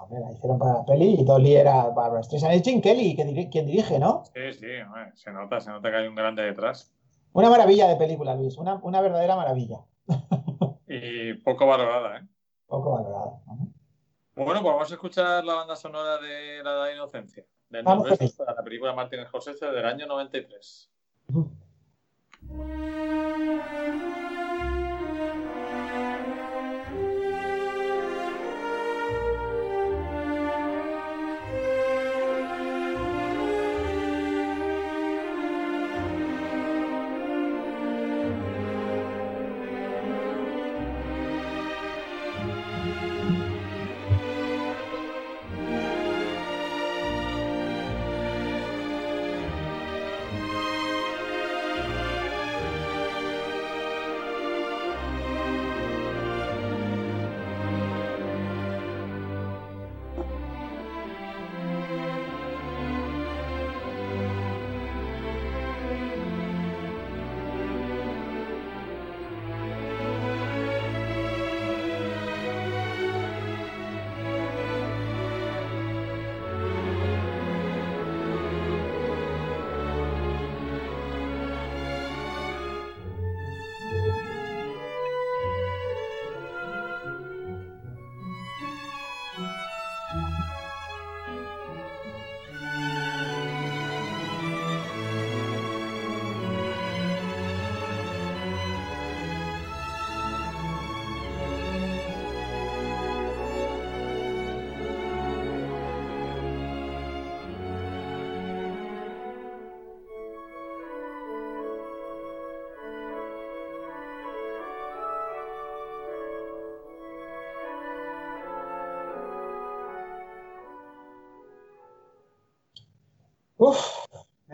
Hombre, 0.00 0.20
la 0.20 0.32
hicieron 0.32 0.58
para 0.58 0.74
la 0.74 0.84
peli 0.84 1.16
y 1.18 1.24
Dolly 1.24 1.56
era 1.56 1.84
Barbara 1.90 2.22
Streisand. 2.22 2.54
Es 2.54 2.62
Jim 2.62 2.80
Kelly 2.80 3.16
quien 3.16 3.66
dirige, 3.66 3.98
¿no? 3.98 4.24
Sí, 4.34 4.52
sí, 4.52 4.66
hombre, 4.86 5.12
se 5.14 5.30
nota, 5.30 5.60
se 5.60 5.70
nota 5.70 5.90
que 5.90 5.96
hay 5.96 6.06
un 6.06 6.14
grande 6.14 6.42
detrás. 6.42 6.92
Una 7.32 7.50
maravilla 7.50 7.88
de 7.88 7.96
película, 7.96 8.34
Luis. 8.34 8.56
Una, 8.56 8.74
una 8.76 9.00
verdadera 9.00 9.36
maravilla. 9.36 9.80
Y 10.86 11.34
poco 11.34 11.66
valorada, 11.66 12.18
¿eh? 12.18 12.26
Poco 12.66 12.92
valorada. 12.92 13.40
Bueno, 14.34 14.62
pues 14.62 14.72
vamos 14.72 14.90
a 14.90 14.94
escuchar 14.94 15.44
la 15.44 15.54
banda 15.54 15.76
sonora 15.76 16.18
de 16.18 16.62
La 16.62 16.70
Edad 16.70 16.86
de 16.86 16.94
Inocencia, 16.94 17.44
del 17.68 17.84
Norberto, 17.84 18.24
para 18.38 18.54
la 18.54 18.62
película 18.62 18.92
Martin 18.92 19.24
Scorsese 19.26 19.66
del 19.66 19.84
año 19.84 20.06
93. 20.06 20.90
Ujú. 21.28 21.50
Uf, 22.48 24.17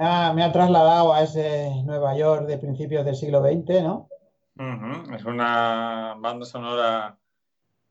me 0.04 0.10
ha, 0.10 0.32
me 0.34 0.42
ha 0.42 0.52
trasladado 0.52 1.14
a 1.14 1.22
ese 1.22 1.82
Nueva 1.84 2.16
York 2.16 2.46
de 2.46 2.58
principios 2.58 3.04
del 3.06 3.16
siglo 3.16 3.42
XX, 3.42 3.82
¿no? 3.82 4.08
Es 5.14 5.24
una 5.24 6.14
banda 6.18 6.44
sonora 6.44 7.16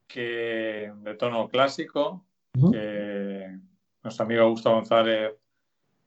que 0.08 0.94
de 0.96 1.16
tono 1.16 1.50
clásico, 1.50 2.24
que 2.72 3.58
nuestro 4.04 4.26
amigo 4.26 4.50
Gustavo 4.50 4.76
González, 4.76 5.34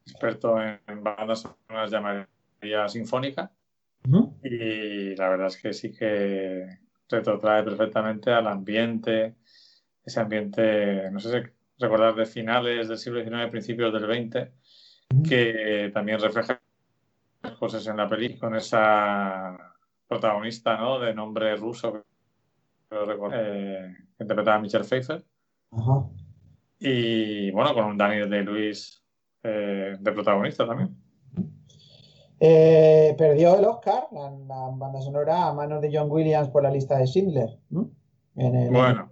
experto 0.06 0.62
en, 0.62 0.80
en 0.86 1.02
bandas 1.02 1.40
sonoras, 1.40 1.90
llamaría 1.90 2.88
sinfónica. 2.88 3.50
Ujú. 4.08 4.38
Y 4.44 5.16
la 5.16 5.28
verdad 5.28 5.48
es 5.48 5.56
que 5.56 5.72
sí 5.72 5.92
que 5.92 6.78
retrotrae 7.08 7.64
perfectamente 7.64 8.30
al 8.30 8.46
ambiente, 8.46 9.34
ese 10.04 10.20
ambiente, 10.20 11.10
no 11.10 11.18
sé 11.18 11.30
si 11.30 11.48
recordar 11.78 12.14
de 12.14 12.26
finales 12.26 12.88
del 12.88 12.98
siglo 12.98 13.20
XIX, 13.22 13.50
principios 13.50 13.92
del 13.92 14.04
XX, 14.04 14.52
que 15.28 15.90
también 15.92 16.20
refleja 16.20 16.60
cosas 17.58 17.86
en 17.86 17.96
la 17.96 18.08
película 18.08 18.40
con 18.40 18.56
esa 18.56 19.56
protagonista, 20.06 20.76
¿no? 20.76 20.98
De 20.98 21.14
nombre 21.14 21.56
ruso, 21.56 22.04
eh, 22.90 23.94
que 24.16 24.22
interpretaba 24.22 24.56
a 24.56 24.60
Michelle 24.60 24.84
Pfeiffer. 24.84 25.24
Y 26.78 27.50
bueno, 27.50 27.74
con 27.74 27.84
un 27.86 27.96
Daniel 27.98 28.28
de 28.30 28.42
Luis 28.42 29.02
eh, 29.42 29.96
de 29.98 30.12
protagonista 30.12 30.66
también. 30.66 30.96
Eh, 32.38 33.14
perdió 33.16 33.58
el 33.58 33.64
Oscar, 33.64 34.08
la, 34.12 34.30
la 34.30 34.68
banda 34.76 35.00
sonora, 35.00 35.46
a 35.48 35.54
manos 35.54 35.80
de 35.80 35.90
John 35.92 36.10
Williams 36.10 36.48
por 36.50 36.62
la 36.62 36.70
lista 36.70 36.98
de 36.98 37.06
Schindler. 37.06 37.48
¿m? 37.70 37.86
En 38.36 38.54
el- 38.54 38.70
Bueno, 38.70 39.10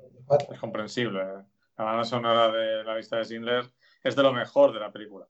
es 0.53 0.59
comprensible. 0.61 1.23
¿eh? 1.23 1.43
La 1.79 1.85
banda 1.85 2.05
sonora 2.05 2.53
de 2.53 2.85
la 2.85 2.97
lista 2.97 3.17
de 3.17 3.25
Schindler 3.25 3.71
es 4.03 4.15
de 4.15 4.23
lo 4.23 4.33
mejor 4.33 4.73
de 4.75 4.81
la 4.81 4.93
película. 4.93 5.27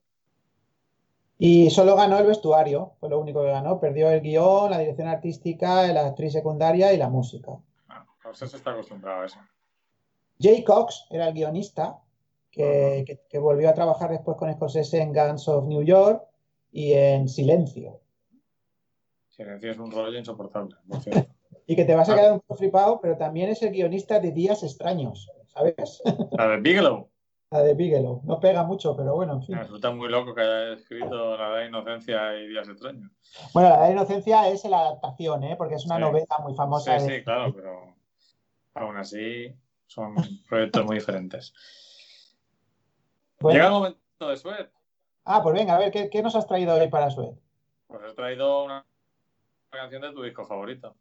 Y 1.38 1.70
solo 1.70 1.96
ganó 1.96 2.18
el 2.18 2.26
vestuario, 2.26 2.92
fue 3.00 3.08
lo 3.08 3.18
único 3.18 3.42
que 3.42 3.50
ganó. 3.50 3.80
Perdió 3.80 4.10
el 4.10 4.20
guion, 4.20 4.70
la 4.70 4.78
dirección 4.78 5.08
artística, 5.08 5.86
la 5.92 6.06
actriz 6.06 6.32
secundaria 6.32 6.92
y 6.92 6.96
la 6.96 7.08
música. 7.08 7.52
Ah, 7.88 8.06
pues 8.22 8.40
eso 8.42 8.56
está 8.56 8.70
acostumbrado 8.70 9.22
a 9.22 9.26
eso. 9.26 9.38
Jay 10.40 10.62
Cox 10.64 11.06
era 11.10 11.28
el 11.28 11.34
guionista, 11.34 11.98
que, 12.50 13.02
que- 13.06 13.20
que 13.28 13.38
volvió 13.38 13.68
a 13.68 13.74
trabajar 13.74 14.10
después 14.10 14.36
con 14.36 14.52
Scorsese 14.52 15.00
en 15.02 15.12
Guns 15.12 15.48
of 15.48 15.64
New 15.66 15.82
York 15.82 16.22
y 16.70 16.92
en 16.92 17.28
Silencio. 17.28 18.00
Silencio 19.28 19.72
es 19.72 19.78
un 19.78 19.90
rollo 19.90 20.16
insoportable, 20.18 20.76
por 20.88 21.00
cierto. 21.02 21.30
Y 21.66 21.74
que 21.76 21.84
te 21.84 21.94
vas 21.94 22.08
a 22.08 22.12
Ah. 22.12 22.16
quedar 22.16 22.32
un 22.34 22.40
poco 22.40 22.56
flipado, 22.56 23.00
pero 23.00 23.16
también 23.16 23.48
es 23.48 23.60
el 23.62 23.70
guionista 23.72 24.20
de 24.20 24.30
Días 24.32 24.62
Extraños, 24.62 25.30
¿sabes? 25.46 26.00
La 26.32 26.48
de 26.48 26.56
Bigelow. 26.58 27.08
La 27.54 27.62
de 27.62 27.74
Bigelow. 27.74 28.20
No 28.24 28.40
pega 28.40 28.64
mucho, 28.64 28.96
pero 28.96 29.14
bueno, 29.14 29.34
en 29.34 29.42
fin. 29.44 29.54
Me 29.54 29.62
resulta 29.62 29.88
muy 29.92 30.08
loco 30.08 30.34
que 30.34 30.40
haya 30.40 30.72
escrito 30.72 31.36
La 31.36 31.50
Edad 31.50 31.58
de 31.58 31.66
Inocencia 31.68 32.36
y 32.36 32.48
Días 32.48 32.68
Extraños. 32.68 33.12
Bueno, 33.52 33.68
la 33.68 33.86
de 33.86 33.92
Inocencia 33.92 34.48
es 34.48 34.64
la 34.64 34.80
adaptación, 34.80 35.44
¿eh? 35.44 35.54
Porque 35.56 35.76
es 35.76 35.86
una 35.86 35.94
Sí. 35.94 36.00
novela 36.00 36.26
muy 36.42 36.54
famosa. 36.56 36.98
Sí, 36.98 37.06
de- 37.06 37.18
sí, 37.18 37.22
claro, 37.24 37.54
pero 37.54 37.94
aún 38.74 38.96
así 38.96 39.54
son 39.86 40.16
proyectos 40.48 40.84
muy 40.84 40.96
diferentes. 40.96 41.54
Bueno. 43.38 43.54
Llega 43.54 43.66
el 43.66 43.72
momento 43.72 44.28
de 44.28 44.36
Suez. 44.36 44.68
Ah, 45.24 45.40
pues 45.40 45.54
venga, 45.54 45.76
a 45.76 45.78
ver, 45.78 45.92
¿qué, 45.92 46.10
qué 46.10 46.22
nos 46.24 46.34
has 46.34 46.48
traído 46.48 46.74
hoy 46.74 46.88
para 46.88 47.08
Suez? 47.10 47.38
Pues 47.86 48.00
he 48.10 48.14
traído 48.14 48.64
una 48.64 48.84
canción 49.70 50.02
de 50.02 50.10
tu 50.12 50.22
disco 50.24 50.44
favorito. 50.44 50.96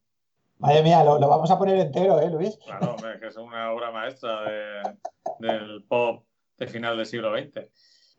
Madre 0.60 0.84
mía, 0.84 1.04
lo, 1.04 1.18
lo 1.18 1.28
vamos 1.28 1.50
a 1.50 1.58
poner 1.58 1.80
entero, 1.80 2.20
¿eh, 2.22 2.30
Luis? 2.30 2.60
Claro, 2.64 2.92
hombre, 2.94 3.20
que 3.20 3.26
es 3.30 3.38
una 3.38 3.72
obra 3.72 3.90
maestra 3.90 4.44
de- 4.44 4.98
del 5.40 5.84
pop 5.90 6.24
de 6.66 6.72
final 6.72 6.98
del 6.98 7.06
siglo 7.06 7.36
XX. 7.38 7.68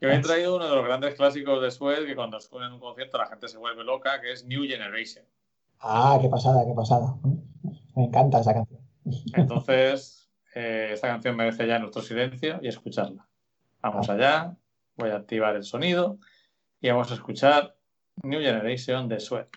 Y 0.01 0.07
hoy 0.07 0.15
he 0.15 0.19
traído 0.21 0.57
uno 0.57 0.69
de 0.69 0.75
los 0.75 0.85
grandes 0.85 1.15
clásicos 1.15 1.63
de 1.63 1.71
Suez 1.71 2.01
que 2.05 2.15
cuando 2.15 2.41
suena 2.41 2.67
en 2.67 2.75
un 2.75 2.81
concierto 2.81 3.19
la 3.19 3.27
gente 3.27 3.49
se 3.49 3.59
vuelve 3.59 3.85
loca, 3.85 4.21
que 4.21 4.33
es 4.33 4.45
New 4.45 4.65
Generation. 4.65 5.25
Ah, 5.81 6.19
qué 6.21 6.29
pasada, 6.29 6.65
qué 6.67 6.75
pasada. 6.75 7.15
Me 7.95 8.05
encanta 8.05 8.41
esa 8.41 8.55
canción. 8.55 8.81
Entonces, 9.35 10.29
eh, 10.55 10.91
esta 10.93 11.09
canción 11.09 11.37
merece 11.37 11.67
ya 11.67 11.79
nuestro 11.79 12.03
silencio 12.03 12.59
y 12.63 12.69
escucharla. 12.69 13.27
Vamos 13.83 14.09
allá, 14.09 14.57
voy 14.97 15.11
a 15.11 15.17
activar 15.17 15.57
el 15.57 15.65
sonido 15.65 16.19
y 16.81 16.89
vamos 16.89 17.11
a 17.11 17.15
escuchar 17.15 17.77
New 18.23 18.41
Generation 18.41 19.09
de 19.09 19.21
Suez. 19.21 19.49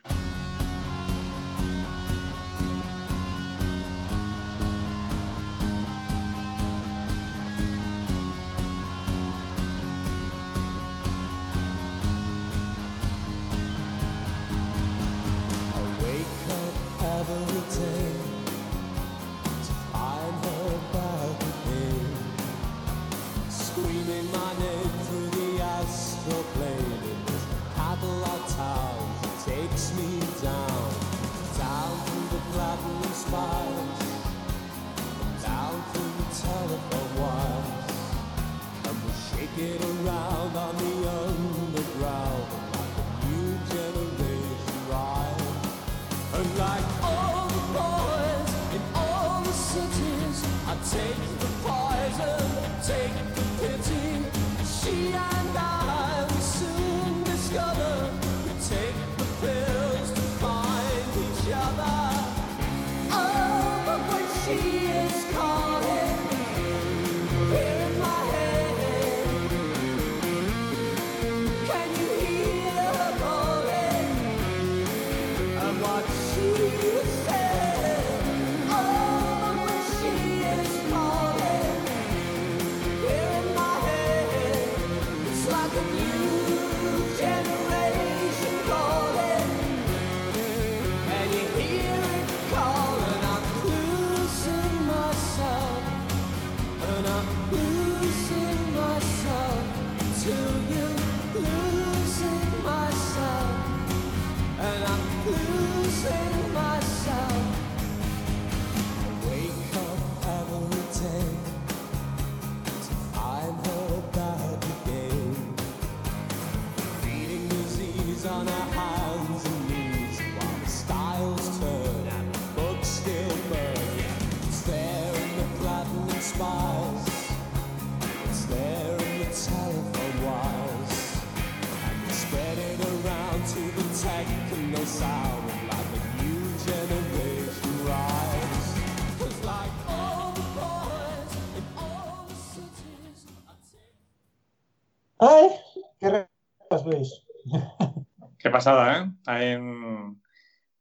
Pasada, 148.67 149.13
¿eh? 149.27 149.53
En, 149.53 150.21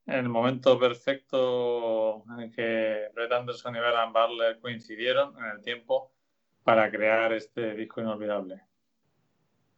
en 0.07 0.15
el 0.15 0.29
momento 0.29 0.79
perfecto 0.79 2.25
en 2.39 2.51
que 2.53 3.09
Brett 3.15 3.33
Anderson 3.33 3.77
y 3.77 3.81
Beran 3.81 4.13
Barler 4.13 4.59
coincidieron 4.61 5.37
en 5.39 5.45
el 5.45 5.63
tiempo 5.63 6.13
para 6.65 6.91
crear 6.91 7.33
este 7.33 7.75
disco 7.75 8.01
inolvidable. 8.01 8.61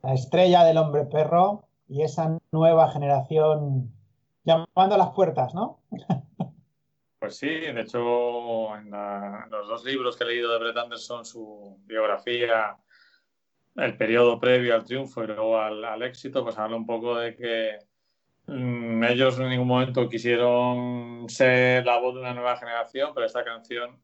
La 0.02 0.14
estrella 0.14 0.64
del 0.64 0.78
hombre 0.78 1.04
perro 1.04 1.64
y 1.88 2.02
esa 2.02 2.38
nueva 2.52 2.90
generación 2.90 3.92
llamando 4.44 4.94
a 4.94 4.98
las 4.98 5.10
puertas, 5.10 5.54
¿no? 5.54 5.80
Pues 7.18 7.36
sí, 7.36 7.48
de 7.48 7.80
hecho, 7.80 8.74
en, 8.76 8.90
la- 8.90 9.42
en 9.44 9.50
los 9.50 9.68
dos 9.68 9.84
libros 9.84 10.16
que 10.16 10.24
he 10.24 10.28
leído 10.28 10.52
de 10.52 10.58
Brett 10.60 10.76
Anderson, 10.76 11.24
su 11.26 11.78
biografía, 11.84 12.76
el 13.76 13.96
periodo 13.96 14.38
previo 14.38 14.74
al 14.74 14.84
triunfo 14.84 15.24
y 15.24 15.26
luego 15.26 15.58
al, 15.58 15.84
al 15.84 16.02
éxito, 16.02 16.42
pues 16.44 16.56
habla 16.58 16.76
un 16.76 16.86
poco 16.86 17.16
de 17.16 17.34
que 17.34 17.78
ellos 18.48 19.38
en 19.38 19.50
ningún 19.50 19.68
momento 19.68 20.08
quisieron 20.08 21.28
ser 21.28 21.84
la 21.84 21.98
voz 21.98 22.14
de 22.14 22.20
una 22.20 22.34
nueva 22.34 22.56
generación, 22.56 23.10
pero 23.14 23.26
esta 23.26 23.44
canción 23.44 23.98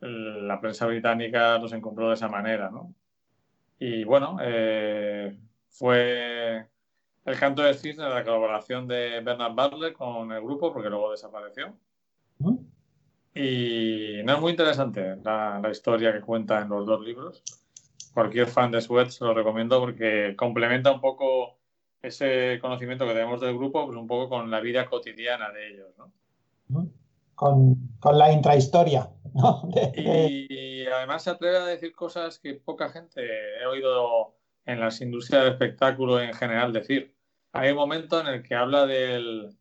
mm, 0.00 0.46
la 0.46 0.60
prensa 0.60 0.86
británica 0.86 1.58
los 1.58 1.72
encontró 1.72 2.08
de 2.08 2.14
esa 2.14 2.28
manera, 2.28 2.70
¿no? 2.70 2.94
Y 3.78 4.04
bueno, 4.04 4.38
eh, 4.42 5.38
fue 5.68 6.66
el 7.24 7.38
canto 7.38 7.62
del 7.62 7.74
cisne 7.74 8.04
de 8.04 8.10
la 8.10 8.24
colaboración 8.24 8.88
de 8.88 9.20
Bernard 9.20 9.54
Butler 9.54 9.92
con 9.92 10.32
el 10.32 10.42
grupo, 10.42 10.72
porque 10.72 10.90
luego 10.90 11.10
desapareció. 11.10 11.74
Ujú. 12.38 12.66
Y 13.34 14.22
no 14.24 14.34
es 14.34 14.40
muy 14.40 14.50
interesante 14.50 15.16
la, 15.22 15.60
la 15.62 15.70
historia 15.70 16.12
que 16.12 16.20
cuenta 16.20 16.60
en 16.60 16.68
los 16.68 16.86
dos 16.86 17.00
libros. 17.00 17.42
Cualquier 18.12 18.48
fan 18.48 18.70
de 18.70 18.80
Sweat 18.80 19.10
se 19.10 19.24
lo 19.24 19.34
recomiendo 19.34 19.78
porque 19.78 20.34
complementa 20.36 20.90
un 20.90 21.00
poco 21.00 21.59
ese 22.02 22.58
conocimiento 22.60 23.06
que 23.06 23.12
tenemos 23.12 23.40
del 23.40 23.56
grupo, 23.56 23.86
pues 23.86 23.98
un 23.98 24.06
poco 24.06 24.28
con 24.28 24.50
la 24.50 24.60
vida 24.60 24.88
cotidiana 24.88 25.50
de 25.50 25.68
ellos, 25.68 25.88
¿no? 25.98 26.12
Con, 27.34 27.76
con 27.98 28.18
la 28.18 28.32
intrahistoria, 28.32 29.10
¿no? 29.34 29.68
Y, 29.94 30.86
además 30.86 31.22
se 31.22 31.30
atreve 31.30 31.56
a 31.58 31.64
decir 31.64 31.92
cosas 31.92 32.38
que 32.38 32.54
poca 32.54 32.90
gente 32.90 33.22
he 33.60 33.66
oído 33.66 34.34
en 34.66 34.80
las 34.80 35.00
industrias 35.00 35.44
del 35.44 35.52
espectáculo 35.52 36.20
en 36.20 36.34
general 36.34 36.72
decir. 36.72 37.14
Hay 37.52 37.70
un 37.70 37.76
momento 37.76 38.20
en 38.20 38.28
el 38.28 38.42
que 38.42 38.54
habla 38.54 38.86
del, 38.86 39.56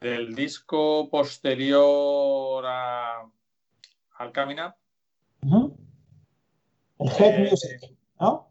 del 0.00 0.34
disco 0.34 1.08
posterior 1.10 2.64
a, 2.66 3.28
al. 4.16 4.32
Ujú. 5.42 5.76
El 6.98 7.08
Head 7.08 7.34
Eh, 7.34 7.50
Music, 7.50 7.96
¿no? 8.18 8.49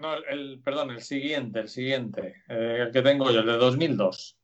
No, 0.00 0.14
el, 0.14 0.24
el- 0.30 0.60
perdón, 0.64 0.90
el 0.90 1.02
siguiente, 1.02 1.60
el 1.60 1.68
siguiente, 1.68 2.36
eh, 2.48 2.84
el 2.86 2.90
que 2.90 3.02
tengo 3.02 3.30
yo, 3.30 3.40
el 3.40 3.46
de 3.46 3.56
2002. 3.56 4.36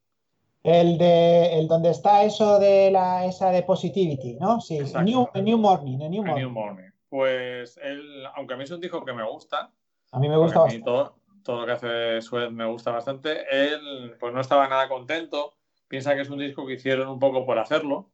El 0.62 0.98
de 0.98 1.58
el 1.58 1.68
donde 1.68 1.90
está 1.90 2.24
eso 2.24 2.58
de 2.58 2.90
la 2.90 3.24
esa 3.24 3.50
de 3.50 3.62
positivity, 3.62 4.34
¿no? 4.40 4.60
Sí, 4.60 4.78
Exacto. 4.78 5.02
New, 5.02 5.28
a 5.32 5.40
New 5.40 5.58
Morning, 5.58 6.02
a 6.02 6.08
New 6.08 6.22
A 6.22 6.26
Morning. 6.26 6.42
New 6.42 6.50
Morning. 6.50 6.90
Pues 7.08 7.78
él, 7.82 8.26
aunque 8.34 8.54
a 8.54 8.56
mí 8.56 8.64
es 8.64 8.70
un 8.72 8.80
disco 8.80 9.04
que 9.04 9.12
me 9.12 9.22
gusta, 9.24 9.70
A 10.10 10.18
mí 10.18 10.28
me 10.28 10.36
gusta 10.36 10.60
bastante. 10.60 10.84
todo, 10.84 11.16
todo 11.44 11.60
lo 11.60 11.66
que 11.66 11.72
hace 11.72 12.20
Sued 12.20 12.50
me 12.50 12.66
gusta 12.66 12.90
bastante, 12.90 13.44
él 13.50 14.16
pues 14.18 14.34
no 14.34 14.40
estaba 14.40 14.68
nada 14.68 14.88
contento, 14.88 15.54
piensa 15.88 16.16
que 16.16 16.22
es 16.22 16.30
un 16.30 16.38
disco 16.40 16.66
que 16.66 16.74
hicieron 16.74 17.08
un 17.08 17.20
poco 17.20 17.46
por 17.46 17.58
hacerlo 17.60 18.10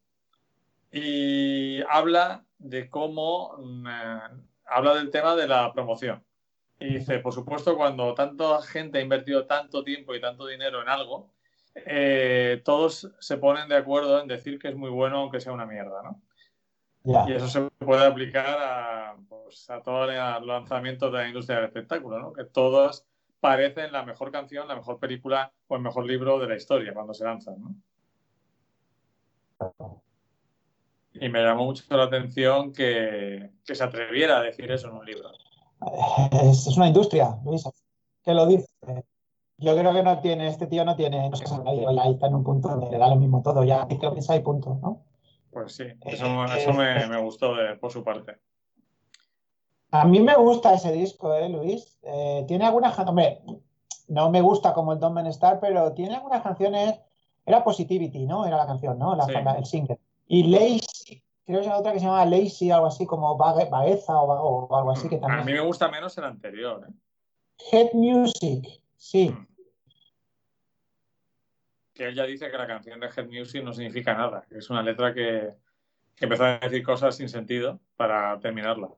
y 0.93 1.81
habla 1.89 2.45
de 2.59 2.91
cómo, 2.91 3.57
mm, 3.59 3.87
eh, 3.87 4.21
habla 4.67 4.95
del 4.95 5.11
tema 5.11 5.35
de 5.35 5.49
la 5.49 5.73
promoción. 5.73 6.23
Y 6.83 6.95
dice, 6.95 7.21
por 7.21 7.33
supuesto, 7.33 7.77
cuando 7.77 8.13
tanta 8.13 8.61
gente 8.61 8.99
ha 8.99 9.03
invertido 9.03 9.47
tanto 9.47 9.85
tiempo 9.85 10.17
y 10.17 10.21
tanto 10.21 10.49
dinero 10.49 10.83
en 10.83 10.89
algo, 10.89 11.31
eh, 11.77 12.61
todos 12.65 13.09
se 13.21 13.37
ponen 13.37 13.69
de 13.69 13.77
acuerdo 13.77 14.21
en 14.21 14.27
decir 14.27 14.59
que 14.59 14.69
es 14.69 14.75
muy 14.75 14.91
bueno 14.91 15.19
aunque 15.19 15.41
sea 15.41 15.53
una 15.53 15.65
mierda, 15.65 16.03
¿no? 16.03 16.21
Y 17.29 17.33
eso 17.33 17.47
se 17.47 17.61
puede 17.85 18.05
aplicar 18.05 18.59
a, 18.61 19.17
pues, 19.29 19.71
a 19.71 19.81
todos 19.81 20.09
los 20.09 20.47
lanzamientos 20.47 21.13
de 21.13 21.19
la 21.19 21.29
industria 21.29 21.59
del 21.59 21.67
espectáculo, 21.67 22.19
¿no? 22.19 22.33
Que 22.33 22.45
todos 22.45 23.07
parecen 23.39 23.93
la 23.93 24.05
mejor 24.05 24.33
canción, 24.33 24.67
la 24.67 24.75
mejor 24.75 24.99
película 24.99 25.53
o 25.69 25.77
el 25.77 25.83
mejor 25.83 26.05
libro 26.05 26.41
de 26.41 26.49
la 26.49 26.57
historia 26.57 26.93
cuando 26.93 27.15
se 27.15 27.25
lanzan, 27.25 27.61
¿no? 27.61 27.77
Y 31.15 31.29
me 31.29 31.45
llamó 31.45 31.65
mucho 31.67 31.85
la 31.97 32.05
atención 32.05 32.73
que, 32.73 33.51
que 33.65 33.75
se 33.77 33.85
atreviera 33.85 34.39
a 34.39 34.43
decir 34.43 34.71
eso 34.73 34.89
en 34.89 34.95
un 34.95 35.07
libro. 35.07 35.31
Es, 36.43 36.67
es 36.67 36.77
una 36.77 36.89
industria, 36.89 37.39
Luis, 37.45 37.65
que 38.25 38.35
lo 38.35 38.47
dice. 38.47 38.67
Yo 39.59 39.77
creo 39.77 39.93
que 39.93 40.03
no 40.03 40.19
tiene, 40.21 40.49
este 40.49 40.67
tío 40.67 40.85
no 40.85 40.97
tiene, 40.97 41.31
no 41.31 41.37
sé, 41.37 41.45
ya 41.45 42.05
está 42.05 42.27
en 42.27 42.35
un 42.35 42.43
punto 42.45 42.69
donde 42.69 42.91
le 42.91 42.99
da 42.99 43.09
lo 43.09 43.17
mismo 43.17 43.43
todo, 43.43 43.63
ya 43.65 43.87
que 43.87 43.97
lo 43.97 44.13
piensa 44.13 44.35
y 44.35 44.41
punto, 44.41 44.79
¿no? 44.83 45.03
Pues 45.53 45.75
sí, 45.77 45.85
eso, 46.07 46.45
eso 46.47 46.73
me, 46.73 47.07
me 47.07 47.21
gustó 47.21 47.55
de- 47.55 47.77
por 47.77 47.93
su 47.93 48.03
parte. 48.03 48.39
A 49.91 50.05
mí 50.07 50.21
me 50.21 50.35
gusta 50.37 50.73
ese 50.75 50.91
disco, 50.93 51.35
¿eh, 51.35 51.49
Luis? 51.49 51.99
Eh, 52.03 52.45
tiene 52.49 52.65
algunas, 52.65 52.97
can- 52.97 53.09
hombre, 53.09 53.43
no 54.09 54.31
me 54.31 54.41
gusta 54.41 54.73
como 54.73 54.93
el 54.95 54.99
Don't 54.99 55.15
Men 55.15 55.27
Star, 55.27 55.61
pero 55.61 55.93
tiene 55.93 56.17
algunas 56.17 56.43
canciones 56.43 56.99
Era 57.45 57.63
Positivity, 57.63 58.25
¿no? 58.27 58.47
Era 58.47 58.57
la 58.57 58.67
canción, 58.67 58.99
¿no? 58.99 59.15
La, 59.15 59.25
Sí. 59.27 59.33
la- 59.33 59.53
el 59.59 59.67
single. 59.67 59.99
Y 60.29 60.45
Lazy, 60.45 61.22
creo 61.45 61.61
que 61.61 61.67
era 61.67 61.79
otra 61.79 61.93
que 61.93 61.99
se 61.99 62.05
llamaba 62.05 62.27
Lazy, 62.27 62.71
algo 62.71 62.87
así 62.87 63.07
como 63.07 63.37
vagueza 63.37 64.15
o, 64.17 64.75
algo 64.75 64.91
así 64.93 65.09
que 65.09 65.17
A 65.17 65.19
mí 65.19 65.27
también. 65.27 65.59
me 65.59 65.65
gusta 65.65 65.89
menos 65.89 66.17
el 66.19 66.25
anterior. 66.25 66.87
¿eh? 66.89 66.93
Head 67.71 67.93
Music, 67.95 68.81
sí. 68.97 69.31
Mm. 69.31 69.47
Que 71.95 72.09
él 72.09 72.15
ya 72.15 72.25
dice 72.25 72.51
que 72.51 72.57
la 72.57 72.67
canción 72.67 73.01
de 73.01 73.07
Head 73.07 73.29
Music 73.29 73.63
no 73.63 73.73
significa 73.73 74.15
nada, 74.15 74.45
que 74.49 74.59
es 74.59 74.71
una 74.71 74.83
letra 74.83 75.13
que, 75.13 75.53
que 76.17 76.25
empezó 76.25 76.45
a 76.45 76.59
decir 76.59 76.83
cosas 76.83 77.17
sin 77.17 77.29
sentido 77.29 77.81
para 77.97 78.39
terminarla. 78.41 78.89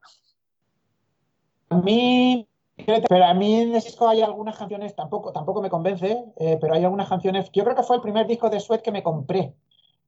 A 1.70 1.78
mí, 1.78 2.48
pero 2.76 3.24
a 3.24 3.34
mí 3.34 3.62
en 3.62 3.74
ese 3.74 3.88
disco 3.88 4.08
hay 4.08 4.22
algunas 4.22 4.56
canciones, 4.56 4.94
tampoco, 4.94 5.32
tampoco 5.32 5.60
me 5.62 5.70
convence, 5.70 6.24
eh, 6.36 6.58
pero 6.60 6.74
hay 6.74 6.84
algunas 6.84 7.08
canciones. 7.08 7.50
Yo 7.52 7.64
creo 7.64 7.74
que 7.76 7.82
fue 7.82 7.96
el 7.96 8.02
primer 8.02 8.26
disco 8.26 8.50
de 8.50 8.60
Sweat 8.60 8.82
que 8.82 8.92
me 8.92 9.02
compré, 9.02 9.54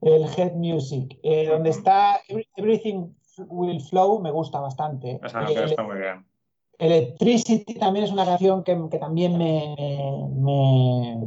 el 0.00 0.24
Head 0.36 0.52
Music, 0.54 1.18
eh, 1.22 1.46
donde 1.48 1.70
está 1.70 2.20
Every- 2.28 2.48
Everything 2.56 3.08
Will 3.48 3.80
Flow, 3.80 4.20
me 4.20 4.30
gusta 4.30 4.60
bastante. 4.60 5.20
Esa 5.22 5.40
canción 5.40 5.64
el- 5.64 5.70
está 5.70 5.82
muy 5.82 5.96
bien. 5.98 6.26
Electricity 6.78 7.74
también 7.74 8.04
es 8.04 8.12
una 8.12 8.24
canción 8.26 8.62
que, 8.62 8.78
que 8.90 8.98
también 8.98 9.38
me, 9.38 9.74
me, 10.34 11.18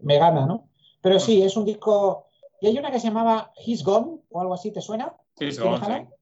me 0.00 0.18
gana, 0.18 0.46
¿no? 0.46 0.68
Pero 1.02 1.20
sí, 1.20 1.42
es 1.42 1.56
un 1.56 1.64
disco. 1.64 2.26
Y 2.60 2.66
hay 2.68 2.78
una 2.78 2.90
que 2.90 2.98
se 2.98 3.08
llamaba 3.08 3.52
He's 3.64 3.84
Gone 3.84 4.20
o 4.30 4.40
algo 4.40 4.54
así, 4.54 4.72
¿te 4.72 4.80
suena? 4.80 5.14
Sí, 5.36 5.50
¿Tiene 5.50 5.52
sí, 5.52 5.84
Hannah? 5.84 6.00
sí. 6.00 6.14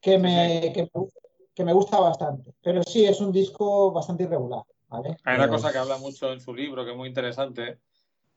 Que 0.00 0.12
Sí, 0.12 0.18
me, 0.18 0.72
que, 0.72 0.82
me- 0.82 1.08
que 1.54 1.64
me 1.64 1.72
gusta 1.72 1.98
bastante. 2.00 2.54
Pero 2.62 2.82
sí, 2.84 3.04
es 3.04 3.20
un 3.20 3.32
disco 3.32 3.90
bastante 3.92 4.22
irregular, 4.24 4.62
¿vale? 4.88 5.16
Hay 5.24 5.36
una 5.36 5.48
cosa 5.48 5.72
que 5.72 5.78
habla 5.78 5.98
mucho 5.98 6.32
en 6.32 6.40
su 6.40 6.54
libro 6.54 6.84
que 6.84 6.92
es 6.92 6.96
muy 6.96 7.08
interesante, 7.08 7.80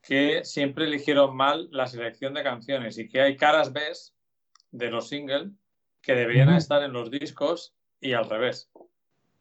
que 0.07 0.45
siempre 0.45 0.85
eligieron 0.85 1.35
mal 1.35 1.67
la 1.71 1.85
selección 1.85 2.34
de 2.34 2.41
canciones 2.41 2.97
y 2.97 3.09
que 3.09 3.19
hay 3.21 3.35
caras 3.35 3.73
B 3.73 3.81
de 4.71 4.89
los 4.89 5.09
singles 5.09 5.49
que 6.01 6.13
deberían 6.13 6.49
estar 6.55 6.81
en 6.81 6.93
los 6.93 7.11
discos 7.11 7.73
y 7.99 8.13
al 8.13 8.29
revés, 8.29 8.69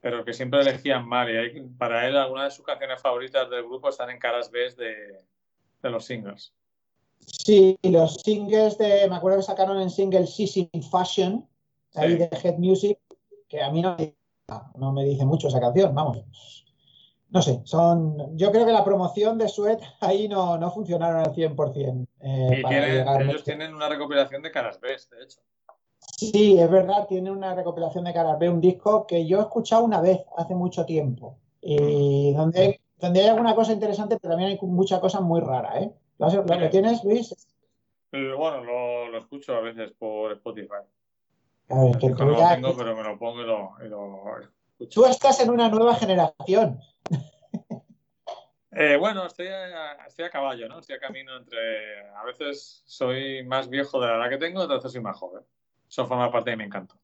pero 0.00 0.24
que 0.24 0.32
siempre 0.32 0.60
elegían 0.62 1.06
mal 1.06 1.30
y 1.32 1.36
hay- 1.36 1.60
para 1.78 2.08
él 2.08 2.16
algunas 2.16 2.46
de 2.50 2.56
sus 2.56 2.64
canciones 2.66 3.00
favoritas 3.00 3.48
del 3.48 3.62
grupo 3.62 3.88
están 3.88 4.10
en 4.10 4.18
caras 4.18 4.50
B 4.50 4.68
de, 4.76 5.24
de 5.82 5.90
los 5.90 6.04
singles. 6.04 6.52
Sí, 7.20 7.78
los 7.82 8.14
singles 8.24 8.76
de. 8.76 9.08
Me 9.08 9.16
acuerdo 9.16 9.38
que 9.38 9.44
sacaron 9.44 9.80
en 9.80 9.90
single 9.90 10.26
in 10.72 10.82
Fashion, 10.82 11.48
ahí 11.94 12.12
Sí. 12.12 12.16
de 12.18 12.28
Head 12.42 12.58
Music, 12.58 12.98
que 13.48 13.62
a 13.62 13.70
mí 13.70 13.82
no, 13.82 13.96
me- 13.96 14.14
no 14.76 14.92
me 14.92 15.04
dice 15.04 15.24
mucho 15.24 15.46
esa 15.48 15.60
canción, 15.60 15.94
vamos. 15.94 16.65
No 17.36 17.42
sé, 17.42 17.60
son. 17.64 18.34
Yo 18.38 18.50
creo 18.50 18.64
que 18.64 18.72
la 18.72 18.82
promoción 18.82 19.36
de 19.36 19.46
Sweat 19.46 19.82
ahí 20.00 20.26
no, 20.26 20.56
no 20.56 20.70
funcionaron 20.70 21.18
al 21.20 21.34
100%. 21.34 22.06
eh, 22.20 22.56
Y 22.60 22.62
para 22.62 22.74
tienen- 22.80 22.94
llegar 22.98 23.22
ellos 23.22 23.44
tienen 23.44 23.74
una 23.74 23.90
recopilación 23.90 24.40
de 24.40 24.50
caras 24.50 24.80
B, 24.80 24.88
de 24.88 25.22
hecho. 25.22 25.40
Sí, 25.98 26.58
es 26.58 26.70
verdad, 26.70 27.06
tiene 27.06 27.30
una 27.30 27.54
recopilación 27.54 28.04
de 28.04 28.14
caras 28.14 28.38
B, 28.38 28.48
un 28.48 28.62
disco 28.62 29.06
que 29.06 29.26
yo 29.26 29.38
he 29.38 29.42
escuchado 29.42 29.84
una 29.84 30.00
vez 30.00 30.22
hace 30.38 30.54
mucho 30.54 30.86
tiempo. 30.86 31.36
Y 31.60 32.32
donde 32.32 32.58
hay, 32.58 32.80
donde 32.98 33.20
hay 33.20 33.26
alguna 33.28 33.54
cosa 33.54 33.74
interesante, 33.74 34.16
pero 34.18 34.32
también 34.32 34.52
hay 34.52 34.58
mucha 34.66 34.98
cosa 34.98 35.20
muy 35.20 35.42
rara, 35.42 35.78
¿eh? 35.78 35.92
¿Lo, 36.16 36.30
Sí. 36.30 36.38
tienes, 36.70 37.04
Luis? 37.04 37.34
Pero 38.08 38.38
bueno, 38.38 38.64
lo, 38.64 39.08
lo 39.08 39.18
escucho 39.18 39.54
a 39.56 39.60
veces 39.60 39.92
por 39.98 40.32
Spotify. 40.32 40.86
El 41.68 41.98
que 41.98 42.08
no 42.08 42.24
lo 42.24 42.48
tengo, 42.48 42.74
pero 42.74 42.96
me 42.96 43.02
lo 43.02 43.18
pongo 43.18 43.42
y 43.42 43.44
lo, 43.46 43.72
y 43.84 43.88
lo 43.90 44.22
escucho. 44.40 44.50
Tú 44.90 45.04
estás 45.06 45.40
en 45.40 45.50
una 45.50 45.68
nueva 45.68 45.94
generación. 45.94 46.80
Eh, 48.78 48.96
bueno, 48.98 49.24
estoy 49.24 49.46
a, 49.46 49.92
estoy 50.06 50.26
a 50.26 50.30
caballo, 50.30 50.68
¿no? 50.68 50.80
Estoy 50.80 50.96
a 50.96 51.00
camino 51.00 51.34
entre... 51.34 52.06
A 52.10 52.24
veces 52.24 52.82
soy 52.84 53.42
más 53.44 53.70
viejo 53.70 53.98
de 53.98 54.06
la 54.06 54.16
edad 54.16 54.28
que 54.28 54.36
tengo, 54.36 54.60
otras 54.60 54.80
veces 54.80 54.92
soy 54.92 55.00
más 55.00 55.18
joven. 55.18 55.42
Eso 55.88 56.06
forma 56.06 56.30
parte 56.30 56.50
de 56.50 56.58
mi 56.58 56.64
encanto. 56.64 56.94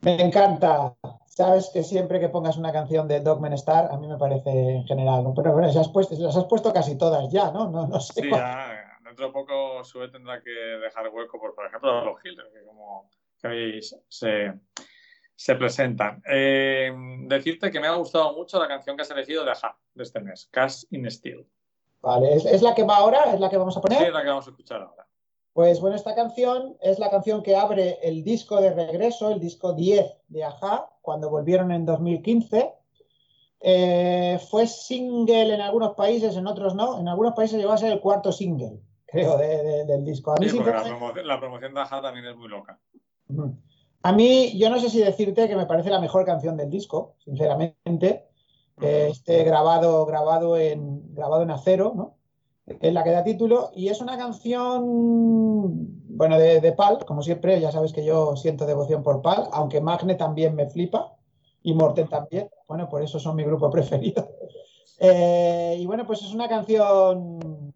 Me 0.00 0.20
encanta. 0.20 0.96
Sabes 1.26 1.70
que 1.72 1.84
siempre 1.84 2.18
que 2.18 2.28
pongas 2.28 2.56
una 2.56 2.72
canción 2.72 3.06
de 3.06 3.20
Dogman 3.20 3.52
Star, 3.52 3.88
a 3.92 3.96
mí 3.98 4.08
me 4.08 4.18
parece 4.18 4.50
en 4.50 4.84
general, 4.84 5.22
¿no? 5.22 5.32
Pero 5.32 5.52
bueno, 5.52 5.70
se 5.70 5.78
has 5.78 5.90
puesto, 5.90 6.16
las 6.18 6.36
has 6.36 6.46
puesto 6.46 6.72
casi 6.72 6.98
todas 6.98 7.30
ya, 7.30 7.52
¿no? 7.52 7.70
No, 7.70 7.86
no 7.86 8.00
sé. 8.00 8.22
Sí, 8.22 8.28
cuál- 8.28 8.40
ya 8.40 8.98
dentro 9.04 9.26
de 9.26 9.32
poco 9.32 9.84
Sue 9.84 10.08
tendrá 10.08 10.42
que 10.42 10.50
dejar 10.50 11.08
hueco 11.08 11.38
por, 11.38 11.54
por 11.54 11.66
ejemplo, 11.66 12.04
los 12.04 12.24
Hills, 12.24 12.42
que 12.52 12.64
como 12.64 13.10
que 13.40 13.80
se, 14.08 14.54
se 15.40 15.54
presentan. 15.54 16.22
Eh, 16.30 16.92
decirte 17.22 17.70
que 17.70 17.80
me 17.80 17.86
ha 17.86 17.94
gustado 17.94 18.34
mucho 18.34 18.58
la 18.58 18.68
canción 18.68 18.94
que 18.94 19.02
has 19.02 19.10
elegido 19.10 19.42
de 19.42 19.52
Aja 19.52 19.74
de 19.94 20.02
este 20.02 20.20
mes, 20.20 20.46
Cash 20.50 20.84
in 20.90 21.10
Steel. 21.10 21.46
Vale, 22.02 22.34
¿es, 22.34 22.44
es 22.44 22.60
la 22.60 22.74
que 22.74 22.82
va 22.82 22.96
ahora? 22.98 23.32
¿Es 23.32 23.40
la 23.40 23.48
que 23.48 23.56
vamos 23.56 23.74
a 23.74 23.80
Sí, 23.80 23.86
poner? 23.88 24.02
es 24.08 24.12
la 24.12 24.20
que 24.22 24.28
vamos 24.28 24.46
a 24.46 24.50
escuchar 24.50 24.82
ahora. 24.82 25.06
Pues 25.54 25.80
bueno, 25.80 25.96
esta 25.96 26.14
canción 26.14 26.76
es 26.82 26.98
la 26.98 27.08
canción 27.10 27.42
que 27.42 27.56
abre 27.56 27.98
el 28.02 28.22
disco 28.22 28.60
de 28.60 28.74
regreso, 28.74 29.30
el 29.30 29.40
disco 29.40 29.72
10 29.72 30.12
de 30.28 30.44
Aja, 30.44 30.90
cuando 31.00 31.30
volvieron 31.30 31.72
en 31.72 31.86
2015. 31.86 32.74
Eh, 33.62 34.38
fue 34.50 34.66
single 34.66 35.54
en 35.54 35.62
algunos 35.62 35.94
países, 35.94 36.36
en 36.36 36.46
otros 36.48 36.74
no. 36.74 37.00
En 37.00 37.08
algunos 37.08 37.32
países 37.32 37.58
llegó 37.58 37.72
a 37.72 37.78
ser 37.78 37.92
el 37.92 38.00
cuarto 38.00 38.30
single, 38.30 38.78
creo, 39.06 39.38
de- 39.38 39.62
de- 39.62 39.84
del 39.86 40.04
disco. 40.04 40.32
A 40.32 40.36
mí, 40.36 40.50
Sí, 40.50 40.56
porque 40.56 40.70
la 40.72 40.82
promoción, 40.84 41.26
la 41.26 41.40
promoción 41.40 41.72
de 41.74 41.80
Aja 41.80 42.02
también 42.02 42.26
es 42.26 42.36
muy 42.36 42.48
loca. 42.48 42.78
A 44.02 44.12
mí, 44.12 44.58
yo 44.58 44.70
no 44.70 44.80
sé 44.80 44.88
si 44.88 45.00
decirte 45.00 45.48
que 45.48 45.56
me 45.56 45.66
parece 45.66 45.90
la 45.90 46.00
mejor 46.00 46.24
canción 46.24 46.56
del 46.56 46.70
disco, 46.70 47.16
sinceramente. 47.24 48.26
Eh, 48.80 49.08
Este 49.10 49.44
grabado, 49.44 50.06
grabado 50.06 50.56
en, 50.56 51.14
grabado 51.14 51.42
en 51.42 51.50
acero, 51.50 51.92
¿no? 51.94 52.16
Es 52.66 52.92
la 52.94 53.04
que 53.04 53.10
da 53.10 53.24
título. 53.24 53.70
Y 53.74 53.88
es 53.88 54.00
una 54.00 54.16
canción, 54.16 54.82
bueno, 56.16 56.38
de, 56.38 56.60
de 56.60 56.72
Pal, 56.72 57.04
como 57.04 57.22
siempre, 57.22 57.60
ya 57.60 57.72
sabes 57.72 57.92
que 57.92 58.04
yo 58.04 58.36
siento 58.36 58.64
devoción 58.64 59.02
por 59.02 59.20
Pal, 59.20 59.48
aunque 59.52 59.80
Magne 59.80 60.14
también 60.14 60.54
me 60.54 60.68
flipa 60.70 61.16
y 61.62 61.74
Morten 61.74 62.08
también. 62.08 62.48
Bueno, 62.68 62.88
por 62.88 63.02
eso 63.02 63.18
son 63.18 63.36
mi 63.36 63.44
grupo 63.44 63.70
preferido. 63.70 64.28
Eh, 65.02 65.76
y 65.78 65.86
bueno, 65.86 66.06
pues 66.06 66.20
es 66.20 66.34
una 66.34 66.46
canción 66.46 67.72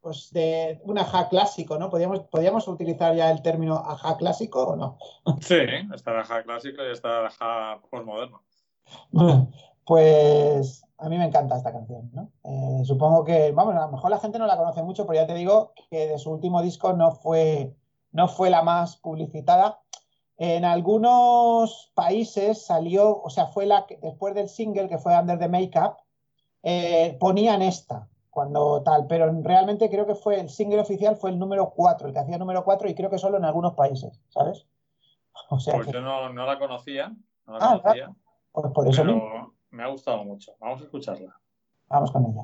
pues 0.00 0.30
de 0.32 0.80
un 0.84 0.98
ajá 0.98 1.28
clásico, 1.28 1.78
¿no? 1.78 1.90
¿Podríamos, 1.90 2.20
podríamos 2.20 2.68
utilizar 2.68 3.14
ya 3.14 3.30
el 3.30 3.42
término 3.42 3.76
ajá 3.76 4.16
clásico 4.16 4.64
o 4.64 4.76
no? 4.76 4.98
Sí, 5.40 5.56
está 5.94 6.12
el 6.12 6.20
Aja 6.20 6.42
clásico 6.42 6.82
y 6.82 6.92
está 6.92 7.20
el 7.20 7.26
Aja 7.26 7.80
postmoderno. 7.90 8.42
Pues 9.84 10.84
a 10.98 11.08
mí 11.08 11.16
me 11.16 11.24
encanta 11.24 11.56
esta 11.56 11.72
canción, 11.72 12.10
¿no? 12.12 12.30
Eh, 12.44 12.84
supongo 12.84 13.24
que, 13.24 13.52
vamos, 13.52 13.74
a 13.74 13.86
lo 13.86 13.92
mejor 13.92 14.10
la 14.10 14.20
gente 14.20 14.38
no 14.38 14.46
la 14.46 14.58
conoce 14.58 14.82
mucho, 14.82 15.06
pero 15.06 15.18
ya 15.18 15.26
te 15.26 15.32
digo 15.32 15.72
que 15.90 16.08
de 16.08 16.18
su 16.18 16.30
último 16.30 16.60
disco 16.60 16.92
no 16.92 17.12
fue, 17.12 17.74
no 18.12 18.28
fue 18.28 18.50
la 18.50 18.60
más 18.60 18.98
publicitada. 18.98 19.80
En 20.36 20.66
algunos 20.66 21.90
países 21.94 22.66
salió, 22.66 23.18
o 23.22 23.30
sea, 23.30 23.46
fue 23.46 23.64
la 23.64 23.86
que 23.86 23.96
después 23.96 24.34
del 24.34 24.50
single 24.50 24.90
que 24.90 24.98
fue 24.98 25.18
Under 25.18 25.38
the 25.38 25.48
Makeup, 25.48 25.96
eh, 26.62 27.16
ponían 27.18 27.62
esta 27.62 28.08
cuando 28.38 28.82
tal, 28.84 29.08
pero 29.08 29.32
realmente 29.42 29.90
creo 29.90 30.06
que 30.06 30.14
fue 30.14 30.38
el 30.38 30.48
single 30.48 30.78
oficial 30.78 31.16
fue 31.16 31.30
el 31.30 31.40
número 31.40 31.70
4, 31.74 32.06
el 32.06 32.12
que 32.14 32.20
hacía 32.20 32.38
número 32.38 32.62
4 32.62 32.88
y 32.88 32.94
creo 32.94 33.10
que 33.10 33.18
solo 33.18 33.36
en 33.36 33.44
algunos 33.44 33.74
países, 33.74 34.20
¿sabes? 34.28 34.64
O 35.50 35.58
sea, 35.58 35.74
Pues 35.74 35.86
que, 35.86 35.92
yo 35.94 36.00
no, 36.00 36.32
no 36.32 36.46
la 36.46 36.56
conocía, 36.56 37.08
no 37.46 37.58
la 37.58 37.58
Ah, 37.60 37.80
conocía, 37.82 38.14
pues 38.52 38.72
por 38.72 38.86
eso 38.86 39.04
mismo, 39.04 39.20
pero 39.28 39.54
me 39.70 39.82
ha 39.82 39.88
gustado 39.88 40.22
mucho. 40.24 40.52
Vamos 40.60 40.80
a 40.80 40.84
escucharla. 40.84 41.36
vamos 41.88 42.12
con 42.12 42.26
ella. 42.26 42.42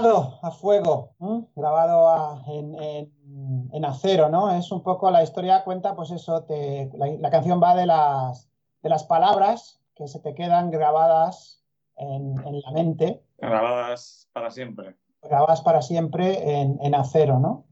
Grabado 0.00 0.38
a 0.42 0.50
fuego, 0.52 1.10
¿m? 1.20 1.44
grabado 1.56 2.08
a- 2.08 2.42
en, 2.46 2.74
en- 2.80 3.68
en 3.72 3.84
acero, 3.84 4.28
¿no? 4.28 4.50
Es 4.52 4.70
un 4.70 4.82
poco 4.84 5.10
la 5.10 5.24
historia, 5.24 5.64
cuenta, 5.64 5.96
pues 5.96 6.12
eso, 6.12 6.44
te- 6.44 6.88
la, 6.94 7.06
la 7.18 7.30
canción 7.30 7.60
va 7.60 7.74
de 7.74 7.84
las, 7.86 8.48
de 8.82 8.88
las 8.90 9.02
palabras 9.04 9.80
que 9.96 10.06
se 10.06 10.20
te 10.20 10.34
quedan 10.36 10.70
grabadas 10.70 11.64
en, 11.96 12.34
en 12.46 12.60
la 12.60 12.70
mente, 12.70 13.22
Grabadas 13.38 14.28
para 14.32 14.50
siempre. 14.52 14.94
grabadas 15.22 15.62
para 15.62 15.82
siempre 15.82 16.60
en, 16.60 16.94
acero, 16.94 17.40
¿no? 17.40 17.64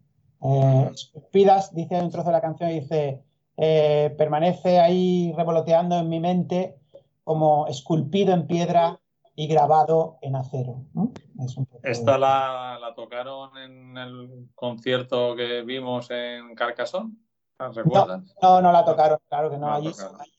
Eh, 0.42 0.90
esculpidas, 0.92 1.72
dice 1.74 2.00
un 2.00 2.10
trozo 2.10 2.26
de 2.26 2.32
la 2.32 2.40
canción, 2.40 2.70
dice, 2.70 3.22
eh, 3.56 4.12
permanece 4.18 4.80
ahí 4.80 5.32
revoloteando 5.36 5.96
en 5.98 6.08
mi 6.08 6.18
mente 6.18 6.76
como 7.22 7.68
esculpido 7.68 8.34
en 8.34 8.48
piedra 8.48 9.00
y 9.36 9.46
grabado 9.46 10.18
en 10.22 10.34
acero. 10.34 10.82
¿no? 10.94 11.12
Es 11.44 11.56
un 11.56 11.66
poco- 11.66 11.86
Esta 11.86 12.16
la, 12.18 12.78
la 12.80 12.94
tocaron 12.94 13.56
en 13.58 13.96
el 13.96 14.48
concierto 14.54 15.36
que 15.36 15.62
vimos 15.62 16.10
en 16.10 16.54
Carcassonne. 16.54 17.12
¿La 17.58 17.68
¿Recuerdas? 17.70 18.34
No, 18.42 18.60
no 18.60 18.72
la 18.72 18.84
tocaron, 18.84 19.18
claro 19.28 19.50
que 19.50 19.56
no. 19.58 19.66
No 19.68 19.74
allí, 19.74 19.92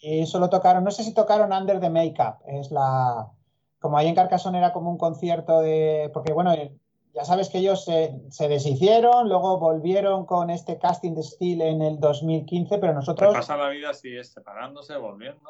allí 0.04 0.26
solo 0.28 0.50
tocaron, 0.50 0.84
no 0.84 0.92
sé 0.92 1.04
si 1.04 1.14
tocaron 1.14 1.52
Under 1.54 1.80
the 1.80 1.90
Makeup, 1.90 2.36
es 2.48 2.70
la. 2.72 3.32
Como 3.80 3.98
ahí 3.98 4.08
en 4.08 4.16
Carcassonne 4.16 4.58
era 4.58 4.74
como 4.74 4.90
un 4.92 4.98
concierto 4.98 5.62
de. 5.62 6.10
Porque 6.14 6.34
bueno, 6.34 6.52
eh, 6.54 6.76
ya 7.16 7.26
sabes 7.26 7.50
que 7.50 7.58
ellos 7.60 7.86
se, 7.86 8.20
se 8.30 8.48
deshicieron, 8.48 9.30
luego 9.30 9.60
volvieron 9.60 10.26
con 10.28 10.52
este 10.52 10.78
casting 10.78 11.14
de 11.16 11.24
Steel 11.24 11.62
en 11.62 11.82
el 11.82 12.00
2015, 12.00 12.78
pero 12.78 12.94
nosotros 12.94 13.34
pasa 13.34 13.58
la 13.58 13.70
vida 13.70 13.90
así, 13.92 14.16
es 14.16 14.32
separándose, 14.32 14.96
volviendo. 14.98 15.50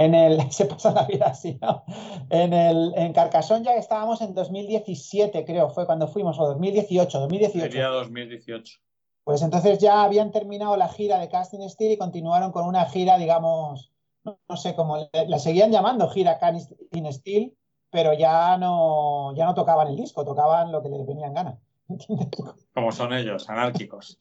En 0.00 0.14
el. 0.14 0.40
Se 0.50 0.64
pasa 0.64 0.92
la 0.92 1.04
vida 1.04 1.26
así, 1.26 1.58
¿no? 1.60 1.84
En 2.30 2.52
el 2.52 2.92
en 2.96 3.12
Carcassonne 3.12 3.64
ya 3.64 3.74
estábamos 3.74 4.20
en 4.22 4.34
2017, 4.34 5.44
creo, 5.44 5.68
fue 5.70 5.86
cuando 5.86 6.08
fuimos, 6.08 6.38
o 6.40 6.46
2018, 6.46 7.20
2018. 7.20 7.66
Sería 7.66 7.88
2018. 7.88 8.78
Pues 9.24 9.42
entonces 9.42 9.78
ya 9.78 10.02
habían 10.02 10.32
terminado 10.32 10.76
la 10.76 10.88
gira 10.88 11.18
de 11.18 11.28
Casting 11.28 11.68
Steel 11.68 11.92
y 11.92 11.98
continuaron 11.98 12.50
con 12.50 12.66
una 12.66 12.86
gira, 12.86 13.18
digamos, 13.18 13.92
no, 14.24 14.40
no 14.48 14.56
sé 14.56 14.74
cómo, 14.74 14.96
la 15.12 15.38
seguían 15.38 15.70
llamando 15.70 16.08
gira 16.08 16.38
Casting 16.38 17.12
Steel, 17.12 17.54
pero 17.90 18.14
ya 18.14 18.56
no, 18.56 19.34
ya 19.36 19.44
no 19.44 19.54
tocaban 19.54 19.88
el 19.88 19.96
disco, 19.96 20.24
tocaban 20.24 20.72
lo 20.72 20.82
que 20.82 20.88
les 20.88 21.06
venía 21.06 21.26
en 21.26 21.34
gana. 21.34 21.58
Como 22.74 22.92
son 22.92 23.12
ellos, 23.12 23.48
anárquicos. 23.50 24.18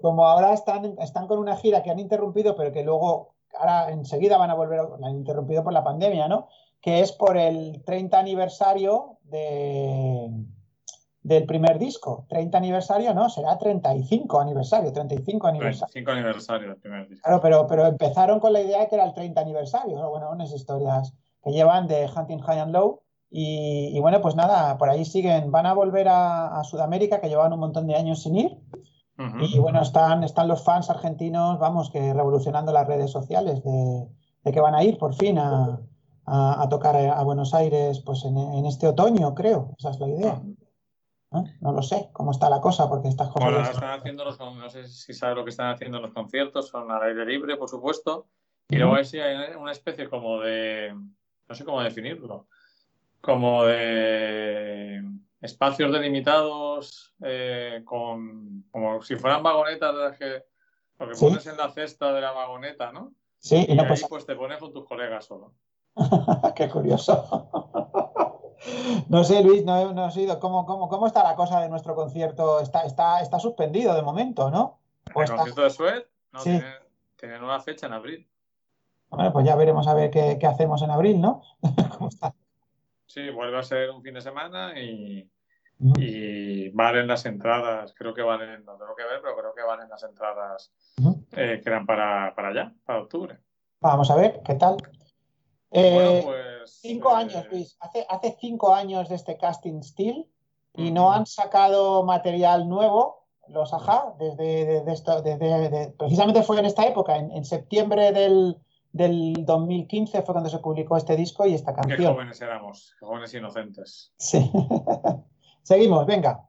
Como 0.00 0.26
ahora 0.26 0.52
están, 0.52 0.96
están 0.98 1.28
con 1.28 1.38
una 1.38 1.56
gira 1.56 1.82
que 1.82 1.90
han 1.90 1.98
interrumpido, 1.98 2.56
pero 2.56 2.72
que 2.72 2.82
luego, 2.82 3.33
ahora 3.58 3.90
enseguida 3.90 4.38
van 4.38 4.50
a 4.50 4.54
volver, 4.54 4.80
la 4.98 5.08
han 5.08 5.16
interrumpido 5.16 5.62
por 5.62 5.72
la 5.72 5.84
pandemia, 5.84 6.28
¿no? 6.28 6.48
Que 6.80 7.00
es 7.00 7.12
por 7.12 7.36
el 7.36 7.82
30 7.84 8.18
aniversario 8.18 9.18
de, 9.24 10.30
del 11.22 11.46
primer 11.46 11.78
disco. 11.78 12.26
30 12.28 12.56
aniversario, 12.58 13.14
no, 13.14 13.28
será 13.30 13.58
35 13.58 14.40
aniversario, 14.40 14.92
35 14.92 15.46
aniversario. 15.46 15.92
35 15.92 16.10
aniversario 16.10 16.68
del 16.68 16.76
primer 16.76 17.08
disco. 17.08 17.22
Claro, 17.24 17.40
pero, 17.40 17.66
pero 17.66 17.86
empezaron 17.86 18.38
con 18.40 18.52
la 18.52 18.60
idea 18.60 18.80
de 18.80 18.88
que 18.88 18.94
era 18.94 19.04
el 19.04 19.14
30 19.14 19.40
aniversario, 19.40 19.98
¿no? 19.98 20.10
Bueno, 20.10 20.30
unas 20.30 20.52
historias 20.52 21.14
que 21.42 21.52
llevan 21.52 21.86
de 21.88 22.08
Hunting 22.14 22.40
High 22.40 22.60
and 22.60 22.72
Low. 22.72 23.00
Y, 23.30 23.90
y 23.92 24.00
bueno, 24.00 24.20
pues 24.20 24.36
nada, 24.36 24.78
por 24.78 24.88
ahí 24.88 25.04
siguen, 25.04 25.50
van 25.50 25.66
a 25.66 25.74
volver 25.74 26.06
a, 26.08 26.60
a 26.60 26.62
Sudamérica, 26.62 27.20
que 27.20 27.28
llevaban 27.28 27.52
un 27.52 27.58
montón 27.58 27.86
de 27.88 27.96
años 27.96 28.22
sin 28.22 28.36
ir. 28.36 28.58
Y 29.16 29.58
bueno, 29.60 29.80
están, 29.80 30.24
están 30.24 30.48
los 30.48 30.64
fans 30.64 30.90
argentinos, 30.90 31.58
vamos, 31.60 31.90
que 31.90 32.12
revolucionando 32.12 32.72
las 32.72 32.86
redes 32.86 33.10
sociales 33.12 33.62
de, 33.62 34.08
de 34.42 34.52
que 34.52 34.60
van 34.60 34.74
a 34.74 34.82
ir 34.82 34.98
por 34.98 35.14
fin 35.14 35.38
a, 35.38 35.78
a- 36.26 36.62
a 36.62 36.68
tocar 36.68 36.96
a, 36.96 37.22
Buenos 37.22 37.54
Aires 37.54 38.00
pues 38.00 38.24
en, 38.24 38.36
en 38.36 38.66
este 38.66 38.88
otoño, 38.88 39.34
creo. 39.34 39.74
Esa 39.78 39.90
es 39.90 40.00
la 40.00 40.08
idea. 40.08 40.42
¿no? 41.30 41.44
No 41.60 41.72
lo 41.72 41.82
sé 41.82 42.10
cómo 42.12 42.30
está 42.32 42.48
la 42.50 42.60
cosa, 42.60 42.88
porque 42.88 43.08
estas 43.08 43.28
cosas... 43.28 43.52
Bueno, 43.52 43.70
están 43.70 43.98
haciendo 44.00 44.24
los, 44.24 44.38
no 44.38 44.68
sé 44.68 44.88
si 44.88 45.12
sabes 45.14 45.36
lo 45.36 45.44
que 45.44 45.50
están 45.50 45.70
haciendo 45.70 45.98
en 45.98 46.02
los 46.04 46.12
conciertos, 46.12 46.68
son 46.68 46.90
al 46.90 47.02
aire 47.02 47.24
libre, 47.24 47.56
por 47.56 47.68
supuesto, 47.68 48.26
y 48.68 48.76
luego 48.76 48.94
ahí 48.96 49.04
sí 49.04 49.18
hay 49.20 49.54
una 49.54 49.72
especie 49.72 50.08
como 50.08 50.40
de, 50.40 50.92
no 51.48 51.54
sé 51.54 51.64
cómo 51.64 51.82
definirlo, 51.82 52.46
como 53.20 53.64
de 53.64 55.02
espacios 55.44 55.92
delimitados 55.92 57.14
eh, 57.22 57.82
con, 57.84 58.64
como 58.70 59.02
si 59.02 59.16
fueran 59.16 59.42
vagonetas 59.42 59.94
de 59.94 60.00
las 60.00 60.18
que, 60.18 60.44
lo 60.98 61.08
que 61.08 61.14
Sí. 61.14 61.26
pones 61.26 61.46
en 61.46 61.56
la 61.56 61.70
cesta 61.70 62.12
de 62.12 62.20
la 62.20 62.32
vagoneta, 62.32 62.92
¿no? 62.92 63.12
Sí, 63.38 63.64
y 63.68 63.72
Y 63.72 63.74
no 63.76 63.82
ahí 63.82 64.00
pues 64.08 64.24
te 64.26 64.34
pones 64.36 64.58
con 64.58 64.72
tus 64.72 64.86
colegas 64.86 65.26
solo. 65.26 65.52
Qué 66.56 66.68
curioso. 66.68 67.50
No 69.10 69.24
sé, 69.24 69.42
Luis, 69.42 69.62
no, 69.64 69.92
no 69.92 70.08
he 70.08 70.12
oído. 70.18 70.40
¿Cómo, 70.40 70.64
cómo, 70.64 70.88
¿Cómo 70.88 71.06
está 71.06 71.22
la 71.22 71.34
cosa 71.34 71.60
de 71.60 71.68
nuestro 71.68 71.94
concierto? 71.94 72.60
Está, 72.60 72.82
está, 72.86 73.20
está 73.20 73.38
suspendido 73.38 73.94
de 73.94 74.00
momento, 74.00 74.50
¿no? 74.50 74.78
¿O 75.14 75.18
El 75.18 75.24
está- 75.24 75.36
concierto 75.36 75.62
de 75.62 75.70
Suez 75.70 76.06
no, 76.32 76.40
Sí. 76.40 76.50
tiene, 76.50 76.72
tiene 77.16 77.38
nueva 77.40 77.60
fecha 77.60 77.86
en 77.86 77.92
abril. 77.92 78.26
Bueno, 79.10 79.32
pues 79.34 79.44
ya 79.44 79.54
veremos 79.56 79.86
a 79.86 79.92
ver 79.92 80.10
qué, 80.10 80.38
qué 80.40 80.46
hacemos 80.46 80.80
en 80.82 80.90
abril, 80.90 81.20
¿no? 81.20 81.42
¿Cómo 81.98 82.08
está? 82.08 82.32
Sí, 83.06 83.28
vuelve 83.30 83.58
a 83.58 83.62
ser 83.62 83.90
un 83.90 84.02
fin 84.02 84.14
de 84.14 84.22
semana 84.22 84.80
y. 84.80 85.28
y 85.98 86.68
valen 86.70 87.06
las 87.08 87.26
entradas, 87.26 87.94
creo 87.96 88.14
que 88.14 88.22
valen, 88.22 88.64
no 88.64 88.76
tengo 88.76 88.94
que 88.94 89.04
ver, 89.04 89.20
pero 89.22 89.36
creo 89.36 89.54
que 89.54 89.62
valen 89.62 89.88
las 89.88 90.02
entradas 90.02 90.72
eh, 91.32 91.60
que 91.62 91.68
eran 91.68 91.84
para, 91.86 92.34
para 92.34 92.48
allá, 92.48 92.72
para 92.84 93.00
octubre. 93.02 93.38
Vamos 93.80 94.10
a 94.10 94.16
ver, 94.16 94.40
¿qué 94.44 94.54
tal? 94.54 94.76
Eh, 95.70 96.22
bueno, 96.22 96.22
pues. 96.24 96.78
cinco 96.80 97.10
eh, 97.10 97.16
años, 97.16 97.46
Luis. 97.50 97.76
Hace, 97.80 98.06
hace 98.08 98.36
cinco 98.40 98.74
años 98.74 99.08
de 99.08 99.16
este 99.16 99.36
casting 99.36 99.82
Steel 99.82 100.26
y 100.76 100.90
no 100.90 101.12
han 101.12 101.26
sacado 101.26 102.04
material 102.04 102.68
nuevo, 102.68 103.26
los 103.48 103.74
Aja, 103.74 104.14
desde, 104.18 104.64
desde 104.64 104.92
esto, 104.92 105.22
desde, 105.22 105.68
de- 105.68 105.94
precisamente 105.98 106.42
fue 106.42 106.58
en 106.58 106.64
esta 106.66 106.86
época, 106.86 107.16
en, 107.16 107.30
en 107.32 107.44
septiembre 107.44 108.10
del, 108.12 108.56
del 108.92 109.44
2015 109.44 110.22
fue 110.22 110.32
cuando 110.34 110.48
se 110.50 110.58
publicó 110.60 110.96
este 110.96 111.14
disco 111.16 111.46
y 111.46 111.54
esta 111.54 111.74
Qué 111.74 111.80
canción. 111.82 112.14
jóvenes 112.14 112.40
éramos, 112.40 112.94
qué 112.98 113.04
jóvenes 113.06 113.34
inocentes. 113.34 114.12
Sí. 114.16 114.50
Seguimos, 115.64 116.04
venga. 116.04 116.46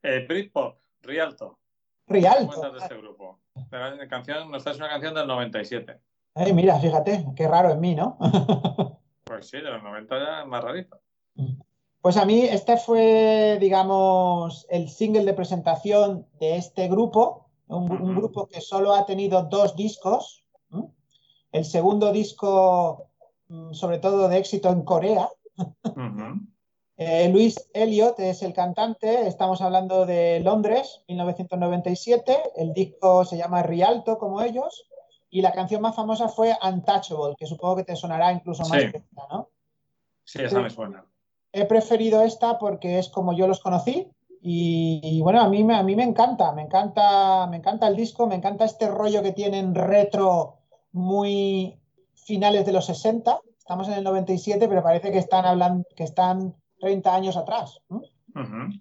Eh, 0.00 0.24
Britpop, 0.28 0.76
Rialto. 1.02 1.58
¿Qué 2.06 2.14
Rialto. 2.14 2.70
de 2.70 2.78
este 2.78 2.96
grupo? 2.96 3.40
La 3.72 4.06
canción, 4.06 4.54
esta 4.54 4.70
es 4.70 4.76
una 4.76 4.88
canción 4.88 5.12
del 5.12 5.26
97. 5.26 5.98
Ay, 6.36 6.52
mira, 6.52 6.78
fíjate, 6.78 7.26
qué 7.34 7.48
raro 7.48 7.72
en 7.72 7.80
mí, 7.80 7.94
¿no? 7.94 8.16
Pues 9.24 9.48
sí, 9.48 9.56
de 9.56 9.70
los 9.70 9.82
90 9.82 10.18
ya 10.18 10.42
es 10.42 10.46
más 10.46 10.62
rarito. 10.62 11.00
Pues 12.02 12.16
a 12.18 12.26
mí 12.26 12.42
este 12.42 12.76
fue, 12.76 13.56
digamos, 13.58 14.66
el 14.68 14.90
single 14.90 15.24
de 15.24 15.32
presentación 15.32 16.26
de 16.38 16.56
este 16.58 16.86
grupo, 16.88 17.48
un, 17.66 18.14
grupo 18.14 18.46
que 18.46 18.60
solo 18.60 18.94
ha 18.94 19.06
tenido 19.06 19.42
dos 19.44 19.74
discos. 19.74 20.44
El 21.50 21.64
segundo 21.64 22.12
disco, 22.12 23.08
mm, 23.48 23.72
sobre 23.72 23.98
todo 23.98 24.28
de 24.28 24.38
éxito 24.38 24.68
en 24.68 24.82
Corea. 24.82 25.28
Eh, 26.96 27.28
Luis 27.30 27.68
Elliot 27.74 28.18
es 28.20 28.42
el 28.42 28.52
cantante, 28.52 29.26
estamos 29.26 29.60
hablando 29.60 30.06
de 30.06 30.40
Londres, 30.40 31.02
1997. 31.08 32.36
El 32.56 32.72
disco 32.72 33.24
se 33.24 33.36
llama 33.36 33.62
Rialto, 33.62 34.18
como 34.18 34.40
ellos. 34.42 34.84
Y 35.28 35.42
la 35.42 35.50
canción 35.50 35.82
más 35.82 35.96
famosa 35.96 36.28
fue 36.28 36.56
Untouchable, 36.62 37.34
que 37.36 37.46
supongo 37.46 37.76
que 37.76 37.84
te 37.84 37.96
sonará 37.96 38.30
incluso 38.32 38.62
más 38.68 38.80
Sí. 38.82 38.90
que 38.92 38.98
esta, 38.98 39.26
¿no? 39.28 39.48
Sí, 40.24 40.40
esa 40.42 40.60
me 40.60 40.70
suena. 40.70 41.04
he 41.52 41.66
preferido 41.66 42.22
esta 42.22 42.58
porque 42.58 42.98
es 42.98 43.08
como 43.08 43.32
yo 43.32 43.46
los 43.46 43.60
conocí 43.60 44.08
y, 44.42 45.00
y 45.02 45.20
bueno, 45.20 45.40
a 45.40 45.48
mí, 45.48 45.62
me- 45.62 45.76
a 45.76 45.82
mí 45.84 45.94
me 45.94 46.02
encanta, 46.02 46.50
me 46.52 46.62
encanta, 46.62 47.46
me 47.48 47.58
encanta 47.58 47.86
el 47.88 47.94
disco, 47.96 48.26
me 48.26 48.34
encanta 48.36 48.64
este 48.64 48.88
rollo 48.88 49.22
que 49.22 49.30
tienen 49.32 49.72
retro 49.74 50.56
muy 50.92 51.78
finales 52.14 52.66
de 52.66 52.72
los 52.72 52.86
60. 52.86 53.40
Estamos 53.58 53.86
en 53.88 53.94
el 53.94 54.04
97, 54.04 54.66
pero 54.68 54.82
parece 54.82 55.12
que 55.12 55.18
están 55.18 55.44
hablando, 55.44 55.84
que 55.94 56.02
están 56.04 56.54
30 56.78 57.14
años 57.14 57.36
atrás. 57.36 57.80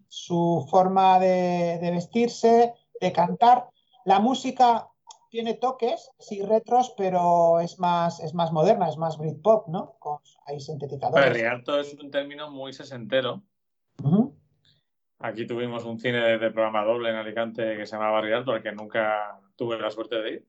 Su 0.08 0.66
forma 0.70 1.20
de, 1.20 1.78
de 1.80 1.92
vestirse, 1.92 2.74
de 3.00 3.12
cantar. 3.12 3.70
La 4.06 4.20
música 4.20 4.88
tiene 5.30 5.56
toques, 5.56 6.12
sí, 6.20 6.42
retros, 6.44 6.94
pero 6.98 7.60
es 7.60 7.80
más, 7.80 8.20
es 8.20 8.34
más 8.34 8.52
moderna, 8.52 8.88
es 8.90 8.98
más 8.98 9.18
Britpop, 9.18 9.68
¿no? 9.68 9.96
Con, 10.00 10.20
hay 10.46 10.60
sintetizadores. 10.60 11.24
Pero 11.24 11.34
Rialto 11.36 11.80
es 11.80 11.94
un 11.96 12.12
término 12.12 12.52
muy 12.52 12.74
sesentero. 12.74 13.42
Aquí 15.20 15.48
tuvimos 15.48 15.86
un 15.86 16.00
cine 16.00 16.20
de, 16.20 16.38
de 16.38 16.52
programa 16.52 16.84
doble 16.84 17.10
en 17.10 17.16
Alicante 17.16 17.78
que 17.78 17.86
se 17.86 17.96
llamaba 17.96 18.22
Rialto, 18.22 18.52
al 18.52 18.62
que 18.62 18.74
nunca 18.74 19.40
tuve 19.56 19.80
la 19.80 19.90
suerte 19.90 20.22
de 20.22 20.32
ir. 20.34 20.48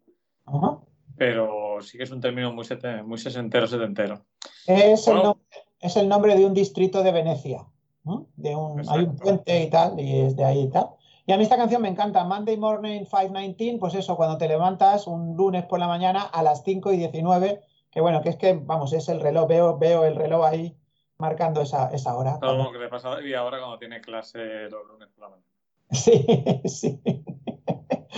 Pero 1.16 1.78
sí 1.80 1.96
que 1.96 2.04
es 2.04 2.10
un 2.10 2.20
término 2.20 2.52
muy, 2.52 2.64
sete- 2.64 3.02
muy 3.04 3.18
sesentero, 3.18 3.66
setentero. 3.68 4.24
Es, 4.66 5.06
el 5.06 5.14
Bueno. 5.14 5.40
Es 5.84 5.96
el 5.98 6.08
nombre 6.08 6.34
de 6.34 6.46
un 6.46 6.54
distrito 6.54 7.02
de 7.02 7.12
Venecia. 7.12 7.66
¿no? 8.04 8.26
De 8.36 8.56
un, 8.56 8.82
hay 8.88 9.00
un 9.04 9.16
puente 9.16 9.62
y 9.62 9.68
tal, 9.68 10.00
y 10.00 10.20
es 10.20 10.34
de 10.34 10.44
ahí 10.44 10.62
y 10.62 10.70
tal. 10.70 10.88
Y 11.26 11.32
a 11.32 11.36
mí 11.36 11.42
esta 11.42 11.56
canción 11.56 11.82
me 11.82 11.88
encanta. 11.88 12.24
Monday 12.24 12.56
Morning 12.56 13.04
519, 13.04 13.78
pues 13.78 13.94
eso, 13.94 14.16
cuando 14.16 14.38
te 14.38 14.48
levantas 14.48 15.06
un 15.06 15.36
lunes 15.36 15.64
por 15.64 15.78
la 15.78 15.86
mañana 15.86 16.22
a 16.22 16.42
las 16.42 16.62
5 16.64 16.92
y 16.92 16.96
19, 16.96 17.60
que 17.90 18.00
bueno, 18.00 18.22
que 18.22 18.30
es 18.30 18.36
que, 18.36 18.54
vamos, 18.54 18.94
es 18.94 19.08
el 19.10 19.20
reloj, 19.20 19.46
veo, 19.46 19.78
veo 19.78 20.04
el 20.04 20.16
reloj 20.16 20.44
ahí 20.44 20.74
marcando 21.18 21.60
esa, 21.60 21.90
esa 21.90 22.16
hora. 22.16 22.38
Todo 22.40 22.64
lo 22.64 22.72
que 22.72 22.78
le 22.78 22.88
pasa 22.88 23.10
David 23.10 23.34
ahora 23.34 23.58
cuando 23.58 23.78
tiene 23.78 24.00
clase 24.00 24.70
los 24.70 24.86
lunes 24.86 25.08
por 25.10 25.20
la 25.20 25.28
mañana. 25.28 25.48
Sí, 25.90 26.26
sí. 26.64 27.00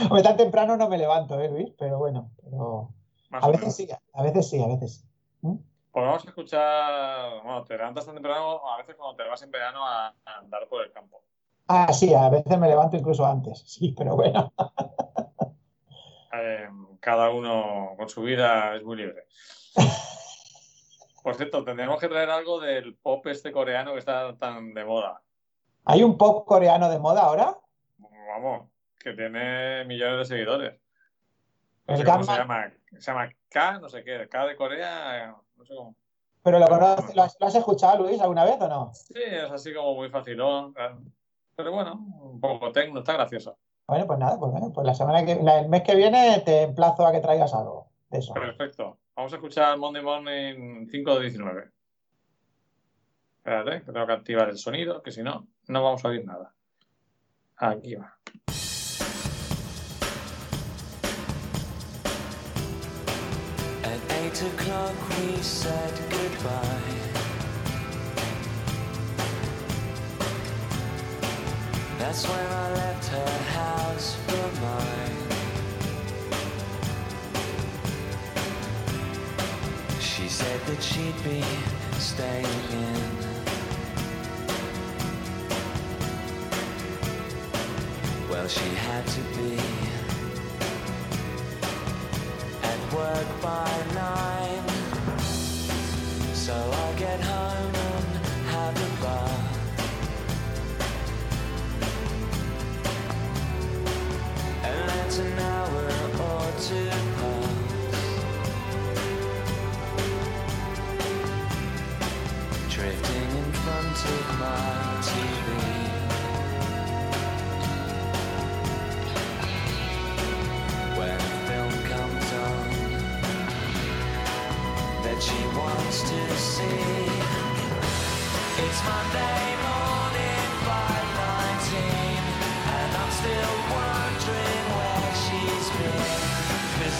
Hombre, 0.05 0.23
tan 0.23 0.37
temprano 0.37 0.77
no 0.77 0.89
me 0.89 0.99
levanto, 0.99 1.41
¿eh, 1.41 1.49
Luis? 1.49 1.73
Pero 1.77 1.99
bueno, 1.99 2.31
pero 2.43 2.91
Más 3.31 3.43
a 3.43 3.49
veces 3.49 3.61
menos. 3.63 3.77
sí, 3.77 3.89
a 4.15 4.23
veces 4.23 4.49
sí, 4.49 4.63
a 4.63 4.67
veces 4.69 4.95
sí. 4.95 5.06
Pues 5.97 6.05
vamos 6.05 6.27
a 6.27 6.29
escuchar, 6.29 7.43
bueno, 7.43 7.65
te 7.65 7.75
levantas 7.75 8.05
tan 8.05 8.13
temprano, 8.13 8.69
a 8.69 8.77
veces 8.77 8.97
cuando 8.97 9.17
te 9.17 9.27
vas 9.27 9.41
en 9.41 9.51
verano 9.51 9.83
a, 9.83 10.09
a 10.27 10.39
andar 10.41 10.69
por 10.69 10.85
el 10.85 10.93
campo. 10.93 11.23
Ah, 11.69 11.91
sí, 11.91 12.13
a 12.13 12.29
veces 12.29 12.59
me 12.59 12.69
levanto 12.69 12.99
incluso 12.99 13.25
antes, 13.25 13.61
sí, 13.67 13.95
pero 13.97 14.15
bueno. 14.15 14.53
Eh, 16.35 16.69
cada 17.01 17.31
uno 17.31 17.95
con 17.97 18.11
su 18.11 18.21
vida 18.21 18.77
es 18.77 18.85
muy 18.85 18.99
libre. 18.99 19.25
Por 21.23 21.35
cierto, 21.35 21.65
tendremos 21.65 21.99
que 21.99 22.09
traer 22.09 22.29
algo 22.29 22.61
del 22.61 22.95
pop 22.97 23.27
este 23.29 23.51
coreano 23.51 23.95
que 23.95 24.01
está 24.01 24.37
tan 24.37 24.75
de 24.75 24.85
moda. 24.85 25.23
¿Hay 25.87 26.03
un 26.03 26.19
pop 26.19 26.47
coreano 26.47 26.91
de 26.91 26.99
moda 26.99 27.23
ahora? 27.23 27.57
Vamos, 28.35 28.69
que 28.99 29.15
tiene 29.15 29.87
millones 29.87 30.19
de 30.19 30.25
seguidores. 30.27 30.79
No 31.87 31.97
sé 31.97 32.05
cómo 32.05 32.23
se 32.23 32.37
llama. 32.37 32.71
Se 32.91 33.01
llama 33.01 33.31
K, 33.49 33.79
no 33.79 33.89
sé 33.89 34.05
qué. 34.05 34.29
K 34.29 34.45
de 34.45 34.57
Corea, 34.57 35.35
no 35.57 35.65
sé 35.65 35.75
cómo. 35.75 35.95
¿Pero 36.43 36.59
lo 36.61 36.67
conoces, 36.69 37.15
lo 37.17 37.23
has, 37.25 37.37
lo 37.41 37.47
has 37.47 37.55
escuchado, 37.57 38.05
Luis, 38.05 38.21
alguna 38.21 38.45
vez 38.45 38.57
o 38.61 38.69
no? 38.69 38.91
Sí, 38.95 39.15
es 39.17 39.51
así 39.51 39.75
como 39.75 39.95
muy 39.95 40.09
facilón. 40.11 40.73
Pero 41.57 41.73
bueno, 41.73 41.95
un 42.21 42.41
poco 42.41 42.71
tecno, 42.71 43.01
está 43.01 43.15
gracioso. 43.15 43.57
Bueno, 43.89 44.07
pues 44.07 44.19
nada, 44.19 44.39
pues 44.39 44.53
bueno, 44.53 44.73
pues 44.73 44.87
la 44.87 44.95
semana 44.95 45.25
que, 45.25 45.37
la- 45.43 45.61
el 45.61 45.69
mes 45.69 45.83
que 45.83 45.95
viene 45.97 46.41
te 46.45 46.63
emplazo 46.63 47.07
a 47.07 47.13
que 47.13 47.21
traigas 47.21 47.53
algo 47.55 47.89
de 48.11 48.19
eso. 48.19 48.35
Perfecto. 48.35 48.99
Vamos 49.17 49.33
a 49.33 49.37
escuchar 49.37 49.77
Monday 49.79 50.03
Morning 50.03 50.87
5 50.91 51.15
de 51.17 51.21
19. 51.23 51.71
Espérate, 53.39 53.85
que 53.85 53.93
tengo 53.93 54.07
que 54.07 54.13
activar 54.13 54.49
el 54.49 54.59
sonido, 54.59 55.03
que 55.03 55.11
si 55.13 55.23
no, 55.23 55.47
no 55.69 55.83
vamos 55.83 56.05
a 56.05 56.09
oír 56.09 56.25
nada. 56.25 56.53
Aquí 57.57 57.95
va. 57.95 58.19
Eight 64.37 64.53
o'clock 64.53 64.95
we 65.09 65.37
said 65.41 65.93
goodbye. 66.11 66.81
That's 71.99 72.29
when 72.29 72.47
I 72.47 72.73
left 72.73 73.09
her 73.09 73.39
house 73.61 74.17
for 74.27 74.49
mine. 74.61 75.17
She 80.01 80.29
said 80.29 80.61
that 80.67 80.83
she'd 80.83 81.25
be 81.25 81.43
staying 81.99 82.45
in. 82.73 83.13
Well, 88.29 88.49
she 88.49 88.69
had 88.75 89.07
to 89.07 89.21
be 89.39 89.59
at 92.63 92.93
work 92.93 93.41
by 93.41 93.71
nine. 93.95 94.26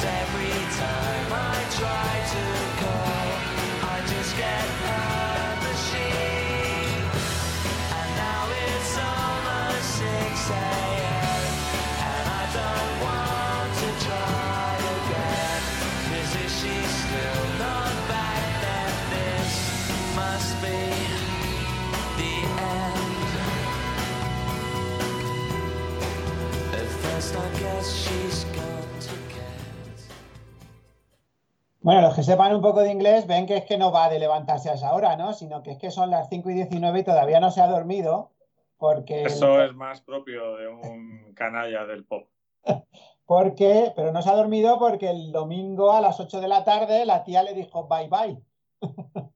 Every 0.07 0.61
time 0.77 1.33
I 1.33 1.65
try 1.79 2.13
to 2.33 2.66
Bueno, 31.87 32.01
los 32.01 32.17
que 32.17 32.25
sepan 32.25 32.53
un 32.53 32.63
poco 32.63 32.81
de 32.81 32.91
inglés 32.91 33.29
ven 33.29 33.47
que 33.47 33.59
es 33.59 33.65
que 33.65 33.79
no 33.79 33.93
va 33.93 34.09
de 34.09 34.19
levantarse 34.19 34.69
a 34.69 34.75
esa 34.75 34.93
hora, 34.93 35.15
¿no? 35.15 35.33
Sino 35.33 35.63
que 35.63 35.71
es 35.71 35.79
que 35.79 35.93
son 35.93 36.11
las 36.11 36.29
5 36.29 36.51
y 36.51 36.55
19 36.55 36.99
y 36.99 37.05
todavía 37.05 37.39
no 37.39 37.53
se 37.53 37.61
ha 37.61 37.69
dormido 37.69 38.33
porque... 38.77 39.23
Eso 39.23 39.63
es 39.63 39.73
más 39.73 40.01
propio 40.01 40.57
de 40.57 40.67
un 40.67 41.33
canalla 41.35 41.87
del 41.87 42.05
pop. 42.05 42.27
Porque, 43.25 43.93
pero 43.95 44.11
no 44.11 44.21
se 44.23 44.31
ha 44.31 44.37
dormido 44.37 44.79
porque 44.79 45.11
el 45.11 45.33
domingo 45.33 45.93
a 45.93 46.01
las 46.01 46.21
8 46.21 46.41
de 46.41 46.47
la 46.47 46.63
tarde 46.63 47.05
la 47.05 47.25
tía 47.25 47.43
le 47.43 47.55
dijo 47.55 47.89
bye 47.89 48.09
bye. 48.09 48.41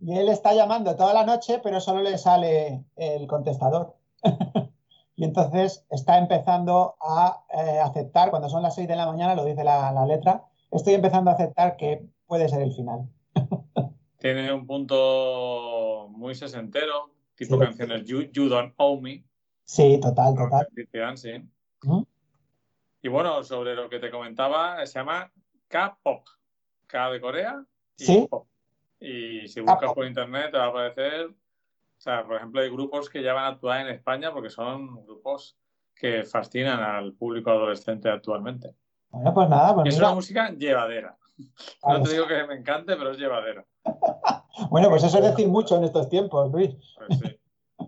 Y 0.00 0.18
él 0.18 0.28
está 0.28 0.54
llamando 0.54 0.96
toda 0.96 1.12
la 1.12 1.24
noche, 1.24 1.60
pero 1.62 1.80
solo 1.80 2.00
le 2.00 2.16
sale 2.16 2.84
el 2.96 3.26
contestador. 3.26 3.94
Y 5.20 5.24
entonces 5.24 5.84
está 5.90 6.16
empezando 6.16 6.96
a 6.98 7.44
eh, 7.52 7.78
aceptar, 7.78 8.30
cuando 8.30 8.48
son 8.48 8.62
las 8.62 8.74
6 8.74 8.88
de 8.88 8.96
la 8.96 9.04
mañana, 9.04 9.34
lo 9.34 9.44
dice 9.44 9.62
la, 9.62 9.92
la 9.92 10.06
letra, 10.06 10.46
estoy 10.70 10.94
empezando 10.94 11.30
a 11.30 11.34
aceptar 11.34 11.76
que 11.76 12.06
puede 12.26 12.48
ser 12.48 12.62
el 12.62 12.72
final. 12.72 13.06
Tiene 14.18 14.50
un 14.50 14.66
punto 14.66 16.08
muy 16.12 16.34
sesentero, 16.34 17.10
tipo 17.34 17.56
Sí. 17.56 17.60
canciones 17.60 18.06
You, 18.06 18.30
You 18.32 18.48
Don't 18.48 18.72
Owe 18.78 18.98
Me. 19.02 19.22
Sí, 19.64 20.00
total, 20.00 20.34
total. 20.34 20.66
Sí. 21.16 21.44
Ujú. 21.84 22.06
Y 23.02 23.08
bueno, 23.08 23.44
sobre 23.44 23.74
lo 23.74 23.90
que 23.90 23.98
te 23.98 24.10
comentaba, 24.10 24.86
se 24.86 25.00
llama 25.00 25.30
K-pop. 25.68 26.26
K 26.86 27.10
de 27.10 27.20
Corea 27.20 27.62
y 27.98 28.04
Sí. 28.06 28.26
pop. 28.30 28.46
Y 28.98 29.46
si 29.48 29.60
buscas 29.60 29.92
por 29.92 30.06
internet 30.06 30.50
te 30.50 30.56
va 30.56 30.64
a 30.64 30.68
aparecer, 30.68 31.28
o 32.00 32.02
sea, 32.02 32.24
por 32.24 32.36
ejemplo, 32.36 32.62
hay 32.62 32.70
grupos 32.70 33.10
que 33.10 33.22
ya 33.22 33.34
van 33.34 33.44
a 33.44 33.48
actuar 33.48 33.82
en 33.82 33.88
España 33.88 34.32
porque 34.32 34.48
son 34.48 35.04
grupos 35.04 35.58
que 35.94 36.24
fascinan 36.24 36.80
al 36.80 37.12
público 37.12 37.50
adolescente 37.50 38.08
actualmente. 38.08 38.70
Bueno, 39.10 39.34
pues 39.34 39.50
nada, 39.50 39.74
pues 39.74 39.88
Es 39.88 39.96
mira, 39.96 40.06
una 40.06 40.14
música 40.14 40.50
llevadera. 40.50 41.16
No 41.86 42.02
te 42.02 42.12
digo 42.12 42.26
que 42.26 42.42
me 42.46 42.54
encante, 42.54 42.96
pero 42.96 43.10
es 43.10 43.18
llevadera. 43.18 43.66
Bueno, 44.70 44.88
pues 44.88 45.04
eso 45.04 45.18
es 45.18 45.24
decir 45.24 45.48
mucho 45.48 45.76
en 45.76 45.84
estos 45.84 46.08
tiempos, 46.08 46.50
Luis. 46.50 46.74
Pues 46.96 47.18
sí. 47.18 47.38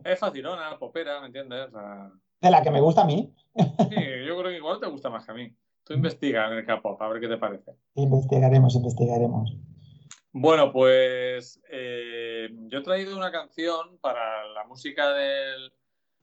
Es 0.04 0.18
facilona, 0.18 0.78
popera, 0.78 1.20
¿me 1.20 1.26
entiendes? 1.26 1.68
O 1.68 1.70
sea, 1.70 2.10
De 2.40 2.50
la 2.50 2.62
que 2.62 2.70
me 2.70 2.80
gusta 2.80 3.02
a 3.02 3.04
mí. 3.06 3.34
sí, 3.56 3.96
yo 4.26 4.38
creo 4.38 4.44
que 4.44 4.56
igual 4.56 4.78
te 4.80 4.86
gusta 4.88 5.08
más 5.08 5.24
que 5.24 5.32
a 5.32 5.34
mí. 5.34 5.54
Tú 5.84 5.94
investiga 5.94 6.48
en 6.48 6.58
el 6.58 6.66
K-pop, 6.66 7.00
a 7.00 7.08
ver 7.08 7.20
qué 7.20 7.28
te 7.28 7.36
parece. 7.38 7.72
Investigaremos, 7.94 8.74
investigaremos. 8.74 9.56
Bueno, 10.32 10.72
pues 10.72 11.60
eh, 11.70 12.48
yo 12.68 12.78
he 12.78 12.82
traído 12.82 13.16
una 13.16 13.30
canción 13.30 13.98
para 14.00 14.46
la 14.48 14.64
música 14.64 15.12
del- 15.12 15.72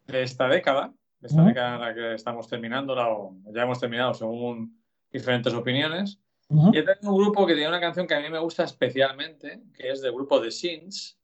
de 0.07 0.23
esta 0.23 0.48
década, 0.48 0.91
de 1.19 1.27
esta 1.27 1.44
década 1.44 1.76
en 1.76 1.81
la 1.81 1.94
que 1.94 2.14
estamos 2.15 2.48
terminando, 2.48 2.94
o 2.95 3.36
ya 3.53 3.64
hemos 3.64 3.80
terminado 3.80 4.14
según 4.15 4.81
diferentes 5.11 5.53
opiniones. 5.53 6.19
Y 6.73 6.80
he 6.80 6.81
traído 6.84 7.11
un 7.11 7.22
grupo 7.22 7.45
que 7.45 7.53
tiene 7.53 7.69
una 7.69 7.80
canción 7.80 8.07
que 8.07 8.15
a 8.15 8.19
mí 8.19 8.30
me 8.30 8.40
gusta 8.40 8.64
especialmente, 8.64 9.61
que 9.76 9.91
es 9.91 10.02
del 10.02 10.14
grupo 10.14 10.41
The 10.41 10.49
Sins, 10.49 11.19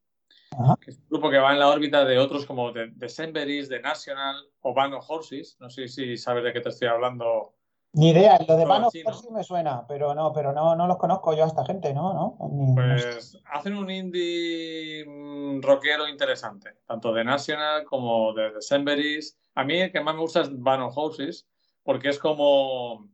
Ajá. 0.51 0.75
que 0.79 0.91
es 0.91 0.97
un 0.99 1.07
grupo 1.09 1.31
que 1.31 1.39
va 1.39 1.51
en 1.53 1.59
la 1.59 1.69
órbita 1.69 2.05
de 2.05 2.19
otros 2.19 2.45
como 2.45 2.71
The 2.71 2.91
Decemberis, 2.93 3.67
The 3.67 3.79
National 3.79 4.35
o 4.61 4.73
Band 4.75 4.93
of 4.93 5.09
Horses. 5.09 5.57
No 5.59 5.71
sé 5.71 5.87
si 5.87 6.15
sabes 6.17 6.43
de 6.43 6.53
qué 6.53 6.61
te 6.61 6.69
estoy 6.69 6.87
hablando. 6.89 7.55
Ni 7.95 8.09
idea, 8.09 8.37
lo 8.45 8.57
de 8.57 8.65
chino. 8.65 8.91
Force 9.05 9.27
sí 9.27 9.31
me 9.31 9.43
suena, 9.43 9.85
pero 9.87 10.13
no, 10.13 10.33
pero 10.33 10.51
no, 10.51 10.75
no 10.75 10.85
los 10.85 10.97
conozco 10.97 11.33
yo 11.33 11.45
a 11.45 11.47
esta 11.47 11.63
gente, 11.65 11.93
¿no? 11.93 12.13
¿No? 12.13 12.37
Ni- 12.51 12.73
no 12.73 12.97
sé. 12.97 13.07
Pues 13.13 13.37
hacen 13.53 13.75
un 13.77 13.89
indie 13.89 15.05
mm, 15.07 15.61
rockero 15.61 16.07
interesante, 16.07 16.71
tanto 16.85 17.13
de 17.13 17.23
National 17.23 17.85
como 17.85 18.33
de 18.33 18.51
Decemberis. 18.51 19.37
A 19.55 19.63
mí 19.63 19.79
el 19.79 19.91
que 19.93 20.01
más 20.01 20.13
me 20.13 20.21
gusta 20.21 20.41
es 20.41 20.49
Van 20.51 20.81
of 20.81 20.93
Houses, 20.95 21.47
porque 21.83 22.09
es 22.09 22.19
como, 22.19 23.07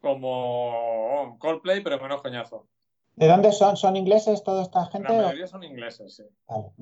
como 0.00 1.36
Coldplay, 1.38 1.82
pero 1.82 1.98
menos 2.00 2.20
coñazo. 2.22 2.66
¿De 3.16 3.28
dónde 3.28 3.52
son? 3.52 3.76
¿Son 3.76 3.96
ingleses 3.96 4.42
toda 4.44 4.62
esta 4.62 4.86
gente? 4.86 5.12
La 5.12 5.18
o- 5.18 5.22
mayoría 5.22 5.46
son 5.46 5.62
ingleses, 5.64 6.16
sí. 6.16 6.24
Vale. 6.48 6.72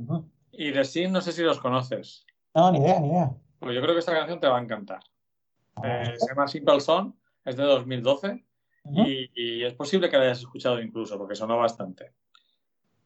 Y 0.53 0.73
The 0.73 0.85
Sin, 0.85 1.13
no 1.13 1.21
sé 1.21 1.33
si 1.33 1.43
los 1.43 1.61
conoces. 1.61 2.27
No, 2.55 2.73
ni 2.73 2.79
idea, 2.79 2.99
ni 3.01 3.09
idea. 3.09 3.31
Pues 3.61 3.75
yo 3.75 3.81
creo 3.83 3.95
que 3.95 4.01
esta 4.01 4.13
canción 4.13 4.41
te 4.41 4.49
va 4.49 4.59
a 4.59 4.63
encantar. 4.63 5.01
Eh, 5.85 6.15
se 6.17 6.29
llama 6.29 6.49
Simple 6.49 6.81
Song, 6.81 7.13
es 7.45 7.57
de 7.57 7.63
2012 7.65 8.45
Ujú. 8.85 9.03
y, 9.03 9.31
y 9.35 9.65
es 9.65 9.75
posible 9.75 10.09
que 10.09 10.17
la 10.17 10.25
hayas 10.25 10.41
escuchado 10.41 10.81
incluso, 10.81 11.19
porque 11.19 11.35
sonó 11.35 11.57
bastante. 11.59 12.13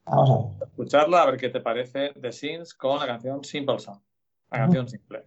Vamos 0.05 0.31
a 0.31 0.37
ver. 0.59 0.69
Escucharla, 0.69 1.23
a 1.23 1.27
ver 1.27 1.37
qué 1.39 1.49
te 1.49 1.61
parece 1.61 2.13
The 2.21 2.33
Sins 2.33 2.75
con 2.75 2.99
la 2.99 3.07
canción 3.07 3.45
Simple 3.45 3.79
Song. 3.79 4.01
La 4.51 4.59
canción 4.59 4.89
simple. 4.89 5.25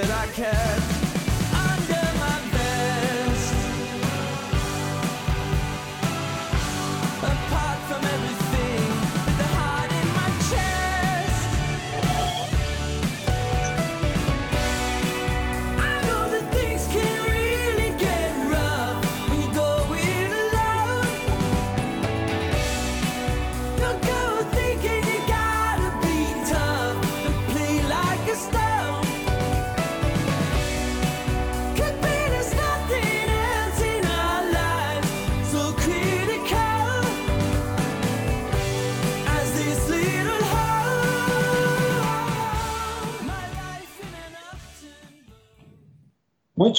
That 0.00 0.10
I 0.10 0.26
kept 0.32 0.87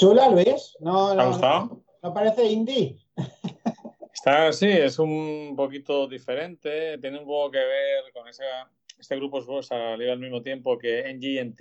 chula, 0.00 0.30
Luis. 0.30 0.76
No, 0.80 1.14
¿Te 1.14 1.20
ha 1.20 1.24
no, 1.24 1.28
gustado? 1.28 1.82
no 2.02 2.14
parece 2.14 2.46
indie. 2.46 2.96
Está, 4.14 4.50
sí, 4.52 4.66
es 4.66 4.98
un 4.98 5.52
poquito 5.54 6.06
diferente, 6.06 6.96
tiene 6.98 7.18
un 7.18 7.26
poco 7.26 7.50
que 7.50 7.58
ver 7.58 8.12
con 8.12 8.26
esa, 8.26 8.70
este 8.98 9.16
grupo 9.16 9.62
salió 9.62 10.12
al 10.12 10.18
mismo 10.18 10.42
tiempo 10.42 10.78
que 10.78 11.12
NGNT, 11.12 11.60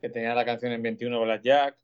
que 0.00 0.08
tenía 0.10 0.34
la 0.34 0.44
canción 0.44 0.72
en 0.72 0.82
21 0.82 1.20
Blackjack, 1.22 1.76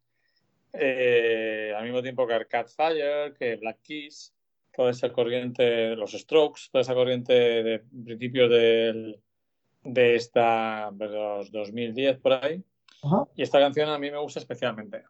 eh, 0.74 1.72
al 1.74 1.84
mismo 1.84 2.02
tiempo 2.02 2.26
que 2.26 2.34
Arcade 2.34 2.68
Fire, 2.68 3.34
que 3.34 3.56
Black 3.56 3.78
Keys, 3.82 4.34
toda 4.74 4.90
esa 4.90 5.10
corriente, 5.10 5.96
los 5.96 6.12
Strokes, 6.12 6.68
toda 6.70 6.82
esa 6.82 6.94
corriente 6.94 7.32
de 7.32 7.78
principios 8.04 8.50
del, 8.50 9.20
de 9.84 10.14
esta, 10.16 10.90
de 10.92 11.08
los 11.08 11.50
2010 11.50 12.18
por 12.18 12.32
ahí. 12.34 12.62
Ajá. 13.02 13.24
Y 13.36 13.42
esta 13.42 13.58
canción 13.58 13.88
a 13.88 13.98
mí 13.98 14.10
me 14.10 14.18
gusta 14.18 14.38
especialmente. 14.38 15.02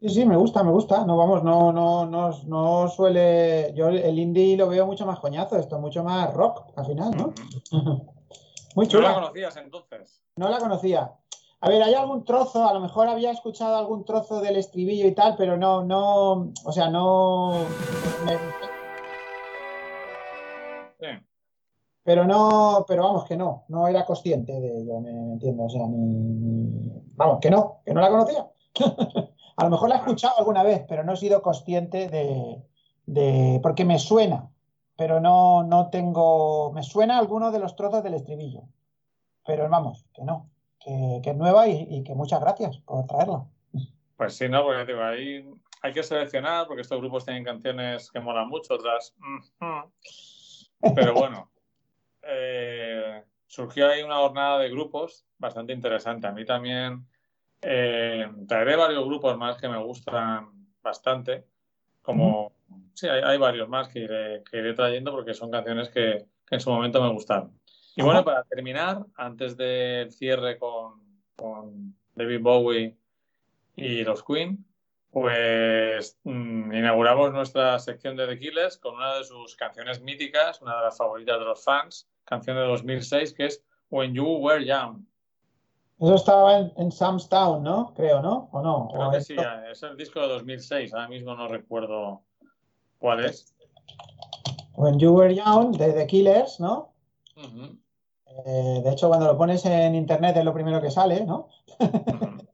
Sí, 0.00 0.08
sí, 0.08 0.24
me 0.24 0.36
gusta, 0.36 0.62
me 0.62 0.70
gusta. 0.72 1.04
No, 1.04 1.16
vamos, 1.18 1.42
no, 1.44 1.72
no, 1.72 2.06
no, 2.06 2.30
no 2.46 2.88
suele. 2.88 3.72
Yo 3.74 3.88
el 3.88 4.18
indie 4.18 4.56
lo 4.56 4.68
veo 4.68 4.86
mucho 4.86 5.04
más 5.04 5.18
coñazo, 5.20 5.56
esto, 5.56 5.78
mucho 5.78 6.02
más 6.02 6.32
rock 6.32 6.72
al 6.76 6.86
final, 6.86 7.10
¿no? 7.16 7.34
Muy 8.76 8.86
¿No 8.86 9.00
la 9.00 9.08
chula. 9.08 9.14
conocías 9.14 9.56
entonces? 9.56 10.22
No 10.36 10.48
la 10.48 10.58
conocía. 10.58 11.12
A 11.60 11.68
ver, 11.68 11.82
hay 11.82 11.92
algún 11.92 12.24
trozo, 12.24 12.66
a 12.66 12.72
lo 12.72 12.80
mejor 12.80 13.08
había 13.08 13.30
escuchado 13.30 13.76
algún 13.76 14.04
trozo 14.06 14.40
del 14.40 14.56
estribillo 14.56 15.06
y 15.06 15.12
tal, 15.14 15.36
pero 15.36 15.58
no, 15.58 15.84
no, 15.84 16.52
o 16.64 16.72
sea, 16.72 16.88
no. 16.88 17.66
me- 18.24 18.38
Sí. 20.98 21.06
pero 22.02 22.24
no, 22.26 22.84
pero 22.88 23.04
vamos, 23.04 23.24
que 23.24 23.36
no, 23.36 23.64
no 23.68 23.88
era 23.88 24.04
consciente 24.06 24.52
de 24.60 24.80
ello, 24.82 25.00
me, 25.00 25.12
me 25.12 25.32
entiendo, 25.32 25.64
o 25.64 25.68
sea, 25.70 25.86
ni, 25.86 25.96
ni- 25.98 27.02
vamos, 27.16 27.38
que 27.40 27.50
no, 27.50 27.80
que 27.84 27.92
no 27.92 28.00
la 28.00 28.08
conocía. 28.10 28.46
A 29.60 29.64
lo 29.64 29.70
mejor 29.70 29.90
la 29.90 29.96
he 29.96 29.98
escuchado 29.98 30.38
alguna 30.38 30.62
vez, 30.62 30.84
pero 30.88 31.04
no 31.04 31.12
he 31.12 31.16
sido 31.16 31.42
consciente 31.42 32.08
de, 32.08 33.60
porque 33.62 33.84
me 33.84 33.98
suena, 33.98 34.48
pero 34.96 35.20
no, 35.20 35.64
no 35.64 35.90
tengo, 35.90 36.72
me 36.72 36.82
suena 36.82 37.18
alguno 37.18 37.50
de 37.50 37.58
los 37.58 37.76
trozos 37.76 38.02
del 38.02 38.14
estribillo, 38.14 38.62
pero 39.44 39.68
vamos, 39.68 40.06
que 40.14 40.24
no, 40.24 40.48
que, 40.78 41.20
es 41.22 41.36
nueva 41.36 41.68
y, 41.68 41.86
y 41.90 42.02
que 42.02 42.14
muchas 42.14 42.40
gracias 42.40 42.78
por 42.78 43.06
traerla. 43.06 43.44
Pues 44.16 44.34
sí, 44.34 44.48
no, 44.48 44.64
porque 44.64 44.94
ahí 44.94 45.46
hay 45.82 45.92
que 45.92 46.02
seleccionar 46.02 46.66
porque 46.66 46.80
estos 46.80 46.98
grupos 46.98 47.26
tienen 47.26 47.44
canciones 47.44 48.10
que 48.10 48.20
molan 48.20 48.48
mucho, 48.48 48.76
otras. 48.76 49.14
Pero 50.94 51.12
bueno, 51.12 51.50
eh, 52.22 53.24
surgió 53.46 53.88
ahí 53.88 54.02
una 54.02 54.16
jornada 54.16 54.58
de 54.58 54.70
grupos 54.70 55.26
bastante 55.36 55.74
interesante. 55.74 56.26
A 56.26 56.32
mí 56.32 56.46
también 56.46 57.06
eh, 57.62 58.28
traeré 58.48 58.76
varios 58.76 59.04
grupos 59.04 59.36
más 59.36 59.56
que 59.58 59.68
me 59.68 59.82
gustan 59.82 60.48
bastante. 60.82 61.44
Como, 62.02 62.52
sí, 62.94 63.08
hay, 63.08 63.22
hay 63.22 63.38
varios 63.38 63.68
más 63.68 63.88
que 63.88 64.00
iré, 64.00 64.42
que 64.50 64.58
iré 64.58 64.74
trayendo 64.74 65.12
porque 65.12 65.34
son 65.34 65.50
canciones 65.50 65.88
que, 65.88 66.26
que 66.46 66.54
en 66.54 66.60
su 66.60 66.70
momento 66.70 67.02
me 67.02 67.10
gustaron. 67.10 67.58
Y 67.96 68.02
bueno, 68.02 68.24
para 68.24 68.44
terminar, 68.44 69.04
antes 69.16 69.56
del 69.56 70.10
cierre 70.12 70.58
con, 70.58 71.00
con 71.36 71.94
David 72.14 72.40
Bowie 72.40 72.96
y 73.76 74.04
los 74.04 74.24
Queen, 74.24 74.64
pues 75.10 76.18
mm, 76.24 76.72
inauguramos 76.72 77.32
nuestra 77.32 77.78
sección 77.78 78.16
de 78.16 78.26
The 78.26 78.38
Killers 78.38 78.78
con 78.78 78.94
una 78.94 79.16
de 79.16 79.24
sus 79.24 79.56
canciones 79.56 80.00
míticas, 80.00 80.62
una 80.62 80.76
de 80.76 80.82
las 80.82 80.96
favoritas 80.96 81.38
de 81.38 81.44
los 81.44 81.64
fans, 81.64 82.08
canción 82.24 82.56
de 82.56 82.62
2006, 82.62 83.34
que 83.34 83.46
es 83.46 83.64
When 83.90 84.14
You 84.14 84.24
Were 84.24 84.64
Young. 84.64 85.04
Eso 86.00 86.14
estaba 86.14 86.58
en, 86.58 86.72
en 86.78 86.90
Sam's 86.90 87.28
Town, 87.28 87.62
¿no? 87.62 87.92
Creo, 87.94 88.22
¿no? 88.22 88.48
¿O 88.52 88.62
no? 88.62 88.88
Creo 88.90 89.08
O 89.08 89.10
que 89.10 89.18
esto- 89.18 89.34
sí, 89.34 89.40
es 89.70 89.82
el 89.82 89.96
disco 89.96 90.20
de 90.20 90.28
2006, 90.28 90.94
ahora 90.94 91.08
mismo 91.08 91.34
no 91.34 91.46
recuerdo 91.46 92.22
cuál 92.98 93.24
es. 93.24 93.54
When 94.76 94.98
You 94.98 95.12
Were 95.12 95.34
Young, 95.34 95.76
de 95.76 95.92
The 95.92 96.06
Killers, 96.06 96.58
¿no? 96.60 96.92
Eh, 98.46 98.80
de 98.82 98.90
hecho, 98.90 99.08
cuando 99.08 99.26
lo 99.26 99.36
pones 99.36 99.64
en 99.66 99.94
internet 99.94 100.36
es 100.36 100.44
lo 100.44 100.54
primero 100.54 100.80
que 100.80 100.90
sale, 100.90 101.24
¿no? 101.26 101.48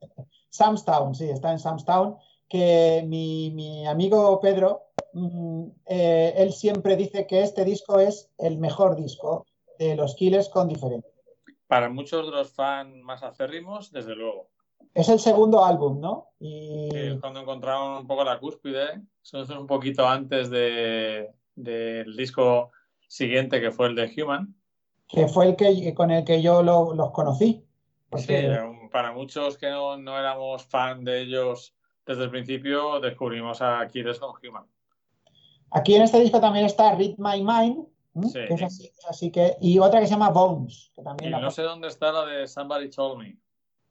Sam's 0.49 0.83
Town, 0.83 1.15
sí, 1.15 1.29
está 1.29 1.51
en 1.51 1.59
Sam's 1.59 1.85
Town, 1.85 2.17
que 2.49 3.03
mi, 3.07 3.51
mi 3.51 3.85
amigo 3.87 4.39
Pedro, 4.41 4.87
mm, 5.13 5.63
eh, 5.85 6.33
él 6.37 6.51
siempre 6.51 6.95
dice 6.97 7.27
que 7.27 7.41
este 7.43 7.63
disco 7.63 7.99
es 7.99 8.29
el 8.39 8.57
mejor 8.57 8.95
disco 8.95 9.45
de 9.77 9.95
los 9.95 10.15
Killers 10.15 10.49
con 10.49 10.67
diferencia. 10.67 11.11
Para 11.67 11.89
muchos 11.89 12.25
de 12.25 12.31
los 12.31 12.51
fans 12.51 12.95
más 13.03 13.23
acérrimos, 13.23 13.91
desde 13.91 14.15
luego. 14.15 14.49
Es 14.93 15.09
el 15.09 15.19
segundo 15.19 15.63
álbum, 15.63 15.99
¿no? 15.99 16.29
Y 16.39 16.89
es 16.95 17.19
cuando 17.19 17.41
encontraron 17.41 17.97
un 17.99 18.07
poco 18.07 18.23
la 18.23 18.39
cúspide. 18.39 19.01
Eso 19.21 19.41
es 19.41 19.49
un 19.49 19.67
poquito 19.67 20.07
antes 20.07 20.49
de, 20.49 21.29
del 21.55 22.15
disco 22.15 22.71
siguiente 23.07 23.59
que 23.61 23.71
fue 23.71 23.87
el 23.87 23.95
de 23.95 24.11
Human. 24.17 24.55
que 25.07 25.27
fue 25.27 25.47
el 25.47 25.55
que 25.55 25.93
con 25.93 26.11
el 26.11 26.23
que 26.25 26.41
yo 26.41 26.63
lo- 26.63 26.93
los 26.93 27.11
conocí. 27.11 27.45
Sí, 27.53 27.63
Porque, 28.09 28.59
para 28.91 29.11
muchos 29.11 29.57
que 29.57 29.69
no, 29.69 29.97
no 29.97 30.17
éramos 30.17 30.65
fan 30.65 31.03
de 31.03 31.21
ellos 31.21 31.75
desde 32.05 32.23
el 32.23 32.29
principio 32.31 32.99
descubrimos 33.01 33.61
a 33.61 33.81
Aquiles 33.81 34.17
con 34.19 34.31
Human. 34.41 34.65
Aquí 35.71 35.95
en 35.95 36.03
este 36.03 36.19
disco 36.21 36.39
también 36.39 36.65
está 36.65 36.95
Read 36.95 37.15
My 37.17 37.43
Mind, 37.43 37.85
¿m? 38.17 38.27
Sí. 38.27 38.39
que 38.47 38.53
es 38.53 38.63
así, 38.63 38.85
es 38.97 39.05
así 39.07 39.31
que, 39.31 39.57
y 39.61 39.79
otra 39.79 39.99
que 39.99 40.07
se 40.07 40.13
llama 40.13 40.29
Bones, 40.29 40.91
que 40.93 41.01
Y 41.01 41.03
también 41.03 41.31
la 41.31 41.39
no 41.39 41.51
sé 41.51 41.63
dónde 41.63 41.87
está 41.87 42.11
la 42.11 42.25
de 42.25 42.47
Somebody 42.47 42.89
Told 42.89 43.17
Me. 43.19 43.37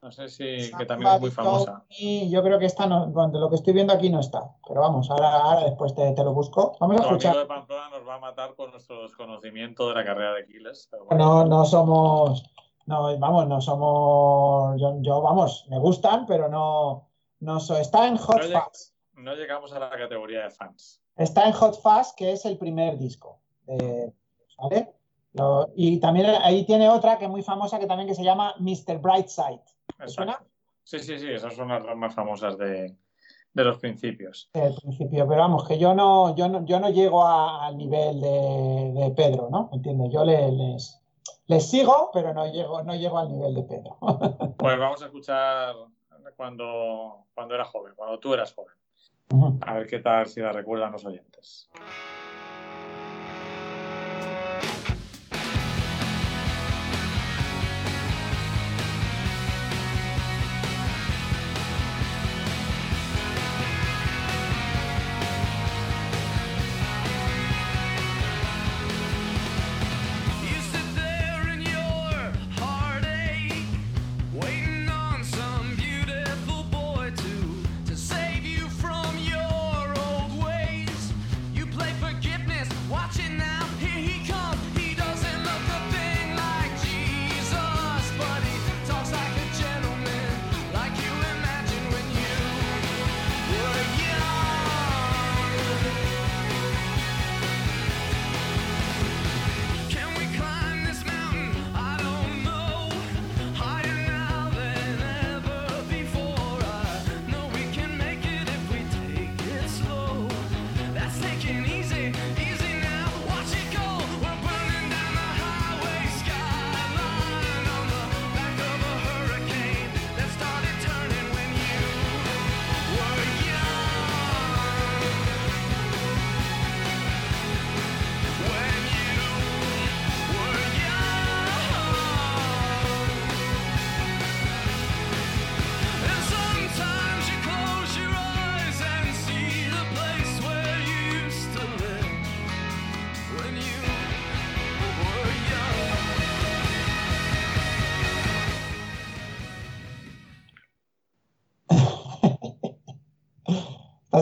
No 0.02 0.12
sé 0.12 0.28
si, 0.28 0.70
que 0.76 0.86
también 0.86 1.14
es 1.14 1.20
muy 1.20 1.30
famosa. 1.30 1.84
Y 1.88 2.30
yo 2.30 2.42
creo 2.42 2.58
que 2.58 2.66
esta 2.66 2.86
no, 2.86 3.06
bueno, 3.08 3.32
de 3.32 3.40
lo 3.40 3.48
que 3.48 3.56
estoy 3.56 3.72
viendo 3.72 3.92
aquí 3.92 4.08
no 4.08 4.20
está. 4.20 4.54
Pero 4.68 4.80
vamos, 4.80 5.10
ahora, 5.10 5.30
ahora 5.36 5.64
después 5.64 5.94
te, 5.94 6.12
te 6.12 6.22
lo 6.22 6.32
busco. 6.32 6.76
Vamos 6.78 6.96
a 6.96 7.00
amigo 7.00 7.16
escuchar. 7.16 7.36
de 7.36 7.46
Pamplona 7.46 7.88
nos 7.90 8.06
va 8.06 8.14
a 8.14 8.18
matar 8.20 8.54
por 8.54 8.70
nuestro 8.70 9.02
desconocimiento 9.02 9.88
de 9.88 9.94
la 9.96 10.04
carrera 10.04 10.34
de 10.34 10.42
Aquiles. 10.42 10.88
bueno. 11.08 11.24
No, 11.24 11.44
no 11.46 11.64
somos, 11.64 12.44
no, 12.84 13.18
vamos, 13.18 13.48
no 13.48 13.60
somos, 13.60 14.80
yo, 14.80 14.96
yo, 15.00 15.22
vamos, 15.22 15.66
me 15.70 15.78
gustan, 15.80 16.24
pero 16.26 16.48
no, 16.48 17.08
no 17.40 17.58
soy. 17.58 17.80
Está 17.80 18.06
en 18.06 18.16
Hot 18.16 18.42
Oye. 18.44 18.52
Fuzz. 18.52 18.94
No 19.14 19.34
llegamos 19.34 19.72
a 19.72 19.80
la 19.80 19.90
categoría 19.90 20.44
de 20.44 20.50
fans. 20.50 21.02
Está 21.16 21.46
en 21.46 21.52
Hot 21.52 21.80
Fuzz, 21.80 22.12
que 22.16 22.32
es 22.32 22.44
el 22.44 22.58
primer 22.58 22.96
disco. 22.98 23.40
De- 23.66 24.12
¿vale? 24.58 24.92
Lo- 25.34 25.68
y 25.76 25.98
también 26.00 26.26
ahí 26.42 26.64
tiene 26.64 26.88
otra 26.88 27.18
que 27.18 27.24
es 27.26 27.30
muy 27.30 27.42
famosa 27.42 27.78
que 27.78 27.86
también 27.86 28.08
que 28.08 28.14
se 28.14 28.24
llama 28.24 28.54
Mr. 28.58 28.98
Brightside. 28.98 29.60
¿Te 29.98 30.08
suena? 30.08 30.42
Sí, 30.84 30.98
sí, 31.00 31.18
sí, 31.18 31.28
esas 31.30 31.54
son 31.54 31.68
las 31.68 31.82
dos 31.84 31.96
más 31.96 32.14
famosas 32.14 32.56
de, 32.56 32.94
de 33.52 33.64
los 33.64 33.78
principios. 33.78 34.48
Al 34.54 34.74
principio, 34.74 35.26
pero 35.28 35.40
vamos, 35.42 35.66
que 35.68 35.78
yo 35.78 35.94
no, 35.94 36.34
yo 36.36 36.48
no, 36.48 36.64
yo 36.64 36.80
no 36.80 36.88
llego 36.90 37.22
a- 37.26 37.66
al 37.66 37.76
nivel 37.76 38.20
de, 38.20 38.92
de 38.94 39.10
Pedro, 39.16 39.48
¿no? 39.50 39.68
¿Entiendes? 39.72 40.10
Yo 40.12 40.24
le- 40.24 40.52
les, 40.52 41.02
les 41.48 41.68
sigo, 41.68 42.10
pero 42.14 42.32
no 42.32 42.46
llego, 42.50 42.82
no 42.82 42.94
llego 42.94 43.18
al 43.18 43.28
nivel 43.30 43.54
de 43.54 43.62
Pedro. 43.64 43.98
Pues 44.56 44.78
vamos 44.78 45.02
a 45.02 45.06
escuchar 45.06 45.74
cuando, 46.36 47.26
cuando 47.34 47.54
era 47.54 47.64
joven, 47.64 47.92
cuando 47.94 48.18
tú 48.18 48.32
eras 48.32 48.54
joven. 48.54 48.74
A 49.62 49.74
ver 49.74 49.86
qué 49.86 49.98
tal 49.98 50.26
si 50.26 50.40
la 50.40 50.50
recuerdan 50.52 50.92
los 50.92 51.04
oyentes. 51.04 51.68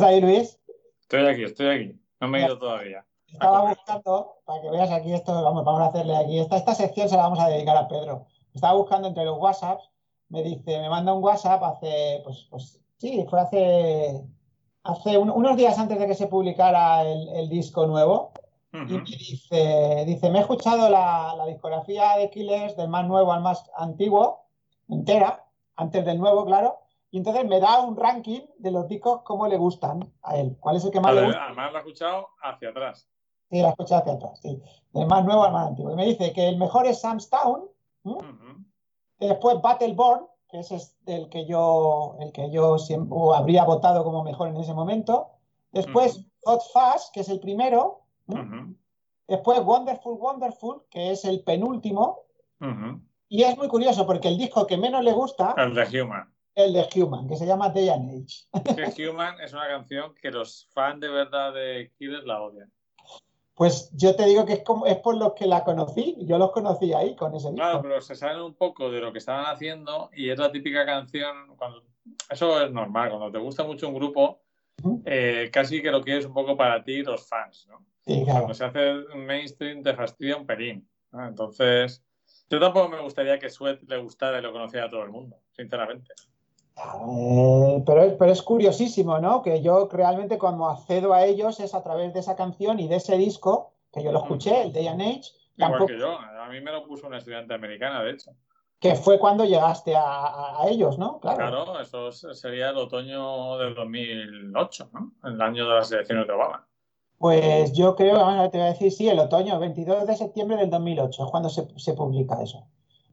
Ahí, 0.05 0.21
Luis? 0.21 0.59
Estoy 1.01 1.27
aquí, 1.27 1.45
estoy 1.45 1.67
aquí. 1.69 2.01
No 2.21 2.29
me 2.29 2.39
he 2.43 2.47
ido 2.47 2.59
todavía. 2.59 3.05
Estaba 3.27 3.69
buscando, 3.69 4.37
para 4.45 4.63
que 4.63 4.71
veas 4.71 4.91
aquí 4.93 5.13
esto, 5.13 5.33
vamos, 5.43 5.65
vamos 5.65 5.81
a 5.81 5.87
hacerle 5.87 6.17
aquí, 6.17 6.39
esta, 6.39 6.57
esta 6.57 6.75
sección 6.75 7.09
se 7.09 7.17
la 7.17 7.25
vamos 7.25 7.41
a 7.41 7.49
dedicar 7.49 7.77
a 7.77 7.89
Pedro. 7.89 8.27
Estaba 8.55 8.75
buscando 8.75 9.09
entre 9.09 9.25
los 9.25 9.39
WhatsApps, 9.39 9.91
me 10.29 10.43
dice, 10.43 10.79
me 10.81 10.89
manda 10.89 11.13
un 11.13 11.23
WhatsApp 11.23 11.63
hace, 11.65 12.21
pues, 12.25 12.47
pues 12.51 12.81
sí, 12.99 13.27
fue 13.29 13.41
hace, 13.41 14.23
hace 14.85 15.19
un- 15.19 15.31
unos 15.31 15.57
días 15.57 15.79
antes 15.79 15.99
de 15.99 16.07
que 16.07 16.15
se 16.15 16.29
publicara 16.29 17.03
el, 17.03 17.29
el 17.31 17.49
disco 17.49 17.87
nuevo, 17.87 18.33
y 18.73 18.79
me 18.79 19.01
dice, 19.05 20.05
dice, 20.07 20.31
me 20.31 20.39
he 20.39 20.41
escuchado 20.43 20.89
la, 20.89 21.35
la 21.37 21.47
discografía 21.47 22.17
de 22.17 22.31
Killers 22.31 22.77
del 22.77 22.89
más 22.89 23.07
nuevo 23.07 23.33
al 23.33 23.41
más 23.41 23.71
antiguo, 23.77 24.47
entera, 24.89 25.45
antes 25.77 26.05
del 26.05 26.19
nuevo, 26.19 26.45
claro, 26.45 26.79
y 27.15 27.19
entonces 27.19 27.47
me 27.47 27.61
da 27.61 27.81
un 27.81 27.97
ranking 27.97 28.41
de 28.59 28.73
los 28.73 28.89
discos 28.89 29.23
cómo 29.23 29.47
le 29.47 29.57
gustan 29.57 30.13
a 30.25 30.37
él, 30.37 30.57
cuál 30.59 30.75
es 30.75 30.85
el 30.85 30.91
que 30.91 30.99
más 31.01 31.15
le 31.15 31.27
gusta. 31.27 31.45
además 31.45 31.71
lo 31.71 31.79
he 31.79 31.81
escuchado 31.83 32.29
hacia 32.43 32.71
atrás. 32.71 33.09
Sí, 33.49 33.63
la 33.63 33.69
escuché 33.69 33.95
hacia 33.95 34.15
atrás, 34.15 34.41
sí. 34.43 34.61
Del 34.91 35.07
más 35.07 35.25
nuevo 35.25 35.45
al 35.45 35.53
más 35.53 35.69
antiguo. 35.69 35.93
Y 35.93 35.95
me 35.95 36.07
dice 36.07 36.33
que 36.33 36.49
el 36.49 36.57
mejor 36.57 36.89
es 36.89 37.01
Sam's 37.01 37.31
Town, 37.31 37.69
después 39.21 39.63
Battleborn, 39.63 40.27
que 40.49 40.59
ese 40.59 40.75
es 40.75 40.99
el 41.07 41.29
que 41.29 41.47
yo, 41.47 42.17
el 42.19 42.33
que 42.33 42.51
yo 42.51 42.79
siempre 42.79 43.17
habría 43.37 43.63
votado 43.63 44.03
como 44.03 44.25
mejor 44.25 44.49
en 44.49 44.57
ese 44.57 44.75
momento. 44.75 45.29
Después 45.71 46.17
Ujú. 46.17 46.59
Hot 46.73 47.01
que 47.13 47.21
es 47.21 47.29
el 47.29 47.39
primero. 47.39 48.01
Después 49.29 49.61
Wonderful 49.61 50.19
Wonderful, 50.19 50.83
que 50.91 51.13
es 51.13 51.25
el 51.25 51.45
penúltimo. 51.45 52.23
Y 53.29 53.45
es 53.45 53.57
muy 53.57 53.69
curioso 53.69 54.05
porque 54.05 54.27
el 54.27 54.37
disco 54.37 54.67
que 54.67 54.77
menos 54.77 55.05
le 55.05 55.13
gusta 55.13 55.55
El 55.57 55.75
de 55.75 56.03
Human. 56.03 56.34
El 56.55 56.73
de 56.73 56.89
Human, 56.97 57.29
que 57.29 57.37
se 57.37 57.47
llama 57.47 57.71
Day 57.71 57.89
and 57.89 58.11
Age. 58.11 59.09
Human 59.09 59.41
es 59.41 59.53
una 59.53 59.67
canción 59.69 60.15
que 60.15 60.31
los 60.31 60.69
fans 60.73 61.01
de 61.01 61.09
verdad 61.09 61.53
de 61.53 61.93
Killers 61.99 62.25
la 62.25 62.43
odian. 62.43 62.73
Pues 63.55 63.91
yo 63.93 64.17
te 64.17 64.27
digo 64.27 64.45
que 64.45 64.55
es, 64.55 64.63
como, 64.65 64.85
es 64.87 64.97
por 64.97 65.17
los 65.17 65.35
que 65.35 65.47
la 65.47 65.63
conocí. 65.63 66.17
Yo 66.23 66.39
los 66.39 66.51
conocí 66.51 66.93
ahí 66.93 67.15
con 67.15 67.35
ese 67.35 67.51
disco. 67.51 67.63
Claro, 67.63 67.83
pero 67.83 68.01
se 68.01 68.17
saben 68.17 68.43
un 68.43 68.55
poco 68.55 68.91
de 68.91 69.01
lo 69.01 69.13
que 69.13 69.19
estaban 69.19 69.47
haciendo 69.47 70.11
y 70.13 70.31
es 70.31 70.39
la 70.39 70.51
típica 70.51 70.85
canción. 70.85 71.57
Cuando... 71.57 71.85
Eso 72.29 72.61
es 72.61 72.71
normal, 72.73 73.11
cuando 73.11 73.31
te 73.31 73.39
gusta 73.39 73.63
mucho 73.63 73.89
un 73.89 73.95
grupo, 73.95 74.41
eh, 75.05 75.51
casi 75.53 75.81
que 75.81 75.91
lo 75.91 76.03
quieres 76.03 76.27
un 76.27 76.35
poco 76.35 76.57
para 76.57 76.83
ti, 76.83 77.03
los 77.03 77.27
fans, 77.29 77.67
¿no? 77.69 77.85
Sí, 78.05 78.23
claro. 78.25 78.41
Cuando 78.41 78.55
se 78.55 78.65
hace 78.65 78.93
mainstream 79.15 79.83
te 79.83 79.95
fastidia 79.95 80.37
un 80.37 80.47
pelín. 80.47 80.89
¿no? 81.13 81.27
Entonces, 81.27 82.05
yo 82.51 82.61
tampoco 82.61 82.89
me 82.89 83.01
gustaría 83.01 83.39
que 83.39 83.49
Sweat 83.49 83.83
le 83.85 83.99
gustara 83.99 84.39
y 84.39 84.43
lo 84.43 84.53
conociera 84.53 84.87
a 84.87 84.91
todo 84.91 85.05
el 85.05 85.11
mundo, 85.11 85.41
sinceramente. 85.53 86.13
Eh, 86.77 87.83
pero, 87.87 88.03
es- 88.03 88.15
pero 88.15 88.33
es 88.33 88.43
curiosísimo, 88.43 89.19
¿no? 89.19 89.43
Que 89.43 89.63
yo 89.63 89.89
realmente 89.91 90.39
cuando 90.39 90.69
accedo 90.69 91.13
a 91.15 91.25
ellos 91.25 91.61
es 91.61 91.75
a 91.75 91.83
través 91.83 92.13
de 92.13 92.21
esa 92.21 92.37
canción 92.37 92.81
y 92.81 92.89
de 92.89 92.97
ese 92.97 93.17
disco, 93.17 93.73
que 93.93 94.03
yo 94.03 94.11
lo 94.13 94.19
escuché, 94.21 94.63
el 94.63 94.73
Day 94.73 94.89
and 94.89 95.01
Age, 95.01 95.31
Igual 95.57 95.71
tampoco, 95.71 95.87
que 95.87 95.99
yo, 95.99 96.19
a 96.19 96.49
mí 96.49 96.61
me 96.61 96.73
lo 96.73 96.85
puso 96.85 97.07
una 97.07 97.19
estudiante 97.19 97.55
americana, 97.55 98.03
de 98.03 98.11
hecho. 98.11 98.33
que 98.81 98.97
fue 98.97 99.19
cuando 99.19 99.45
llegaste 99.45 99.95
a, 99.97 100.59
ellos, 100.69 100.99
¿no? 100.99 101.21
Claro. 101.21 101.37
Claro, 101.39 101.81
eso 101.81 102.13
sería 102.13 102.71
el 102.71 102.77
otoño 102.77 103.57
del 103.57 103.75
2008, 103.75 104.91
¿no? 104.93 105.13
El 105.25 105.41
año 105.41 105.67
de 105.67 105.75
las 105.77 105.91
elecciones 105.93 106.27
de 106.27 106.33
Obama. 106.35 106.67
Pues 107.17 107.73
yo 107.73 107.95
creo, 107.95 108.27
ver, 108.27 108.51
te 108.51 108.59
voy 108.59 108.67
a 108.67 108.71
decir, 108.71 108.93
sí, 108.93 109.09
el 109.09 109.21
otoño, 109.21 109.59
22 109.59 110.07
de 110.07 110.17
septiembre 110.17 110.59
del 110.59 110.69
2008, 110.69 111.25
es 111.25 111.31
cuando 111.31 111.49
se, 111.49 111.67
se 111.79 111.95
publica 111.95 112.43
eso. 112.43 112.67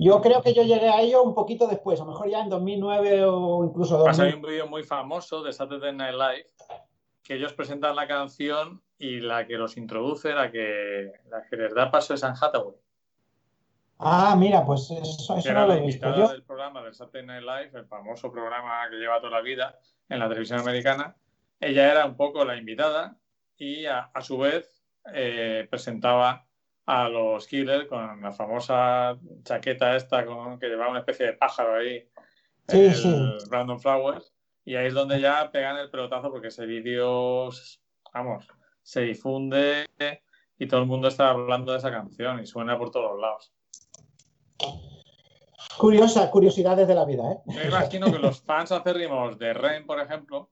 Yo 0.03 0.19
creo 0.19 0.41
que 0.41 0.55
yo 0.55 0.63
llegué 0.63 0.89
a 0.89 0.99
ello 1.01 1.21
un 1.21 1.35
poquito 1.35 1.67
después, 1.67 2.01
a 2.01 2.05
lo 2.05 2.11
mejor 2.11 2.27
ya 2.27 2.41
en 2.41 2.49
2009 2.49 3.23
o 3.25 3.63
incluso 3.63 4.03
Pasa, 4.03 4.23
hay 4.23 4.31
2000. 4.31 4.43
un 4.45 4.49
vídeo 4.51 4.67
muy 4.67 4.83
famoso 4.83 5.43
de 5.43 5.53
Saturday 5.53 5.93
Night 5.93 6.15
Live 6.15 6.47
que 7.23 7.35
ellos 7.35 7.53
presentan 7.53 7.95
la 7.95 8.07
canción 8.07 8.81
y 8.97 9.19
la 9.19 9.45
que 9.45 9.57
los 9.57 9.77
introduce, 9.77 10.33
la 10.33 10.51
que, 10.51 11.11
la 11.29 11.43
que 11.47 11.55
les 11.55 11.75
da 11.75 11.91
paso 11.91 12.15
es 12.15 12.23
Anne 12.23 12.35
Hathaway, 12.41 12.75
Ah, 14.03 14.35
mira, 14.35 14.65
pues 14.65 14.89
eso, 14.89 15.37
eso 15.37 15.49
era 15.49 15.61
no 15.61 15.67
lo 15.67 15.73
he 15.75 15.81
visto. 15.81 16.15
Yo, 16.15 16.29
del 16.29 16.41
programa 16.41 16.81
del 16.81 16.95
Saturday 16.95 17.23
Night 17.23 17.43
Live, 17.43 17.79
el 17.79 17.85
famoso 17.85 18.31
programa 18.31 18.89
que 18.89 18.95
lleva 18.95 19.19
toda 19.19 19.33
la 19.33 19.41
vida. 19.41 19.77
en 20.09 20.17
la 20.17 20.27
televisión 20.27 20.59
americana, 20.59 21.15
ella 21.59 21.91
era 21.91 22.05
un 22.07 22.17
poco 22.17 22.43
la 22.43 22.57
invitada 22.57 23.15
y 23.55 23.85
a, 23.85 24.09
a 24.11 24.21
su 24.21 24.39
vez 24.39 24.83
eh, 25.13 25.67
presentaba 25.69 26.47
a 26.85 27.07
los 27.09 27.47
Killers 27.47 27.87
con 27.87 28.21
la 28.21 28.31
famosa 28.31 29.17
chaqueta 29.43 29.95
esta 29.95 30.25
con, 30.25 30.59
que 30.59 30.67
llevaba 30.67 30.91
una 30.91 30.99
especie 30.99 31.27
de 31.27 31.33
pájaro 31.33 31.75
ahí, 31.75 32.07
Sí, 32.67 32.85
el 32.85 32.95
sí. 32.95 33.37
Brandon 33.49 33.79
Flowers, 33.79 34.33
y 34.63 34.75
ahí 34.75 34.87
es 34.87 34.93
donde 34.93 35.19
ya 35.19 35.49
pegan 35.51 35.77
el 35.77 35.89
pelotazo 35.89 36.31
porque 36.31 36.47
ese 36.47 36.65
vídeo, 36.65 37.49
vamos, 38.13 38.47
se 38.81 39.01
difunde 39.01 39.87
y 40.57 40.67
todo 40.67 40.81
el 40.81 40.85
mundo 40.85 41.07
está 41.07 41.29
hablando 41.29 41.71
de 41.71 41.79
esa 41.79 41.91
canción 41.91 42.39
y 42.39 42.45
suena 42.45 42.77
por 42.77 42.91
todos 42.91 43.19
lados. 43.19 43.53
Curiosa, 45.77 46.29
curiosidades 46.29 46.87
de 46.87 46.95
la 46.95 47.05
vida, 47.05 47.23
¿eh? 47.31 47.37
Me 47.45 47.65
imagino 47.65 48.11
que 48.11 48.19
los 48.19 48.41
fans 48.41 48.71
acérrimos 48.71 49.39
de 49.39 49.53
Ren, 49.53 49.85
por 49.85 49.99
ejemplo, 49.99 50.51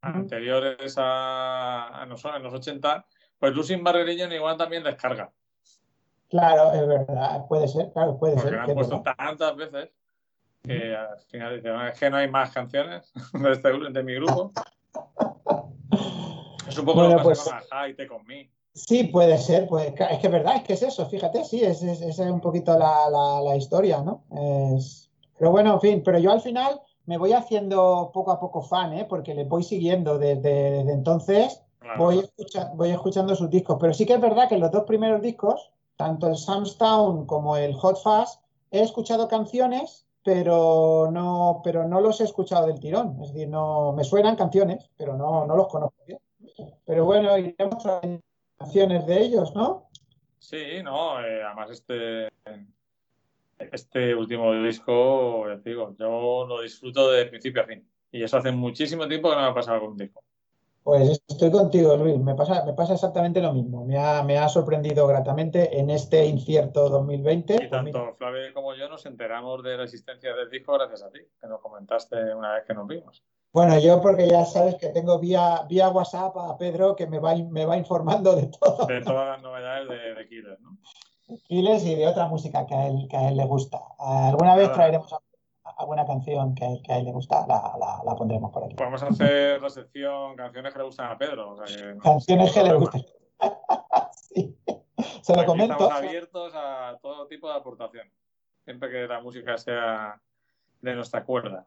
anteriores 0.00 0.96
a, 0.96 1.88
a 1.88 2.06
los, 2.06 2.24
en 2.24 2.42
los 2.42 2.54
80, 2.54 3.06
pues 3.38 3.54
Lucien 3.54 3.84
Barreriño 3.84 4.32
igual 4.32 4.56
también 4.56 4.82
descarga, 4.82 5.32
Claro, 6.30 6.72
es 6.72 6.86
verdad, 6.86 7.46
puede 7.48 7.66
ser, 7.68 7.90
claro, 7.92 8.16
puede 8.18 8.34
porque 8.34 8.48
ser. 8.50 8.56
que 8.58 8.62
han 8.62 8.68
es 8.70 8.74
puesto 8.74 9.02
tantas 9.02 9.56
veces 9.56 9.90
que 10.62 10.94
al 10.94 11.18
final 11.28 11.56
dicen, 11.56 11.72
"No, 11.74 11.86
es 11.88 11.98
que 11.98 12.08
no 12.10 12.16
hay 12.18 12.30
más 12.30 12.50
canciones 12.52 13.10
de, 13.34 13.50
este, 13.52 13.68
de 13.90 14.02
mi 14.02 14.14
grupo. 14.14 14.52
Es 16.68 16.78
un 16.78 16.84
poco 16.84 16.98
Bueno, 17.00 17.14
lo 17.14 17.18
que 17.18 17.24
pues- 17.24 17.38
pasa 17.40 17.50
con 17.68 17.78
Aja 17.78 17.88
y 17.88 17.94
Te 17.94 18.06
Con 18.06 18.24
Me. 18.26 18.50
Sí, 18.72 19.04
puede 19.04 19.36
ser, 19.38 19.66
pues 19.66 19.88
es 19.88 19.94
que 20.20 20.26
es 20.26 20.32
verdad, 20.32 20.54
es 20.56 20.62
que 20.62 20.74
es 20.74 20.82
eso, 20.82 21.04
fíjate, 21.06 21.44
sí, 21.44 21.60
es, 21.64 21.82
es, 21.82 22.00
es 22.02 22.18
un 22.20 22.40
poquito 22.40 22.78
la, 22.78 23.10
la- 23.10 23.40
la 23.42 23.56
historia, 23.56 24.00
¿no? 24.00 24.22
Es- 24.76 25.10
Pero 25.36 25.50
bueno, 25.50 25.72
en 25.74 25.80
fin, 25.80 26.02
pero 26.04 26.18
yo 26.18 26.30
al 26.30 26.40
final 26.40 26.80
me 27.06 27.18
voy 27.18 27.32
haciendo 27.32 28.10
poco 28.14 28.30
a 28.30 28.38
poco 28.38 28.62
fan, 28.62 28.92
¿eh? 28.92 29.06
Porque 29.08 29.34
les 29.34 29.48
voy 29.48 29.64
siguiendo 29.64 30.18
desde, 30.18 30.70
desde 30.70 30.92
entonces, 30.92 31.62
Claro. 31.80 31.98
voy, 31.98 32.18
escucha- 32.20 32.70
voy 32.74 32.90
escuchando 32.90 33.34
sus 33.34 33.50
discos, 33.50 33.78
pero 33.80 33.92
sí 33.92 34.06
que 34.06 34.12
es 34.14 34.20
verdad 34.20 34.48
que 34.48 34.58
los 34.58 34.70
dos 34.70 34.84
primeros 34.84 35.20
discos, 35.22 35.72
tanto 36.00 36.28
el 36.28 36.36
Sam's 36.38 36.78
Town 36.78 37.26
como 37.26 37.58
el 37.58 37.74
Hot 37.74 37.98
Fuzz, 38.02 38.40
he 38.70 38.80
escuchado 38.80 39.28
canciones, 39.28 40.06
pero 40.24 41.10
no, 41.12 41.60
pero 41.62 41.86
no 41.86 42.00
los 42.00 42.22
he 42.22 42.24
escuchado 42.24 42.68
del 42.68 42.80
tirón, 42.80 43.18
es 43.20 43.34
decir, 43.34 43.48
no 43.48 43.92
me 43.92 44.02
suenan 44.02 44.34
canciones, 44.34 44.90
pero 44.96 45.14
no, 45.14 45.46
no 45.46 45.56
los 45.56 45.68
conozco 45.68 46.02
bien. 46.06 46.18
Pero 46.86 47.04
bueno, 47.04 47.36
iremos 47.36 47.84
a 47.84 48.00
canciones 48.56 49.04
de 49.04 49.20
ellos, 49.20 49.54
¿no? 49.54 49.90
Sí, 50.38 50.82
no, 50.82 51.22
eh, 51.22 51.42
además 51.42 51.70
este, 51.70 52.30
este 53.58 54.14
último 54.14 54.54
disco, 54.54 55.44
digo, 55.62 55.94
yo 55.98 56.46
lo 56.46 56.62
disfruto 56.62 57.10
de 57.10 57.26
principio 57.26 57.60
a 57.60 57.66
fin. 57.66 57.86
Y 58.10 58.22
eso 58.22 58.38
hace 58.38 58.52
muchísimo 58.52 59.06
tiempo 59.06 59.28
que 59.28 59.36
no 59.36 59.42
me 59.42 59.48
ha 59.48 59.54
pasado 59.54 59.80
con 59.80 59.90
un 59.90 59.98
disco. 59.98 60.24
Pues 60.82 61.22
estoy 61.28 61.50
contigo, 61.50 61.94
Luis. 61.96 62.18
Me 62.18 62.34
pasa, 62.34 62.64
me 62.64 62.72
pasa 62.72 62.94
exactamente 62.94 63.40
lo 63.42 63.52
mismo. 63.52 63.84
Me 63.84 63.98
ha, 63.98 64.22
me 64.22 64.38
ha 64.38 64.48
sorprendido 64.48 65.06
gratamente 65.06 65.78
en 65.78 65.90
este 65.90 66.24
incierto 66.26 66.88
2020. 66.88 67.64
Y 67.64 67.68
tanto 67.70 68.14
Flavio 68.14 68.52
como 68.54 68.74
yo 68.74 68.88
nos 68.88 69.04
enteramos 69.06 69.62
de 69.62 69.76
la 69.76 69.84
existencia 69.84 70.34
del 70.34 70.48
disco 70.48 70.72
gracias 70.74 71.02
a 71.02 71.10
ti, 71.10 71.20
que 71.40 71.46
nos 71.46 71.60
comentaste 71.60 72.34
una 72.34 72.54
vez 72.54 72.64
que 72.66 72.74
nos 72.74 72.86
vimos. 72.88 73.22
bueno, 73.52 73.78
yo 73.78 74.00
porque 74.00 74.26
ya 74.26 74.44
sabes 74.46 74.76
que 74.76 74.88
tengo 74.88 75.18
vía, 75.18 75.66
vía 75.68 75.90
WhatsApp 75.90 76.34
a 76.38 76.56
Pedro 76.56 76.96
que 76.96 77.06
me 77.06 77.18
va, 77.18 77.34
me 77.34 77.66
va 77.66 77.76
informando 77.76 78.34
de 78.34 78.46
todo. 78.46 78.86
De 78.86 79.02
todas 79.02 79.28
las 79.28 79.42
novedades 79.42 79.88
de, 79.88 80.14
de 80.14 80.28
Killers, 80.28 80.60
¿no? 80.60 80.78
Giles 81.46 81.84
y 81.84 81.94
de 81.94 82.08
otra 82.08 82.26
música 82.26 82.66
que 82.66 82.74
a 82.74 82.88
él, 82.88 83.06
que 83.08 83.16
a 83.16 83.28
él 83.28 83.36
le 83.36 83.44
gusta. 83.44 83.78
Alguna 83.98 84.56
vez 84.56 84.72
traeremos 84.72 85.12
a- 85.12 85.20
alguna 85.80 86.04
canción 86.06 86.54
que, 86.54 86.64
a 86.64 86.68
él- 86.68 86.82
que 86.84 86.92
a 86.92 86.98
él 86.98 87.04
le 87.06 87.12
gusta, 87.12 87.46
la, 87.46 87.74
la- 87.78 88.02
la 88.04 88.14
pondremos 88.16 88.50
por 88.52 88.64
aquí. 88.64 88.74
Vamos 88.78 89.02
a 89.02 89.08
hacer 89.08 89.60
la 89.60 89.68
sección 89.70 90.36
canciones 90.36 90.72
que 90.72 90.78
le 90.78 90.84
gustan 90.84 91.10
a 91.10 91.18
Pedro. 91.18 91.52
O 91.52 91.66
sea 91.66 91.76
que 91.76 91.94
no- 91.94 92.00
Canciones 92.00 92.52
que 92.52 92.62
le 92.62 92.74
gustan. 92.74 93.02
Sí. 94.12 94.56
Se 95.22 95.34
lo 95.34 95.40
Aquí 95.40 95.46
comento. 95.46 95.72
Estamos 95.74 95.94
abiertos 95.94 96.52
a 96.54 96.98
todo 97.02 97.26
tipo 97.26 97.48
de 97.48 97.54
aportación, 97.56 98.06
siempre 98.64 98.90
que 98.90 99.06
la 99.08 99.20
música 99.20 99.56
sea 99.58 100.20
de 100.82 100.94
nuestra 100.94 101.24
cuerda. 101.24 101.66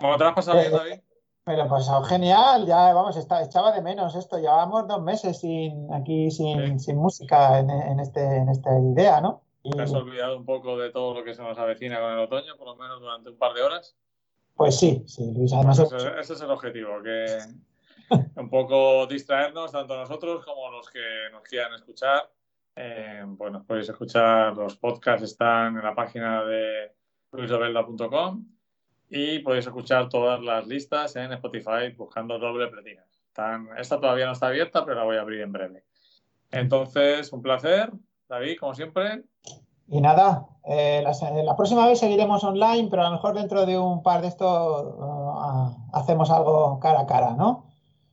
¿Cómo 0.00 0.16
te 0.16 0.24
lo 0.24 0.28
has 0.30 0.34
pasado 0.34 0.58
bien, 0.58 0.72
David? 0.72 1.00
Me 1.46 1.56
lo 1.56 1.64
he 1.64 1.68
pasado 1.68 2.02
genial, 2.04 2.66
ya 2.66 2.92
vamos, 2.92 3.16
está, 3.16 3.42
echaba 3.42 3.72
de 3.72 3.82
menos 3.82 4.14
esto. 4.14 4.38
Llevamos 4.38 4.86
dos 4.86 5.02
meses 5.02 5.38
sin 5.40 5.92
aquí 5.92 6.30
sin, 6.30 6.78
Sí. 6.78 6.84
sin 6.86 6.96
música 6.98 7.58
en, 7.58 7.70
en 7.70 8.00
este, 8.00 8.20
en 8.36 8.48
esta 8.48 8.70
idea, 8.78 9.20
¿no? 9.20 9.42
¿Te 9.62 9.82
has 9.82 9.92
olvidado 9.92 10.36
un 10.36 10.44
poco 10.44 10.78
de 10.78 10.90
todo 10.90 11.14
lo 11.14 11.24
que 11.24 11.34
se 11.34 11.42
nos 11.42 11.58
avecina 11.58 12.00
con 12.00 12.12
el 12.12 12.18
otoño, 12.18 12.56
por 12.56 12.68
lo 12.68 12.76
menos 12.76 13.00
durante 13.00 13.30
un 13.30 13.36
par 13.36 13.54
de 13.54 13.62
horas? 13.62 13.96
pues 14.56 14.78
sí, 14.78 15.02
sí, 15.06 15.32
Luis, 15.34 15.54
además 15.54 15.78
Ese, 15.78 16.20
ese 16.20 16.32
es 16.34 16.40
el 16.42 16.50
objetivo, 16.50 17.02
que 17.02 17.38
un 18.36 18.50
poco 18.50 19.06
distraernos, 19.06 19.72
tanto 19.72 19.96
nosotros 19.96 20.44
como 20.44 20.70
los 20.70 20.90
que 20.90 21.30
nos 21.32 21.42
quieran 21.44 21.72
escuchar. 21.74 22.30
Eh, 22.76 23.22
bueno, 23.26 23.64
podéis 23.66 23.88
escuchar, 23.88 24.56
los 24.56 24.76
podcasts 24.76 25.24
están 25.24 25.76
en 25.76 25.82
la 25.82 25.94
página 25.94 26.44
de 26.44 26.92
luisdobelda.com 27.32 28.44
y 29.08 29.38
podéis 29.40 29.66
escuchar 29.66 30.08
todas 30.08 30.40
las 30.40 30.66
listas 30.66 31.16
en 31.16 31.32
Spotify 31.32 31.90
buscando 31.96 32.38
doble 32.38 32.68
platina. 32.68 33.04
Están, 33.28 33.68
esta 33.78 34.00
todavía 34.00 34.26
no 34.26 34.32
está 34.32 34.48
abierta, 34.48 34.84
pero 34.84 34.96
la 34.96 35.04
voy 35.04 35.16
a 35.16 35.22
abrir 35.22 35.40
en 35.40 35.52
breve. 35.52 35.84
Entonces, 36.50 37.32
un 37.32 37.42
placer, 37.42 37.90
David, 38.30 38.58
como 38.60 38.74
siempre. 38.74 39.24
y 39.88 40.00
nada, 40.00 40.46
eh, 40.64 41.02
la, 41.02 41.56
próxima 41.56 41.86
vez 41.88 41.98
seguiremos 41.98 42.44
online, 42.44 42.86
pero 42.88 43.02
a 43.02 43.06
lo 43.06 43.16
mejor 43.16 43.34
dentro 43.34 43.66
de 43.66 43.76
un 43.76 44.04
par 44.04 44.22
de 44.22 44.28
estos 44.28 44.94
ah, 45.00 45.74
hacemos 45.92 46.30
algo 46.30 46.78
cara 46.78 47.00
a 47.00 47.06
cara, 47.06 47.34
¿no? 47.34 47.66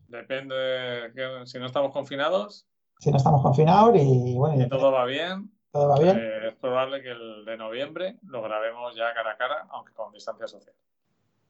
Depende 0.07 0.55
de 0.55 1.13
que- 1.13 1.45
si 1.45 1.59
no 1.59 1.67
estamos 1.67 1.93
confinados 1.93 2.65
Si 2.99 3.11
no 3.11 3.17
estamos 3.17 3.43
confinados 3.43 3.95
y 3.95 4.35
bueno, 4.35 4.59
y 4.59 4.63
y 4.63 4.69
todo 4.69 4.91
va 4.91 5.05
bien, 5.05 5.51
todo 5.71 5.89
va 5.89 5.99
bien. 5.99 6.17
Eh, 6.17 6.47
es 6.47 6.55
probable 6.55 7.03
que 7.03 7.11
el 7.11 7.45
de 7.45 7.55
noviembre 7.55 8.15
lo 8.23 8.41
grabemos 8.41 8.95
ya 8.95 9.13
cara 9.13 9.33
a 9.33 9.37
cara, 9.37 9.67
aunque 9.69 9.93
con 9.93 10.11
distancia 10.11 10.47
social. 10.47 10.75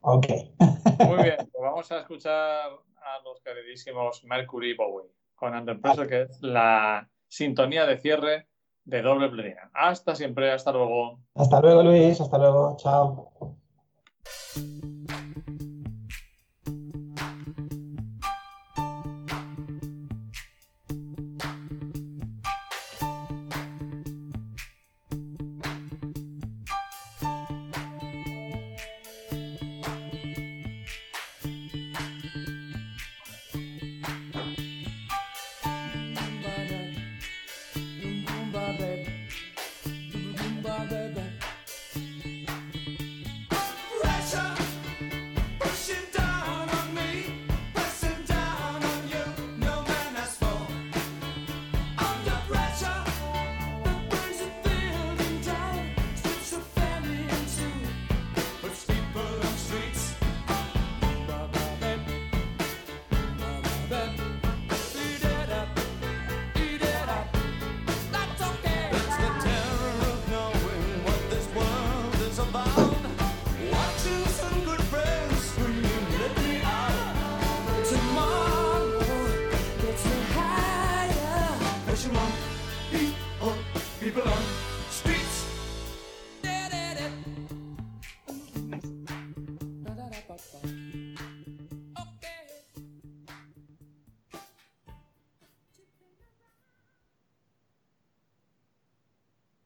Ok. 0.01 0.27
Muy 1.07 1.23
bien, 1.23 1.37
pues 1.37 1.61
vamos 1.61 1.89
a 1.93 1.99
escuchar 1.99 2.69
a 2.97 3.23
los 3.23 3.39
queridísimos 3.39 4.25
Mercury 4.25 4.75
Bowie 4.75 5.09
con 5.35 5.55
Under 5.55 5.79
Pressure, 5.79 6.09
que 6.09 6.23
es 6.23 6.41
la 6.41 7.07
sintonía 7.29 7.85
de 7.85 7.97
cierre 7.97 8.47
de 8.87 9.01
doble 9.01 9.29
platina. 9.29 9.69
Hasta 9.73 10.15
siempre, 10.15 10.51
hasta 10.51 10.71
luego. 10.71 11.19
Hasta 11.35 11.61
luego, 11.61 11.83
Luis, 11.83 12.19
hasta 12.21 12.37
luego, 12.37 12.77
chao. 12.79 13.31